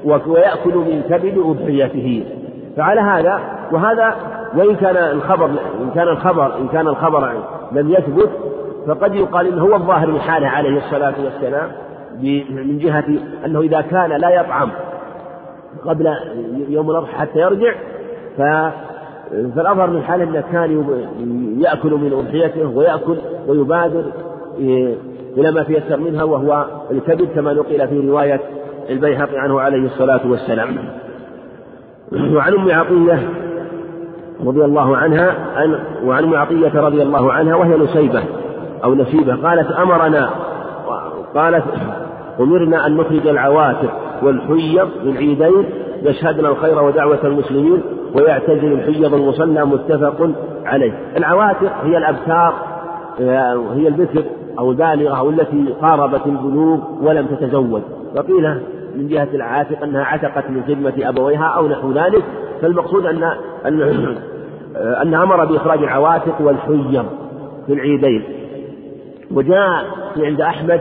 ويأكل 0.09 0.75
من 0.75 1.03
كبد 1.11 1.39
أضحيته. 1.39 2.25
فعلى 2.77 3.01
هذا 3.01 3.41
وهذا 3.73 4.15
وإن 4.57 4.77
كان 4.77 4.97
الخبر 4.97 5.47
إن 5.83 5.91
كان 5.95 6.09
الخبر 6.09 6.57
إن 6.59 6.69
كان 6.69 6.89
الخبر 6.89 7.33
لم 7.73 7.91
يثبت 7.91 8.31
فقد 8.87 9.15
يقال 9.15 9.47
إنه 9.47 9.63
هو 9.63 9.75
الظاهر 9.75 10.11
من 10.11 10.21
حاله 10.21 10.49
عليه 10.49 10.77
الصلاة 10.79 11.15
والسلام 11.25 11.71
من 12.51 12.79
جهة 12.79 13.05
أنه 13.47 13.61
إذا 13.61 13.81
كان 13.81 14.11
لا 14.11 14.31
يطعم 14.31 14.71
قبل 15.87 16.15
يوم 16.69 16.91
الأضحى 16.91 17.17
حتى 17.17 17.39
يرجع 17.39 17.75
ف 18.37 18.43
فالأظهر 19.57 19.91
من 19.91 20.03
حاله 20.03 20.25
أنه 20.25 20.45
كان 20.53 20.85
يأكل 21.61 21.91
من 21.91 22.13
أضحيته 22.13 22.69
ويأكل 22.77 23.17
ويبادر 23.49 24.05
إلى 25.37 25.51
ما 25.51 25.63
تيسر 25.63 25.97
منها 25.97 26.25
وهو 26.25 26.65
الكبد 26.91 27.29
كما 27.35 27.53
نقل 27.53 27.89
في 27.89 28.09
رواية 28.09 28.41
البيهقي 28.91 29.39
عنه 29.39 29.61
عليه 29.61 29.87
الصلاة 29.87 30.21
والسلام. 30.27 30.79
وعن 32.13 32.55
أم 32.55 32.71
عطية 32.71 33.29
رضي 34.47 34.65
الله 34.65 34.97
عنها 34.97 35.35
عن 35.57 35.79
وعن 36.05 36.25
أم 36.25 36.35
عطية 36.35 36.81
رضي 36.81 37.03
الله 37.03 37.33
عنها 37.33 37.55
وهي 37.55 37.77
نسيبة 37.77 38.23
أو 38.85 38.95
نسيبة. 38.95 39.37
قالت 39.49 39.71
أمرنا 39.71 40.31
قالت 41.35 41.65
أمرنا 42.41 42.87
أن 42.87 42.97
نخرج 42.97 43.27
العواتق 43.27 43.93
والحيض 44.23 44.89
للعيدين 45.05 45.65
يشهدن 46.03 46.47
الخير 46.47 46.83
ودعوة 46.83 47.19
المسلمين 47.25 47.83
ويعتزل 48.15 48.73
الحيض 48.73 49.15
المصلى 49.15 49.65
متفق 49.65 50.31
عليه. 50.65 50.93
العواتق 51.17 51.73
هي 51.85 51.99
الابكار 51.99 52.55
هي 53.75 53.89
البكر 53.89 54.25
أو 54.59 54.71
البالغة 54.71 55.19
أو 55.19 55.31
التي 55.31 55.75
قاربت 55.83 56.27
البلوغ 56.27 56.79
ولم 57.03 57.27
تتزوج. 57.27 57.83
وقيل 58.17 58.61
من 58.99 59.09
جهة 59.09 59.29
العاتق 59.35 59.83
أنها 59.83 60.05
عتقت 60.05 60.51
من 60.51 60.63
خدمة 60.69 61.09
أبويها 61.09 61.45
أو 61.45 61.69
نحو 61.69 61.93
ذلك 61.93 62.25
فالمقصود 62.63 63.07
أن 63.07 63.23
أن 63.67 63.83
أن 65.03 65.15
أمر 65.15 65.45
بإخراج 65.45 65.79
العواتق 65.79 66.41
والحيض 66.41 67.07
في 67.67 67.73
العيدين. 67.73 68.23
وجاء 69.31 69.85
عند 70.17 70.41
أحمد 70.41 70.81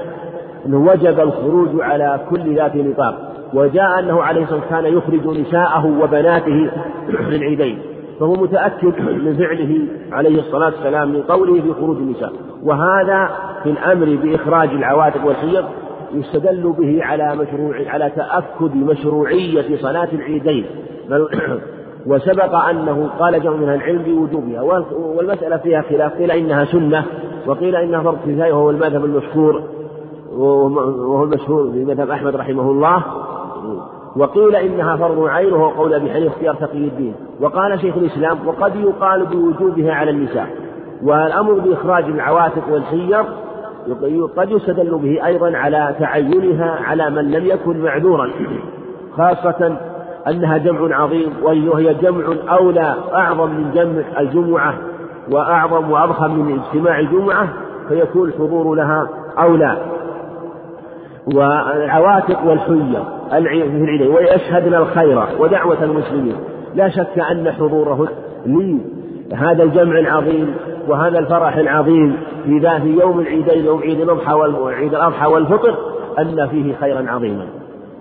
أنه 0.66 0.78
وجب 0.78 1.20
الخروج 1.20 1.82
على 1.82 2.20
كل 2.30 2.56
ذات 2.56 2.76
نطاق 2.76 3.34
وجاء 3.54 4.00
أنه 4.00 4.22
عليه 4.22 4.44
الصلاة 4.44 4.60
والسلام 4.60 4.82
كان 4.84 4.98
يخرج 4.98 5.40
نساءه 5.40 5.86
وبناته 5.86 6.70
في 7.08 7.36
العيدين. 7.36 7.80
فهو 8.20 8.34
متأكد 8.34 9.02
من 9.02 9.38
فعله 9.38 9.80
عليه 10.12 10.40
الصلاة 10.40 10.66
والسلام 10.66 11.10
من 11.10 11.22
قوله 11.22 11.62
في 11.62 11.74
خروج 11.74 11.98
النساء. 11.98 12.34
وهذا 12.64 13.30
في 13.64 13.70
الأمر 13.70 14.18
بإخراج 14.24 14.70
العواتق 14.70 15.26
والحيض 15.26 15.66
يستدل 16.14 16.74
به 16.78 17.04
على 17.04 17.36
مشروع 17.36 17.76
على 17.88 18.12
تأكد 18.16 18.76
مشروعية 18.76 19.78
صلاة 19.78 20.10
العيدين. 20.14 20.66
وسبق 22.08 22.56
أنه 22.56 23.10
قال 23.20 23.44
جمع 23.44 23.56
من 23.56 23.70
العلم 23.70 24.02
بوجوبها. 24.04 24.62
والمسألة 25.18 25.58
فيها 25.58 25.82
خلاف. 25.82 26.14
قيل 26.18 26.32
إنها 26.32 26.66
سنة 26.66 27.06
وقيل 27.48 27.76
إنها 27.76 28.04
فرض 28.04 28.18
كفاية 28.18 28.54
وهو 28.54 28.70
المذهب 28.70 29.06
المشهور 29.06 29.64
وهو 30.38 31.24
المشهور 31.24 31.72
في 31.72 31.86
مذهب 31.86 32.10
أحمد 32.10 32.36
رحمه 32.36 32.72
الله. 32.72 33.04
وقيل 34.16 34.56
إنها 34.56 34.96
فرض 34.96 35.24
عين 35.24 35.54
وهو 35.54 35.70
قول 35.70 35.94
أبي 35.94 36.12
حنيفة 36.12 36.28
اختيار 36.28 36.56
تقي 36.56 36.78
الدين. 36.78 37.14
وقال 37.42 37.82
شيخ 37.82 37.98
الإسلام 37.98 38.48
وقد 38.48 38.76
يقال 38.76 39.26
بوجوبها 39.26 39.94
على 39.94 40.12
النساء. 40.12 40.48
والأمر 41.04 41.54
بإخراج 41.54 42.04
العواتق 42.04 42.64
والحيض 42.72 43.26
قد 44.38 44.52
يستدل 44.52 44.98
به 44.98 45.26
أيضا 45.26 45.58
على 45.58 45.96
تعينها 46.00 46.80
على 46.84 47.10
من 47.10 47.32
لم 47.32 47.46
يكن 47.46 47.84
معذورا 47.84 48.30
خاصة 49.18 49.78
أنها 50.28 50.58
جمع 50.58 51.02
عظيم 51.02 51.34
وهي 51.44 51.94
جمع 51.94 52.26
أولى 52.50 52.96
أعظم 53.14 53.50
من 53.50 53.72
جمع 53.74 54.20
الجمعة 54.20 54.74
وأعظم 55.32 55.92
وأضخم 55.92 56.32
من 56.32 56.60
اجتماع 56.60 57.00
الجمعة 57.00 57.48
فيكون 57.90 58.30
الحضور 58.30 58.76
لها 58.76 59.10
أولى. 59.40 59.78
والعواتق 61.36 62.46
والحية 62.46 63.04
في 63.30 63.38
العيدين 63.38 64.08
ويشهدن 64.08 64.74
الخير 64.74 65.24
ودعوة 65.40 65.84
المسلمين. 65.84 66.36
لا 66.76 66.90
شك 66.90 67.20
أن 67.32 67.52
حضوره 67.52 68.08
لهذا 68.46 69.64
الجمع 69.64 70.00
العظيم 70.00 70.56
وهذا 70.88 71.20
الفرح 71.20 71.56
العظيم 71.56 72.18
في 72.46 72.60
ذات 72.60 72.82
يوم 72.82 73.20
العيدين 73.20 73.66
يوم 73.66 73.82
عيد 73.82 74.00
الأضحى 74.02 74.34
وعيد 74.34 74.94
الأضحى 74.94 75.28
والفطر 75.28 75.76
أن 76.20 76.48
فيه 76.48 76.76
خيرا 76.76 77.06
عظيما. 77.10 77.46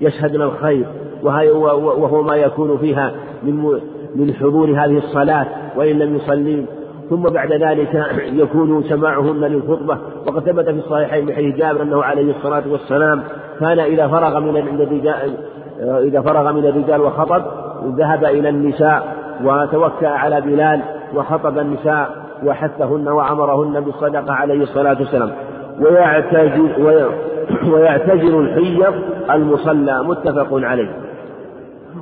يشهدنا 0.01 0.45
الخير 0.45 0.87
وهو 1.22 2.22
ما 2.22 2.37
يكون 2.37 2.78
فيها 2.78 3.12
من 3.43 3.80
من 4.16 4.34
حضور 4.34 4.70
هذه 4.70 4.99
الصلاة 4.99 5.47
وإن 5.76 5.99
لم 5.99 6.16
يصلين 6.16 6.66
ثم 7.11 7.22
بعد 7.22 7.53
ذلك 7.53 8.07
يكون 8.43 8.82
سماعهن 8.82 9.45
للخطبة. 9.45 9.99
وقد 10.26 10.43
ثبت 10.43 10.64
في 10.64 10.78
الصحيحين 10.78 11.26
من 11.26 11.32
حديث 11.32 11.57
جابر 11.57 11.82
أنه 11.82 12.03
عليه 12.03 12.37
الصلاة 12.37 12.62
والسلام 12.70 13.22
كان 13.61 13.78
إذا 13.78 14.09
فرغ 14.09 14.41
من 14.41 14.57
الرجال 14.80 15.34
إذا 15.80 16.20
فرغ 16.20 16.53
من 16.53 16.66
الرجال 16.66 17.01
وخطب 17.01 17.43
ذهب 17.84 18.24
إلى 18.24 18.49
النساء 18.49 19.16
وتوكأ 19.45 20.09
على 20.09 20.41
بلال 20.41 20.80
وخطب 21.14 21.59
النساء. 21.59 22.25
وحثهن 22.45 23.09
وأمرهن 23.09 23.80
بالصدقة 23.80 24.32
عليه 24.32 24.62
الصلاة 24.62 24.97
والسلام. 24.99 25.30
ويعتزل 25.80 26.68
ويعتزل 27.72 28.41
الحيض 28.41 28.95
المصلى 29.30 30.03
متفق 30.03 30.49
عليه. 30.53 30.89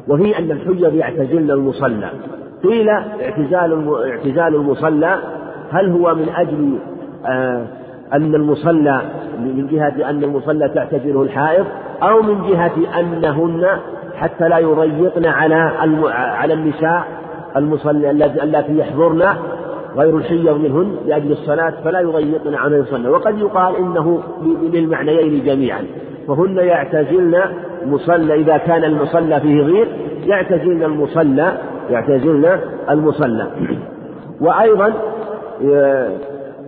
وفي 0.08 0.38
أن 0.38 0.50
الحجر 0.50 0.94
يعتزلن 0.94 1.50
المصلى. 1.50 2.08
قيل 2.64 2.88
اعتزال 2.88 3.94
اعتزال 4.10 4.54
المصلى 4.54 5.18
هل 5.70 5.90
هو 5.90 6.14
من 6.14 6.28
أجل 6.36 6.78
آه 7.26 7.66
أن 8.12 8.34
المصلى 8.34 9.00
من 9.38 9.66
جهة 9.66 10.10
أن 10.10 10.24
المصلى 10.24 10.68
تعتزله 10.68 11.22
الحائض 11.22 11.66
أو 12.02 12.22
من 12.22 12.42
جهة 12.50 13.00
أنهن 13.00 13.66
حتى 14.14 14.48
لا 14.48 14.58
يضيقن 14.58 15.26
على 15.26 15.54
على 16.14 16.54
النساء 16.54 17.04
المصلي 17.56 18.10
اللاتي 18.10 18.78
يحضرن 18.78 19.22
غير 19.96 20.16
الحيض 20.16 20.48
منهن 20.48 20.96
لأجل 21.06 21.32
الصلاة 21.32 21.74
فلا 21.84 22.00
يضيقن 22.00 22.54
عن 22.54 22.74
الصلاة 22.74 23.10
وقد 23.10 23.38
يقال 23.38 23.76
إنه 23.76 24.20
للمعنيين 24.72 25.44
جميعا. 25.44 25.84
فهن 26.28 26.56
يعتزلن 26.56 27.40
مصلى 27.86 28.34
إذا 28.34 28.56
كان 28.56 28.84
المصلى 28.84 29.40
فيه 29.40 29.62
غير 29.62 29.88
يعتزلن 30.26 30.82
المصلى 30.82 31.58
يعتزلن 31.90 32.58
المصلى. 32.90 33.46
وأيضا 34.40 34.92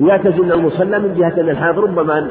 يعتزلن 0.01 0.53
المصلى 0.53 0.99
من 0.99 1.15
جهة 1.15 1.41
أن 1.41 1.49
الحاضر 1.49 1.83
ربما 1.83 2.29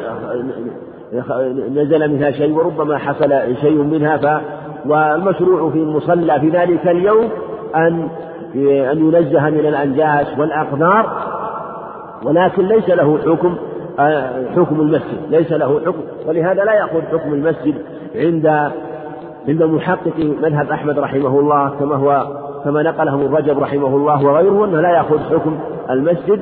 نزل 1.76 2.12
منها 2.12 2.32
شيء 2.32 2.54
وربما 2.54 2.98
حصل 2.98 3.56
شيء 3.62 3.78
منها 3.78 4.18
ف 4.18 4.42
والمشروع 4.86 5.70
في 5.70 5.78
المصلى 5.78 6.40
في 6.40 6.50
ذلك 6.50 6.88
اليوم 6.88 7.30
أن 7.76 8.08
أن 8.92 8.98
ينزه 8.98 9.50
من 9.50 9.60
الأنجاس 9.60 10.40
والأقدار 10.40 11.10
ولكن 12.24 12.68
ليس 12.68 12.90
له 12.90 13.18
حكم 13.26 13.56
حكم 14.56 14.82
المسجد 14.82 15.18
ليس 15.30 15.52
له 15.52 15.80
حكم 15.86 16.02
ولهذا 16.28 16.64
لا 16.64 16.74
يأخذ 16.74 17.02
حكم 17.02 17.34
المسجد 17.34 17.76
عند 18.16 18.72
عند 19.48 19.64
محقق 19.64 20.36
مذهب 20.42 20.72
أحمد 20.72 21.00
رحمه 21.00 21.40
الله 21.40 21.70
كما 21.80 21.96
هو 21.96 22.28
كما 22.64 22.84
نقله 22.84 23.14
ابن 23.14 23.36
رجب 23.36 23.60
رحمه 23.60 23.88
الله 23.88 24.26
وغيره 24.26 24.66
أنه 24.66 24.82
لا 24.82 24.90
يأخذ 24.90 25.20
حكم 25.20 25.60
المسجد 25.90 26.40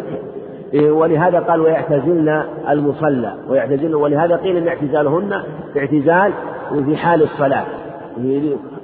ولهذا 0.73 1.39
قال 1.39 1.61
ويعتزلن 1.61 2.43
المصلى 2.69 3.33
ويعتزلن 3.49 3.95
ولهذا 3.95 4.35
قيل 4.35 4.57
إن 4.57 4.67
اعتزالهن 4.67 5.43
اعتزال 5.77 6.31
في 6.85 6.97
حال 6.97 7.21
الصلاة. 7.23 7.65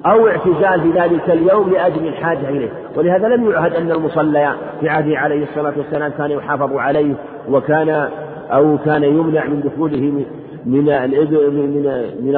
أو 0.05 0.27
اعتزال 0.27 0.81
في 0.81 0.99
ذلك 0.99 1.29
اليوم 1.29 1.69
لأجل 1.69 2.07
الحاجة 2.07 2.49
إليه. 2.49 2.69
ولهذا 2.97 3.27
لم 3.27 3.51
يعهد 3.51 3.73
أن 3.73 3.91
المصلى 3.91 4.53
في 4.79 4.89
عهده 4.89 5.17
عليه 5.17 5.43
الصلاة 5.43 5.73
والسلام 5.77 6.11
كان 6.17 6.31
يحافظ 6.31 6.73
عليه 6.73 7.13
وكان 7.49 8.09
أو 8.51 8.77
كان 8.85 9.03
يمنع 9.03 9.45
من 9.45 9.61
دخوله 9.61 10.25
من 10.65 10.89
الإبل 10.89 11.51
من 11.51 11.83
من 12.21 12.35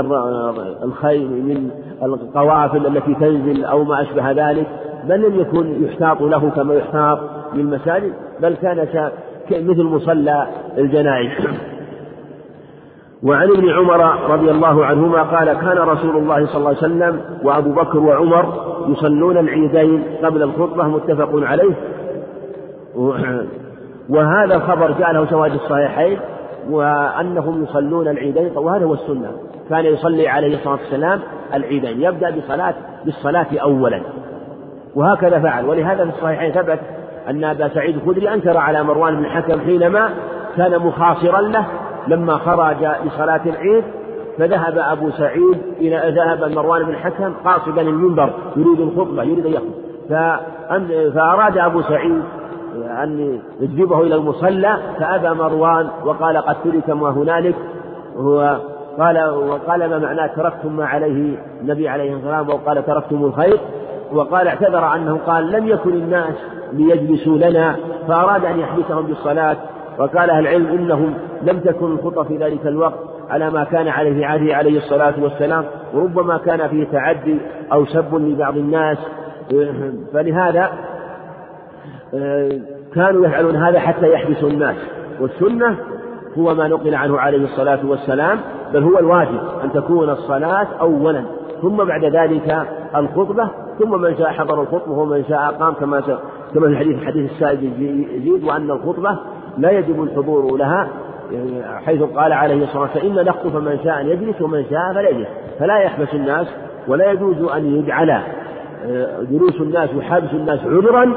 الخيل 0.83 1.27
من 1.29 1.69
القوافل 2.03 2.87
التي 2.87 3.15
تنزل 3.15 3.65
أو 3.65 3.83
ما 3.83 4.01
أشبه 4.01 4.31
ذلك 4.31 4.67
بل 5.09 5.21
لم 5.21 5.39
يكن 5.39 5.85
يحتاط 5.85 6.21
له 6.21 6.49
كما 6.49 6.73
يحتاط 6.73 7.19
للمساجد 7.53 8.13
بل 8.41 8.55
كان 8.61 8.87
مثل 9.51 9.83
مصلى 9.83 10.47
الجنائز. 10.77 11.31
وعن 13.23 13.49
ابن 13.49 13.69
عمر 13.69 14.29
رضي 14.29 14.51
الله 14.51 14.85
عنهما 14.85 15.23
قال 15.23 15.53
كان 15.53 15.77
رسول 15.77 16.17
الله 16.17 16.45
صلى 16.45 16.57
الله 16.57 16.67
عليه 16.67 16.77
وسلم 16.77 17.21
وأبو 17.43 17.71
بكر 17.71 17.99
وعمر 17.99 18.45
يصلون 18.87 19.37
العيدين 19.37 20.03
قبل 20.23 20.43
الخطبة 20.43 20.83
متفق 20.83 21.29
عليه. 21.33 21.73
وهذا 24.09 24.55
الخبر 24.55 24.91
جاء 24.91 25.11
له 25.11 25.29
شواهد 25.29 25.53
الصحيحين 25.53 26.19
وأنهم 26.69 27.63
يصلون 27.63 28.07
العيدين 28.07 28.57
وهذا 28.57 28.85
هو 28.85 28.93
السنة. 28.93 29.31
كان 29.69 29.85
يصلي 29.85 30.27
عليه 30.27 30.55
الصلاة 30.55 30.73
والسلام 30.73 31.19
العيدين 31.53 32.01
يبدأ 32.01 32.29
بصلاة 32.29 32.73
بالصلاة 33.05 33.47
أولا. 33.61 34.01
وهكذا 34.95 35.39
فعل. 35.39 35.65
ولهذا 35.65 36.03
في 36.05 36.09
الصحيحين 36.09 36.51
ثبت 36.51 36.79
أن 37.29 37.43
أبا 37.43 37.67
سعيد 37.67 37.95
الخدري 37.95 38.33
أنكر 38.33 38.57
على 38.57 38.83
مروان 38.83 39.15
بن 39.15 39.25
الحكم 39.25 39.59
حينما 39.59 40.09
كان 40.57 40.79
مخاصرا 40.79 41.41
له 41.41 41.65
لما 42.07 42.37
خرج 42.37 42.85
لصلاة 43.05 43.41
العيد 43.45 43.83
فذهب 44.37 44.77
أبو 44.77 45.09
سعيد 45.09 45.57
إلى 45.79 46.15
ذهب 46.15 46.51
مروان 46.51 46.83
بن 46.83 46.89
الحكم 46.89 47.33
قاصدا 47.45 47.81
المنبر 47.81 48.33
يريد 48.55 48.79
الخطبة 48.79 49.23
يريد 49.23 49.45
أن 49.45 49.53
يخطب. 49.53 49.91
فأراد 51.13 51.57
أبو 51.57 51.81
سعيد 51.81 52.23
أن 52.75 53.39
يجذبه 53.59 54.01
إلى 54.01 54.15
المصلى 54.15 54.77
فأبى 54.99 55.29
مروان 55.29 55.87
وقال 56.05 56.37
قد 56.37 56.55
ترك 56.63 56.89
ما 56.89 57.09
هنالك 57.09 57.55
هو 58.17 58.59
قال 58.99 59.29
وقال 59.29 59.89
ما 59.89 59.99
معناه 59.99 60.27
تركتم 60.27 60.77
ما 60.77 60.85
عليه 60.85 61.37
النبي 61.61 61.89
عليه 61.89 62.13
والسلام 62.13 62.49
وقال 62.49 62.85
تركتم 62.85 63.25
الخير 63.25 63.59
وقال 64.13 64.47
اعتذر 64.47 64.95
أنه 64.95 65.19
قال 65.27 65.51
لم 65.51 65.67
يكن 65.67 65.93
الناس 65.93 66.35
ليجلسوا 66.73 67.37
لنا 67.37 67.75
فأراد 68.07 68.45
أن 68.45 68.59
يحبسهم 68.59 69.05
بالصلاة 69.05 69.57
وقال 70.01 70.29
أهل 70.29 70.47
العلم 70.47 70.67
إنهم 70.67 71.13
لم 71.41 71.59
تكن 71.59 71.91
الخطى 71.91 72.25
في 72.27 72.37
ذلك 72.37 72.67
الوقت 72.67 72.99
على 73.29 73.49
ما 73.49 73.63
كان 73.63 73.87
عليه 73.87 74.25
عليه 74.25 74.55
عليه 74.55 74.77
الصلاة 74.77 75.13
والسلام 75.23 75.65
وربما 75.93 76.37
كان 76.37 76.67
فيه 76.67 76.83
تعدي 76.91 77.37
أو 77.73 77.85
سب 77.85 78.15
لبعض 78.15 78.57
الناس. 78.57 78.97
فلهذا 80.13 80.69
كانوا 82.95 83.25
يفعلون 83.25 83.55
هذا 83.55 83.79
حتى 83.79 84.13
يحبسوا 84.13 84.49
الناس. 84.49 84.75
والسنة 85.21 85.77
هو 86.37 86.55
ما 86.55 86.67
نقل 86.67 86.95
عنه 86.95 87.19
عليه 87.19 87.43
الصلاة 87.43 87.79
والسلام 87.85 88.39
بل 88.73 88.83
هو 88.83 88.99
الواجب 88.99 89.39
أن 89.63 89.71
تكون 89.73 90.09
الصلاة 90.09 90.67
أولا. 90.81 91.23
ثم 91.61 91.77
بعد 91.77 92.05
ذلك 92.05 92.67
الخطبة 92.95 93.49
ثم 93.79 94.01
من 94.01 94.17
شاء 94.17 94.29
حضر 94.29 94.61
الخطبة 94.61 94.91
ومن 94.91 95.23
شاء 95.29 95.51
قام 95.59 95.73
كما 95.73 96.01
كما 96.53 96.67
في 96.67 96.73
الحديث 96.73 97.03
حديث 97.03 97.31
السائد 97.31 97.63
يزيد 97.63 98.43
وأن 98.43 98.71
الخطبة 98.71 99.17
لا 99.57 99.71
يجب 99.71 100.03
الحضور 100.03 100.57
لها 100.57 100.87
حيث 101.85 102.01
قال 102.01 102.33
عليه 102.33 102.63
الصلاة 102.63 102.81
والسلام 102.81 103.17
إن 103.17 103.25
نخطب 103.25 103.55
من 103.55 103.79
شاء 103.83 104.01
أن 104.01 104.07
يجلس 104.07 104.41
ومن 104.41 104.65
شاء 104.69 104.93
فلا 104.93 105.09
يجلس. 105.09 105.27
فلا 105.59 105.77
يحبس 105.77 106.13
الناس 106.13 106.47
ولا 106.87 107.11
يجوز 107.11 107.51
أن 107.51 107.75
يجعل 107.75 108.21
جلوس 109.31 109.61
الناس 109.61 109.89
وحبس 109.95 110.33
الناس 110.33 110.59
عذرا 110.65 111.13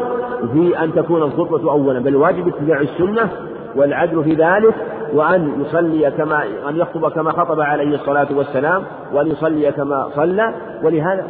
في 0.53 0.85
أن 0.85 0.95
تكون 0.95 1.23
الخطبة 1.23 1.71
أولا. 1.71 2.01
بل 2.01 2.17
واجب 2.17 2.49
اتباع 2.49 2.81
السنة 2.81 3.29
والعدل 3.77 4.25
في 4.25 4.31
ذلك 4.31 4.75
وأن 5.15 5.53
يصلي 5.61 6.11
كما 6.11 6.45
أن 6.69 6.77
يخطب 6.77 7.09
كما 7.09 7.33
خطب 7.33 7.61
عليه 7.61 7.95
الصلاة 7.95 8.27
والسلام 8.37 8.83
وأن 9.13 9.27
يصلي 9.27 9.73
كما 9.73 10.09
صلى. 10.17 10.55
ولهذا 10.83 11.27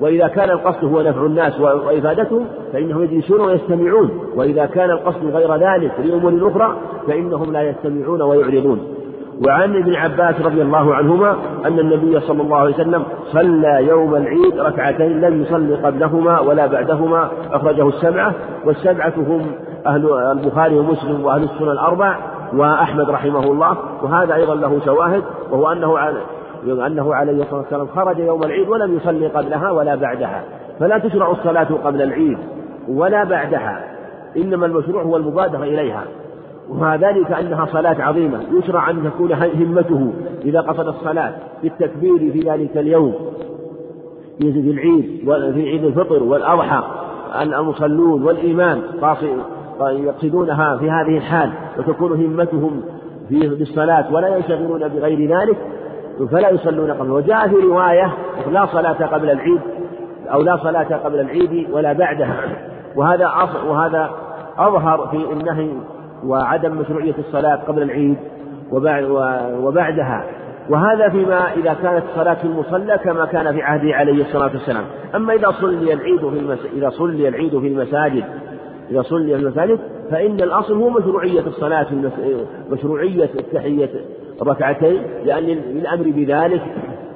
وإذا 0.00 0.28
كان 0.28 0.50
القصد 0.50 0.84
هو 0.84 1.00
نفع 1.00 1.26
الناس 1.26 1.60
وإفادتهم 1.60 2.46
فإنهم 2.72 3.02
يجلسون 3.02 3.40
ويستمعون. 3.40 4.10
وإذا 4.36 4.66
كان 4.66 4.90
القصد 4.90 5.24
غير 5.24 5.54
ذلك 5.54 5.92
لأمور 6.04 6.50
أخرى 6.50 6.76
فإنهم 7.06 7.52
لا 7.52 7.62
يستمعون 7.62 8.22
ويعرضون. 8.22 8.80
وعن 9.46 9.76
ابن 9.76 9.94
عباس 9.94 10.40
رضي 10.40 10.62
الله 10.62 10.94
عنهما 10.94 11.36
أن 11.66 11.78
النبي 11.78 12.20
صلى 12.20 12.42
الله 12.42 12.56
عليه 12.56 12.74
وسلم 12.74 13.02
صلى 13.32 13.86
يوم 13.88 14.14
العيد 14.14 14.60
ركعتين 14.60 15.20
لم 15.20 15.42
يصلي 15.42 15.74
قبلهما 15.74 16.40
ولا 16.40 16.66
بعدهما 16.66 17.28
أخرجه 17.52 17.88
السبعة. 17.88 18.34
والسبعة 18.64 19.12
هم 19.16 19.46
أهل 19.86 20.12
البخاري 20.12 20.78
ومسلم 20.78 21.24
وأهل 21.24 21.42
السنة 21.42 21.72
الأربع 21.72 22.16
وأحمد 22.56 23.10
رحمه 23.10 23.40
الله. 23.40 23.76
وهذا 24.02 24.34
أيضا 24.34 24.54
له 24.54 24.80
شواهد 24.84 25.22
وهو 25.50 25.72
أنه 25.72 25.98
أنه 26.66 27.14
عليه 27.14 27.42
الصلاة 27.42 27.60
والسلام 27.60 27.86
خرج 27.86 28.18
يوم 28.18 28.42
العيد 28.42 28.68
ولم 28.68 28.96
يصلي 28.96 29.26
قبلها 29.26 29.70
ولا 29.70 29.94
بعدها. 29.94 30.44
فلا 30.80 30.98
تشرع 30.98 31.30
الصلاة 31.30 31.68
قبل 31.84 32.02
العيد 32.02 32.38
ولا 32.88 33.24
بعدها. 33.24 33.84
إنما 34.36 34.66
المشروع 34.66 35.02
هو 35.02 35.16
المبادرة 35.16 35.62
إليها. 35.62 36.04
وذلك 36.68 37.32
أنها 37.32 37.66
صلاة 37.66 38.02
عظيمة. 38.02 38.40
يشرع 38.58 38.90
أن 38.90 39.04
تكون 39.04 39.32
همته 39.32 40.12
إذا 40.44 40.60
قصد 40.60 40.88
الصلاة 40.88 41.32
بالتكبير 41.62 42.18
في 42.18 42.40
ذلك 42.40 42.76
اليوم. 42.76 43.14
في 44.38 44.48
العيد 44.48 45.28
وفي 45.28 45.68
عيد 45.68 45.84
الفطر 45.84 46.22
والأضحى. 46.22 46.82
المصلون 47.42 48.22
والإمام 48.22 48.82
يقصدونها 49.80 50.76
في 50.76 50.90
هذه 50.90 51.16
الحال. 51.16 51.50
وتكون 51.78 52.12
همتهم 52.12 52.82
في 53.28 53.48
بالصلاة 53.48 54.14
ولا 54.14 54.36
ينشغلون 54.36 54.88
بغير 54.88 55.38
ذلك. 55.38 55.56
فلا 56.26 56.50
يصلون 56.50 56.90
قبل. 56.90 57.10
وجاء 57.10 57.48
في 57.48 57.54
رواية 57.54 58.12
لا 58.50 58.66
صلاة 58.66 59.06
قبل 59.06 59.30
العيد 59.30 59.60
أو 60.32 60.42
لا 60.42 60.56
صلاة 60.56 60.96
قبل 61.04 61.20
العيد 61.20 61.70
ولا 61.70 61.92
بعدها. 61.92 62.40
وهذا 62.96 63.26
وهذا 63.68 64.10
أظهر 64.58 65.08
في 65.10 65.32
النهي 65.32 65.70
وعدم 66.24 66.76
مشروعية 66.78 67.14
الصلاة 67.18 67.56
قبل 67.56 67.82
العيد 67.82 68.16
وبعدها. 69.62 70.24
وهذا 70.70 71.08
فيما 71.08 71.52
إذا 71.52 71.76
كانت 71.82 72.02
الصلاة 72.10 72.34
في 72.34 72.44
المصلى 72.44 72.98
كما 73.04 73.24
كان 73.24 73.52
في 73.52 73.62
عهده 73.62 73.94
عليه 73.94 74.22
الصلاة 74.22 74.50
والسلام. 74.52 74.84
أما 75.14 75.34
إذا 75.34 75.50
صلي 75.60 75.92
العيد 75.92 76.20
في 76.20 76.38
المس... 76.38 76.58
إذا 76.76 76.90
صلي 76.90 77.28
العيد 77.28 77.58
في 77.60 77.68
المساجد 77.68 78.24
إذا 78.90 79.02
صلي 79.02 79.36
في 79.36 79.42
المساجد 79.42 79.78
فإن 80.10 80.34
الأصل 80.34 80.74
هو 80.74 80.90
مشروعية 80.90 81.40
الصلاة 81.46 81.84
في 81.84 81.92
المس... 81.92 82.12
مشروعية 82.70 83.30
التحية 83.38 83.90
ركعتين 84.42 85.02
لأن 85.24 85.44
للأمر 85.44 86.04
بذلك 86.06 86.62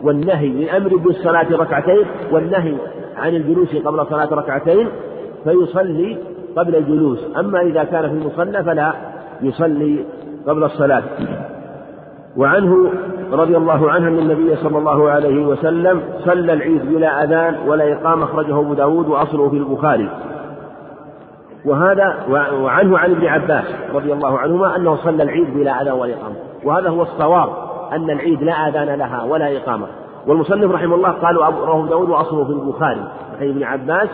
والنهي 0.02 0.48
للأمر 0.48 0.96
بالصلاة 0.96 1.46
ركعتين 1.52 2.06
والنهي 2.32 2.74
عن 3.16 3.34
الجلوس 3.34 3.76
قبل 3.76 4.06
صلاة 4.06 4.28
ركعتين 4.34 4.88
فيصلي 5.44 6.18
قبل 6.56 6.76
الجلوس. 6.76 7.18
أما 7.38 7.60
إذا 7.60 7.84
كان 7.84 8.02
في 8.02 8.14
المصلى 8.14 8.64
فلا 8.64 8.92
يصلي 9.42 10.04
قبل 10.46 10.64
الصلاة. 10.64 11.02
وعنه 12.36 12.92
رضي 13.32 13.56
الله 13.56 13.90
عنه 13.90 14.08
أن 14.08 14.18
النبي 14.18 14.56
صلى 14.56 14.78
الله 14.78 15.10
عليه 15.10 15.46
وسلم 15.46 16.00
صلى 16.24 16.52
العيد 16.52 16.86
بلا 16.86 17.24
أذان 17.24 17.68
ولا 17.68 17.92
إقامة 17.92 18.24
أخرجه 18.24 18.58
أبو 18.58 18.74
داود 18.74 19.08
وأصله 19.08 19.48
في 19.48 19.56
البخاري. 19.56 20.08
وهذا 21.64 22.16
وعنه 22.62 22.98
عن 22.98 23.10
ابن 23.10 23.26
عباس 23.26 23.64
رضي 23.94 24.12
الله 24.12 24.38
عنهما 24.38 24.76
أنه 24.76 24.96
صلى 24.96 25.22
العيد 25.22 25.54
بلا 25.54 25.82
أذان 25.82 25.94
ولا 25.94 26.14
إقامة. 26.14 26.51
وهذا 26.64 26.88
هو 26.88 27.02
الصواب 27.02 27.48
أن 27.92 28.10
العيد 28.10 28.42
لا 28.42 28.52
أذان 28.52 28.98
لها 28.98 29.22
ولا 29.22 29.56
إقامة. 29.56 29.86
والمصنف 30.26 30.70
رحمه 30.70 30.94
الله 30.94 31.10
قالوا 31.10 31.44
رواه 31.46 31.86
داود 31.86 32.10
وأصله 32.10 32.44
في 32.44 32.50
البخاري 32.50 33.04
عن 33.40 33.48
ابن 33.48 33.62
عباس 33.62 34.08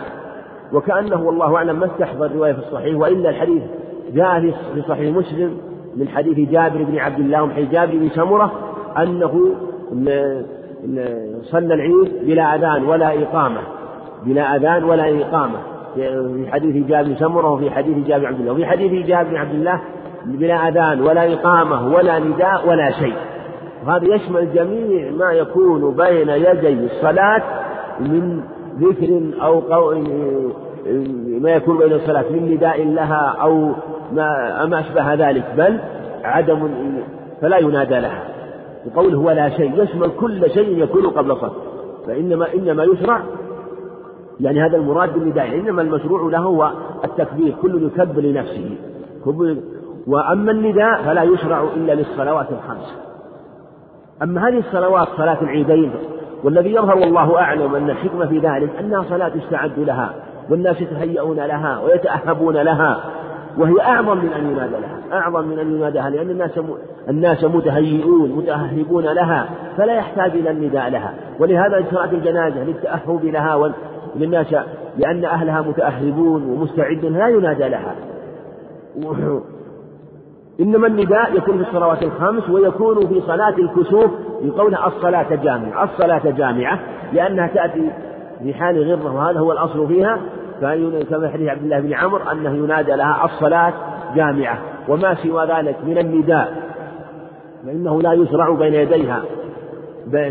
وكأنه 0.73 1.21
والله 1.21 1.55
أعلم 1.55 1.79
ما 1.79 1.85
استحضر 1.85 2.25
الرواية 2.25 2.53
في 2.53 2.59
الصحيح 2.59 2.97
وإلا 2.97 3.29
الحديث 3.29 3.63
جاء 4.13 4.39
في 4.73 4.81
صحيح 4.81 5.15
مسلم 5.15 5.57
من 5.95 6.07
حديث 6.07 6.49
جابر 6.49 6.83
بن 6.83 6.97
عبد 6.97 7.19
الله 7.19 7.43
ومن 7.43 7.53
حديث 7.53 7.69
جابر 7.69 7.91
بن 7.97 8.09
سمرة 8.09 8.51
أنه 8.97 9.55
صلى 11.43 11.73
العيد 11.73 12.11
بلا 12.21 12.55
أذان 12.55 12.85
ولا 12.85 13.23
إقامة 13.23 13.61
بلا 14.25 14.55
أذان 14.55 14.83
ولا 14.83 15.21
إقامة 15.21 15.59
في 15.95 16.47
حديث 16.51 16.87
جابر 16.87 17.07
بن 17.07 17.15
سمرة 17.15 17.51
وفي 17.51 17.71
حديث 17.71 18.07
جابر 18.07 18.19
بن 18.19 18.27
عبد 18.27 18.39
الله 18.39 18.51
وفي 18.51 18.65
حديث 18.65 19.05
جابر 19.05 19.29
بن 19.29 19.37
عبد 19.37 19.53
الله 19.53 19.81
بلا 20.37 20.67
أذان 20.67 21.01
ولا 21.01 21.33
إقامة 21.33 21.95
ولا 21.95 22.19
نداء 22.19 22.69
ولا 22.69 22.91
شيء. 22.91 23.15
هذا 23.87 24.15
يشمل 24.15 24.53
جميع 24.53 25.11
ما 25.11 25.31
يكون 25.31 25.95
بين 25.95 26.29
يدي 26.29 26.85
الصلاة 26.85 27.43
من 27.99 28.41
ذكر 28.79 29.21
أو 29.41 29.59
قول 29.59 29.97
ما 31.41 31.49
يكون 31.49 31.77
بين 31.77 31.93
الصلاة 31.93 32.25
من 32.29 32.51
نداء 32.51 32.85
لها 32.85 33.37
أو 33.41 33.71
ما 34.13 34.65
ما 34.65 34.79
أشبه 34.79 35.13
ذلك 35.13 35.43
بل 35.57 35.79
عدم 36.23 36.69
فلا 37.41 37.57
ينادى 37.57 37.99
لها. 37.99 38.23
وقوله 38.87 39.19
ولا 39.19 39.49
شيء 39.49 39.83
يشمل 39.83 40.09
كل 40.19 40.49
شيء 40.49 40.83
يكون 40.83 41.05
قبل 41.05 41.31
الصلاة. 41.31 41.51
فإنما 42.07 42.53
إنما 42.53 42.83
يشرع 42.83 43.21
يعني 44.39 44.61
هذا 44.61 44.77
المراد 44.77 45.13
بالنداء 45.13 45.59
إنما 45.59 45.81
المشروع 45.81 46.31
له 46.31 46.39
هو 46.39 46.71
التكبير 47.03 47.55
كل 47.61 47.83
يكبر 47.83 48.21
لنفسه. 48.21 48.75
وأما 50.07 50.51
النداء 50.51 51.03
فلا 51.03 51.23
يشرع 51.23 51.63
إلا 51.75 51.93
للصلوات 51.93 52.47
الخمس. 52.51 52.95
أما 54.23 54.47
هذه 54.47 54.59
الصلوات 54.59 55.07
صلاة 55.17 55.37
العيدين 55.41 55.91
والذي 56.43 56.73
يظهر 56.73 56.97
والله 56.97 57.39
أعلم 57.39 57.75
أن 57.75 57.89
الحكمة 57.89 58.25
في 58.25 58.39
ذلك 58.39 58.69
أنها 58.79 59.03
صلاة 59.09 59.31
يستعد 59.35 59.79
لها 59.79 60.13
والناس 60.49 60.81
يتهيئون 60.81 61.37
لها 61.37 61.79
ويتأهبون 61.79 62.57
لها 62.57 63.03
وهي 63.57 63.81
أعظم 63.81 64.17
من 64.17 64.33
أن 64.33 64.51
ينادى 64.51 64.71
لها 64.71 65.19
أعظم 65.19 65.47
من 65.47 65.59
أن 65.59 65.75
ينادى 65.75 65.97
لها 65.97 66.09
لأن 66.09 66.29
الناس 66.29 66.59
الناس 67.09 67.43
متهيئون 67.43 68.31
متأهبون 68.31 69.03
لها 69.03 69.49
فلا 69.77 69.93
يحتاج 69.93 70.31
إلى 70.31 70.51
النداء 70.51 70.89
لها. 70.89 71.13
ولهذا 71.39 71.85
صلاة 71.91 72.11
الجنازة 72.11 72.63
للتأهب 72.63 73.25
لها 73.25 73.55
وللناس 74.15 74.55
لأن 74.97 75.25
أهلها 75.25 75.61
متأهبون 75.61 76.43
ومستعدون 76.43 77.17
لا 77.17 77.27
ينادى 77.27 77.69
لها. 77.69 77.95
إنما 80.59 80.87
النداء 80.87 81.37
يكون 81.37 81.63
في 81.63 81.69
الصلوات 81.69 82.03
الخمس 82.03 82.49
ويكون 82.49 83.07
في 83.07 83.21
صلاة 83.27 83.55
الكسوف 83.57 84.11
بقولها 84.41 84.87
الصلاة 84.87 85.35
جامعة 85.35 85.83
الصلاة 85.83 86.21
جامعة 86.31 86.79
لأنها 87.13 87.47
تأتي 87.47 87.91
في 88.43 88.53
حال 88.53 88.91
غرة 88.91 89.15
وهذا 89.15 89.39
هو 89.39 89.51
الأصل 89.51 89.87
فيها. 89.87 90.19
كما 91.09 91.29
حديث 91.29 91.49
عبد 91.49 91.63
الله 91.63 91.79
بن 91.79 91.93
عمرو 91.93 92.29
أنه 92.31 92.55
ينادى 92.55 92.91
لها 92.91 93.25
الصلاة 93.25 93.73
جامعة 94.15 94.59
وما 94.87 95.15
سوى 95.15 95.45
ذلك 95.45 95.75
من 95.85 95.97
النداء 95.97 96.53
فإنه 97.65 98.01
لا 98.01 98.13
يشرع 98.13 98.49
بين 98.49 98.73
يديها. 98.73 99.21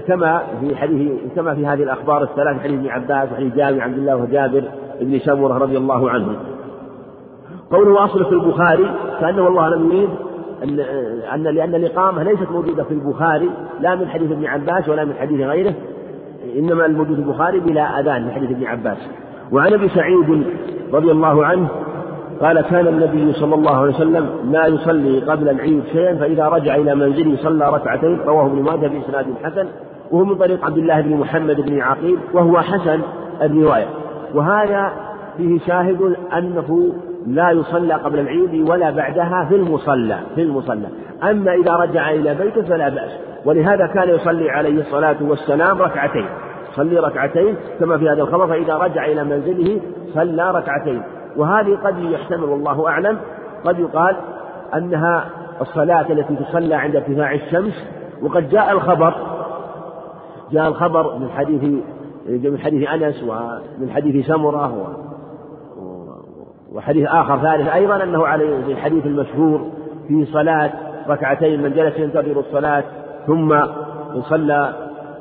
كما 0.06 0.42
في 0.60 0.76
حديث 0.76 1.12
كما 1.36 1.54
في 1.54 1.66
هذه 1.66 1.82
الأخبار 1.82 2.22
الثلاث 2.22 2.60
حديث 2.60 2.78
ابن 2.78 2.88
عباس 2.88 3.32
وحديث 3.32 3.54
جابر 3.54 3.80
عبد 3.80 3.98
الله 3.98 4.16
وجابر 4.16 4.64
بن 5.00 5.18
سمرة 5.18 5.58
رضي 5.58 5.78
الله 5.78 6.10
عنه 6.10 6.36
قوله 7.70 8.04
أصل 8.04 8.24
في 8.24 8.32
البخاري 8.32 8.90
كأنه 9.20 9.44
والله 9.44 9.68
لم 9.68 9.86
يريد 9.86 10.08
أن 10.64 10.80
أن 11.34 11.42
لأن 11.42 11.74
الإقامة 11.74 12.22
ليست 12.22 12.50
موجودة 12.50 12.84
في 12.84 12.94
البخاري 12.94 13.50
لا 13.80 13.94
من 13.94 14.08
حديث 14.08 14.32
ابن 14.32 14.46
عباس 14.46 14.88
ولا 14.88 15.04
من 15.04 15.14
حديث 15.14 15.40
غيره 15.40 15.74
إنما 16.58 16.86
الموجود 16.86 17.14
في 17.14 17.22
البخاري 17.22 17.60
بلا 17.60 18.00
أذان 18.00 18.24
من 18.24 18.30
حديث 18.30 18.50
ابن 18.50 18.66
عباس. 18.66 18.98
وعن 19.52 19.72
أبي 19.72 19.88
سعيد 19.88 20.44
رضي 20.92 21.10
الله 21.10 21.46
عنه 21.46 21.68
قال 22.40 22.60
كان 22.60 22.86
النبي 22.86 23.32
صلى 23.32 23.54
الله 23.54 23.76
عليه 23.76 23.94
وسلم 23.94 24.28
لا 24.50 24.66
يصلي 24.66 25.20
قبل 25.20 25.48
العيد 25.48 25.82
شيئا 25.92 26.14
فإذا 26.14 26.48
رجع 26.48 26.76
إلى 26.76 26.94
منزله 26.94 27.36
صلى 27.36 27.70
ركعتين 27.70 28.18
رواه 28.26 28.46
ابن 28.46 28.62
ماجه 28.62 28.86
بإسناد 28.86 29.26
حسن 29.44 29.68
وهو 30.10 30.24
من 30.24 30.34
طريق 30.34 30.64
عبد 30.64 30.78
الله 30.78 31.00
بن 31.00 31.16
محمد 31.16 31.60
بن 31.60 31.80
عقيل 31.80 32.18
وهو 32.34 32.60
حسن 32.60 33.00
الرواية. 33.42 33.86
وهذا 34.34 34.92
فيه 35.36 35.58
شاهد 35.58 36.16
أنه 36.36 36.92
لا 37.28 37.50
يصلى 37.50 37.94
قبل 37.94 38.18
العيد 38.18 38.70
ولا 38.70 38.90
بعدها 38.90 39.46
في 39.48 39.56
المصلى 39.56 40.18
في 40.34 40.42
المصلى. 40.42 40.88
أما 41.22 41.54
إذا 41.54 41.72
رجع 41.72 42.10
إلى 42.10 42.34
بيته 42.34 42.62
فلا 42.62 42.88
بأس. 42.88 43.10
ولهذا 43.44 43.86
كان 43.86 44.08
يصلي 44.08 44.50
عليه 44.50 44.80
الصلاة 44.80 45.16
والسلام 45.20 45.82
ركعتين. 45.82 46.26
صلي 46.74 46.98
ركعتين 46.98 47.56
كما 47.80 47.98
في 47.98 48.08
هذا 48.08 48.22
الخبر 48.22 48.46
فإذا 48.46 48.74
رجع 48.74 49.04
إلى 49.04 49.24
منزله 49.24 49.80
صلى 50.14 50.50
ركعتين. 50.50 51.02
وهذه 51.36 51.78
قد 51.84 51.98
يحتمل 51.98 52.44
والله 52.44 52.88
أعلم 52.88 53.18
قد 53.64 53.78
يقال 53.78 54.16
أنها 54.74 55.24
الصلاة 55.60 56.12
التي 56.12 56.36
تصلى 56.36 56.74
عند 56.74 56.96
ارتفاع 56.96 57.34
الشمس. 57.34 57.88
وقد 58.22 58.48
جاء 58.48 58.72
الخبر 58.72 59.14
جاء 60.52 60.68
الخبر 60.68 61.18
من 61.18 61.30
حديث 61.30 61.64
من 62.28 62.58
حديث 62.58 62.88
أنس 62.88 63.22
ومن 63.22 63.90
حديث 63.90 64.26
سمرة 64.26 64.98
وحديث 66.72 67.08
آخر 67.08 67.38
ثالث 67.38 67.68
أيضا 67.68 68.02
أنه 68.02 68.26
عليه 68.26 68.64
في 68.64 68.72
الحديث 68.72 69.06
المشهور 69.06 69.70
في 70.08 70.24
صلاة 70.24 70.70
ركعتين 71.08 71.62
من 71.62 71.72
جلس 71.72 71.98
ينتظر 71.98 72.40
الصلاة 72.40 72.84
ثم 73.26 73.60
صلى 74.20 74.72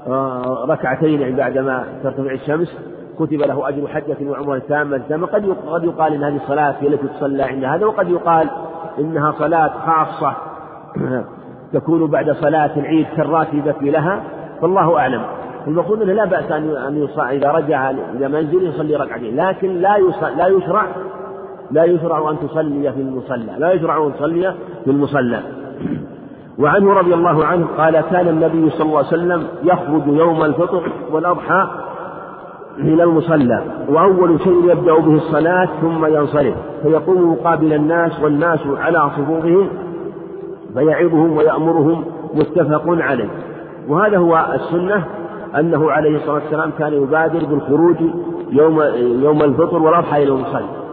آه، 0.08 0.66
ركعتين 0.70 1.36
بعدما 1.36 1.84
ترتفع 2.04 2.32
الشمس 2.32 2.78
كتب 3.20 3.41
له 3.41 3.70
أجر 3.70 3.88
حجة 3.88 4.30
وعمرة 4.30 4.62
تامة. 4.70 5.02
تامة 5.10 5.28
قد 5.28 5.56
قد 5.68 5.84
يقال 5.84 6.14
إن 6.14 6.24
هذه 6.24 6.36
الصلاة 6.36 6.76
هي 6.80 6.88
التي 6.88 7.08
تصلى 7.08 7.43
عند 7.43 7.64
هذا 7.64 7.86
وقد 7.86 8.10
يقال 8.10 8.50
إنها 9.00 9.32
صلاة 9.32 9.70
خاصة 9.86 10.34
تكون 11.74 12.08
بعد 12.08 12.32
صلاة 12.32 12.78
العيد 12.78 13.08
كالراتبة 13.18 13.76
لها 13.82 14.24
فالله 14.62 15.00
أعلم. 15.00 15.22
المقصود 15.68 16.02
أنه 16.02 16.14
لا 16.14 16.26
بأس 16.26 16.52
أن 16.52 16.98
يصلي 17.04 17.38
إذا 17.38 17.52
رجع 17.52 17.89
إلى 17.89 18.28
منزل 18.28 18.68
يصلي 18.68 18.95
ركعتين 18.95 19.36
لكن 19.36 19.82
لا 19.82 19.98
لا 20.38 20.48
يشرع 20.48 20.86
لا 21.72 21.84
يشرع 21.84 22.30
أن 22.30 22.36
تصلي 22.47 22.91
في 22.93 23.01
المصلى 23.01 23.51
لا 23.57 23.72
يشرع 23.72 24.07
أن 24.07 24.13
تصلي 24.13 24.53
في 24.84 24.91
المصلى. 24.91 25.39
وعنه 26.59 26.93
رضي 26.93 27.13
الله 27.13 27.45
عنه 27.45 27.68
قال 27.78 28.01
كان 28.01 28.28
النبي 28.28 28.70
صلى 28.70 28.86
الله 28.86 28.97
عليه 28.97 29.07
وسلم 29.07 29.47
يخرج 29.63 30.07
يوم 30.07 30.43
الفطر 30.43 30.84
والأضحى 31.11 31.68
إلى 32.80 33.03
المصلى 33.03 33.63
وأول 33.89 34.39
شيء 34.43 34.72
يبدأ 34.72 34.99
به 34.99 35.15
الصلاة 35.15 35.70
ثم 35.82 36.05
ينصرف 36.05 36.55
فيقوم 36.84 37.32
مقابل 37.32 37.74
الناس 37.74 38.22
والناس 38.24 38.59
على 38.78 39.09
صفوفهم 39.18 39.70
فيعظهم 40.74 41.38
ويأمرهم 41.38 42.05
متفق 42.34 42.84
عليه. 42.88 43.30
وهذا 43.88 44.18
هو 44.18 44.45
السنة 44.53 45.03
أنه 45.59 45.91
عليه 45.91 46.15
الصلاة 46.15 46.34
والسلام 46.34 46.72
كان 46.80 46.93
يبادر 46.93 47.45
بالخروج 47.45 47.95
يوم 48.51 48.82
يوم 49.24 49.43
الفطر 49.43 49.84
والأضحى 49.84 50.24
إلى 50.24 50.32
المصلى. 50.32 50.87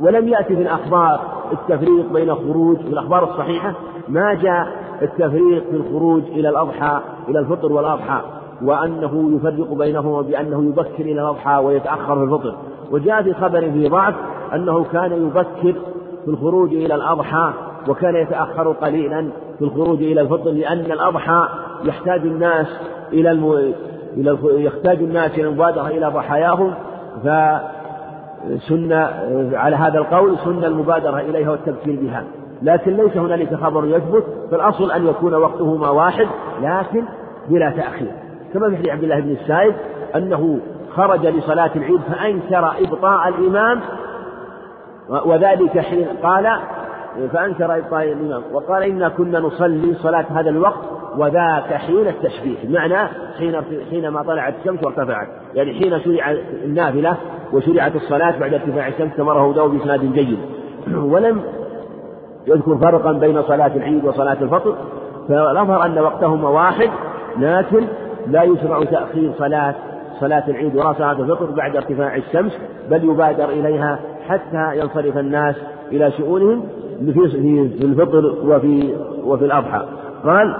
ولم 0.00 0.28
يأتي 0.28 0.56
في 0.56 0.62
الأخبار 0.62 1.20
التفريق 1.52 2.12
بين 2.12 2.34
خروج 2.34 2.76
في 2.76 2.88
الأخبار 2.88 3.24
الصحيحة 3.24 3.74
ما 4.08 4.34
جاء 4.34 4.66
التفريق 5.02 5.64
في 5.70 5.76
الخروج 5.76 6.22
إلى 6.22 6.48
الأضحى 6.48 7.00
إلى 7.28 7.38
الفطر 7.38 7.72
والأضحى 7.72 8.20
وأنه 8.62 9.30
يفرق 9.36 9.72
بينهما 9.72 10.22
بأنه 10.22 10.64
يبكر 10.64 11.00
إلى 11.04 11.22
الأضحى 11.22 11.56
ويتأخر 11.56 12.16
في 12.16 12.22
الفطر. 12.22 12.54
وجاء 12.90 13.22
في 13.22 13.34
خبر 13.34 13.60
في 13.60 13.88
ضعف 13.88 14.14
أنه 14.54 14.84
كان 14.84 15.12
يبكر 15.12 15.80
في 16.24 16.30
الخروج 16.30 16.74
إلى 16.74 16.94
الأضحى 16.94 17.52
وكان 17.88 18.16
يتأخر 18.16 18.72
قليلا 18.72 19.28
في 19.58 19.64
الخروج 19.64 20.02
إلى 20.02 20.20
الفطر 20.20 20.50
لأن 20.50 20.80
الأضحى 20.80 21.48
يحتاج 21.84 22.20
الناس 22.20 22.66
إلى 23.12 23.30
الم... 23.30 23.74
إلى 24.16 24.38
يحتاج 24.64 24.98
الناس 24.98 25.30
إلى 25.30 25.48
المبادرة 25.48 25.86
إلى 25.86 26.06
ضحاياهم 26.06 26.74
فسن 28.48 28.92
على 29.54 29.76
هذا 29.76 29.98
القول 29.98 30.38
سن 30.44 30.64
المبادرة 30.64 31.20
إليها 31.20 31.50
والتبكير 31.50 31.98
بها. 32.02 32.24
لكن 32.62 32.96
ليس 32.96 33.16
هنالك 33.16 33.54
خبر 33.54 33.86
يثبت 33.86 34.24
فالأصل 34.50 34.90
أن 34.90 35.06
يكون 35.06 35.34
وقتهما 35.34 35.90
واحد 35.90 36.26
لكن 36.62 37.04
بلا 37.48 37.70
تأخير. 37.70 38.12
كما 38.54 38.70
في 38.70 38.76
حديث 38.76 38.88
عبد 38.88 39.02
الله 39.02 39.20
بن 39.20 39.30
السائب 39.30 39.74
أنه 40.16 40.58
خرج 40.96 41.26
لصلاة 41.26 41.70
العيد 41.76 42.00
فأنكر 42.00 42.72
إبطاء 42.80 43.28
الإمام 43.28 43.80
وذلك 45.08 45.78
حين 45.78 46.06
قال 46.22 46.58
فأنكر 47.32 47.78
إبطاء 47.78 48.12
الإمام. 48.12 48.42
وقال 48.52 48.82
إنا 48.82 49.08
كنا 49.08 49.40
نصلي 49.40 49.94
صلاة 49.94 50.24
هذا 50.30 50.50
الوقت 50.50 50.80
وذاك 51.16 51.74
حين 51.74 52.08
التشبيه. 52.08 52.56
بمعنى 52.64 53.08
حين 53.38 53.62
حينما 53.90 54.22
طلعت 54.22 54.54
الشمس 54.60 54.84
وارتفعت. 54.84 55.28
يعني 55.54 55.74
حين 55.74 56.00
شرع 56.00 56.30
النافلة 56.64 57.16
وشرعت 57.52 57.96
الصلاة 57.96 58.38
بعد 58.38 58.54
ارتفاع 58.54 58.88
الشمس 58.88 59.12
كما 59.16 59.32
رواه 59.32 59.54
داود 59.54 59.70
بإسناد 59.70 60.12
جيد. 60.12 60.38
ولم 61.12 61.40
يذكر 62.46 62.78
فرقا 62.78 63.12
بين 63.12 63.42
صلاة 63.42 63.76
العيد 63.76 64.04
وصلاة 64.04 64.36
الفطر. 64.42 64.76
فالأظهر 65.28 65.86
أن 65.86 65.98
وقتهما 65.98 66.48
واحد 66.48 66.90
لكن 67.38 67.84
لا 68.26 68.42
يشرع 68.42 68.84
تأخير 68.84 69.32
صلاة 69.38 69.74
صلاة 70.20 70.44
العيد 70.48 70.76
وراء 70.76 70.92
صلاة 70.92 71.12
الفطر 71.12 71.50
بعد 71.50 71.76
ارتفاع 71.76 72.16
الشمس 72.16 72.52
بل 72.90 73.04
يبادر 73.04 73.48
إليها 73.48 73.98
حتى 74.28 74.78
ينصرف 74.78 75.18
الناس 75.18 75.56
إلى 75.92 76.10
شؤونهم. 76.10 76.68
في 77.78 77.84
الفطر 77.84 78.34
وفي 78.44 78.94
وفي 79.24 79.44
الأضحى. 79.44 79.82
قال 80.24 80.56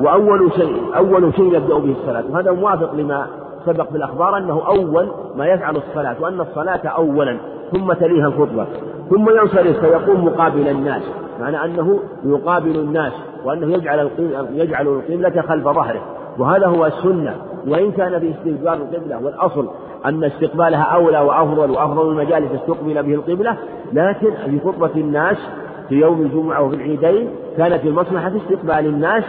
وأول 0.00 0.52
شيء 0.52 0.76
أول 0.96 1.34
شيء 1.34 1.54
يبدأ 1.54 1.78
به 1.78 1.94
الصلاة. 2.00 2.24
وهذا 2.30 2.52
موافق 2.52 2.94
لما 2.94 3.26
سبق 3.66 3.90
في 3.90 3.96
الأخبار 3.96 4.36
أنه 4.38 4.62
أول 4.66 5.08
ما 5.36 5.46
يفعل 5.46 5.76
الصلاة 5.76 6.16
وأن 6.20 6.40
الصلاة 6.40 6.88
أولا 6.88 7.36
ثم 7.72 7.92
تليها 7.92 8.26
الخطبة 8.26 8.66
ثم 9.10 9.30
ينصرف 9.30 9.80
فيقوم 9.80 10.24
مقابل 10.24 10.68
الناس. 10.68 11.02
معنى 11.40 11.64
أنه 11.64 12.00
يقابل 12.24 12.76
الناس 12.76 13.12
وأنه 13.44 13.66
يجعل 13.72 14.10
يجعل 14.52 14.86
القبلة 14.88 15.42
خلف 15.42 15.64
ظهره. 15.64 16.00
وهذا 16.38 16.66
هو 16.66 16.86
السنة. 16.86 17.34
وإن 17.68 17.92
كان 17.92 18.20
في 18.20 18.30
استقبال 18.30 18.68
القبلة 18.82 19.24
والأصل 19.24 19.68
أن 20.06 20.24
استقبالها 20.24 20.82
أولى 20.82 21.20
وأفضل 21.20 21.70
وأفضل 21.70 22.08
المجالس 22.08 22.52
استقبل 22.52 23.02
به 23.02 23.14
القبلة 23.14 23.56
لكن 23.92 24.30
في 24.46 24.60
خطبة 24.60 24.90
الناس 24.96 25.36
في 25.88 25.94
يوم 25.94 26.22
الجمعة 26.22 26.62
وفي 26.62 26.76
العيدين 26.76 27.28
كانت 27.56 27.84
المصلحة 27.84 28.30
في 28.30 28.36
استقبال 28.36 28.86
الناس 28.86 29.24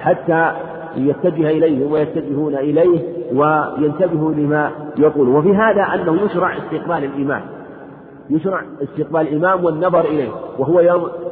حتى 0.00 0.52
يتجه 0.96 1.50
إليه 1.50 1.86
ويتجهون 1.86 2.54
إليه 2.54 3.00
وينتبهوا 3.34 4.32
لما 4.32 4.70
يقول. 4.98 5.28
وفي 5.28 5.54
هذا 5.54 5.82
أنه 5.82 6.22
يشرع 6.22 6.56
استقبال 6.56 7.04
الإمام. 7.04 7.42
يشرع 8.30 8.62
استقبال 8.82 9.20
الإمام 9.20 9.64
والنظر 9.64 10.00
إليه 10.00 10.28
وهو 10.58 10.80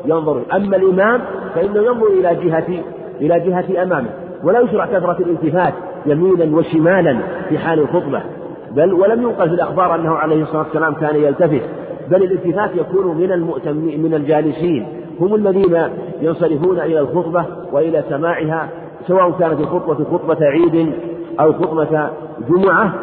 ينظر. 0.04 0.42
أما 0.52 0.76
الإمام 0.76 1.20
فإنه 1.54 1.82
ينظر 1.82 2.06
إلى 2.06 2.34
جهة 2.34 2.82
إلى 3.20 3.40
جهة 3.40 3.82
أمامه. 3.82 4.10
ولا 4.44 4.60
يشرع 4.60 4.86
كثرة 4.86 5.16
الالتفات 5.20 5.74
يمينا 6.06 6.56
وشمالا 6.56 7.18
في 7.48 7.58
حال 7.58 7.78
الخطبة. 7.78 8.22
بل 8.70 8.92
ولم 8.92 9.22
ينقل 9.22 9.48
في 9.48 9.54
الأخبار 9.54 9.94
أنه 9.94 10.14
عليه 10.14 10.42
الصلاة 10.42 10.62
والسلام 10.62 10.94
كان 10.94 11.16
يلتفت. 11.16 11.62
بل 12.10 12.22
الالتفات 12.22 12.70
يكون 12.74 13.16
من 13.16 13.32
المؤتمين 13.32 14.02
من 14.02 14.14
الجالسين. 14.14 14.86
هم 15.20 15.34
الذين 15.34 15.78
ينصرفون 16.20 16.80
إلى 16.80 17.00
الخطبة 17.00 17.44
وإلى 17.72 18.04
سماعها 18.08 18.68
سواء 19.06 19.30
كانت 19.30 19.60
الخطبة 19.60 20.04
خطبة 20.04 20.46
عيد 20.46 20.92
أو 21.40 21.52
خطبة 21.52 22.10
جمعة. 22.48 22.94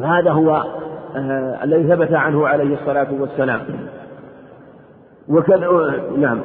فهذا 0.00 0.30
هو 0.30 0.64
آه 1.16 1.64
الذي 1.64 1.88
ثبت 1.88 2.12
عنه 2.12 2.48
عليه 2.48 2.74
الصلاة 2.74 3.06
والسلام. 3.20 3.60
وكذا 5.28 5.68
نعم. 6.18 6.40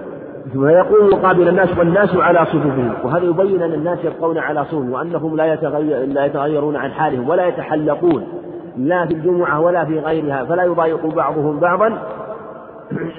ويقوم 0.56 1.10
مقابل 1.14 1.48
الناس 1.48 1.77
والناس 1.77 2.15
على 2.15 2.45
صفوفهم. 2.45 2.94
وهذا 3.03 3.26
يبين 3.26 3.61
أن 3.61 3.73
الناس 3.73 4.06
يبقون 4.06 4.38
على 4.38 4.65
صفوف 4.65 4.90
وأنهم 4.90 5.36
لا, 5.36 5.53
يتغير 5.53 6.06
لا 6.06 6.26
يتغيرون 6.26 6.76
عن 6.76 6.91
حالهم 6.91 7.30
ولا 7.30 7.48
يتحلقون. 7.48 8.23
لا 8.78 9.06
في 9.06 9.14
الجمعة 9.14 9.60
ولا 9.60 9.86
في 9.86 10.00
غيرها 10.00 10.46
فلا 10.46 10.64
يضايق 10.64 11.06
بعضهم 11.06 11.60
بعضا. 11.60 12.02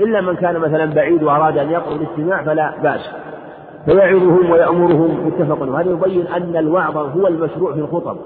إلا 0.00 0.20
من 0.20 0.36
كان 0.36 0.58
مثلا 0.58 0.94
بعيد 0.94 1.22
وأراد 1.22 1.58
أن 1.58 1.70
يقرأ 1.70 1.94
الاستماع 1.94 2.42
فلا 2.42 2.72
بأس. 2.82 3.10
فيعظهم 3.84 4.50
ويأمرهم 4.50 5.26
متفق. 5.26 5.62
وهذا 5.62 5.90
يبين 5.90 6.26
أن 6.26 6.56
الوعظ 6.56 6.96
هو 6.96 7.26
المشروع 7.26 7.72
في 7.72 7.78
الخطب 7.78 8.16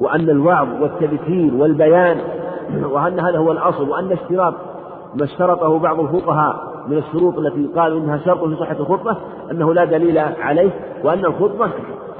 وأن 0.00 0.30
الوعظ 0.30 0.68
والتذكير 0.82 1.54
والبيان 1.54 2.16
وأن 2.82 3.20
هذا 3.20 3.38
هو 3.38 3.52
الأصل 3.52 3.88
وأن 3.88 4.12
اشتراط 4.12 4.54
ما 5.14 5.24
اشترطه 5.24 5.78
بعض 5.78 6.00
الفقهاء 6.00 6.56
من 6.88 6.98
الشروط 6.98 7.38
التي 7.38 7.68
قال 7.76 7.96
إنها 7.96 8.18
شرط 8.18 8.44
في 8.44 8.56
صحة 8.56 8.76
الخطبة 8.80 9.16
أنه 9.50 9.74
لا 9.74 9.84
دليل 9.84 10.18
عليه 10.18 10.70
وأن 11.04 11.24
الخطبة 11.24 11.70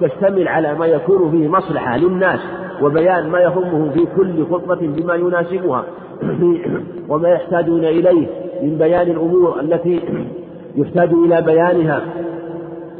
تشتمل 0.00 0.48
على 0.48 0.74
ما 0.74 0.86
يكون 0.86 1.30
فيه 1.30 1.48
مصلحة 1.48 1.96
للناس. 1.96 2.40
وبيان 2.82 3.30
ما 3.30 3.40
يهمهم 3.40 3.90
في 3.90 4.06
كل 4.16 4.46
خطبة 4.50 4.78
بما 4.80 5.14
يناسبها. 5.14 5.84
وما 7.08 7.28
يحتاجون 7.28 7.84
إليه 7.84 8.26
من 8.62 8.76
بيان 8.78 9.10
الأمور 9.10 9.60
التي 9.60 10.00
يحتاج 10.76 11.12
إلى 11.12 11.42
بيانها 11.42 12.02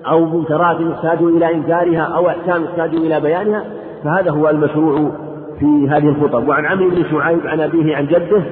أو 0.06 0.24
منكرات 0.24 0.80
يحتاج 0.80 1.22
إلى 1.22 1.54
إنكارها 1.54 2.02
أو 2.02 2.28
أحكام 2.28 2.64
يحتاج 2.64 2.94
إلى 2.94 3.20
بيانها 3.20 3.64
فهذا 4.04 4.30
هو 4.30 4.48
المشروع 4.50 5.10
في 5.60 5.88
هذه 5.88 6.08
الخطب. 6.08 6.48
وعن 6.48 6.66
عمرو 6.66 6.90
بن 6.90 7.04
شعيب 7.10 7.46
عن 7.46 7.60
أبيه 7.60 7.96
عن 7.96 8.06
جده 8.06 8.42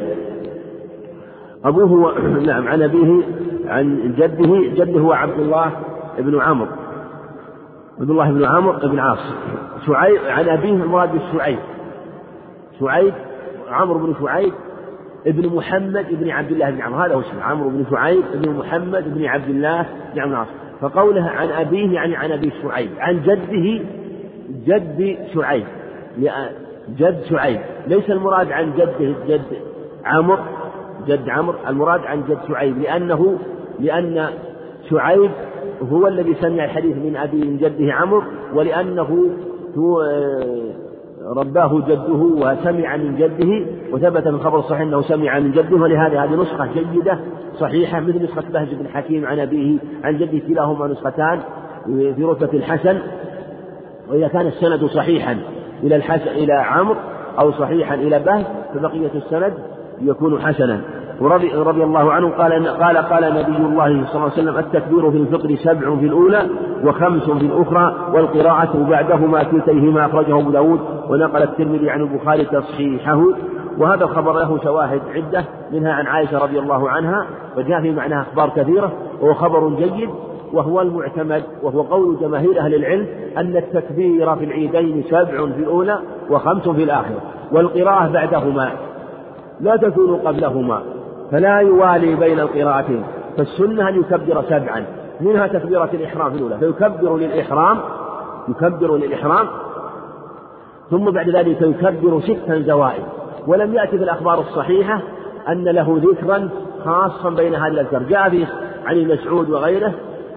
أبوه 1.65 2.12
نعم 2.47 2.69
عن 2.69 2.82
أبيه 2.82 3.23
عن 3.66 4.15
جده 4.19 4.85
جده 4.85 5.01
هو 5.01 5.12
عبد 5.12 5.40
الله 5.40 5.70
بن 6.19 6.40
عمرو. 6.40 6.69
عبد 8.01 8.10
الله 8.10 8.32
بن 8.32 8.44
عمرو 8.44 8.89
بن 8.89 8.98
عاص. 8.98 9.18
شعيب 9.86 10.20
عن 10.28 10.48
أبيه 10.48 10.68
المراد 10.70 11.12
بالشعيب. 11.12 11.59
شعيب 12.81 13.14
عمرو 13.68 13.98
بن 13.98 14.14
شعيب 14.20 14.52
ابن 15.27 15.56
محمد 15.56 16.06
بن 16.10 16.31
عبد 16.31 16.51
الله 16.51 16.70
بن 16.70 16.81
عمرو. 16.81 17.01
هذا 17.01 17.14
هو 17.14 17.20
اسمه. 17.20 17.43
عمرو 17.43 17.68
بن 17.68 17.85
شعيب 17.90 18.24
بن 18.35 18.51
محمد 18.51 19.14
بن 19.14 19.24
عبد 19.24 19.48
الله 19.48 19.86
بن 20.14 20.20
عمرو 20.20 20.32
العاص 20.32 20.48
فقوله 20.81 21.23
عن 21.23 21.48
أبيه 21.48 21.94
يعني 21.94 22.16
عن 22.16 22.32
أبي 22.32 22.52
شعيب. 22.62 22.90
عن 22.98 23.20
جده 23.23 23.85
جد 24.66 25.18
شعيب. 25.35 25.66
جد 26.98 27.23
شعيب. 27.31 27.60
ليس 27.86 28.10
المراد 28.10 28.52
عن 28.52 28.73
جده 28.73 29.14
جد 29.28 29.43
عمرو 30.05 30.39
جد 31.06 31.28
عمرو. 31.28 31.59
المراد 31.68 32.01
عن 32.06 32.23
جد 32.28 32.39
شعيب. 32.48 32.78
لأنه 32.78 33.39
لأن 33.81 34.28
شعيب 34.90 35.31
هو 35.82 36.07
الذي 36.07 36.35
سمع 36.35 36.65
الحديث 36.65 36.97
من 36.97 37.16
أبي 37.16 37.36
من 37.36 37.57
جده 37.57 37.93
عمرو 37.93 38.23
ولأنه 38.55 39.27
هو 39.78 40.03
رباه 41.36 41.81
جده 41.89 42.12
وسمع 42.12 42.97
من 42.97 43.16
جده 43.16 43.66
وثبت 43.93 44.23
في 44.23 44.28
الخبر 44.28 44.59
الصحيح 44.59 44.81
أنه 44.81 45.03
سمع 45.03 45.39
من 45.39 45.53
جده 45.53 45.77
ولهذا 45.77 46.24
هذه 46.24 46.35
نسخة 46.43 46.69
جيدة 46.93 47.19
صحيحة 47.59 48.01
مثل 48.01 48.24
نسخة 48.24 48.44
بهز 48.53 48.69
بن 48.74 48.89
حكيم 48.89 49.27
عن 49.27 49.39
أبيه 49.39 49.78
عن 50.05 50.19
جده 50.19 50.39
كلاهما 50.48 50.86
نسختان 50.86 51.40
في 51.86 52.24
رتبة 52.24 52.59
الحسن 52.59 52.98
وإذا 54.11 54.28
كان 54.28 54.47
السند 54.47 54.85
صحيحا 54.85 55.39
إلى 55.82 55.97
الحسن 55.97 56.28
إلى 56.28 56.53
عمرو 56.53 56.97
أو 57.39 57.53
صحيحا 57.53 57.94
إلى 57.94 58.19
بهز 58.19 58.44
فبقية 58.74 59.11
السند 59.15 59.53
يكون 60.03 60.40
حسنا. 60.40 60.81
ورضي 61.20 61.48
رضي 61.55 61.84
الله 61.84 62.12
عنه 62.12 62.30
قال 62.30 62.66
قال 62.68 62.97
قال 62.97 63.34
نبي 63.34 63.56
الله 63.56 64.06
صلى 64.06 64.14
الله 64.14 64.32
عليه 64.32 64.43
وسلم 64.43 64.59
التكبير 64.59 65.10
في 65.10 65.16
الفطر 65.16 65.56
سبع 65.56 65.97
في 65.97 66.06
الأولى 66.06 66.47
وخمس 66.84 67.22
في 67.22 67.47
الأخرى 67.47 67.94
والقراءة 68.12 68.86
بعدهما 68.90 69.43
كلتيهما 69.43 70.06
أخرجه 70.06 70.40
أبو 70.40 70.51
داود 70.51 70.80
ونقل 71.10 71.43
الترمذي 71.43 71.90
عن 71.90 72.01
البخاري 72.01 72.44
تصحيحه. 72.44 73.22
وهذا 73.78 74.05
الخبر 74.05 74.32
له 74.32 74.59
شواهد 74.64 75.01
عدة 75.14 75.44
منها 75.72 75.93
عن 75.93 76.06
عائشة 76.06 76.38
رضي 76.38 76.59
الله 76.59 76.90
عنها 76.90 77.26
وجاء 77.56 77.80
في 77.80 77.90
معناها 77.90 78.22
أخبار 78.22 78.48
كثيرة 78.56 78.93
وهو 79.20 79.34
خبر 79.34 79.68
جيد 79.68 80.10
وهو 80.52 80.80
المعتمد 80.80 81.43
وهو 81.62 81.82
قول 81.82 82.18
جماهير 82.20 82.60
أهل 82.60 82.74
العلم 82.74 83.06
أن 83.36 83.56
التكبير 83.56 84.36
في 84.36 84.44
العيدين 84.44 85.05
سبع 85.10 85.47
في 85.47 85.59
الأولى 85.59 85.98
وخمس 86.30 86.68
في 86.68 86.84
الآخرة 86.84 87.20
والقراءة 87.52 88.12
بعدهما 88.12 88.72
لا 89.60 89.76
تكون 89.76 90.16
قبلهما. 90.16 90.82
فلا 91.32 91.59
يوالي 91.59 92.15
بين 92.15 92.40
القراءتين 92.40 93.05
فالسنة 93.36 93.89
أن 93.89 94.01
يكبر 94.01 94.43
سبعا 94.48 94.85
منها 95.20 95.47
تكبيرة 95.47 95.90
الإحرام 95.94 96.35
الأولى 96.35 96.59
فيكبر 96.59 97.16
للإحرام 97.16 97.78
يكبر 98.48 98.97
للإحرام 98.97 99.47
ثم 100.90 101.11
بعد 101.11 101.28
ذلك 101.28 101.62
يكبر 101.62 102.20
ستا 102.20 102.62
زوائد. 102.66 103.03
ولم 103.47 103.74
يأتي 103.74 103.98
في 103.98 104.05
الأخبار 104.05 104.40
الصحيحة 104.40 105.01
أن 105.48 105.65
له 105.65 106.01
ذكرا 106.03 106.48
خاصا 106.85 107.31
بين 107.31 107.55
هذه 107.55 107.69
الأذكار 107.69 108.03
جاء 108.03 108.31
في 108.31 108.47
عن 108.86 108.97
المسعود 108.97 109.51
وغيره 109.51 109.93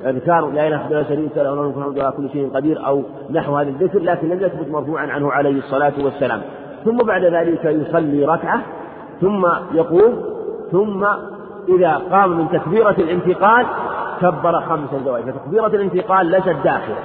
أذكار 0.05 0.49
لا 0.49 0.67
إله 0.67 0.87
إلا 0.87 1.03
شريك 1.03 1.37
له 1.37 1.55
له 1.55 1.61
الملك 1.61 1.99
على 1.99 2.13
كل 2.17 2.29
شيء 2.29 2.49
قدير 2.55 2.87
أو 2.87 3.03
نحو 3.31 3.55
هذا 3.55 3.69
الذكر 3.69 3.99
لكن 3.99 4.29
لم 4.29 4.39
يثبت 4.39 4.69
مرفوعا 4.69 5.07
عنه 5.07 5.31
عليه 5.31 5.57
الصلاة 5.57 5.93
والسلام. 6.03 6.41
ثم 6.85 6.97
بعد 6.97 7.23
ذلك 7.23 7.65
يصلي 7.65 8.25
ركعة 8.25 8.61
ثم 9.21 9.45
يقوم 9.73 10.38
ثم 10.71 11.05
إذا 11.69 12.01
قام 12.11 12.37
من 12.37 12.49
تكبيرة 12.51 12.95
الانتقال 12.97 13.65
كبر 14.21 14.61
خمس 14.61 14.89
زوائد 15.05 15.25
فتكبيرة 15.31 15.67
الانتقال 15.67 16.25
ليست 16.25 16.55
داخلة. 16.63 16.97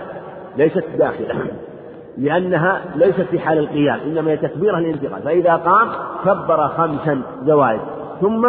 ليست 0.56 0.84
داخلة. 0.98 1.34
لأنها 2.18 2.80
ليست 2.94 3.20
في 3.20 3.38
حال 3.38 3.58
القيام. 3.58 4.00
إنما 4.00 4.30
هي 4.30 4.36
تكبيرة 4.36 4.78
الانتقال. 4.78 5.22
فإذا 5.22 5.56
قام 5.56 5.88
كبر 6.24 6.68
خمسا 6.68 7.22
زوائد 7.44 7.80
ثم 8.20 8.46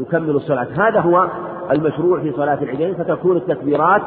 يكمل 0.00 0.30
الصلاة. 0.30 0.66
هذا 0.76 1.00
هو 1.00 1.28
المشروع 1.70 2.20
في 2.20 2.32
صلاة 2.32 2.58
العيدين. 2.62 2.94
فتكون 2.94 3.36
التكبيرات 3.36 4.02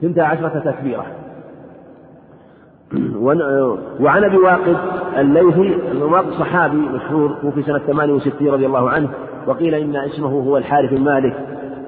ثنتا 0.00 0.20
عشرة 0.20 0.62
تكبيرة. 0.64 1.06
وعن 4.00 4.24
أبي 4.24 4.36
واقد 4.36 4.76
الليثي 5.18 5.78
صحابي 6.38 6.76
مشهور 6.76 7.34
توفي 7.42 7.62
سنة 7.62 7.78
68 7.78 8.48
رضي 8.48 8.66
الله 8.66 8.90
عنه 8.90 9.08
وقيل 9.46 9.74
إن 9.74 9.96
اسمه 9.96 10.28
هو 10.28 10.56
الحارث 10.56 10.90
بن 10.90 11.00
مالك. 11.00 11.36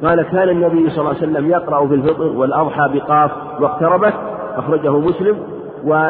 قال 0.05 0.23
كان 0.23 0.49
النبي 0.49 0.91
صلى 0.91 0.99
الله 0.99 1.09
عليه 1.09 1.19
وسلم 1.19 1.51
يقرأ 1.51 1.87
في 1.87 1.95
الفطر 1.95 2.27
والأضحى 2.27 2.91
بقاف 2.95 3.31
واقتربت 3.61 4.15
أخرجه 4.57 4.99
مسلم. 4.99 5.37
و 5.85 6.09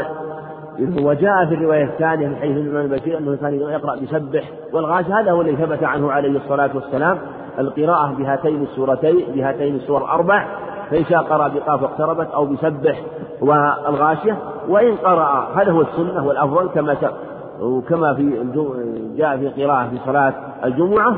وجاء 0.81 1.47
في 1.47 1.55
الرواية 1.55 1.85
الثانية 1.85 2.29
من 2.29 2.37
حديث 2.37 2.57
الإمام 2.57 2.85
البشير 2.85 3.19
أنه 3.19 3.37
كان 3.37 3.55
يقرأ 3.55 3.97
بسبح 3.97 4.51
والغاش 4.73 5.05
هذا 5.05 5.31
هو 5.31 5.41
الذي 5.41 5.57
ثبت 5.57 5.85
عنه 5.85 6.13
عليه 6.13 6.37
الصلاة 6.37 6.71
والسلام 6.75 7.19
القراءة 7.59 8.15
بهاتين 8.19 8.63
السورتين 8.63 9.25
بهاتين 9.35 9.77
السور 9.77 10.05
الأربع 10.05 10.47
فإن 10.91 11.05
شاء 11.05 11.23
قرأ 11.23 11.49
بقاف 11.49 11.83
واقتربت 11.83 12.29
أو 12.35 12.47
بسبح 12.47 13.03
والغاشية 13.41 14.39
وإن 14.69 14.97
قرأ 14.97 15.49
هذا 15.55 15.73
هو 15.73 15.81
السنة 15.81 16.27
والأفضل 16.27 16.69
كما 16.69 16.97
وكما 17.61 18.15
في 18.15 18.47
جاء 19.17 19.37
في 19.37 19.65
قراءة 19.65 19.89
في 19.89 19.97
صلاة 20.07 20.35
الجمعة؟ 20.65 21.17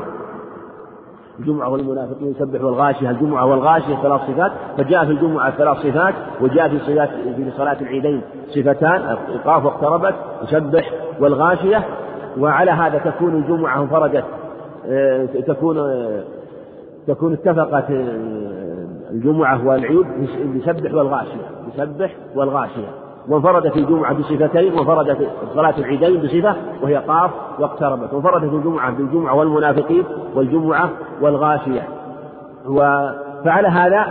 الجمعة 1.39 1.69
والمنافقين 1.69 2.31
يسبح 2.31 2.63
والغاشية 2.63 3.09
الجمعة 3.09 3.45
والغاشية 3.45 3.95
ثلاث 3.95 4.21
صفات 4.21 4.51
فجاء 4.77 5.05
في 5.05 5.11
الجمعة 5.11 5.51
ثلاث 5.51 5.77
صفات 5.77 6.13
وجاء 6.41 6.69
في 6.69 6.79
صفات 6.79 7.09
في 7.09 7.51
صلاة 7.57 7.77
العيدين 7.81 8.21
صفتان 8.49 9.17
إيقاف 9.29 9.65
واقتربت 9.65 10.15
يسبح 10.43 10.91
والغاشية 11.19 11.83
وعلى 12.39 12.71
هذا 12.71 12.97
تكون 12.97 13.35
الجمعة 13.35 13.81
انفردت 13.81 14.23
آه، 14.87 15.25
تكون 15.25 15.77
آه، 15.77 16.23
تكون 17.07 17.33
اتفقت 17.33 17.91
آه، 17.91 18.62
الجمعة 19.13 19.67
والعيد 19.67 20.05
بسبح 20.55 20.93
والغاشية 20.93 21.45
بسبح 21.67 22.15
والغاشية. 22.35 22.87
وانفردت 23.29 23.77
الجمعة 23.77 24.13
بصفتين 24.13 24.73
وانفردت 24.73 25.29
صلاة 25.55 25.73
العيدين 25.77 26.21
بصفة 26.21 26.55
وهي 26.81 26.95
قاف 26.95 27.31
واقتربت. 27.59 28.13
وانفردت 28.13 28.53
الجمعة 28.53 28.91
بالجمعة 28.91 29.35
والمنافقين 29.35 30.03
والجمعة 30.35 30.89
والغاشية. 31.21 31.87
فعلى 33.45 33.67
هذا 33.67 34.07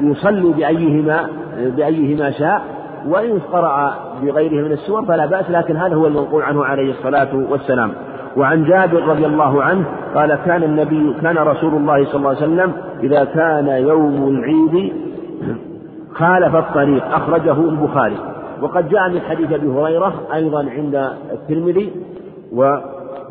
يصلي 0.00 0.52
بأيهما 0.52 1.28
بأيهما 1.56 2.30
شاء. 2.30 2.62
وإن 3.08 3.38
قرأ 3.52 3.94
بغيره 4.22 4.64
من 4.64 4.72
السور 4.72 5.04
فلا 5.04 5.26
بأس 5.26 5.50
لكن 5.50 5.76
هذا 5.76 5.94
هو 5.94 6.06
المنقول 6.06 6.42
عنه 6.42 6.64
عليه 6.64 6.90
الصلاة 6.90 7.36
والسلام. 7.50 7.92
وعن 8.36 8.64
جابر 8.64 9.02
رضي 9.02 9.26
الله 9.26 9.62
عنه 9.62 9.84
قال 10.14 10.34
كان 10.34 10.62
النبي 10.62 11.14
كان 11.22 11.38
رسول 11.38 11.74
الله 11.74 12.04
صلى 12.04 12.16
الله 12.16 12.28
عليه 12.28 12.38
وسلم 12.38 12.72
إذا 13.02 13.24
كان 13.24 13.68
يوم 13.68 14.28
العيد 14.28 14.92
خالف 16.14 16.56
الطريق 16.56 17.04
أخرجه 17.14 17.52
البخاري. 17.52 18.16
وقد 18.62 18.88
جاء 18.88 19.10
من 19.10 19.20
حديث 19.20 19.52
أبي 19.52 19.68
هريرة 19.68 20.14
أيضا 20.34 20.58
عند 20.58 21.10
الترمذي 21.32 21.92
و 22.52 22.76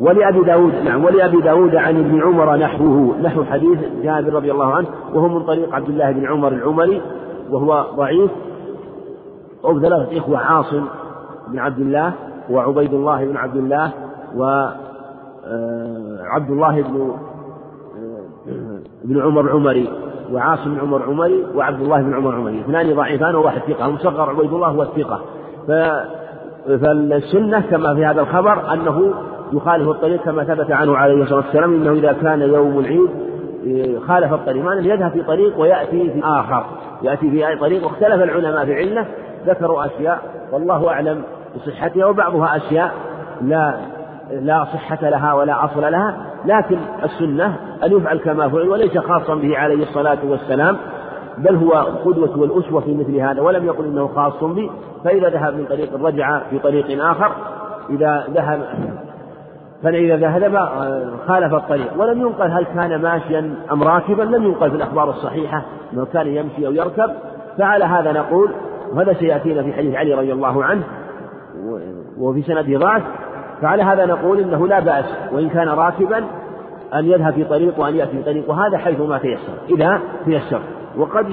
ولأبي 0.00 0.40
داود 0.40 0.72
نعم 0.84 1.04
ولأبي 1.04 1.40
داود 1.40 1.76
عن 1.76 1.96
ابن 1.96 2.22
عمر 2.22 2.56
نحوه 2.56 3.16
نحو 3.22 3.44
حديث 3.44 3.78
جابر 4.02 4.32
رضي 4.32 4.52
الله 4.52 4.74
عنه 4.74 4.86
وهو 5.14 5.28
من 5.28 5.42
طريق 5.42 5.74
عبد 5.74 5.88
الله 5.88 6.12
بن 6.12 6.26
عمر 6.26 6.52
العمري 6.52 7.02
وهو 7.50 7.86
ضعيف. 7.96 8.30
أو 9.64 9.80
ثلاثة 9.80 10.18
إخوة 10.18 10.38
عاصم 10.38 10.84
بن 11.48 11.58
عبد 11.58 11.78
الله 11.78 12.12
وعبيد 12.50 12.94
الله 12.94 13.24
بن 13.24 13.36
عبد 13.36 13.56
الله 13.56 13.92
وعبد 14.36 14.83
آه، 15.46 16.44
الله 16.48 16.82
بن 16.82 17.10
آه، 18.48 18.80
بن 19.04 19.22
عمر 19.22 19.50
عمري 19.50 19.88
وعاصم 20.32 20.74
بن 20.74 20.80
عمر 20.80 21.02
عمري 21.02 21.46
وعبد 21.54 21.80
الله 21.80 22.02
بن 22.02 22.14
عمر 22.14 22.34
عمري. 22.34 22.60
اثنان 22.60 22.94
ضعيفان 22.94 23.34
وواحد 23.34 23.60
ثقة. 23.60 23.86
المصغر 23.86 24.30
عبيد 24.30 24.52
الله 24.52 24.68
هو 24.68 24.82
الثقة. 24.82 25.20
فالسنة 26.68 27.60
كما 27.60 27.94
في 27.94 28.06
هذا 28.06 28.20
الخبر 28.20 28.72
أنه 28.72 29.14
يخالف 29.52 29.88
الطريق 29.88 30.22
كما 30.22 30.44
ثبت 30.44 30.70
عنه 30.70 30.96
عليه 30.96 31.22
الصلاة 31.22 31.38
والسلام 31.38 31.74
إنه 31.74 31.92
إذا 31.92 32.12
كان 32.12 32.40
يوم 32.40 32.78
العيد 32.78 33.10
خالف 34.08 34.32
الطريق. 34.32 34.64
ما 34.64 34.74
يذهب 34.74 35.10
في 35.10 35.22
طريق 35.22 35.60
ويأتي 35.60 36.10
في 36.10 36.20
آخر. 36.24 36.66
يأتي 37.02 37.30
في 37.30 37.48
أي 37.48 37.56
طريق. 37.56 37.84
واختلف 37.84 38.22
العلماء 38.22 38.64
في 38.64 38.74
علة 38.74 39.06
ذكروا 39.46 39.86
أشياء 39.86 40.18
والله 40.52 40.88
أعلم 40.88 41.22
بصحتها 41.56 42.06
وبعضها 42.06 42.56
أشياء 42.56 42.92
لا 43.42 43.74
لا 44.30 44.64
صحة 44.64 45.10
لها 45.10 45.34
ولا 45.34 45.64
أصل 45.64 45.80
لها 45.80 46.16
لكن 46.44 46.78
السنة 47.04 47.56
أن 47.84 47.92
يفعل 47.92 48.18
كما 48.18 48.48
فعل 48.48 48.68
وليس 48.68 48.98
خاصا 48.98 49.34
به 49.34 49.58
عليه 49.58 49.82
الصلاة 49.82 50.18
والسلام 50.24 50.76
بل 51.38 51.56
هو 51.56 51.72
القدوة 51.72 52.38
والأسوة 52.38 52.80
في 52.80 52.94
مثل 52.94 53.16
هذا 53.16 53.40
ولم 53.40 53.66
يقل 53.66 53.84
إنه 53.84 54.06
خاص 54.06 54.44
به 54.44 54.70
فإذا 55.04 55.28
ذهب 55.28 55.54
من 55.54 55.64
طريق 55.64 56.04
رجع 56.04 56.40
في 56.50 56.58
طريق 56.58 57.04
آخر 57.04 57.32
إذا 57.90 58.24
ذهب 58.30 58.60
فإذا 59.82 60.16
ذهب 60.16 60.68
خالف 61.26 61.54
الطريق. 61.54 62.00
ولم 62.00 62.20
ينقل 62.20 62.50
هل 62.50 62.64
كان 62.64 63.02
ماشيا 63.02 63.54
أم 63.72 63.82
راكبا 63.82 64.22
لم 64.22 64.44
ينقل 64.44 64.70
في 64.70 64.76
الأخبار 64.76 65.10
الصحيحة 65.10 65.62
أنه 65.92 66.06
كان 66.12 66.26
يمشي 66.26 66.66
أو 66.66 66.72
يركب. 66.72 67.10
فعلى 67.58 67.84
هذا 67.84 68.12
نقول 68.12 68.50
وهذا 68.92 69.12
سيأتينا 69.12 69.62
في 69.62 69.72
حديث 69.72 69.94
علي 69.94 70.14
رضي 70.14 70.32
الله 70.32 70.64
عنه 70.64 70.82
وفي 72.18 72.42
سند 72.42 72.78
ضعف. 72.78 73.02
فعلى 73.62 73.82
هذا 73.82 74.06
نقول 74.06 74.40
إنه 74.40 74.66
لا 74.66 74.80
بأس 74.80 75.04
وإن 75.32 75.48
كان 75.48 75.68
راكبا 75.68 76.24
أن 76.94 77.04
يذهب 77.04 77.34
في 77.34 77.44
طريق 77.44 77.80
وأن 77.80 77.96
يأتي 77.96 78.10
في 78.10 78.22
طريق 78.22 78.50
وهذا 78.50 78.78
حيث 78.78 79.00
ما 79.00 79.18
تيسر. 79.18 79.52
إذا 79.70 80.00
تيسر. 80.24 80.60
وقد 80.98 81.26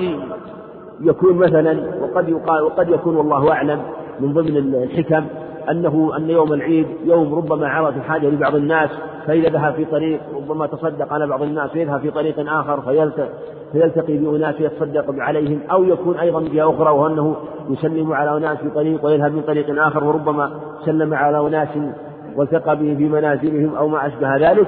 يكون 1.01 1.37
مثلا 1.37 1.83
وقد 2.01 2.29
يقال 2.29 2.63
وقد 2.63 2.89
يكون 2.89 3.15
والله 3.15 3.51
أعلم 3.51 3.79
من 4.19 4.33
ضمن 4.33 4.57
الحكم 4.57 5.25
أنه 5.69 6.11
أن 6.17 6.29
يوم 6.29 6.53
العيد 6.53 6.87
يوم 7.05 7.35
ربما 7.35 7.67
عرض 7.67 7.97
الحاجة 7.97 8.27
لبعض 8.27 8.55
الناس 8.55 8.89
فإذا 9.27 9.49
ذهب 9.49 9.73
في 9.73 9.85
طريق 9.85 10.19
ربما 10.35 10.67
تصدق 10.67 11.13
على 11.13 11.27
بعض 11.27 11.41
الناس 11.41 11.69
فيذهب 11.69 11.99
في 11.99 12.11
طريق 12.11 12.51
آخر 12.51 12.81
فيلتقي 13.71 14.17
بأناس 14.17 14.55
يتصدق 14.59 15.05
عليهم 15.09 15.59
أو 15.71 15.83
يكون 15.83 16.17
أيضا 16.17 16.41
جهة 16.41 16.69
أخرى 16.69 16.89
وهو 16.89 17.07
أنه 17.07 17.35
يسلم 17.69 18.13
على 18.13 18.37
أناس 18.37 18.57
في 18.57 18.69
طريق 18.69 19.05
ويذهب 19.05 19.31
من 19.31 19.41
طريق 19.41 19.83
آخر 19.83 20.03
وربما 20.03 20.51
سلم 20.85 21.13
على 21.13 21.47
أناس 21.47 21.69
والتقى 22.35 22.75
بهم 22.75 22.95
في 22.97 23.09
منازلهم 23.09 23.75
أو 23.75 23.87
ما 23.87 24.07
أشبه 24.07 24.37
ذلك 24.37 24.67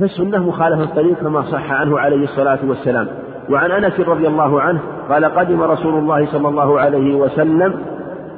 فالسنة 0.00 0.48
مخالفة 0.48 0.82
الطريق 0.82 1.18
كما 1.18 1.42
صح 1.42 1.72
عنه 1.72 1.98
عليه 1.98 2.24
الصلاة 2.24 2.58
والسلام. 2.68 3.08
وعن 3.50 3.70
أنس 3.70 4.00
رضي 4.00 4.28
الله 4.28 4.60
عنه 4.60 4.80
قال 5.10 5.24
قدم 5.24 5.62
رسول 5.62 5.94
الله 5.94 6.26
صلى 6.26 6.48
الله 6.48 6.80
عليه 6.80 7.16
وسلم 7.16 7.74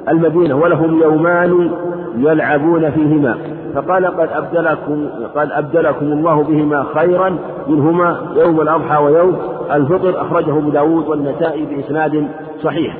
المدينة 0.09 0.55
ولهم 0.55 1.01
يومان 1.01 1.71
يلعبون 2.17 2.91
فيهما 2.91 3.37
فقال 3.75 4.05
قد 4.05 4.29
أبدلكم 4.31 5.09
قد 5.35 5.51
أبدلكم 5.51 6.05
الله 6.05 6.43
بهما 6.43 6.85
خيرا 6.95 7.37
منهما 7.67 8.17
يوم 8.35 8.61
الأضحى 8.61 9.03
ويوم 9.03 9.37
الفطر. 9.71 10.21
أخرجه 10.21 10.57
أبو 10.57 10.69
داود 10.69 11.07
والنسائي 11.07 11.65
بإسناد 11.65 12.27
صحيح. 12.63 12.97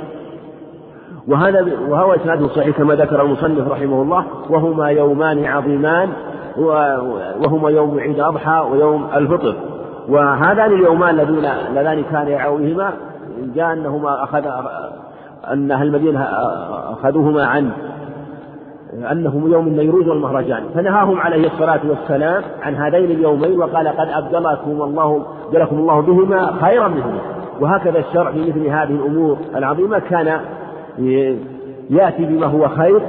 وهذا 1.27 1.65
وهو 1.89 2.13
إسناده 2.13 2.47
صحيح 2.47 2.77
كما 2.77 2.95
ذكر 2.95 3.21
المصنف 3.21 3.71
رحمه 3.71 4.01
الله 4.01 4.25
وهما 4.49 4.87
يومان 4.87 5.45
عظيمان 5.45 6.09
وهما 6.57 7.69
يوم 7.69 7.99
عيد 7.99 8.15
الأضحى 8.15 8.67
ويوم 8.71 9.07
الفطر. 9.15 9.55
وهذان 10.09 10.73
اليومان 10.73 11.19
اللذان 11.19 12.03
كان 12.11 12.27
يعويهما 12.27 12.93
جاء 13.55 13.73
أنهما 13.73 14.23
أخذ 14.23 14.45
أن 15.51 15.71
أهل 15.71 15.87
المدينة 15.87 16.27
أخذوهما 16.93 17.45
عن 17.45 17.69
أنهم 19.11 19.51
يوم 19.51 19.67
النيروز 19.67 20.07
والمهرجان. 20.07 20.63
فنهاهم 20.75 21.19
عليه 21.19 21.47
الصلاة 21.47 21.79
والسلام 21.89 22.43
عن 22.61 22.75
هذين 22.75 23.11
اليومين 23.11 23.59
وقال 23.61 23.87
قد 23.87 24.07
أبدلكم 24.07 24.81
الله 24.81 25.25
أبدلكم 25.47 25.75
الله 25.75 26.01
بهما 26.01 26.53
خيرا 26.61 26.87
منهما. 26.87 27.19
وهكذا 27.59 27.99
الشرع 27.99 28.31
في 28.31 28.49
مثل 28.49 28.67
هذه 28.67 28.91
الأمور 28.91 29.37
العظيمة 29.55 29.99
كان 29.99 30.39
يأتي 31.89 32.25
بما 32.25 32.45
هو 32.45 32.67
خير 32.67 33.01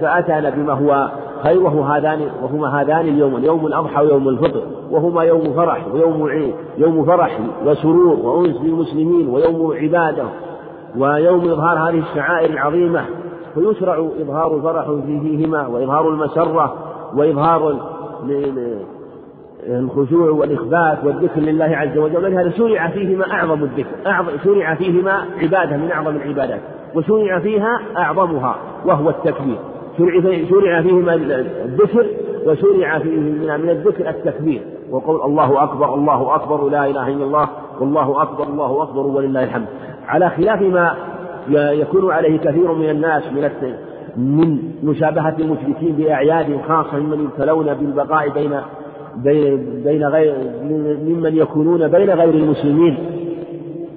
فأتانا 0.00 0.50
بما 0.50 0.72
هو 0.72 1.10
خير 1.42 1.62
وهو 1.62 1.82
هذان 1.82 2.20
وهما 2.42 2.80
هذان 2.80 3.00
اليوم 3.00 3.44
يوم 3.44 3.66
الأضحى 3.66 4.02
ويوم 4.02 4.28
الفطر 4.28 4.62
وهما 4.90 5.22
يوم 5.22 5.52
فرح 5.52 5.86
ويوم 5.94 6.28
عيد 6.28 6.54
يوم 6.78 7.04
فرح 7.04 7.40
وسرور 7.66 8.18
وأنس 8.18 8.56
للمسلمين 8.62 9.28
ويوم 9.28 9.72
عبادة 9.76 10.24
ويوم 10.98 11.50
إظهار 11.50 11.78
هذه 11.78 11.98
الشعائر 11.98 12.50
العظيمة 12.50 13.04
فيشرع 13.54 14.08
إظهار 14.20 14.56
الفرح 14.56 14.86
فيهما 15.06 15.66
وإظهار 15.66 16.08
المسرة 16.08 16.74
وإظهار 17.14 17.78
الخشوع 19.66 20.30
والإخبات 20.30 21.04
والذكر 21.04 21.40
لله 21.40 21.64
عز 21.64 21.98
وجل 21.98 22.24
ولهذا 22.24 22.50
شرع 22.50 22.88
فيهما 22.88 23.32
أعظم 23.32 23.62
الذكر 23.62 23.90
أعظم 24.06 24.30
شرع 24.44 24.74
فيهما 24.74 25.24
عبادة 25.42 25.76
من 25.76 25.90
أعظم 25.90 26.16
العبادات. 26.16 26.60
وشرع 26.94 27.38
فيها 27.38 27.80
أعظمها 27.96 28.56
وهو 28.86 29.10
التكبير. 29.10 29.58
شرع 29.98 30.20
شرع 30.50 30.82
فيهما 30.82 31.14
الذكر 31.14 32.06
وشرع 32.46 32.98
فيه 32.98 33.20
من 33.56 33.70
الذكر 33.70 34.08
التكبير. 34.08 34.62
وقول 34.90 35.22
الله 35.22 35.62
أكبر 35.62 35.94
الله 35.94 36.34
أكبر 36.34 36.68
لا 36.68 36.86
إله 36.86 37.08
إلا 37.08 37.24
الله 37.24 37.48
والله 37.80 38.22
أكبر 38.22 38.44
الله 38.44 38.82
أكبر 38.82 39.06
ولله 39.06 39.44
الحمد. 39.44 39.66
على 40.06 40.30
خلاف 40.30 40.62
ما 40.62 40.94
يكون 41.72 42.10
عليه 42.10 42.38
كثير 42.38 42.72
من 42.72 42.90
الناس 42.90 43.22
من 43.32 43.50
من 44.16 44.58
مشابهة 44.82 45.34
المشركين 45.38 45.92
بأعياد 45.92 46.60
خاصة 46.68 46.98
ممن 46.98 47.24
يبتلون 47.24 47.74
بالبقاء 47.74 48.28
بين 48.28 48.50
بين 49.84 50.04
غير 50.04 50.34
ممن 51.08 51.36
يكونون 51.36 51.88
بين 51.88 52.10
غير 52.10 52.34
المسلمين. 52.34 52.98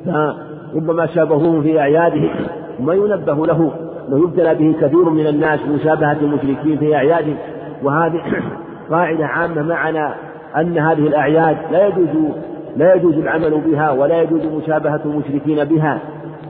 فربما 0.06 1.06
شابهوهم 1.06 1.62
في 1.62 1.80
أعيادهم. 1.80 2.30
ما 2.80 2.94
ينبه 2.94 3.46
له 3.46 3.72
انه 4.08 4.24
يبتلى 4.24 4.56
به 4.56 4.76
كثير 4.82 5.10
من 5.10 5.28
الناس 5.28 5.60
مشابهة 5.66 6.18
المشركين 6.22 6.78
في 6.78 6.96
أعيادهم 6.96 7.36
وهذه 7.84 8.22
قاعدة 8.92 9.26
عامة 9.26 9.62
معنا 9.62 10.16
أن 10.58 10.78
هذه 10.78 11.08
الأعياد 11.08 11.58
لا 11.72 11.88
يجوز 11.88 12.08
لا 12.78 12.96
يجوز 12.96 13.14
العمل 13.14 13.62
بها 13.66 13.92
ولا 13.92 14.22
يجوز 14.22 14.46
مشابهة 14.46 15.02
المشركين 15.06 15.64
بها 15.64 16.00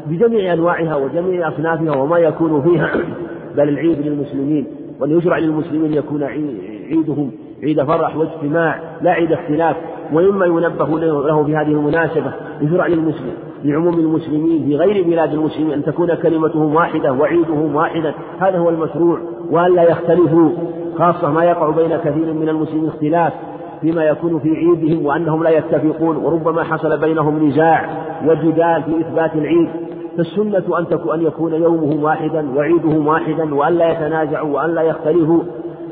بجميع 0.06 0.54
أنواعها 0.54 0.96
وجميع 0.96 1.48
أصنافها 1.48 1.96
وما 1.96 2.18
يكون 2.18 2.62
فيها. 2.62 2.92
بل 3.58 3.70
العيد 3.70 4.00
للمسلمين 4.00 4.68
وأن 5.00 5.18
يشرع 5.18 5.38
للمسلمين 5.38 5.94
يكون 5.94 6.24
عيدهم 6.24 7.32
عيد 7.64 7.84
فرح 7.84 8.18
واجتماع 8.18 8.80
لا 9.02 9.12
عيد 9.12 9.32
اختلاف. 9.32 9.76
ومما 10.14 10.46
ينبه 10.46 11.00
له 11.00 11.44
في 11.44 11.56
هذه 11.56 11.72
المناسبة 11.72 12.34
يشرع 12.62 12.88
للمسلم 12.88 13.34
لعموم 13.64 13.94
المسلمين 13.94 14.66
في 14.66 14.76
غير 14.76 15.04
بلاد 15.04 15.34
المسلمين 15.34 15.74
أن 15.74 15.84
تكون 15.84 16.16
كلمتهم 16.16 16.76
واحدة 16.76 17.14
وعيدهم 17.14 17.76
واحدا 17.76 18.14
هذا 18.40 18.58
هو 18.58 18.70
المشروع. 18.70 19.20
وألا 19.52 19.84
يختلفوا 19.84 20.50
خاصة 20.98 21.32
ما 21.32 21.44
يقع 21.44 21.70
بين 21.70 21.98
كثير 21.98 22.34
من 22.34 22.50
المسلمين 22.50 22.88
اختلاف 22.88 23.34
فيما 23.82 24.04
يكون 24.04 24.40
في 24.40 24.50
عيدهم 24.50 25.06
وأنهم 25.06 25.44
لا 25.44 25.50
يتفقون 25.50 26.18
وربما 26.18 26.64
حصل 26.64 26.98
بينهم 26.98 27.48
نزاع 27.48 27.90
وجدال 28.26 28.84
في 28.84 29.02
إثبات 29.02 29.36
العيد. 29.36 29.70
فالسنة 30.18 30.78
أن 30.78 30.86
أن 31.14 31.22
يكون 31.22 31.54
يومهم 31.54 32.04
واحدا 32.04 32.58
وعيدهم 32.58 33.08
واحدا 33.08 33.56
وأن 33.56 33.74
لا 33.74 33.92
يتنازعوا 33.92 34.56
وأن 34.56 34.76
لا 34.76 34.82
يختلفوا. 34.82 35.44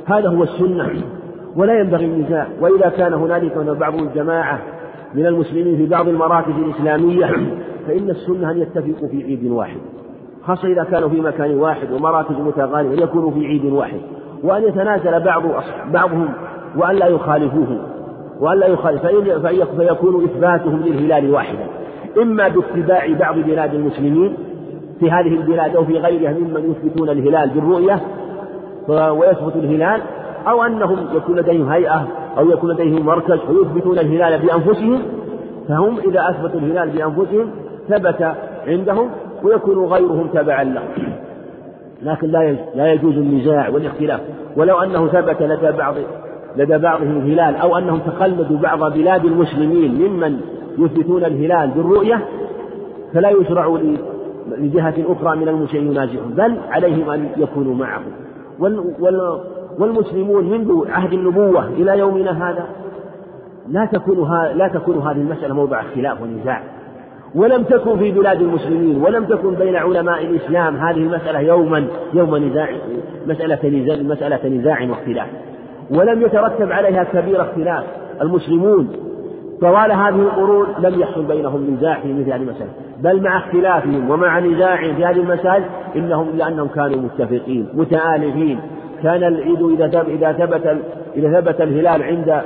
هذا 0.06 0.30
هو 0.30 0.44
السنة. 0.44 0.90
ولا 1.56 1.80
ينبغي 1.80 2.06
النزاع. 2.06 2.48
وإذا 2.62 2.90
كان 2.90 3.14
هنالك 3.14 3.58
بعض 3.58 3.94
الجماعة 3.96 4.60
من 5.16 5.26
المسلمين 5.26 5.78
في 5.78 5.86
بعض 5.86 6.08
المراكز 6.08 6.54
الإسلامية 6.58 7.26
فإن 7.88 8.10
السنة 8.10 8.52
أن 8.52 8.58
يتفقوا 8.58 9.08
في 9.08 9.24
عيد 9.24 9.52
واحد 9.52 9.78
خاصة 10.44 10.68
إذا 10.68 10.84
كانوا 10.84 11.10
في 11.10 11.22
مكان 11.22 11.60
واحد 11.60 11.92
ومراكز 11.92 12.36
متغالية 12.36 12.94
أن 12.94 13.00
يكونوا 13.00 13.32
في 13.32 13.46
عيد 13.46 13.66
واحد 13.66 14.00
وأن 14.44 14.64
يتنازل 14.64 15.20
بعض 15.20 15.44
بعضهم 15.94 16.30
وأن 16.78 16.96
لا 16.96 17.08
يخالفوه 17.08 17.80
وأن 18.40 18.60
لا 18.60 18.68
يخالف 18.68 19.06
فيكون 19.78 20.24
إثباتهم 20.24 20.84
للهلال 20.86 21.32
واحدا. 21.32 21.68
إما 22.22 22.48
باتباع 22.48 23.14
بعض 23.20 23.36
بلاد 23.36 23.74
المسلمين 23.74 24.34
في 25.00 25.12
هذه 25.12 25.28
البلاد 25.28 25.76
أو 25.76 25.86
في 25.86 25.98
غيرها 25.98 26.34
ممن 26.34 26.72
يثبتون 26.72 27.10
الهلال 27.10 27.50
بالرؤية 27.50 28.02
ويثبت 28.88 29.56
الهلال 29.56 30.02
أو 30.48 30.64
أنهم 30.64 31.08
يكون 31.16 31.36
لديهم 31.36 31.70
هيئة 31.70 32.08
أو 32.38 32.50
يكون 32.50 32.72
لديهم 32.72 33.06
مركز 33.06 33.40
ويثبتون 33.50 34.00
الهلال 34.00 34.42
بأنفسهم 34.42 35.02
فهم 35.68 35.98
إذا 35.98 36.30
أثبتوا 36.30 36.60
الهلال 36.60 36.90
بأنفسهم 36.90 37.52
ثبت 37.90 38.36
عندهم 38.68 39.10
ويكون 39.44 39.86
غيرهم 39.86 40.28
تبعا 40.28 40.64
له 40.64 40.84
لكن 42.02 42.28
لا 42.28 42.56
لا 42.76 42.94
يجوز 42.94 43.18
النزاع 43.18 43.70
والاختلاف. 43.70 44.20
ولو 44.58 44.80
أنه 44.80 45.08
ثبت 45.08 45.42
لدى 45.42 45.78
بعض 45.78 45.96
لدى 46.58 46.78
بعضهم 46.78 47.18
الهلال 47.18 47.56
أو 47.56 47.78
أنهم 47.78 48.00
تقلدوا 48.00 48.58
بعض 48.58 48.94
بلاد 48.94 49.26
المسلمين 49.26 49.92
ممن 49.92 50.40
يثبتون 50.78 51.26
الهلال 51.26 51.70
بالرؤية 51.70 52.26
فلا 53.14 53.30
يشرع 53.30 53.78
لجهة 54.58 54.94
أخرى 55.08 55.38
من 55.38 55.48
المسلمين 55.48 55.92
ينازعهم 55.92 56.30
بل 56.30 56.58
عليهم 56.70 57.10
أن 57.10 57.30
يكونوا 57.38 57.76
معهم. 57.76 58.12
والمسلمون 59.80 60.50
منذ 60.50 60.90
عهد 60.90 61.14
النبوة 61.14 61.68
إلى 61.68 62.00
يومنا 62.00 62.50
هذا 62.50 62.66
لا 63.70 63.86
تكون 63.86 64.30
لا 64.56 64.68
تكون 64.68 64.98
هذه 64.98 65.18
المسألة 65.18 65.54
موضع 65.54 65.82
خلاف 65.96 66.22
ونزاع. 66.22 66.62
ولم 67.36 67.64
تكن 67.64 67.98
في 67.98 68.12
بلاد 68.12 68.42
المسلمين 68.42 69.02
ولم 69.02 69.26
تكن 69.26 69.56
بين 69.56 69.76
علماء 69.76 70.26
الإسلام 70.26 70.76
هذه 70.76 70.98
المسألة 70.98 71.40
يوما 71.40 71.88
يوم 72.14 72.36
نزاع 72.36 72.70
مسألة 73.28 73.70
نزاع 73.70 73.98
مسألة 73.98 74.50
نزاع 74.50 74.90
واختلاف. 74.90 75.28
ولم 75.92 76.22
يترتب 76.22 76.72
عليها 76.72 77.04
كبير 77.04 77.42
اختلاف 77.42 77.84
المسلمون. 78.22 78.88
طوال 79.62 79.92
هذه 79.92 80.22
القرون 80.22 80.68
لم 80.80 81.00
يحصل 81.00 81.24
بينهم 81.24 81.78
نزاع 81.78 82.00
في 82.00 82.14
مثل 82.14 82.32
هذه 82.32 82.42
المسألة. 82.42 82.70
بل 83.00 83.22
مع 83.22 83.38
اختلافهم 83.38 84.10
ومع 84.10 84.40
نزاعهم 84.40 84.96
في 84.96 85.06
هذه 85.06 85.20
المسائل 85.20 85.64
إنهم 85.96 86.30
لأنهم 86.38 86.68
كانوا 86.68 86.98
متفقين 86.98 87.68
متآلفين 87.74 88.60
كان 89.06 89.24
العيد 89.24 89.62
إذا 89.62 89.88
ثبت 89.88 90.08
إذا 90.08 90.32
ثبت 90.32 90.78
إذا 91.16 91.42
ثبت 91.42 91.62
الهلال 91.62 92.04
عند 92.04 92.42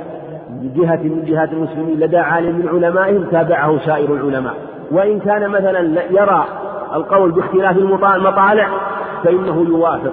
جهة 0.76 1.00
من 1.02 1.24
جهات 1.26 1.52
المسلمين 1.52 2.00
لدى 2.00 2.18
عالم 2.18 2.58
من 2.58 2.68
علمائهم 2.68 3.24
تابعه 3.24 3.78
سائر 3.78 4.14
العلماء. 4.14 4.54
وإن 4.92 5.20
كان 5.20 5.48
مثلا 5.48 6.02
يرى 6.10 6.44
القول 6.94 7.30
باختلاف 7.30 7.76
المطالع 8.16 8.68
فإنه 9.24 9.66
يوافق. 9.68 10.12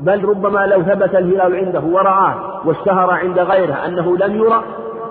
بل 0.00 0.24
ربما 0.24 0.66
لو 0.66 0.82
ثبت 0.82 1.14
الهلال 1.14 1.56
عنده 1.56 1.80
ورآه 1.80 2.34
واشتهر 2.64 3.10
عند 3.10 3.38
غيره 3.38 3.74
أنه 3.86 4.16
لم 4.16 4.36
يرى 4.36 4.62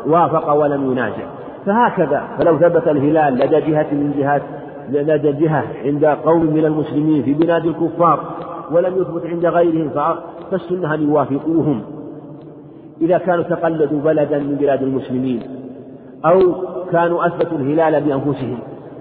وافق 0.08 0.54
ولم 0.54 0.92
ينازع 0.92 1.24
فهكذا 1.66 2.24
فلو 2.40 2.58
ثبت 2.58 2.88
الهلال 2.88 3.34
لدى 3.34 3.72
جهة 3.72 3.88
من 3.92 4.14
جهات 4.18 4.42
لدى 4.90 5.32
جهة 5.32 5.64
عند 5.86 6.06
قوم 6.06 6.46
من 6.46 6.66
المسلمين 6.66 7.24
في 7.24 7.34
بلاد 7.34 7.66
الكفار 7.66 8.20
ولم 8.72 8.96
يثبت 8.96 9.26
عند 9.26 9.46
غيرهم 9.46 9.90
فالسنة 10.52 10.94
أن 10.94 11.02
يوافقوهم. 11.02 11.82
إذا 13.02 13.18
كانوا 13.18 13.44
تقلدوا 13.44 14.02
بلدا 14.02 14.40
من 14.40 14.56
بلاد 14.56 14.84
المسلمين 14.84 15.40
أو 16.26 16.40
كانوا 16.92 17.28
أثبتوا 17.28 17.58
الهلال 17.58 18.04
بأنفسهم 18.04 18.58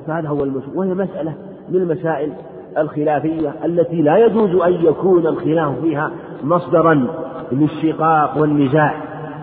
فهذا 0.07 0.28
هو 0.28 0.45
المسلم 0.45 0.78
وهي 0.78 0.95
مسألة 0.95 1.35
من 1.69 1.77
المسائل 1.77 2.32
الخلافية 2.78 3.55
التي 3.65 4.03
لا 4.03 4.16
يجوز 4.16 4.62
أن 4.62 4.73
يكون 4.73 5.27
الخلاف 5.27 5.81
فيها 5.81 6.11
مصدرا 6.45 7.07
للشقاق 7.53 8.39
والنزاع. 8.39 8.95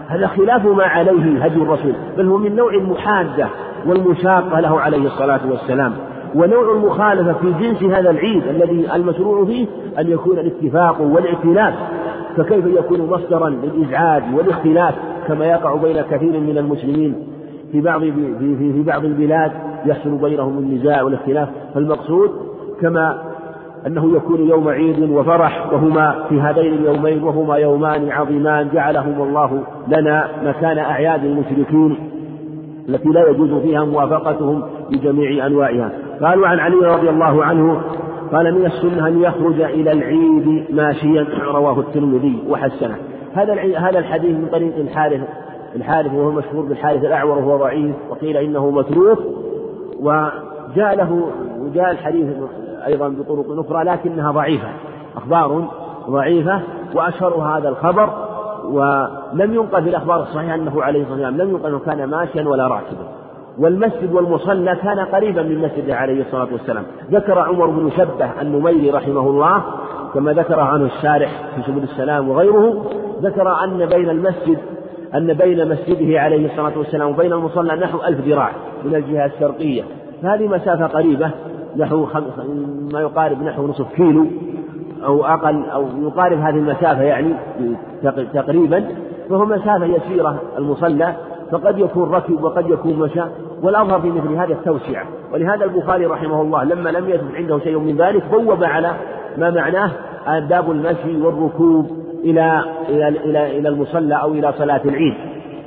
هذا 0.07 0.27
خلاف 0.27 0.65
ما 0.65 0.84
عليه 0.84 1.43
هدي 1.43 1.61
الرسول 1.61 1.93
بل 2.18 2.27
هو 2.27 2.38
من 2.38 2.56
نوع 2.56 2.73
المحادة 2.73 3.48
والمشاقة 3.88 4.60
له 4.60 4.80
عليه 4.80 5.07
الصلاة 5.07 5.39
والسلام. 5.49 5.93
ونوع 6.36 6.72
المخالفة 6.72 7.34
في 7.34 7.53
جنس 7.60 7.84
هذا 7.84 8.10
العيد 8.10 8.48
الذي 8.48 8.95
المشروع 8.95 9.45
فيه 9.45 9.68
أن 9.99 10.12
يكون 10.12 10.40
الاتفاق 10.40 11.02
والائتلاف 11.02 11.74
فكيف 12.38 12.66
يكون 12.66 13.02
مصدرا 13.02 13.49
للإزعاج 13.49 14.24
والاختلاف 14.36 14.95
كما 15.28 15.45
يقع 15.45 15.76
بين 15.76 16.02
كثير 16.02 16.40
من 16.40 16.58
المسلمين؟ 16.58 17.16
في 17.72 17.82
بعض 17.82 18.02
في, 18.02 18.36
في, 18.40 18.74
في 18.74 18.84
بعض 18.84 19.06
البلاد 19.06 19.52
يحصل 19.86 20.18
بينهم 20.18 20.58
النزاع 20.58 21.02
والاختلاف 21.02 21.49
فالمقصود 21.74 22.32
كما 22.82 23.22
أنه 23.88 24.16
يكون 24.16 24.49
يوم 24.49 24.68
عيد 24.68 25.10
وفرح 25.10 25.74
وهما 25.74 26.26
في 26.30 26.41
هذين 26.41 26.74
اليومين 26.74 27.24
وهما 27.24 27.56
يومان 27.56 28.12
عظيمان 28.12 28.70
جعلهم 28.74 29.22
الله 29.22 29.64
لنا 29.88 30.28
مكان 30.44 30.78
أعياد 30.78 31.26
المشركين 31.26 31.95
التي 32.90 33.10
لا 33.10 33.30
يجوز 33.30 33.53
فيها 33.53 33.86
موافقتهم 33.86 34.64
بجميع 34.91 35.45
أنواعها. 35.45 35.91
قالوا 36.22 36.48
عن 36.48 36.60
علي 36.60 36.76
رضي 36.76 37.10
الله 37.10 37.45
عنه 37.45 37.81
قال 38.31 38.53
من 38.60 38.65
السنة 38.65 39.07
أن 39.07 39.22
يخرج 39.22 39.61
إلى 39.61 39.91
العيد 39.91 40.65
ماشيا 40.76 41.27
رواه 41.43 41.80
الترمذي 41.80 42.43
وحسنه. 42.49 42.95
هذا 43.34 43.53
هذا 43.77 43.99
الحديث 43.99 44.38
من 44.38 44.48
طريق 44.52 44.76
الحارث 44.77 45.22
الحارث 45.76 46.14
وهو 46.14 46.31
مشهور 46.31 46.65
بالحارث 46.65 47.03
الأعور 47.03 47.38
وهو 47.38 47.57
ضعيف 47.57 47.95
وقيل 48.10 48.38
إنه 48.38 48.72
متروك 48.72 49.19
وجاء 49.99 50.95
له 50.95 51.31
وجاء 51.60 51.91
الحديث 51.91 52.27
أيضا 52.88 53.10
بطرق 53.10 53.45
أخرى 53.60 53.84
لكنها 53.84 54.31
ضعيفة. 54.31 54.68
أخبار 55.18 55.68
ضعيفة 56.10 56.61
وأشهر 56.95 57.34
هذا 57.34 57.69
الخبر 57.69 58.10
ولم 58.65 59.53
ينقل 59.53 59.84
في 59.84 59.89
الأخبار 59.89 60.22
الصحيحة 60.22 60.56
أنه 60.56 60.84
عليه 60.84 61.02
الصلاة 61.02 61.15
والسلام 61.15 61.38
لم 61.38 61.49
ينقل 61.49 61.80
كان 61.85 62.10
ماشيا 62.10 62.48
ولا 62.48 62.68
راكبا. 62.68 63.20
والمسجد 63.61 64.13
والمصلى 64.13 64.75
كان 64.75 64.99
قريبا 64.99 65.41
من 65.41 65.57
مسجده 65.57 65.95
عليه 65.95 66.21
الصلاة 66.21 66.47
والسلام. 66.51 66.83
ذكر 67.11 67.39
عمر 67.39 67.65
بن 67.65 67.91
شبه 67.97 68.41
النميري 68.41 68.89
رحمه 68.89 69.21
الله 69.21 69.63
كما 70.13 70.33
ذكر 70.33 70.59
عنه 70.59 70.85
الشارح 70.85 71.29
في 71.55 71.61
سبل 71.67 71.83
السلام 71.83 72.29
وغيره 72.29 72.85
ذكر 73.21 73.63
أن 73.63 73.85
بين 73.85 74.09
المسجد 74.09 74.57
أن 75.15 75.33
بين 75.33 75.69
مسجده 75.69 76.19
عليه 76.19 76.45
الصلاة 76.45 76.77
والسلام 76.77 77.09
وبين 77.09 77.33
المصلى 77.33 77.75
نحو 77.75 77.97
ألف 78.07 78.27
ذراع 78.27 78.51
من 78.85 78.95
الجهة 78.95 79.25
الشرقية. 79.25 79.83
فهذه 80.23 80.47
مسافة 80.47 80.88
قريبة 80.88 81.31
نحو 81.77 82.07
ما 82.93 83.01
يقارب 83.01 83.43
نحو 83.43 83.67
نصف 83.67 83.93
كيلو 83.95 84.25
أو 85.05 85.25
أقل 85.25 85.63
أو 85.73 85.85
يقارب 86.01 86.39
هذه 86.39 86.55
المسافة 86.55 87.01
يعني 87.01 87.33
تقريبا 88.33 88.85
فهو 89.29 89.45
مسافة 89.45 89.85
يسيرة 89.85 90.41
المصلى 90.57 91.15
فقد 91.51 91.79
يكون 91.79 92.11
ركب 92.11 92.43
وقد 92.43 92.69
يكون 92.69 92.93
مشى. 92.99 93.21
والأظهر 93.63 94.01
في 94.01 94.09
مثل 94.09 94.33
هذا 94.33 94.53
التوسعة. 94.53 95.05
ولهذا 95.33 95.65
البخاري 95.65 96.05
رحمه 96.05 96.41
الله 96.41 96.63
لما 96.63 96.89
لم 96.89 97.09
يثبت 97.09 97.35
عنده 97.35 97.59
شيء 97.59 97.79
من 97.79 97.97
ذلك 97.97 98.23
بوب 98.31 98.63
على 98.63 98.91
ما 99.38 99.49
معناه 99.49 99.91
آداب 100.27 100.71
المشي 100.71 101.21
والركوب 101.21 101.91
إلى 102.23 102.63
إلى 102.89 103.07
إلى 103.07 103.59
إلى 103.59 103.69
المصلى 103.69 104.15
أو 104.15 104.31
إلى 104.31 104.53
صلاة 104.57 104.81
العيد. 104.85 105.13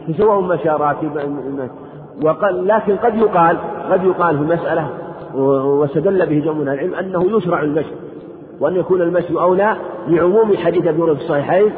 فسواء 0.08 0.40
مشى 0.40 0.68
راكبا 0.68 1.22
وقال 2.22 2.68
لكن 2.68 2.96
قد 2.96 3.14
يقال 3.14 3.56
قد 3.90 4.04
يقال 4.04 4.38
في 4.38 4.44
مسألة 4.44 4.88
واستدل 5.34 6.26
به 6.26 6.38
جمع 6.38 6.52
من 6.52 6.68
العلم 6.68 6.94
أنه 6.94 7.36
يشرع 7.36 7.62
المشي 7.62 7.94
وأن 8.60 8.76
يكون 8.76 9.02
المشي 9.02 9.34
أولى 9.40 9.76
لعموم 10.08 10.56
حديث 10.56 10.86
أبي 10.86 11.02
في 11.02 11.22
الصحيحين 11.22 11.72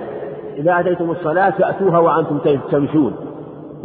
إذا 0.56 0.80
أتيتم 0.80 1.10
الصلاة 1.10 1.51
فأتوها 1.51 1.98
وأنتم 1.98 2.38
تمشون. 2.70 3.12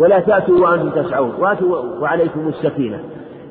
ولا 0.01 0.19
تأتوا 0.19 0.59
وأنتم 0.59 0.89
تسعون 0.89 1.31
وأتوا 1.39 1.77
وعليكم 2.01 2.47
السكينة. 2.47 2.99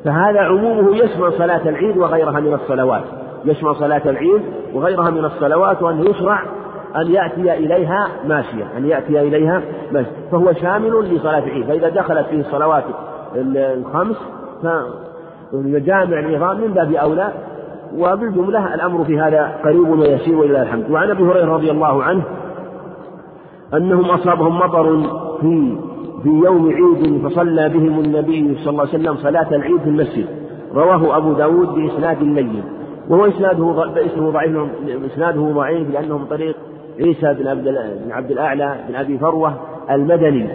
فهذا 0.04 0.40
عمومه 0.40 0.96
يشمل 0.96 1.32
صلاة 1.32 1.68
العيد 1.68 1.96
وغيرها 1.96 2.40
من 2.40 2.54
الصلوات. 2.54 3.04
يشمل 3.44 3.76
صلاة 3.76 4.02
العيد 4.06 4.42
وغيرها 4.74 5.10
من 5.10 5.24
الصلوات 5.24 5.82
وأنه 5.82 6.10
يشرع 6.10 6.42
أن 6.96 7.06
يأتي 7.06 7.52
إليها 7.52 8.08
ماشيا 8.26 8.66
أن 8.76 8.86
يأتي 8.86 9.20
إليها 9.20 9.62
ماشيا 9.92 10.12
فهو 10.32 10.52
شامل 10.52 11.14
لصلاة 11.14 11.38
العيد. 11.38 11.66
فإذا 11.66 11.88
دخلت 11.88 12.26
فيه 12.26 12.40
الصلوات 12.40 12.84
الخمس 13.56 14.16
فجامع 15.52 16.18
النظام 16.18 16.60
من 16.60 16.74
باب 16.74 16.92
أولى. 16.92 17.32
وبالجملة 17.98 18.74
الأمر 18.74 19.04
في 19.04 19.20
هذا 19.20 19.52
قريب 19.64 19.88
ويسير 19.88 20.36
ولله 20.36 20.62
الحمد. 20.62 20.90
وعن 20.90 21.10
أبي 21.10 21.22
هريرة 21.22 21.54
رضي 21.54 21.70
الله 21.70 22.02
عنه 22.02 22.22
أنهم 23.74 24.04
أصابهم 24.04 24.58
مطر 24.58 25.02
في 25.40 25.78
في 26.22 26.28
يوم 26.28 26.72
عيد 26.72 27.26
فصلى 27.26 27.68
بهم 27.68 28.00
النبي 28.00 28.56
صلى 28.64 28.70
الله 28.70 28.80
عليه 28.80 28.90
وسلم 28.90 29.16
صلاة 29.16 29.48
العيد 29.54 29.80
في 29.80 29.88
المسجد. 29.88 30.26
رواه 30.74 31.16
أبو 31.16 31.32
داود 31.32 31.68
بإسناد 31.68 32.22
لين 32.22 32.62
وهو 33.08 33.26
إسناده 33.26 33.92
اسمه 34.06 34.30
ضعيف 34.30 34.56
إسناده 35.12 35.40
ضعيف 35.40 35.90
لأنه 35.90 36.18
من 36.18 36.24
طريق 36.24 36.56
عيسى 37.00 37.34
بن 37.34 37.48
عبد 37.48 37.64
بن 38.04 38.12
عبد 38.12 38.30
الأعلى 38.30 38.76
بن 38.88 38.94
أبي 38.94 39.18
فروة 39.18 39.54
المدني. 39.90 40.48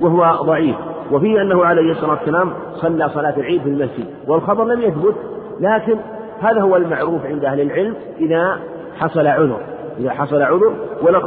وهو 0.00 0.44
ضعيف. 0.44 0.76
وفيه 1.12 1.42
أنه 1.42 1.64
عليه 1.64 1.90
الصلاة 1.92 2.10
والسلام 2.10 2.52
صلى 2.74 3.08
صلاة 3.08 3.36
العيد 3.36 3.62
في 3.62 3.68
المسجد. 3.68 4.04
والخبر 4.28 4.64
لم 4.64 4.80
يثبت 4.80 5.14
لكن 5.60 5.96
هذا 6.40 6.60
هو 6.60 6.76
المعروف 6.76 7.26
عند 7.26 7.44
أهل 7.44 7.60
العلم 7.60 7.94
إذا 8.20 8.58
حصل 8.96 9.26
عذر. 9.26 9.60
إذا 10.00 10.10
حصل 10.10 10.42
عذر 10.42 10.72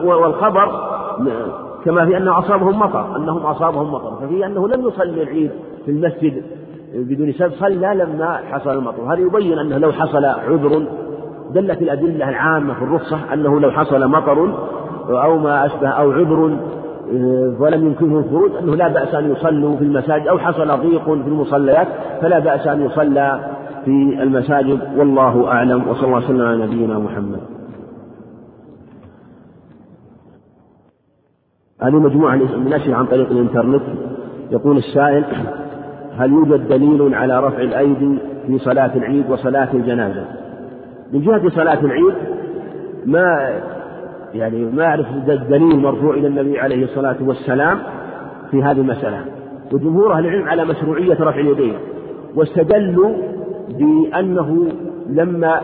والخبر 0.05 0.91
كما 1.85 2.05
في 2.05 2.17
أنه 2.17 2.39
أصابهم 2.39 2.79
مطر 2.79 3.15
أنهم 3.15 3.37
أصابهم 3.37 3.91
مطر. 3.93 4.15
ففي 4.21 4.45
أنه 4.45 4.67
لم 4.67 4.87
يصلي 4.87 5.23
العيد 5.23 5.51
في 5.85 5.91
المسجد 5.91 6.43
بدون 6.95 7.31
سبب 7.31 7.51
صلى 7.51 7.93
لما 7.95 8.39
حصل 8.51 8.69
المطر. 8.69 9.13
هذا 9.13 9.19
يبين 9.19 9.59
أنه 9.59 9.77
لو 9.77 9.91
حصل 9.91 10.25
عذر 10.25 10.83
دلت 11.53 11.81
الأدلة 11.81 12.29
العامة 12.29 12.73
في 12.73 12.81
الرخصة 12.81 13.33
أنه 13.33 13.59
لو 13.59 13.71
حصل 13.71 14.07
مطر 14.07 14.53
أو 15.09 15.37
ما 15.37 15.65
أشبه 15.65 15.89
أو 15.89 16.11
عذر 16.11 16.57
ولم 17.59 17.85
يمكنه 17.85 18.19
الخروج 18.19 18.51
أنه 18.63 18.75
لا 18.75 18.87
بأس 18.87 19.15
أن 19.15 19.31
يصلوا 19.31 19.75
في 19.75 19.83
المساجد. 19.83 20.27
أو 20.27 20.39
حصل 20.39 20.67
ضيق 20.67 21.03
في 21.03 21.27
المصليات 21.27 21.87
فلا 22.21 22.39
بأس 22.39 22.67
أن 22.67 22.85
يصلى 22.85 23.39
في 23.85 24.17
المساجد. 24.23 24.79
والله 24.97 25.47
أعلم 25.47 25.87
وصلى 25.89 26.05
الله 26.05 26.17
وسلم 26.17 26.41
على 26.41 26.65
نبينا 26.65 26.99
محمد. 26.99 27.39
هذه 31.83 31.95
مجموعة 31.95 32.35
نشر 32.65 32.93
عن 32.93 33.05
طريق 33.05 33.31
الإنترنت. 33.31 33.81
يقول 34.51 34.77
السائل 34.77 35.23
هل 36.17 36.31
يوجد 36.31 36.67
دليل 36.67 37.15
على 37.15 37.39
رفع 37.39 37.61
الأيدي 37.61 38.17
في 38.47 38.57
صلاة 38.57 38.91
العيد 38.95 39.29
وصلاة 39.29 39.69
الجنازة؟ 39.73 40.25
من 41.13 41.21
جهة 41.21 41.49
صلاة 41.49 41.79
العيد 41.79 42.13
ما 43.05 43.49
يعني 44.33 44.65
ما 44.65 44.85
أعرف 44.85 45.07
دليل 45.49 45.79
مرفوع 45.79 46.13
إلى 46.13 46.27
النبي 46.27 46.59
عليه 46.59 46.83
الصلاة 46.83 47.15
والسلام 47.21 47.79
في 48.51 48.63
هذه 48.63 48.79
المسألة. 48.81 49.25
وجمهور 49.71 50.13
أهل 50.13 50.25
العلم 50.25 50.49
على 50.49 50.65
مشروعية 50.65 51.13
رفع 51.13 51.39
اليدين 51.39 51.73
واستدلوا 52.35 53.13
بأنه 53.69 54.67
لما 55.09 55.61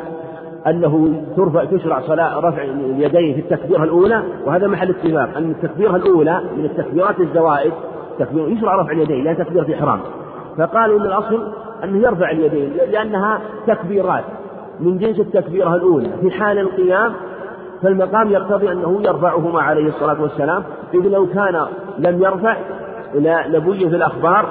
أنه 0.68 1.24
ترفع 1.38 1.66
تشرع 1.66 2.02
صلاة 2.02 2.40
رفع 2.40 2.64
اليدين 2.64 3.34
في 3.34 3.40
التكبيرة 3.40 3.84
الأولى 3.84 4.24
وهذا 4.46 4.68
محل 4.68 4.90
اتفاق 4.90 5.38
أن 5.38 5.52
التكبيرة 5.52 5.96
الأولى 5.96 6.42
من 6.58 6.66
التكبيرات 6.66 7.20
الزوائد 7.20 7.74
تكبير 8.20 8.50
يشرع 8.50 8.76
رفع 8.82 8.92
اليدين 8.92 9.24
لا 9.24 9.34
تكبيرة 9.34 9.74
إحرام. 9.74 10.00
فقالوا 10.58 11.00
أن 11.00 11.06
الأصل 11.06 11.52
أنه 11.84 11.98
يرفع 11.98 12.32
اليدين 12.32 12.74
لأنها 12.92 13.40
تكبيرات. 13.68 14.24
من 14.80 14.98
جنس 14.98 15.20
التكبيرة 15.20 15.76
الأولى 15.76 16.10
في 16.22 16.32
حال 16.32 16.60
القيام 16.60 17.14
فالمقام 17.84 18.30
يقتضي 18.30 18.72
أنه 18.72 19.02
يرفعهما 19.06 19.62
عليه 19.62 19.88
الصلاة 19.88 20.22
والسلام. 20.22 20.64
إذ 20.94 21.00
لو 21.00 21.28
كان 21.28 21.66
لم 22.00 22.24
يرفع 22.24 22.58
لبين 23.48 23.90
في 23.90 23.96
الأخبار 23.96 24.46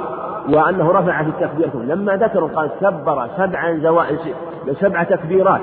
وأنه 0.55 0.91
رفع 0.91 1.23
في 1.23 1.29
التكبيرة 1.29 1.83
لما 1.85 2.17
ذكروا 2.17 2.49
قال 2.49 2.71
كبر 2.81 3.29
سبعا 3.37 3.79
زوائد 3.83 4.19
سبع 4.81 5.03
تكبيرات 5.03 5.61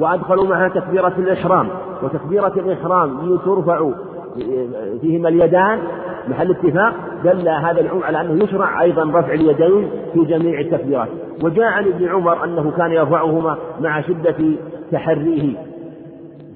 وأدخلوا 0.00 0.44
معها 0.44 0.68
تكبيرة 0.68 1.12
الإحرام. 1.18 1.68
وتكبيرة 2.02 2.52
الإحرام 2.56 3.38
ترفع 3.44 3.90
فيهما 5.00 5.28
اليدان 5.28 5.78
محل 6.28 6.50
اتفاق 6.50 6.94
دل 7.24 7.48
هذا 7.48 7.80
العمر 7.80 8.04
على 8.04 8.20
أنه 8.20 8.44
يشرع 8.44 8.82
أيضا 8.82 9.02
رفع 9.02 9.32
اليدين 9.32 9.90
في 10.14 10.24
جميع 10.24 10.60
التكبيرات. 10.60 11.08
وجاء 11.44 11.66
عن 11.66 11.84
ابن 11.84 12.08
عمر 12.08 12.44
أنه 12.44 12.72
كان 12.76 12.90
يرفعهما 12.90 13.56
مع 13.80 14.00
شدة 14.00 14.36
تحريه. 14.92 15.56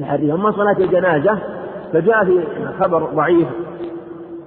تحريها 0.01 0.35
أما 0.35 0.51
صلاة 0.51 0.77
الجنازة 0.79 1.39
فجاء 1.93 2.25
في 2.25 2.41
خبر 2.81 3.09
ضعيف 3.15 3.49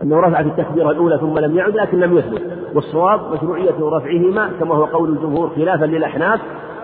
أنه 0.03 0.19
رفع 0.19 0.43
في 0.43 0.49
التكبيرة 0.49 0.91
الأولى 0.91 1.17
ثم 1.17 1.39
لم 1.39 1.57
يعد 1.57 1.75
لكن 1.75 1.99
لم 1.99 2.17
يثبت. 2.17 2.41
والصواب 2.75 3.19
مشروعية 3.33 3.75
رفعهما 3.81 4.49
كما 4.59 4.75
هو 4.75 4.85
قول 4.85 5.09
الجمهور 5.09 5.49
خلافا 5.55 5.85
للأحناف 5.85 6.39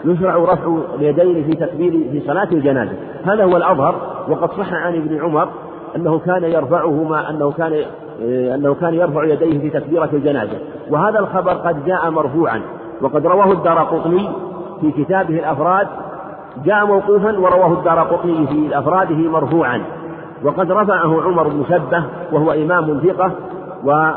يشرع 0.06 0.36
رفع 0.36 0.78
اليدين 0.96 1.44
في 1.44 1.52
تكبير 1.52 1.92
في 1.92 2.22
صلاة 2.28 2.48
الجنازة. 2.52 2.94
هذا 3.26 3.44
هو 3.44 3.58
الأظهر 3.58 3.96
وقد 4.30 4.52
صح 4.52 4.74
عن 4.74 4.96
ابن 4.96 5.22
عمر 5.22 5.48
أنه 5.96 6.20
كان 6.20 6.44
يرفعهما 6.44 7.30
أنه 7.30 7.52
كان 7.52 7.84
أنه 8.56 8.74
كان 8.74 8.94
يرفع 8.94 9.24
يديه 9.24 9.60
في 9.60 9.70
تكبيرة 9.70 10.10
الجنازة. 10.14 10.58
وهذا 10.90 11.20
الخبر 11.20 11.52
قد 11.52 11.86
جاء 11.86 12.10
مرفوعا. 12.10 12.62
وقد 13.02 13.28
رواه 13.28 13.52
الدار 13.52 13.80
قطني 13.80 14.30
في 14.82 14.92
كتابه 14.92 15.40
الأفراد 15.40 15.88
جاء 16.66 16.86
موقوفا 16.86 17.40
ورواه 17.40 17.74
الدار 17.74 18.00
قطني 18.00 18.48
في 18.48 18.80
أفراده 18.80 19.16
مرفوعا. 19.16 19.82
وقد 20.44 20.72
رفعه 20.72 21.22
عمر 21.24 21.48
بن 21.48 21.64
شبه 21.70 22.04
وهو 22.32 22.52
إمام 22.52 23.00
ثقة 23.00 23.32
و 23.84 24.10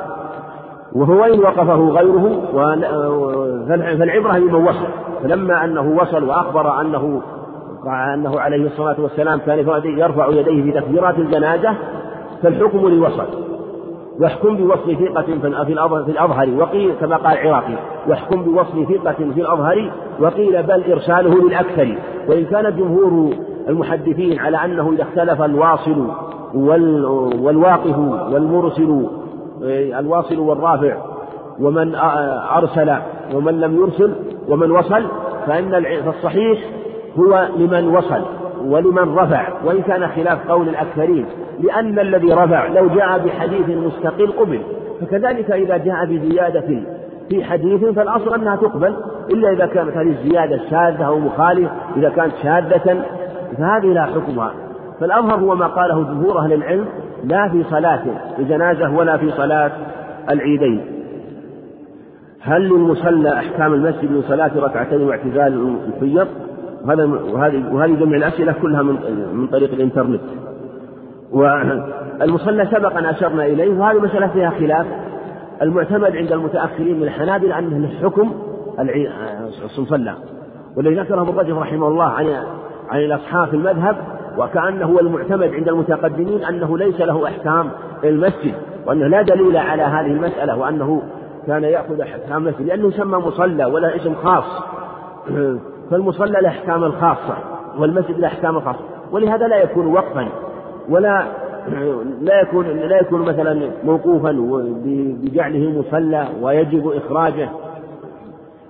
وهو 0.93 1.25
إن 1.25 1.41
وقفه 1.41 1.89
غيره 1.89 2.41
فالعبرة 3.99 4.39
بمن 4.39 4.55
وصل. 4.55 4.87
فلما 5.23 5.65
أنه 5.65 5.97
وصل 6.03 6.25
وأخبر 6.25 6.81
أنه 6.81 7.23
أنه 8.15 8.41
عليه 8.41 8.67
الصلاة 8.67 8.97
والسلام 8.99 9.39
كان 9.39 9.59
يرفع 9.85 10.29
يديه 10.29 10.63
في 10.63 10.81
تكبيرات 10.81 11.19
الجنازة 11.19 11.75
فالحكم 12.43 12.89
لوصل. 12.89 13.27
واحكم 14.21 14.57
بوصل 14.57 14.97
ثقة 14.97 15.23
في 15.65 16.11
الأظهر 16.11 16.49
وقيل 16.59 16.93
كما 17.01 17.17
قال 17.17 17.39
العراقي 17.39 17.75
واحكم 18.09 18.43
بوصل 18.43 18.87
ثقة 18.87 19.13
في 19.35 19.41
الأظهر 19.41 19.93
وقيل 20.21 20.63
بل 20.63 20.93
إرساله 20.93 21.49
للأكثر. 21.49 21.95
وإن 22.29 22.45
كان 22.45 22.77
جمهور 22.77 23.35
المحدثين 23.69 24.39
على 24.39 24.65
أنه 24.65 24.93
إذا 24.93 25.03
اختلف 25.03 25.43
الواصل 25.43 26.07
والواقف 27.43 27.99
والمرسل 28.33 29.07
الواصل 29.99 30.39
والرافع 30.39 30.97
ومن 31.61 31.95
أرسل 32.57 32.95
ومن 33.35 33.61
لم 33.61 33.77
يرسل 33.77 34.15
ومن 34.49 34.71
وصل 34.71 35.07
فإن 35.47 35.85
فالصحيح 36.05 36.59
هو 37.19 37.49
لمن 37.57 37.89
وصل 37.89 38.23
ولمن 38.65 39.15
رفع 39.15 39.49
وإن 39.65 39.83
كان 39.83 40.09
خلاف 40.09 40.51
قول 40.51 40.69
الأكثرين 40.69 41.27
لأن 41.61 41.99
الذي 41.99 42.33
رفع 42.33 42.67
لو 42.67 42.89
جاء 42.89 43.19
بحديث 43.19 43.69
مستقل 43.69 44.33
قبل 44.33 44.61
فكذلك 45.01 45.51
إذا 45.51 45.77
جاء 45.77 46.07
بزيادة 46.07 46.83
في 47.29 47.45
حديث 47.45 47.85
فالأصل 47.85 48.35
أنها 48.35 48.57
تقبل 48.57 48.97
إلا 49.31 49.53
إذا 49.53 49.67
كانت 49.67 49.97
هذه 49.97 50.11
الزيادة 50.11 50.61
شاذة 50.71 51.07
أو 51.07 51.19
مخالفة 51.19 51.71
إذا 51.97 52.09
كانت 52.09 52.33
شاذة 52.43 53.03
فهذه 53.59 53.87
لا 53.87 54.05
حكمها. 54.05 54.53
فالأظهر 55.01 55.41
هو 55.41 55.55
ما 55.55 55.67
قاله 55.67 56.03
جمهور 56.03 56.39
أهل 56.39 56.53
العلم 56.53 56.87
لا 57.25 57.49
في 57.49 57.65
صلاة 57.71 58.03
الجنازة 58.39 58.91
ولا 58.91 59.17
في 59.17 59.31
صلاة 59.31 59.71
العيدين. 60.31 60.81
هل 62.41 62.69
للمصلى 62.69 63.33
أحكام 63.33 63.75
المسجد 63.75 64.11
من 64.11 64.23
صلاة 64.29 64.51
ركعتين 64.57 65.03
واعتزال 65.03 65.77
الفيض 65.87 66.29
وهذا 66.85 67.05
وهذه 67.05 67.75
وهذه 67.75 67.95
جميع 67.95 68.17
الأسئلة 68.17 68.53
كلها 68.53 68.83
من 68.83 68.97
من 69.35 69.47
طريق 69.47 69.73
الإنترنت. 69.73 70.21
والمصلى 71.33 72.67
سبق 72.67 72.97
أن 72.97 73.05
أشرنا 73.05 73.47
إليه 73.47 73.79
وهذه 73.79 73.99
مسألة 73.99 74.27
فيها 74.27 74.51
خلاف. 74.51 74.87
المعتمد 75.63 76.17
عند 76.17 76.33
المتأخرين 76.33 76.97
من 76.97 77.03
الحنابلة 77.03 77.59
أنه 77.59 77.89
حكم 78.03 78.33
المصلى 79.79 80.15
والذي 80.77 80.95
ذكره 80.95 81.23
ابن 81.23 81.39
رجب 81.39 81.59
رحمه 81.59 81.89
الله 81.89 82.05
عن 82.05 82.27
عن 82.91 83.01
الأصحاب 83.01 83.55
المذهب 83.55 83.97
وكأنه 84.39 84.87
هو 84.87 84.99
المعتمد 84.99 85.55
عند 85.55 85.69
المتقدمين 85.69 86.45
أنه 86.45 86.79
ليس 86.79 87.01
له 87.01 87.27
أحكام 87.27 87.71
المسجد 88.05 88.55
وأنه 88.87 89.07
لا 89.07 89.23
دليل 89.23 89.57
على 89.57 89.83
هذه 89.83 90.07
المسألة 90.07 90.59
وأنه 90.59 91.03
كان 91.47 91.65
يأخذ 91.65 92.01
أحكام 92.01 92.47
المسجد 92.47 92.67
لأنه 92.67 92.89
يسمى 92.89 93.19
مصلى 93.19 93.65
ولا 93.65 93.97
اسم 93.97 94.15
خاص. 94.15 94.45
فالمصلى 95.91 96.41
له 96.41 96.49
أحكام 96.49 96.85
الخاصة 96.85 97.37
والمسجد 97.79 98.19
له 98.19 98.29
أحكام 98.29 98.57
الخاصة 98.57 98.81
ولهذا 99.13 99.49
لا 99.49 99.63
يكون 99.63 99.87
وقفا 99.87 100.29
ولا 100.89 101.27
لا 102.29 102.41
يكون 102.41 102.67
لا 102.67 103.01
يكون 103.01 103.23
مثلا 103.23 103.71
موقوفا 103.85 104.33
بجعله 105.23 105.81
مصلى 105.81 106.29
ويجب 106.43 106.89
إخراجه. 106.89 107.49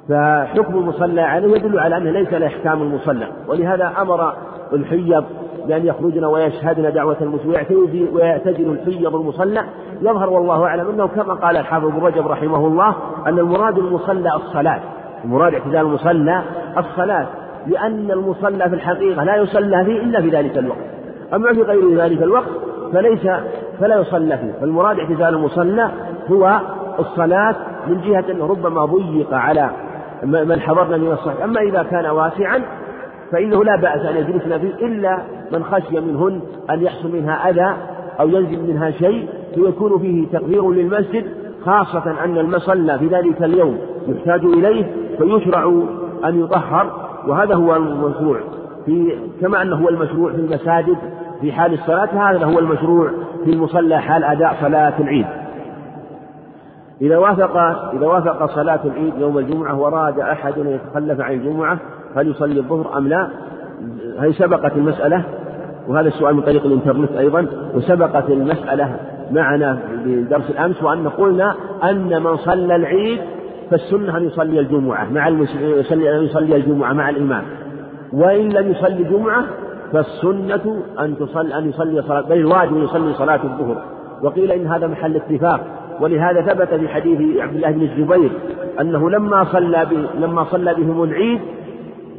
فحكم 0.09 0.79
المصلى 0.79 1.21
عليه 1.21 1.57
يدل 1.57 1.79
على 1.79 1.97
أنه 1.97 2.11
ليس 2.11 2.33
له 2.33 2.47
أحكام 2.47 2.83
المصلى 2.83 3.27
ولهذا 3.49 3.93
أمر 3.99 4.33
الحيض 4.73 5.25
بأن 5.71 5.87
يخرجن 5.87 6.25
ويشهدن 6.25 6.93
دعوة 6.93 7.17
المسلم 7.21 7.51
ويعتزل 8.13 8.71
الحيض 8.71 9.15
المصلى. 9.15 9.65
يظهر 10.03 10.31
والله 10.31 10.65
أعلم 10.65 10.89
أنه 10.89 11.07
كما 11.07 11.35
قال 11.35 11.57
الحافظ 11.57 11.87
ابن 11.87 12.01
رجب 12.01 12.27
رحمه 12.27 12.67
الله 12.67 12.95
أن 13.27 13.39
المراد 13.39 13.79
المصلى 13.79 14.31
الصلاة. 14.37 14.81
المراد 15.25 15.55
اعتزال 15.55 15.77
المصلى 15.77 16.43
الصلاة 16.79 17.27
لأن 17.67 18.11
المصلى 18.11 18.69
في 18.69 18.75
الحقيقة 18.75 19.25
لا 19.25 19.37
يصلى 19.37 19.85
فيه 19.85 20.01
إلا 20.01 20.21
في 20.21 20.29
ذلك 20.29 20.59
الوقت. 20.59 20.79
أما 21.35 21.53
في 21.53 21.63
غير 21.63 21.97
ذلك 21.97 22.23
الوقت 22.23 22.51
فليس 22.93 23.27
فلا 23.81 24.01
يصلى 24.01 24.39
فيه. 24.39 24.53
فالمراد 24.61 24.99
اعتزال 24.99 25.35
المصلى 25.35 25.91
هو 26.31 26.61
الصلاة 26.99 27.55
من 27.87 28.01
جهة 28.01 28.25
أنه 28.31 28.47
ربما 28.47 28.85
ضيق 28.85 29.35
على 29.35 29.71
من 30.23 30.61
حضرنا 30.61 30.97
من 30.97 31.13
الصحيح 31.13 31.45
أما 31.45 31.61
إذا 31.61 31.83
كان 31.83 32.07
واسعا 32.07 32.63
فإنه 33.33 33.65
لا 33.65 33.77
بأس 33.77 34.01
أن 34.07 34.17
يجلسن 34.17 34.59
فيه 34.59 34.87
إلا 34.87 35.19
من 35.53 35.65
خشي 35.65 36.01
منهن 36.01 36.41
أن 36.71 36.83
يحصل 36.83 37.13
منها 37.13 37.51
أذى 37.51 37.77
أو 38.21 38.29
ينزل 38.29 38.73
منها 38.73 38.91
شيء 38.91 39.29
فيكون 39.55 39.99
فيه 39.99 40.27
تقدير 40.33 40.71
للمسجد 40.71 41.25
خاصة 41.65 42.25
أن 42.25 42.39
المصلى 42.39 42.99
في 42.99 43.07
ذلك 43.07 43.43
اليوم 43.43 43.79
يحتاج 44.09 44.45
إليه 44.45 44.85
فيشرع 45.19 45.65
أن 46.25 46.45
يطهر 46.45 46.93
وهذا 47.27 47.55
هو 47.55 47.77
المشروع 47.77 48.39
في 48.87 49.19
كما 49.41 49.63
أنه 49.63 49.77
هو 49.77 49.89
المشروع 49.89 50.33
في 50.33 50.39
المساجد 50.39 50.97
في 51.41 51.53
حال 51.53 51.75
الصلاة 51.75 52.31
هذا 52.31 52.47
هو 52.47 52.59
المشروع 52.59 53.11
في 53.45 53.51
المصلى 53.51 54.01
حال 54.01 54.25
أداء 54.25 54.57
صلاة 54.61 55.01
العيد. 55.01 55.27
إذا 57.01 57.19
وافق 57.19 57.57
إذا 57.95 58.07
وافق 58.07 58.47
صلاة 58.47 58.81
العيد 58.85 59.13
يوم 59.19 59.39
الجمعة 59.39 59.81
وراد 59.81 60.21
أحد 60.21 60.59
أن 60.59 60.67
يتخلف 60.67 61.21
عن 61.21 61.33
الجمعة 61.33 61.79
هل 62.17 62.29
يصلي 62.29 62.61
الظهر 62.61 62.99
أم 62.99 63.09
لا؟ 63.09 63.29
هي 64.21 64.33
سبقت 64.33 64.73
المسألة؟ 64.77 65.23
وهذا 65.89 66.09
السؤال 66.09 66.35
من 66.35 66.43
طريق 66.43 66.65
الإنترنت 66.65 67.13
أيضا. 67.13 67.47
وسبقت 67.75 68.31
المسألة 68.31 68.97
معنا 69.31 69.79
بدرس 70.05 70.51
الأمس 70.51 70.83
وأن 70.83 71.09
قلنا 71.09 71.55
أن 71.85 72.23
من 72.23 72.37
صلى 72.37 72.77
العيد 72.77 73.21
فالسنة 73.71 74.17
أن 74.17 74.25
يصلي 74.25 74.61
الجمعة 74.61 75.13
مع 75.13 75.29
يصلي 75.29 76.19
أن 76.19 76.25
يصلي 76.25 76.57
الجمعة 76.57 76.93
مع 76.93 77.11
الإمام. 77.11 77.43
وإن 78.13 78.49
لم 78.49 78.71
يصلي 78.71 79.03
الجمعة 79.03 79.45
فالسنة 79.93 80.83
أن 81.01 81.17
تصلي 81.19 81.59
أن 81.59 81.69
يصلي 81.69 82.03
صلاة 82.03 82.21
بل 82.21 82.37
الواجب 82.37 82.77
أن 82.77 82.85
يصلي 82.85 83.13
صلاة 83.15 83.41
الظهر. 83.45 83.83
وقيل 84.23 84.53
إن 84.53 84.67
هذا 84.67 84.87
محل 84.87 85.17
اتفاق. 85.17 85.61
ولهذا 86.01 86.43
ثبت 86.43 86.75
في 86.75 86.89
حديث 86.89 87.41
عبد 87.41 87.55
الله 87.55 87.71
بن 87.71 87.83
الزبير 87.83 88.31
أنه 88.81 89.11
لما 89.11 89.45
صلى 89.45 89.87
به 89.91 90.27
لما 90.27 90.45
صلى 90.45 90.75
بهم 90.75 91.03
العيد 91.03 91.41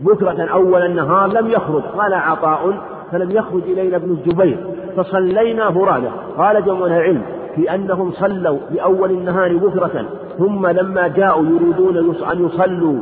بكرة 0.02 0.48
أول 0.54 0.86
النهار 0.86 1.28
لم 1.28 1.48
يخرج 1.48 1.82
قال 1.98 2.14
عطاء 2.14 2.74
فلم 3.12 3.32
يخرج 3.32 3.64
إلينا 3.64 3.98
ابن 3.98 4.12
الزبير 4.12 4.58
فصلينا 4.98 5.72
فرادى 5.72 6.08
قال 6.38 6.66
جمع 6.66 6.86
العلم 6.86 7.22
في 7.56 7.76
أنهم 7.76 8.12
صلوا 8.12 8.58
بأول 8.72 9.12
النهار 9.12 9.58
بكرة 9.58 10.06
ثم 10.38 10.68
لما 10.68 11.08
جاءوا 11.08 11.46
يريدون 11.46 11.98
أن 12.32 12.46
يصلوا 12.46 13.00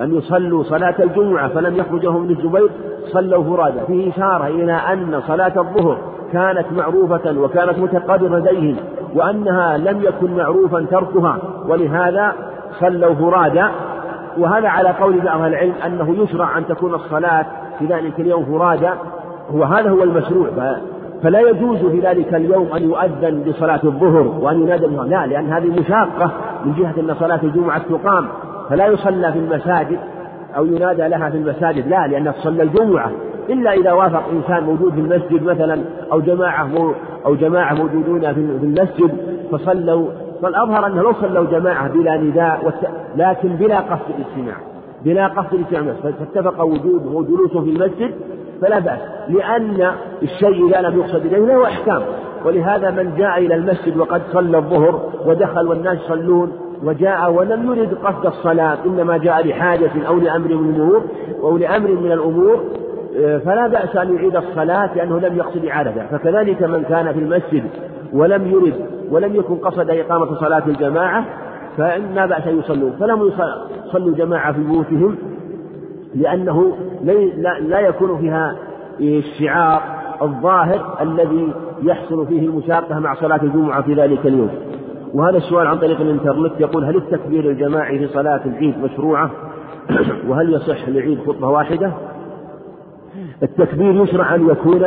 أن 0.00 0.14
يصلوا 0.14 0.62
صلاة 0.62 0.94
الجمعة 0.98 1.48
فلم 1.48 1.76
يخرجهم 1.76 2.16
ابن 2.24 2.30
الزبير 2.30 2.70
صلوا 3.12 3.44
فرادى 3.44 3.80
فيه 3.86 4.10
إشارة 4.10 4.46
إلى 4.46 4.72
أن 4.72 5.22
صلاة 5.26 5.52
الظهر 5.56 5.98
كانت 6.32 6.66
معروفة 6.76 7.40
وكانت 7.40 7.78
متقررة 7.78 8.38
لديهم 8.38 8.76
وأنها 9.14 9.76
لم 9.76 10.02
يكن 10.02 10.36
معروفا 10.36 10.86
تركها 10.90 11.38
ولهذا 11.68 12.32
صلوا 12.80 13.14
فرادى 13.14 13.64
وهذا 14.38 14.68
على 14.68 14.88
قول 14.88 15.20
بعض 15.20 15.40
العلم 15.40 15.72
أنه 15.86 16.22
يشرع 16.22 16.58
أن 16.58 16.66
تكون 16.66 16.94
الصلاة 16.94 17.46
في 17.78 17.86
ذلك 17.86 18.20
اليوم 18.20 18.44
فرادى 18.44 18.90
وهذا 19.52 19.90
هو 19.90 20.02
المشروع. 20.02 20.48
فلا 21.22 21.40
يجوز 21.40 21.78
في 21.78 22.00
ذلك 22.00 22.34
اليوم 22.34 22.68
أن 22.76 22.82
يؤذن 22.82 23.42
بصلاة 23.48 23.80
الظهر 23.84 24.26
وأن 24.40 24.62
ينادى 24.62 24.86
لا 24.86 25.26
لأن 25.26 25.52
هذه 25.52 25.80
مشاقة 25.80 26.32
من 26.64 26.74
جهة 26.78 26.94
أن 26.98 27.14
صلاة 27.20 27.40
الجمعة 27.42 27.78
تقام. 27.78 28.28
فلا 28.70 28.86
يصلى 28.86 29.32
في 29.32 29.38
المساجد 29.38 29.98
أو 30.56 30.66
ينادى 30.66 31.08
لها 31.08 31.30
في 31.30 31.36
المساجد. 31.36 31.88
لا 31.88 32.06
لأن 32.06 32.32
تصلى 32.34 32.62
الجمعة. 32.62 33.10
إلا 33.50 33.72
إذا 33.72 33.92
وافق 33.92 34.22
إنسان 34.32 34.64
موجود 34.64 34.92
في 34.92 35.00
المسجد 35.00 35.42
مثلا 35.42 35.80
أو 36.12 36.20
جماعة 36.20 36.68
أو 37.26 37.34
جماعة 37.34 37.74
موجودون 37.74 38.20
في 38.20 38.40
المسجد 38.40 39.10
فصلوا 39.52 40.06
فالأظهر 40.42 40.86
أنه 40.86 41.02
لو 41.02 41.12
صلوا 41.12 41.44
جماعة 41.44 41.88
بلا 41.88 42.16
نداء 42.16 42.72
لكن 43.16 43.48
بلا 43.48 43.80
قصد 43.80 44.10
الاجتماع. 44.18 44.56
بلا 45.04 45.26
قصد 45.26 45.54
الاجتماع. 45.54 45.94
فاتفق 46.02 46.64
وجود 46.64 47.06
وجلوسهم 47.06 47.64
في 47.64 47.70
المسجد 47.70 48.14
فلا 48.62 48.78
بأس. 48.78 49.00
لأن 49.28 49.92
الشيء 50.22 50.68
إذا 50.68 50.80
لم 50.80 51.00
يقصد 51.00 51.26
إليه 51.26 51.46
له 51.46 51.64
أحكام. 51.64 52.02
ولهذا 52.44 52.90
من 52.90 53.14
جاء 53.18 53.38
إلى 53.38 53.54
المسجد 53.54 53.96
وقد 53.96 54.22
صلى 54.32 54.58
الظهر 54.58 55.00
ودخل 55.26 55.66
والناس 55.68 55.98
يصلون 55.98 56.52
وجاء 56.84 57.32
ولم 57.32 57.72
يرد 57.72 57.94
قصد 57.94 58.26
الصلاة 58.26 58.78
إنما 58.86 59.16
جاء 59.18 59.46
لحاجة 59.46 59.90
أو 60.08 60.18
لأمر 60.18 60.54
من 60.54 60.74
الأمور 60.74 61.02
أو 61.42 61.56
لأمر 61.56 61.90
من 61.90 62.12
الأمور 62.12 62.64
فلا 63.44 63.66
بأس 63.66 63.96
أن 63.96 64.14
يعيد 64.14 64.36
الصلاة 64.36 64.94
لأنه 64.96 65.18
لم 65.18 65.36
يقصد 65.36 65.64
إعادتها 65.64 66.06
فكذلك 66.06 66.62
من 66.62 66.82
كان 66.82 67.12
في 67.12 67.18
المسجد 67.18 67.64
ولم 68.12 68.46
يرد 68.46 68.74
ولم 69.10 69.36
يكن 69.36 69.56
قصد 69.56 69.90
إقامة 69.90 70.34
صلاة 70.34 70.62
الجماعة 70.66 71.24
فإن 71.76 72.26
بأس 72.26 72.46
أن 72.46 72.58
يصلوا 72.58 72.90
فلم 73.00 73.32
يصلوا 73.86 74.14
جماعة 74.14 74.52
في 74.52 74.62
بيوتهم 74.62 75.16
لأنه 76.14 76.76
لا 77.60 77.80
يكون 77.80 78.18
فيها 78.18 78.56
الشعار 79.00 79.82
الظاهر 80.22 80.96
الذي 81.00 81.52
يحصل 81.82 82.26
فيه 82.26 82.46
المشاقة 82.46 82.98
مع 82.98 83.14
صلاة 83.14 83.40
الجمعة 83.42 83.82
في 83.82 83.94
ذلك 83.94 84.26
اليوم. 84.26 84.50
وهذا 85.14 85.36
السؤال 85.36 85.66
عن 85.66 85.78
طريق 85.78 86.00
الإنترنت 86.00 86.60
يقول 86.60 86.84
هل 86.84 86.96
التكبير 86.96 87.50
الجماعي 87.50 87.98
في 87.98 88.06
صلاة 88.06 88.40
العيد 88.46 88.78
مشروعة؟ 88.78 89.30
وهل 90.28 90.54
يصح 90.54 90.88
للعيد 90.88 91.18
خطبة 91.26 91.48
واحدة؟ 91.48 91.92
التكبير 93.42 94.02
يشرع 94.02 94.34
أن 94.34 94.48
يكون 94.48 94.82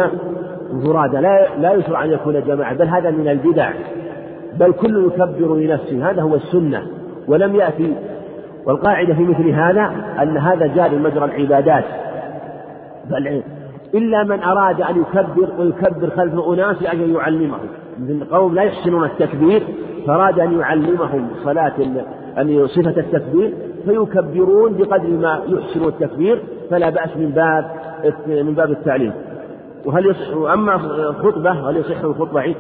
فرادى 0.86 1.18
لا 1.18 1.58
لا 1.60 1.74
يشرع 1.74 2.04
أن 2.04 2.12
يكون 2.12 2.44
جماعة 2.44 2.74
بل 2.74 2.88
هذا 2.88 3.12
من 3.12 3.28
البدع. 3.28 3.70
بل 4.60 4.72
كل 4.72 5.06
يكبر 5.06 5.56
لنفسه 5.56 6.10
هذا 6.10 6.22
هو 6.22 6.36
السنة 6.36 6.82
ولم 7.28 7.56
يأتي. 7.56 7.96
والقاعدة 8.66 9.14
في 9.14 9.24
مثل 9.24 9.50
هذا 9.50 9.92
أن 10.22 10.38
هذا 10.38 10.68
جاري 10.76 10.98
مجرى 10.98 11.26
العبادات. 11.26 11.84
بل 13.10 13.42
إلا 13.94 14.24
من 14.24 14.44
أراد 14.44 14.82
أن 14.82 15.02
يكبر 15.02 15.50
ويكبر 15.60 16.10
خلف 16.10 16.34
أناس 16.48 16.82
لأجل 16.82 17.16
يعلمهم. 17.16 17.68
من 18.00 18.24
قوم 18.32 18.56
لا 18.56 18.62
يحسنون 18.62 19.04
التكبير 19.04 19.64
فأراد 20.08 20.40
أن 20.40 20.60
يعلمهم 20.60 21.28
صلاة 21.44 21.74
أن 22.38 22.68
صفة 22.68 23.00
التكبير 23.00 23.54
فيكبرون 23.86 24.74
بقدر 24.74 25.10
ما 25.10 25.42
يحسن 25.48 25.88
التكبير 25.88 26.42
فلا 26.70 26.90
بأس 26.90 27.18
من 27.18 27.30
باب 27.30 27.66
من 28.28 28.54
باب 28.54 28.72
التعليم. 28.72 29.14
وهل 29.86 30.06
يصح 30.06 30.52
أما 30.54 30.78
خطبة 31.24 31.52
هل 31.52 31.78
يصح 31.78 32.04
الخطبة؟ 32.04 32.56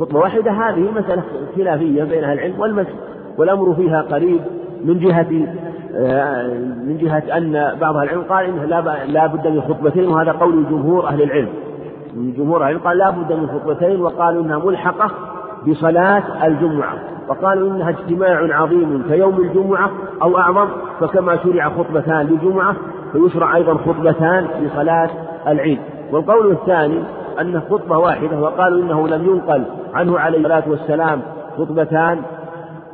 خطبة 0.00 0.18
واحدة. 0.18 0.50
هذه 0.50 0.90
مسألة 0.96 1.22
خلافية 1.56 2.04
بين 2.04 2.24
أهل 2.24 2.38
العلم 2.38 2.60
والمس 2.60 2.86
والأمر 3.38 3.74
فيها 3.74 4.02
قريب 4.02 4.40
من 4.84 4.98
جهة 4.98 5.30
من 6.86 6.98
جهة 7.00 7.36
أن 7.36 7.76
بعض 7.80 7.96
أهل 7.96 8.04
العلم 8.04 8.22
قال 8.22 8.44
إنه 8.44 8.64
لا 9.06 9.26
بد 9.26 9.46
من 9.46 9.60
خطبتين 9.60 10.08
وهذا 10.08 10.32
قول 10.32 10.64
جمهور 10.70 11.06
أهل 11.06 11.22
العلم. 11.22 11.48
جمهور 12.16 12.56
أهل 12.56 12.62
العلم 12.62 12.78
قال 12.78 12.98
لا 12.98 13.10
بد 13.10 13.32
من 13.32 13.48
خطبتين 13.48 14.02
وقالوا 14.02 14.42
إنها 14.42 14.58
ملحقة 14.58 15.10
بصلاة 15.68 16.46
الجمعة 16.46 16.94
وقالوا 17.28 17.70
إنها 17.70 17.90
اجتماع 17.90 18.56
عظيم 18.56 19.02
كيوم 19.08 19.40
الجمعة 19.40 19.90
أو 20.22 20.38
أعظم 20.38 20.68
فكما 21.00 21.36
شرع 21.36 21.68
خطبتان 21.68 22.26
للجمعة 22.26 22.76
فيشرع 23.12 23.56
أيضا 23.56 23.74
خطبتان 23.74 24.46
لصلاة 24.62 25.10
العيد. 25.48 25.78
والقول 26.12 26.50
الثاني 26.50 27.02
أن 27.40 27.60
خطبة 27.60 27.98
واحدة 27.98 28.40
وقالوا 28.40 28.82
إنه 28.82 29.08
لم 29.08 29.24
ينقل 29.24 29.62
عنه 29.94 30.18
عليه 30.18 30.38
الصلاة 30.38 30.70
والسلام 30.70 31.20
خطبتان. 31.58 32.18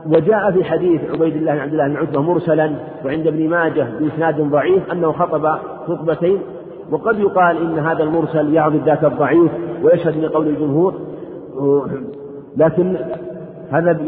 وجاء 0.06 0.50
في 0.52 0.64
حديث 0.64 1.00
عبيد 1.14 1.36
الله 1.36 1.52
بن 1.54 1.60
عبد 1.60 1.72
الله 1.72 1.88
بن 1.88 1.96
عتبة 1.96 2.22
مرسلا 2.22 2.70
وعند 3.04 3.26
ابن 3.26 3.48
ماجه 3.48 3.86
بإسناد 4.00 4.40
ضعيف 4.40 4.92
أنه 4.92 5.12
خطب 5.12 5.46
خطبتين. 5.86 6.38
وقد 6.90 7.18
يقال 7.18 7.56
إن 7.56 7.78
هذا 7.78 8.02
المرسل 8.02 8.54
يعضد 8.54 8.82
ذاك 8.86 9.04
الضعيف 9.04 9.50
ويشهد 9.82 10.16
لقول 10.16 10.46
الجمهور 10.46 10.94
لكن 12.56 12.96
هذا 13.70 13.98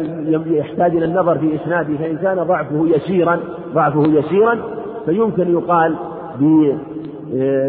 يحتاج 0.47 0.97
إلى 0.97 1.05
النظر 1.05 1.39
في 1.39 1.57
إسناده. 1.57 1.97
فإن 1.97 2.17
كان 2.17 2.43
ضعفه 2.43 2.87
يسيرا 2.87 3.41
ضعفه 3.75 4.03
يسيرا 4.07 4.59
فيمكن 5.07 5.53
يقال 5.53 5.95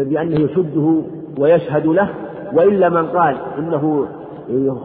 بأنه 0.04 0.40
يشده 0.40 1.02
ويشهد 1.38 1.86
له 1.86 2.08
وإلا 2.52 2.88
من 2.88 3.06
قال 3.06 3.36
إنه 3.58 4.06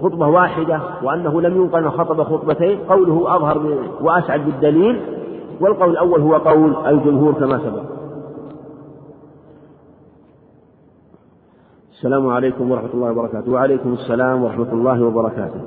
خطبة 0.01 0.27
واحدة 0.27 0.79
وأنه 1.03 1.41
لم 1.41 1.61
ينقل 1.61 1.79
أنه 1.79 1.89
خطب 1.89 2.23
خطبتين 2.23 2.79
قوله 2.79 3.35
أظهر 3.35 3.77
وأسعد 4.01 4.45
بالدليل 4.45 5.01
والقول 5.61 5.89
الأول 5.89 6.21
هو 6.21 6.35
قول 6.35 6.87
الجمهور 6.87 7.33
كما 7.33 7.57
سبق. 7.57 7.83
السلام 11.91 12.27
عليكم 12.27 12.71
ورحمة 12.71 12.89
الله 12.93 13.11
وبركاته. 13.11 13.51
وعليكم 13.51 13.93
السلام 13.93 14.43
ورحمة 14.43 14.73
الله 14.73 15.03
وبركاته. 15.03 15.61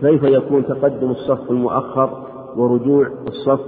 كيف 0.00 0.22
يكون 0.22 0.66
تقدم 0.66 1.10
الصف 1.10 1.50
المؤخر 1.50 2.10
ورجوع 2.56 3.06
الصف 3.28 3.60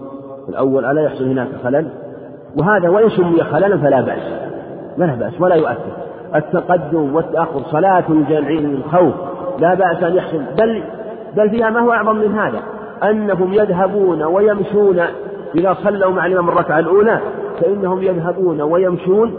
الأول؟ 0.49 0.85
ألا 0.85 1.03
يحصل 1.03 1.25
هناك 1.25 1.49
خلل؟ 1.65 1.91
وهذا 2.61 2.89
وإن 2.89 3.09
سمي 3.09 3.45
خللا 3.45 3.79
فلا 3.79 4.01
بأس. 4.01 4.51
لا 4.99 5.15
بأس 5.15 5.41
ولا 5.41 5.55
يؤثر. 5.55 6.04
التقدم 6.35 7.15
والتأخر 7.15 7.61
صلاة 7.71 8.05
الجمعين 8.09 8.75
الخوف 8.75 9.15
لا 9.59 9.75
بأس 9.75 10.03
أن 10.03 10.15
يحصل. 10.17 10.43
بل 10.59 10.83
بل 11.37 11.51
فيها 11.51 11.71
ما 11.71 11.81
هو 11.81 11.93
أعظم 11.93 12.17
من 12.17 12.39
هذا 12.39 12.63
أنهم 13.11 13.53
يذهبون 13.53 14.23
ويمشون. 14.23 15.01
إذا 15.55 15.75
صلوا 15.85 16.13
مع 16.13 16.27
الإمام 16.27 16.49
الركعة 16.49 16.79
الأولى 16.79 17.21
فإنهم 17.61 18.03
يذهبون 18.03 18.63
ويمشون 18.63 19.35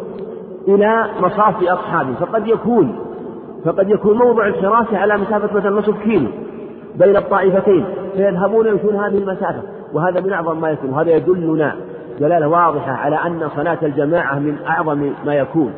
إلى 0.67 1.05
مصاف 1.19 1.63
أصحابه. 1.63 2.13
فقد 2.19 2.47
يكون 2.47 2.95
فقد 3.65 3.89
يكون 3.89 4.17
موضع 4.17 4.47
الحراسة 4.47 4.97
على 4.97 5.17
مسافة 5.17 5.57
مثلا 5.57 5.71
نصف 5.71 6.03
كيلو 6.03 6.27
بين 6.95 7.15
الطائفتين 7.17 7.85
فيذهبون 8.15 8.67
يمشون 8.67 8.95
هذه 8.95 9.17
المسافة. 9.17 9.61
وهذا 9.93 10.21
من 10.21 10.33
أعظم 10.33 10.61
ما 10.61 10.69
يكون 10.69 10.89
وهذا 10.89 11.11
يدلنا 11.11 11.75
دلالة 12.19 12.47
واضحة 12.47 12.91
على 12.91 13.15
أن 13.15 13.49
صلاة 13.55 13.77
الجماعة 13.83 14.39
من 14.39 14.57
أعظم 14.67 15.11
ما 15.25 15.35
يكون. 15.35 15.73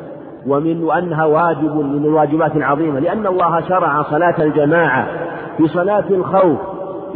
ومن 0.47 0.83
وأنها 0.83 1.25
واجب 1.25 1.75
من 1.75 2.05
الواجبات 2.05 2.55
العظيمة 2.55 2.99
لأن 2.99 3.27
الله 3.27 3.61
شرع 3.61 4.01
صلاة 4.01 4.35
الجماعة 4.39 5.07
في 5.57 5.67
صلاة 5.67 6.05
الخوف 6.11 6.57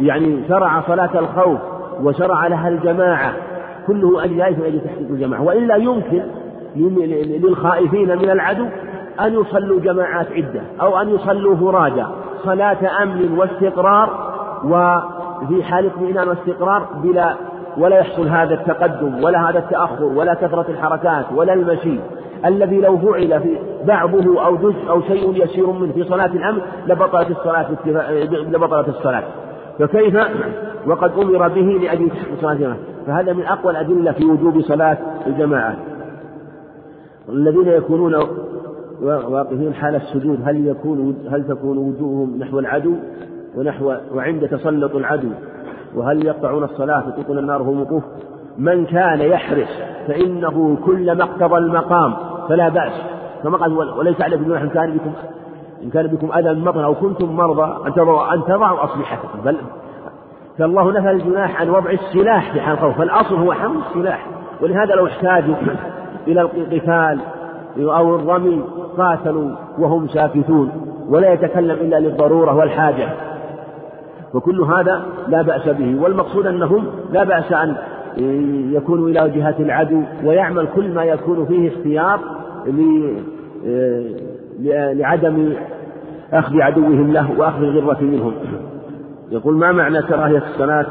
يعني 0.00 0.48
شرع 0.48 0.80
صلاة 0.80 1.18
الخوف 1.18 1.58
وشرع 2.02 2.46
لها 2.46 2.68
الجماعة 2.68 3.32
كله 3.86 4.24
أجل 4.24 4.42
ذلك 4.42 4.58
من 4.58 4.64
أجل 4.64 4.80
تحقيق 4.80 5.08
الجماعة 5.10 5.42
وإلا 5.42 5.76
يمكن 5.76 6.22
للخائفين 6.76 8.18
من 8.18 8.30
العدو 8.30 8.66
أن 9.20 9.34
يصلوا 9.40 9.80
جماعات 9.80 10.26
عدة 10.32 10.60
أو 10.80 11.00
أن 11.00 11.08
يصلوا 11.08 11.56
فرادى 11.56 12.04
صلاة 12.44 13.02
أمن 13.02 13.38
واستقرار 13.38 14.32
وفي 14.64 15.64
حال 15.64 15.86
اطمئنان 15.86 16.28
واستقرار 16.28 16.86
بلا 17.02 17.34
ولا 17.78 17.98
يحصل 17.98 18.28
هذا 18.28 18.54
التقدم 18.54 19.24
ولا 19.24 19.50
هذا 19.50 19.58
التأخر 19.58 20.04
ولا 20.04 20.34
كثرة 20.34 20.66
الحركات 20.68 21.24
ولا 21.34 21.52
المشي. 21.52 21.98
الذي 22.46 22.80
لو 22.80 22.98
فعل 22.98 23.40
في 23.40 23.58
بعضه 23.86 24.46
أو 24.46 24.56
جزء 24.56 24.88
أو 24.88 25.02
شيء 25.02 25.44
يسير 25.44 25.70
منه 25.70 25.92
في 25.92 26.04
صلاة 26.04 26.26
الأمر 26.26 26.62
لبطلت 26.86 27.30
الصلاة 27.30 27.66
لبطلت 28.32 28.88
الصلاة. 28.88 29.22
فكيف؟ 29.78 30.16
وقد 30.86 31.12
أمر 31.12 31.48
به 31.48 31.78
لأجل 31.82 32.10
صلاة 32.40 32.52
الجماعة. 32.52 32.76
فهذا 33.06 33.32
من 33.32 33.42
أقوى 33.42 33.72
الأدلة 33.72 34.12
في 34.12 34.24
وجوب 34.24 34.60
صلاة 34.60 34.98
الجماعة. 35.26 35.76
الذين 37.28 37.68
يكونون 37.68 38.14
واقفين 39.02 39.74
حال 39.74 39.94
السجود 39.94 40.40
هل 40.44 40.66
يكون 40.66 41.16
هل 41.30 41.44
تكون 41.48 41.78
وجوههم 41.78 42.38
نحو 42.38 42.58
العدو 42.58 42.94
ونحو 43.56 43.94
وعند 44.14 44.48
تسلط 44.48 44.96
العدو؟ 44.96 45.28
وهل 45.96 46.26
يقطعون 46.26 46.64
الصلاة 46.64 47.08
وتكون 47.08 47.38
النار 47.38 47.62
هم 47.62 47.80
وقوف 47.80 48.02
من 48.58 48.86
كان 48.86 49.20
يحرص 49.20 49.68
فإنه 50.08 50.76
كلما 50.84 51.24
اقتضى 51.24 51.56
المقام 51.56 52.14
فلا 52.48 52.68
بأس. 52.68 52.92
كما 53.42 53.56
قال 53.56 53.72
وليس 53.98 54.20
على 54.20 54.34
ابن 54.34 54.52
إن 54.52 54.68
كان 54.68 54.92
بكم 54.92 55.12
إن 55.82 55.90
كان 55.90 56.06
بكم 56.06 56.32
أذى 56.38 56.54
من 56.54 56.64
مطر 56.64 56.84
أو 56.84 56.94
كنتم 56.94 57.36
مرضى 57.36 57.86
أن 57.86 57.94
تضعوا 57.94 58.34
أن 58.34 58.44
تضعوا 58.44 58.84
أصلحتكم. 58.84 59.38
بل 59.44 59.56
فالله 60.58 60.92
نفى 60.92 61.10
الجناح 61.10 61.60
عن 61.60 61.70
وضع 61.70 61.90
السلاح 61.90 62.52
في 62.52 62.60
حال 62.60 62.74
الخوف 62.74 62.98
فالأصل 62.98 63.34
هو 63.34 63.52
حمل 63.52 63.76
السلاح. 63.90 64.26
ولهذا 64.62 64.94
لو 64.94 65.06
احتاجوا 65.06 65.54
إلى 66.26 66.40
القتال 66.40 67.20
أو 67.78 68.16
الرمي 68.16 68.62
قاتلوا 68.98 69.50
وهم 69.78 70.08
ساكتون. 70.08 70.70
ولا 71.08 71.32
يتكلم 71.32 71.76
إلا 71.76 72.00
للضرورة 72.00 72.56
والحاجة. 72.56 73.08
وكل 74.34 74.60
هذا 74.60 75.02
لا 75.28 75.42
بأس 75.42 75.68
به. 75.68 76.02
والمقصود 76.02 76.46
أنهم 76.46 76.86
لا 77.10 77.24
بأس 77.24 77.52
أن 77.52 77.76
يكونوا 78.72 79.08
إلى 79.08 79.30
جهة 79.30 79.54
العدو 79.60 80.02
ويعمل 80.24 80.68
كل 80.74 80.94
ما 80.94 81.04
يكون 81.04 81.46
فيه 81.46 81.68
اختيار 81.68 82.20
لعدم 84.94 85.52
أخذ 86.32 86.60
عدوهم 86.60 87.12
له 87.12 87.30
وأخذ 87.38 87.62
الغرة 87.62 88.00
منهم. 88.00 88.32
يقول 89.30 89.54
ما 89.54 89.72
معنى 89.72 90.02
كراهية 90.02 90.38
الصلاة 90.38 90.86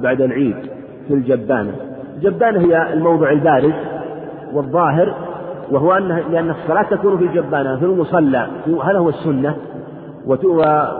بعد 0.00 0.20
العيد 0.20 0.56
في 1.08 1.14
الجبانة؟ 1.14 1.72
الجبانة 2.16 2.60
هي 2.60 2.92
الموضع 2.92 3.30
البارز 3.30 3.74
والظاهر 4.54 5.14
وهو 5.70 5.92
أن 5.92 6.22
لأن 6.32 6.50
الصلاة 6.50 6.82
تكون 6.82 7.18
في 7.18 7.24
الجبانة 7.24 7.76
في 7.76 7.84
المصلى 7.84 8.46
هذا 8.84 8.98
هو 8.98 9.08
السنة؟ 9.08 9.56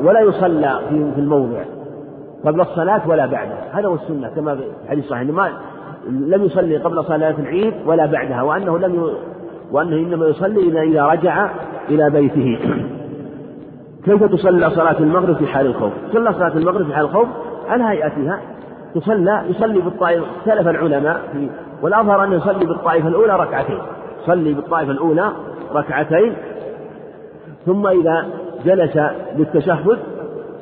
ولا 0.03 0.21
يصلى 0.21 0.81
في 0.91 1.21
الموضع. 1.21 1.63
قبل 2.45 2.61
الصلاة 2.61 3.09
ولا 3.09 3.27
بعدها. 3.27 3.65
هذا 3.73 3.89
هو 3.89 3.95
السنة 3.95 4.29
كما 4.29 4.57
في 4.57 4.63
الحديث 4.85 5.05
الصحيح. 5.05 5.31
ما 5.31 5.51
لم 6.11 6.45
يصلي 6.45 6.77
قبل 6.77 7.05
صلاة 7.05 7.35
العيد 7.39 7.75
ولا 7.87 8.07
بعدها 8.07 8.43
وأنه 8.43 8.79
لم 8.79 8.95
ي... 8.95 9.15
وأنه 9.73 9.97
إنما 9.97 10.27
يصلي 10.27 10.83
إذا 10.83 11.07
رجع 11.07 11.51
إلى 11.89 12.11
بيته. 12.11 12.59
كيف 14.05 14.25
تصلى 14.25 14.71
صلاة 14.71 14.99
المغرب 14.99 15.37
في 15.37 15.47
حال 15.47 15.67
الخوف؟ 15.67 15.93
تصلى 16.11 16.33
صلاة 16.33 16.57
المغرب 16.57 16.87
في 16.87 16.95
حال 16.95 17.05
الخوف 17.05 17.29
على 17.69 17.85
هيئتها. 17.85 18.41
تصلى 18.95 19.43
يصلي 19.49 19.81
بالطائفة 19.81 20.25
اختلف 20.39 20.69
العلماء 20.69 21.21
في 21.33 21.49
والأظهر 21.83 22.25
أن 22.25 22.33
يصلي 22.33 22.67
بالطائفة 22.67 23.09
الأولى 23.09 23.37
ركعتين. 23.37 23.79
يصلي 24.23 24.55
بالطائفة 24.55 24.93
الأولى 24.93 25.33
ركعتين. 25.75 26.35
ثم 27.67 27.87
إذا 27.87 28.27
جلس 28.65 28.99
للتشهد 29.37 29.99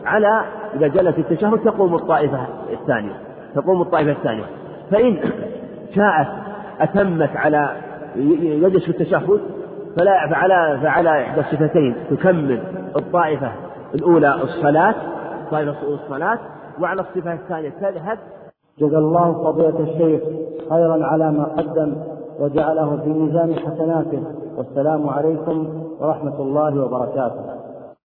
على 0.04 0.44
إذا 0.76 0.86
جلس 0.86 1.18
التشهد 1.18 1.58
تقوم 1.58 1.94
الطائفة 1.94 2.46
الثانية 2.72 3.12
تقوم 3.54 3.82
الطائفة 3.82 4.10
الثانية. 4.10 4.44
فإن 4.90 5.18
شاءت 5.94 6.26
أتمت 6.80 7.36
على 7.36 7.70
يجلس 8.16 8.84
في 8.84 8.90
التشهد 8.90 9.40
فلا 9.96 10.28
فعلى 10.30 10.78
فعلى 10.82 11.22
إحدى 11.22 11.40
الصفتين 11.40 11.94
تكمل 12.10 12.60
الطائفة 12.96 13.52
الأولى 13.94 14.34
الصلاة 14.34 14.94
طائفة 15.50 15.74
الصلاة 15.88 16.38
وعلى 16.80 17.00
الصفة 17.00 17.32
الثانية 17.32 17.68
تذهب. 17.68 18.18
جزا 18.78 18.98
الله 18.98 19.32
فضيلة 19.32 19.80
الشيخ 19.80 20.20
خيرا 20.70 21.06
على 21.06 21.32
ما 21.32 21.44
قدم 21.44 21.96
وجعله 22.40 22.96
في 23.04 23.08
ميزان 23.08 23.54
حسناته. 23.54 24.22
والسلام 24.56 25.08
عليكم 25.08 25.84
ورحمة 26.00 26.40
الله 26.40 26.84
وبركاته. 26.84 27.65